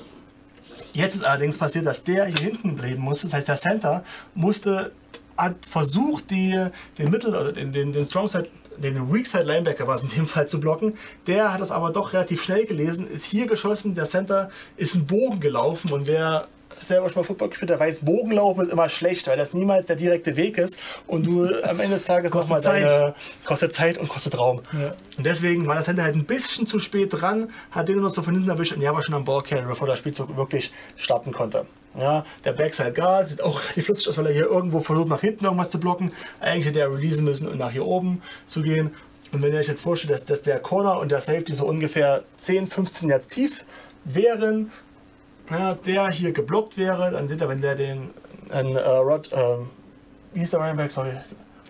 Jetzt 0.92 1.14
ist 1.14 1.24
allerdings 1.24 1.58
passiert, 1.58 1.86
dass 1.86 2.02
der 2.02 2.26
hier 2.26 2.50
hinten 2.50 2.76
bleiben 2.76 3.00
musste. 3.00 3.28
Das 3.28 3.34
heißt, 3.34 3.48
der 3.48 3.56
Center 3.56 4.04
musste, 4.34 4.90
hat 5.36 5.54
versucht, 5.64 6.30
die, 6.30 6.66
den 6.98 7.10
Mittel, 7.10 7.30
oder 7.30 7.52
den, 7.52 7.72
den, 7.72 7.92
den 7.92 8.04
Strong 8.04 8.28
Side, 8.28 8.48
den 8.78 9.12
Weak 9.12 9.26
Side 9.26 9.44
Linebacker 9.44 9.86
war 9.86 9.94
es 9.94 10.02
in 10.02 10.08
dem 10.10 10.26
Fall 10.26 10.48
zu 10.48 10.58
blocken. 10.58 10.94
Der 11.26 11.52
hat 11.52 11.60
das 11.60 11.70
aber 11.70 11.90
doch 11.92 12.12
relativ 12.12 12.42
schnell 12.42 12.66
gelesen, 12.66 13.08
ist 13.08 13.24
hier 13.24 13.46
geschossen. 13.46 13.94
Der 13.94 14.06
Center 14.06 14.50
ist 14.76 14.96
einen 14.96 15.06
Bogen 15.06 15.40
gelaufen 15.40 15.92
und 15.92 16.06
wer 16.06 16.48
selber 16.82 17.08
schon 17.08 17.22
mal 17.22 17.26
Football 17.26 17.48
gespielt 17.50 17.70
hat, 17.70 17.80
weiß, 17.80 18.00
Bogenlaufen 18.00 18.64
ist 18.64 18.72
immer 18.72 18.88
schlecht, 18.88 19.26
weil 19.28 19.36
das 19.36 19.54
niemals 19.54 19.86
der 19.86 19.96
direkte 19.96 20.36
Weg 20.36 20.58
ist 20.58 20.76
und 21.06 21.26
du 21.26 21.46
am 21.64 21.80
Ende 21.80 21.94
des 21.94 22.04
Tages 22.04 22.30
Kostet 22.30 22.56
nochmal 22.56 22.80
deine 22.80 22.88
Zeit. 22.88 23.14
kostet 23.44 23.74
Zeit 23.74 23.98
und 23.98 24.08
kostet 24.08 24.38
Raum. 24.38 24.60
Ja. 24.72 24.94
Und 25.16 25.24
deswegen 25.24 25.66
war 25.66 25.74
das 25.74 25.86
Center 25.86 26.04
halt 26.04 26.14
ein 26.14 26.24
bisschen 26.24 26.66
zu 26.66 26.78
spät 26.78 27.12
dran, 27.12 27.50
hat 27.70 27.88
den 27.88 27.96
nur 27.96 28.08
noch 28.08 28.14
so 28.14 28.22
von 28.22 28.34
hinten 28.34 28.50
erwischt 28.50 28.72
und 28.72 28.80
der 28.80 28.94
war 28.94 29.02
schon 29.02 29.14
am 29.14 29.24
Ballcarrier, 29.24 29.66
bevor 29.66 29.86
der 29.86 29.96
Spielzug 29.96 30.36
wirklich 30.36 30.72
starten 30.96 31.32
konnte. 31.32 31.66
Ja, 31.94 32.24
der 32.44 32.52
Backside 32.52 32.92
Guard 32.92 33.28
sieht 33.28 33.42
auch 33.42 33.62
relativ 33.62 33.84
flutzig 33.86 34.08
aus, 34.08 34.16
weil 34.16 34.26
er 34.26 34.32
hier 34.32 34.46
irgendwo 34.46 34.80
versucht, 34.80 35.08
nach 35.08 35.20
hinten 35.20 35.44
irgendwas 35.44 35.70
zu 35.70 35.78
blocken. 35.78 36.12
Eigentlich 36.40 36.66
hätte 36.66 36.80
er 36.80 36.90
releasen 36.90 37.24
müssen 37.24 37.48
und 37.48 37.58
nach 37.58 37.70
hier 37.70 37.84
oben 37.84 38.22
zu 38.46 38.62
gehen. 38.62 38.92
Und 39.32 39.42
wenn 39.42 39.52
ihr 39.52 39.60
euch 39.60 39.68
jetzt 39.68 39.82
vorstellt, 39.82 40.12
dass, 40.12 40.24
dass 40.24 40.42
der 40.42 40.58
Corner 40.58 40.98
und 40.98 41.10
der 41.10 41.20
Safety 41.20 41.52
so 41.52 41.66
ungefähr 41.66 42.22
10, 42.38 42.66
15 42.66 43.08
Yards 43.08 43.28
tief 43.28 43.64
wären, 44.04 44.70
ja, 45.52 45.74
der 45.74 46.10
hier 46.10 46.32
geblockt 46.32 46.76
wäre, 46.76 47.10
dann 47.10 47.28
seht 47.28 47.40
ihr, 47.40 47.48
wenn 47.48 47.60
der 47.60 47.74
den, 47.74 48.10
äh, 48.76 48.88
Rod, 48.88 49.30
ähm, 49.32 49.70
wie 50.32 50.40
hieß 50.40 50.50
der 50.52 50.60
Running 50.60 50.76
Back, 50.76 50.90
sorry, 50.90 51.12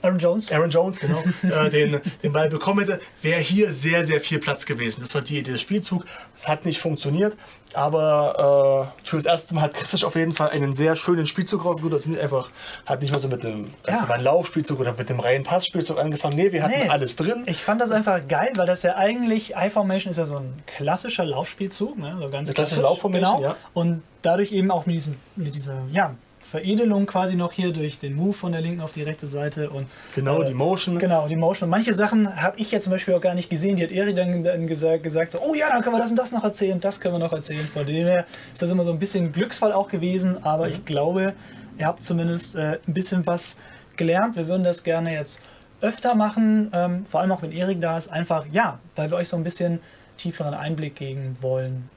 Aaron 0.02 0.18
Jones, 0.18 0.50
Aaron 0.50 0.70
Jones, 0.70 0.98
genau, 1.00 1.22
äh, 1.42 1.70
den, 1.70 2.00
den 2.22 2.32
Ball 2.32 2.48
bekommen 2.48 2.80
hätte, 2.86 3.00
wäre 3.22 3.40
hier 3.40 3.72
sehr, 3.72 4.04
sehr 4.04 4.20
viel 4.20 4.38
Platz 4.38 4.66
gewesen. 4.66 5.00
Das 5.00 5.14
war 5.14 5.22
die 5.22 5.38
Idee 5.38 5.52
des 5.52 5.60
Spielzugs. 5.60 6.04
Es 6.36 6.48
hat 6.48 6.64
nicht 6.64 6.80
funktioniert, 6.80 7.36
aber 7.74 8.90
äh, 9.02 9.06
fürs 9.06 9.24
erste 9.24 9.54
Mal 9.54 9.62
hat 9.62 9.74
Christoph 9.74 10.08
auf 10.08 10.16
jeden 10.16 10.32
Fall 10.32 10.50
einen 10.50 10.74
sehr 10.74 10.96
schönen 10.96 11.26
Spielzug 11.26 11.64
rausgeholt. 11.64 11.94
Das 11.94 12.06
einfach, 12.06 12.50
hat 12.86 13.00
nicht 13.00 13.12
mal 13.12 13.18
so 13.18 13.28
mit 13.28 13.44
einem 13.44 13.70
ganz 13.84 14.02
Ja. 14.08 14.16
Laufspielzug 14.16 14.80
oder 14.80 14.92
mit 14.96 15.08
dem 15.08 15.20
reinen 15.20 15.44
Passspielzug 15.44 15.98
angefangen. 15.98 16.36
Nee, 16.36 16.52
wir 16.52 16.62
hatten 16.62 16.72
Nee. 16.82 16.88
alles 16.88 17.16
drin. 17.16 17.44
Ich 17.46 17.58
fand 17.62 17.80
das 17.80 17.90
einfach 17.90 18.26
geil, 18.28 18.50
weil 18.56 18.66
das 18.66 18.82
ja 18.82 18.96
eigentlich, 18.96 19.54
I-Formation 19.56 20.10
ist 20.10 20.16
ja 20.18 20.26
so 20.26 20.36
ein 20.36 20.52
klassischer 20.66 21.24
Laufspielzug, 21.24 21.98
ne? 21.98 22.16
so 22.20 22.28
ganz 22.28 22.48
Eine 22.48 22.54
klassische 22.54 22.54
klassisch, 22.54 22.78
Laufformation, 22.78 23.36
genau. 23.36 23.48
ja. 23.50 23.56
Und 23.74 24.02
dadurch 24.22 24.52
eben 24.52 24.70
auch 24.70 24.86
mit 24.86 24.96
diesem, 24.96 25.16
mit 25.36 25.54
dieser, 25.54 25.74
ja, 25.90 26.14
Veredelung 26.52 27.06
quasi 27.06 27.34
noch 27.34 27.52
hier 27.52 27.72
durch 27.72 27.98
den 27.98 28.14
Move 28.14 28.34
von 28.34 28.52
der 28.52 28.60
linken 28.60 28.82
auf 28.82 28.92
die 28.92 29.02
rechte 29.02 29.26
Seite 29.26 29.70
und 29.70 29.86
Genau, 30.14 30.42
äh, 30.42 30.46
die 30.48 30.52
Motion. 30.52 30.98
Genau, 30.98 31.26
die 31.26 31.34
Motion. 31.34 31.68
Und 31.68 31.70
manche 31.70 31.94
Sachen 31.94 32.36
habe 32.36 32.60
ich 32.60 32.70
jetzt 32.70 32.84
zum 32.84 32.90
Beispiel 32.90 33.14
auch 33.14 33.22
gar 33.22 33.32
nicht 33.32 33.48
gesehen. 33.48 33.76
Die 33.76 33.82
hat 33.82 33.90
Erik 33.90 34.16
dann, 34.16 34.44
dann 34.44 34.66
gesagt, 34.66 35.02
gesagt 35.02 35.32
so, 35.32 35.38
oh 35.40 35.54
ja, 35.54 35.70
dann 35.70 35.80
können 35.80 35.96
wir 35.96 36.00
das 36.00 36.10
und 36.10 36.18
das 36.18 36.30
noch 36.30 36.44
erzählen, 36.44 36.78
das 36.78 37.00
können 37.00 37.14
wir 37.14 37.20
noch 37.20 37.32
erzählen. 37.32 37.66
Von 37.66 37.86
dem 37.86 38.06
her 38.06 38.26
ist 38.52 38.60
das 38.60 38.70
immer 38.70 38.84
so 38.84 38.92
ein 38.92 38.98
bisschen 38.98 39.32
Glücksfall 39.32 39.72
auch 39.72 39.88
gewesen, 39.88 40.44
aber 40.44 40.68
ich 40.68 40.84
glaube, 40.84 41.32
ihr 41.78 41.86
habt 41.86 42.04
zumindest 42.04 42.54
äh, 42.54 42.78
ein 42.86 42.92
bisschen 42.92 43.26
was 43.26 43.58
gelernt. 43.96 44.36
Wir 44.36 44.46
würden 44.46 44.62
das 44.62 44.84
gerne 44.84 45.14
jetzt 45.14 45.40
öfter 45.80 46.14
machen, 46.14 46.70
ähm, 46.74 47.06
vor 47.06 47.22
allem 47.22 47.32
auch 47.32 47.40
wenn 47.40 47.52
Erik 47.52 47.80
da 47.80 47.96
ist, 47.96 48.12
einfach, 48.12 48.44
ja, 48.52 48.78
weil 48.94 49.10
wir 49.10 49.16
euch 49.16 49.28
so 49.28 49.38
ein 49.38 49.42
bisschen 49.42 49.80
tieferen 50.18 50.52
Einblick 50.52 50.96
geben 50.96 51.38
wollen 51.40 51.88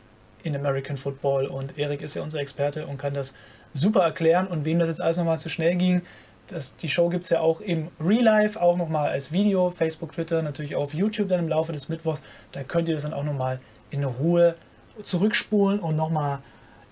in 0.43 0.55
American 0.55 0.95
Football 0.95 1.47
und 1.47 1.77
Erik 1.77 2.01
ist 2.01 2.15
ja 2.15 2.21
unser 2.21 2.39
Experte 2.39 2.87
und 2.87 2.97
kann 2.97 3.13
das 3.13 3.35
super 3.75 4.01
erklären 4.01 4.47
und 4.47 4.65
wem 4.65 4.79
das 4.79 4.87
jetzt 4.87 5.01
alles 5.01 5.17
nochmal 5.17 5.37
zu 5.39 5.49
schnell 5.49 5.75
ging, 5.75 6.01
das, 6.47 6.75
die 6.77 6.89
Show 6.89 7.09
gibt 7.09 7.23
es 7.25 7.29
ja 7.29 7.39
auch 7.41 7.59
im 7.61 7.89
Real 7.99 8.23
Life, 8.23 8.59
auch 8.61 8.77
nochmal 8.77 9.09
als 9.09 9.31
Video, 9.31 9.69
Facebook, 9.71 10.11
Twitter, 10.13 10.41
natürlich 10.41 10.75
auch 10.75 10.83
auf 10.83 10.93
YouTube 10.93 11.29
dann 11.29 11.39
im 11.39 11.49
Laufe 11.49 11.71
des 11.73 11.89
Mittwochs. 11.89 12.21
Da 12.51 12.63
könnt 12.63 12.87
ihr 12.87 12.93
das 12.95 13.03
dann 13.03 13.13
auch 13.13 13.23
nochmal 13.23 13.59
in 13.89 14.03
Ruhe 14.03 14.55
zurückspulen 15.03 15.79
und 15.79 15.95
nochmal, 15.95 16.39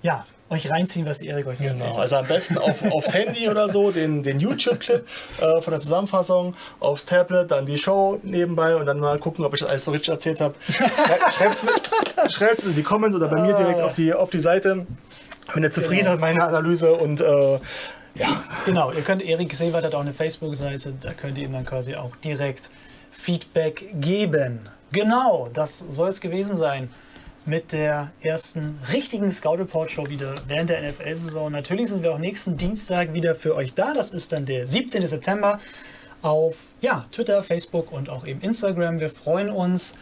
ja, 0.02 0.26
euch 0.50 0.70
reinziehen, 0.70 1.08
was 1.08 1.22
Erik 1.22 1.48
euch 1.48 1.60
so 1.60 1.66
erzählt 1.66 1.82
Genau, 1.86 1.94
hat. 1.96 2.02
also 2.02 2.16
am 2.18 2.28
besten 2.28 2.58
auf, 2.58 2.84
aufs 2.92 3.14
Handy 3.14 3.48
oder 3.50 3.70
so, 3.70 3.92
den, 3.92 4.24
den 4.24 4.40
YouTube-Clip 4.40 5.06
äh, 5.42 5.62
von 5.62 5.72
der 5.72 5.80
Zusammenfassung, 5.80 6.56
aufs 6.80 7.06
Tablet, 7.06 7.50
dann 7.50 7.66
die 7.66 7.78
Show 7.78 8.20
nebenbei 8.24 8.76
und 8.76 8.86
dann 8.86 9.00
mal 9.00 9.18
gucken, 9.20 9.46
ob 9.46 9.54
ich 9.54 9.62
das 9.62 9.70
alles 9.70 9.86
so 9.86 9.92
richtig 9.92 10.10
erzählt 10.10 10.42
habe. 10.42 10.56
Schreibt 12.30 12.60
es 12.60 12.66
in 12.66 12.76
die 12.76 12.84
Comments 12.84 13.16
oder 13.16 13.28
bei 13.28 13.42
mir 13.42 13.54
direkt 13.54 13.82
auf 13.82 13.94
die, 13.94 14.14
auf 14.14 14.30
die 14.30 14.40
Seite, 14.40 14.86
wenn 15.54 15.64
ihr 15.64 15.72
zufrieden 15.72 16.04
Genau. 16.04 16.12
mit 16.14 16.22
meiner 16.22 16.48
Analyse 16.48 16.94
und 16.94 17.22
äh, 17.22 17.60
ja, 18.16 18.44
Genau, 18.66 18.92
ihr 18.92 19.02
könnt, 19.02 19.24
Erik 19.24 19.54
Seewald 19.54 19.86
hat 19.86 19.96
auch 19.96 20.02
eine 20.02 20.14
Facebook-Seite, 20.14 20.94
da 21.02 21.14
könnt 21.14 21.38
ihr 21.38 21.46
ihm 21.46 21.54
dann 21.54 21.66
quasi 21.66 21.96
auch 21.96 22.16
direkt 22.18 22.70
Feedback 23.12 23.90
geben. 23.94 24.70
Genau, 24.92 25.50
das 25.52 25.80
soll 25.80 26.10
es 26.10 26.22
gewesen 26.22 26.56
sein 26.56 26.90
mit 27.46 27.72
der 27.74 28.12
ersten 28.22 28.80
richtigen 28.92 29.30
Scout 29.30 29.56
Report 29.56 29.92
Show 29.92 30.10
wieder 30.10 30.36
während 30.48 30.70
der 30.70 30.82
NFL-Saison. 30.82 31.52
Natürlich 31.52 31.90
sind 31.90 32.04
wir 32.04 32.14
auch 32.14 32.18
nächsten 32.20 32.56
Dienstag 32.58 33.14
wieder 33.14 33.36
für 33.36 33.56
euch 33.56 33.74
da. 33.74 33.94
Das 33.94 34.12
ist 34.12 34.32
dann 34.32 34.46
der 34.46 34.66
17. 34.68 35.06
September 35.08 35.60
auf 36.22 36.58
ja, 36.82 37.06
Twitter, 37.12 37.44
Facebook 37.44 37.92
und 37.92 38.10
auch 38.10 38.26
eben 38.26 38.40
Instagram. 38.42 39.00
Wir 39.00 39.10
freuen 39.10 39.50
uns. 39.50 39.96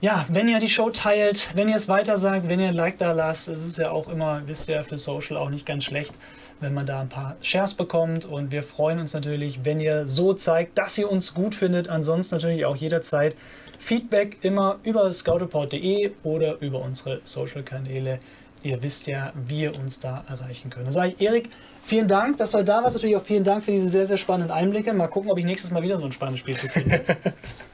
Ja, 0.00 0.26
wenn 0.28 0.46
ihr 0.46 0.60
die 0.60 0.68
Show 0.68 0.90
teilt, 0.90 1.50
wenn 1.56 1.68
ihr 1.68 1.74
es 1.74 1.88
weiter 1.88 2.18
sagt, 2.18 2.48
wenn 2.48 2.60
ihr 2.60 2.68
ein 2.68 2.74
Like 2.74 2.98
da 2.98 3.10
lasst, 3.10 3.48
es 3.48 3.64
ist 3.64 3.78
ja 3.78 3.90
auch 3.90 4.06
immer, 4.06 4.42
wisst 4.46 4.68
ihr, 4.68 4.84
für 4.84 4.96
Social 4.96 5.36
auch 5.36 5.50
nicht 5.50 5.66
ganz 5.66 5.82
schlecht, 5.82 6.14
wenn 6.60 6.72
man 6.72 6.86
da 6.86 7.00
ein 7.00 7.08
paar 7.08 7.34
Shares 7.42 7.74
bekommt. 7.74 8.24
Und 8.24 8.52
wir 8.52 8.62
freuen 8.62 9.00
uns 9.00 9.12
natürlich, 9.12 9.64
wenn 9.64 9.80
ihr 9.80 10.06
so 10.06 10.34
zeigt, 10.34 10.78
dass 10.78 10.96
ihr 10.98 11.10
uns 11.10 11.34
gut 11.34 11.56
findet. 11.56 11.88
Ansonsten 11.88 12.36
natürlich 12.36 12.64
auch 12.64 12.76
jederzeit 12.76 13.34
Feedback 13.80 14.38
immer 14.42 14.78
über 14.84 15.12
scoutreport.de 15.12 16.12
oder 16.22 16.60
über 16.60 16.80
unsere 16.80 17.20
Social-Kanäle. 17.24 18.20
Ihr 18.62 18.82
wisst 18.82 19.06
ja, 19.06 19.32
wie 19.46 19.62
ihr 19.62 19.78
uns 19.78 20.00
da 20.00 20.24
erreichen 20.28 20.70
könnt. 20.70 20.86
Dann 20.86 20.92
sage 20.92 21.14
ich, 21.16 21.26
Erik, 21.26 21.50
vielen 21.84 22.08
Dank, 22.08 22.38
dass 22.38 22.50
du 22.52 22.64
da 22.64 22.82
warst. 22.82 22.96
Natürlich 22.96 23.16
auch 23.16 23.24
vielen 23.24 23.44
Dank 23.44 23.64
für 23.64 23.70
diese 23.70 23.88
sehr, 23.88 24.06
sehr 24.06 24.18
spannenden 24.18 24.50
Einblicke. 24.50 24.92
Mal 24.92 25.08
gucken, 25.08 25.30
ob 25.30 25.38
ich 25.38 25.44
nächstes 25.44 25.70
Mal 25.70 25.82
wieder 25.82 25.98
so 25.98 26.04
ein 26.04 26.12
spannendes 26.12 26.40
Spielzug 26.40 26.70
finde. 26.70 27.00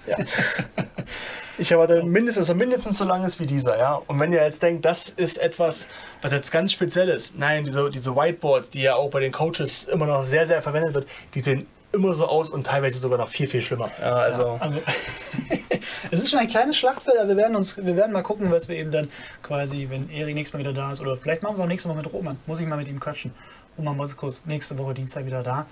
ich 1.59 1.73
erwarte 1.73 2.03
mindestens, 2.03 2.53
mindestens 2.55 2.99
so 2.99 3.05
lang 3.05 3.25
ist 3.25 3.41
wie 3.41 3.47
dieser, 3.47 3.79
ja. 3.79 4.01
Und 4.07 4.21
wenn 4.21 4.33
ihr 4.33 4.43
jetzt 4.43 4.63
denkt, 4.63 4.85
das 4.85 5.09
ist 5.09 5.39
etwas, 5.39 5.89
was 6.23 6.33
jetzt 6.33 6.51
ganz 6.51 6.73
speziell 6.73 7.09
ist, 7.09 7.39
nein, 7.39 7.65
diese, 7.65 7.89
diese 7.91 8.15
Whiteboards, 8.15 8.71
die 8.71 8.83
ja 8.83 8.97
auch 8.97 9.11
bei 9.11 9.21
den 9.21 9.33
Coaches 9.33 9.85
immer 9.85 10.07
noch 10.07 10.23
sehr, 10.23 10.47
sehr 10.47 10.63
verwendet 10.63 10.95
wird, 10.95 11.07
die 11.35 11.41
sehen 11.41 11.67
immer 11.95 12.13
so 12.13 12.27
aus 12.27 12.51
und 12.51 12.67
teilweise 12.67 12.99
sogar 12.99 13.19
noch 13.19 13.29
viel, 13.29 13.47
viel 13.47 13.63
schlimmer. 13.63 13.91
Ja, 14.01 14.15
also, 14.17 14.59
Also, 14.61 14.79
es 16.11 16.23
ist 16.23 16.31
schon 16.31 16.41
ein 16.41 16.47
kleines 16.47 16.77
Schlachtfeld, 16.77 17.19
aber 17.19 17.29
wir 17.29 17.37
werden, 17.37 17.57
uns, 17.57 17.77
wir 17.77 17.97
werden 17.97 18.13
mal 18.13 18.23
gucken, 18.23 18.51
was 18.51 18.69
wir 18.69 18.77
eben 18.77 18.91
dann 18.91 19.09
quasi, 19.43 19.87
wenn 19.91 20.11
Erik 20.11 20.35
nächstes 20.35 20.55
Mal 20.55 20.61
wieder 20.61 20.73
da 20.73 20.93
ist, 20.93 21.01
oder 21.01 21.17
vielleicht 21.17 21.43
machen 21.43 21.53
wir 21.53 21.61
es 21.61 21.65
auch 21.65 21.69
nächstes 21.69 21.89
Mal 21.89 21.97
mit 21.97 22.13
Roman. 22.13 22.39
Muss 22.47 22.61
ich 22.61 22.67
mal 22.67 22.77
mit 22.77 22.89
ihm 22.89 23.01
quatschen. 23.01 23.33
Roman 23.79 23.97
Moskus, 23.97 24.45
nächste 24.47 24.77
Woche 24.79 24.95
Dienstag 24.95 25.27
wieder 25.27 25.43
da 25.43 25.67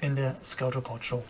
in 0.00 0.16
der 0.16 0.34
Scout 0.42 0.76
Report 0.76 1.04
Show. 1.04 1.22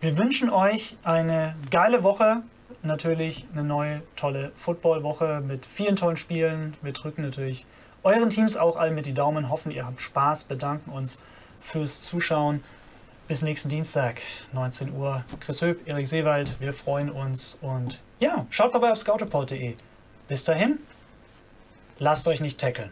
Wir 0.00 0.18
wünschen 0.18 0.50
euch 0.50 0.96
eine 1.02 1.54
geile 1.70 2.02
Woche. 2.02 2.42
Natürlich 2.82 3.46
eine 3.52 3.62
neue, 3.62 4.02
tolle 4.16 4.50
Football-Woche 4.56 5.42
mit 5.46 5.66
vielen 5.66 5.94
tollen 5.94 6.16
Spielen. 6.16 6.74
Wir 6.82 6.92
drücken 6.92 7.22
natürlich 7.22 7.66
euren 8.02 8.30
Teams 8.30 8.56
auch 8.56 8.76
alle 8.76 8.90
mit 8.90 9.06
die 9.06 9.14
Daumen, 9.14 9.48
hoffen, 9.48 9.70
ihr 9.70 9.86
habt 9.86 10.00
Spaß, 10.00 10.44
bedanken 10.44 10.90
uns 10.90 11.18
fürs 11.60 12.00
Zuschauen. 12.00 12.64
Bis 13.32 13.40
nächsten 13.40 13.70
Dienstag, 13.70 14.20
19 14.52 14.92
Uhr. 14.94 15.24
Chris 15.40 15.62
Höp, 15.62 15.88
Erik 15.88 16.06
Seewald, 16.06 16.60
wir 16.60 16.74
freuen 16.74 17.10
uns 17.10 17.58
und 17.62 17.98
ja, 18.20 18.46
schaut 18.50 18.72
vorbei 18.72 18.92
auf 18.92 18.98
scoutreport.de. 18.98 19.74
Bis 20.28 20.44
dahin, 20.44 20.78
lasst 21.98 22.28
euch 22.28 22.42
nicht 22.42 22.60
tackeln. 22.60 22.90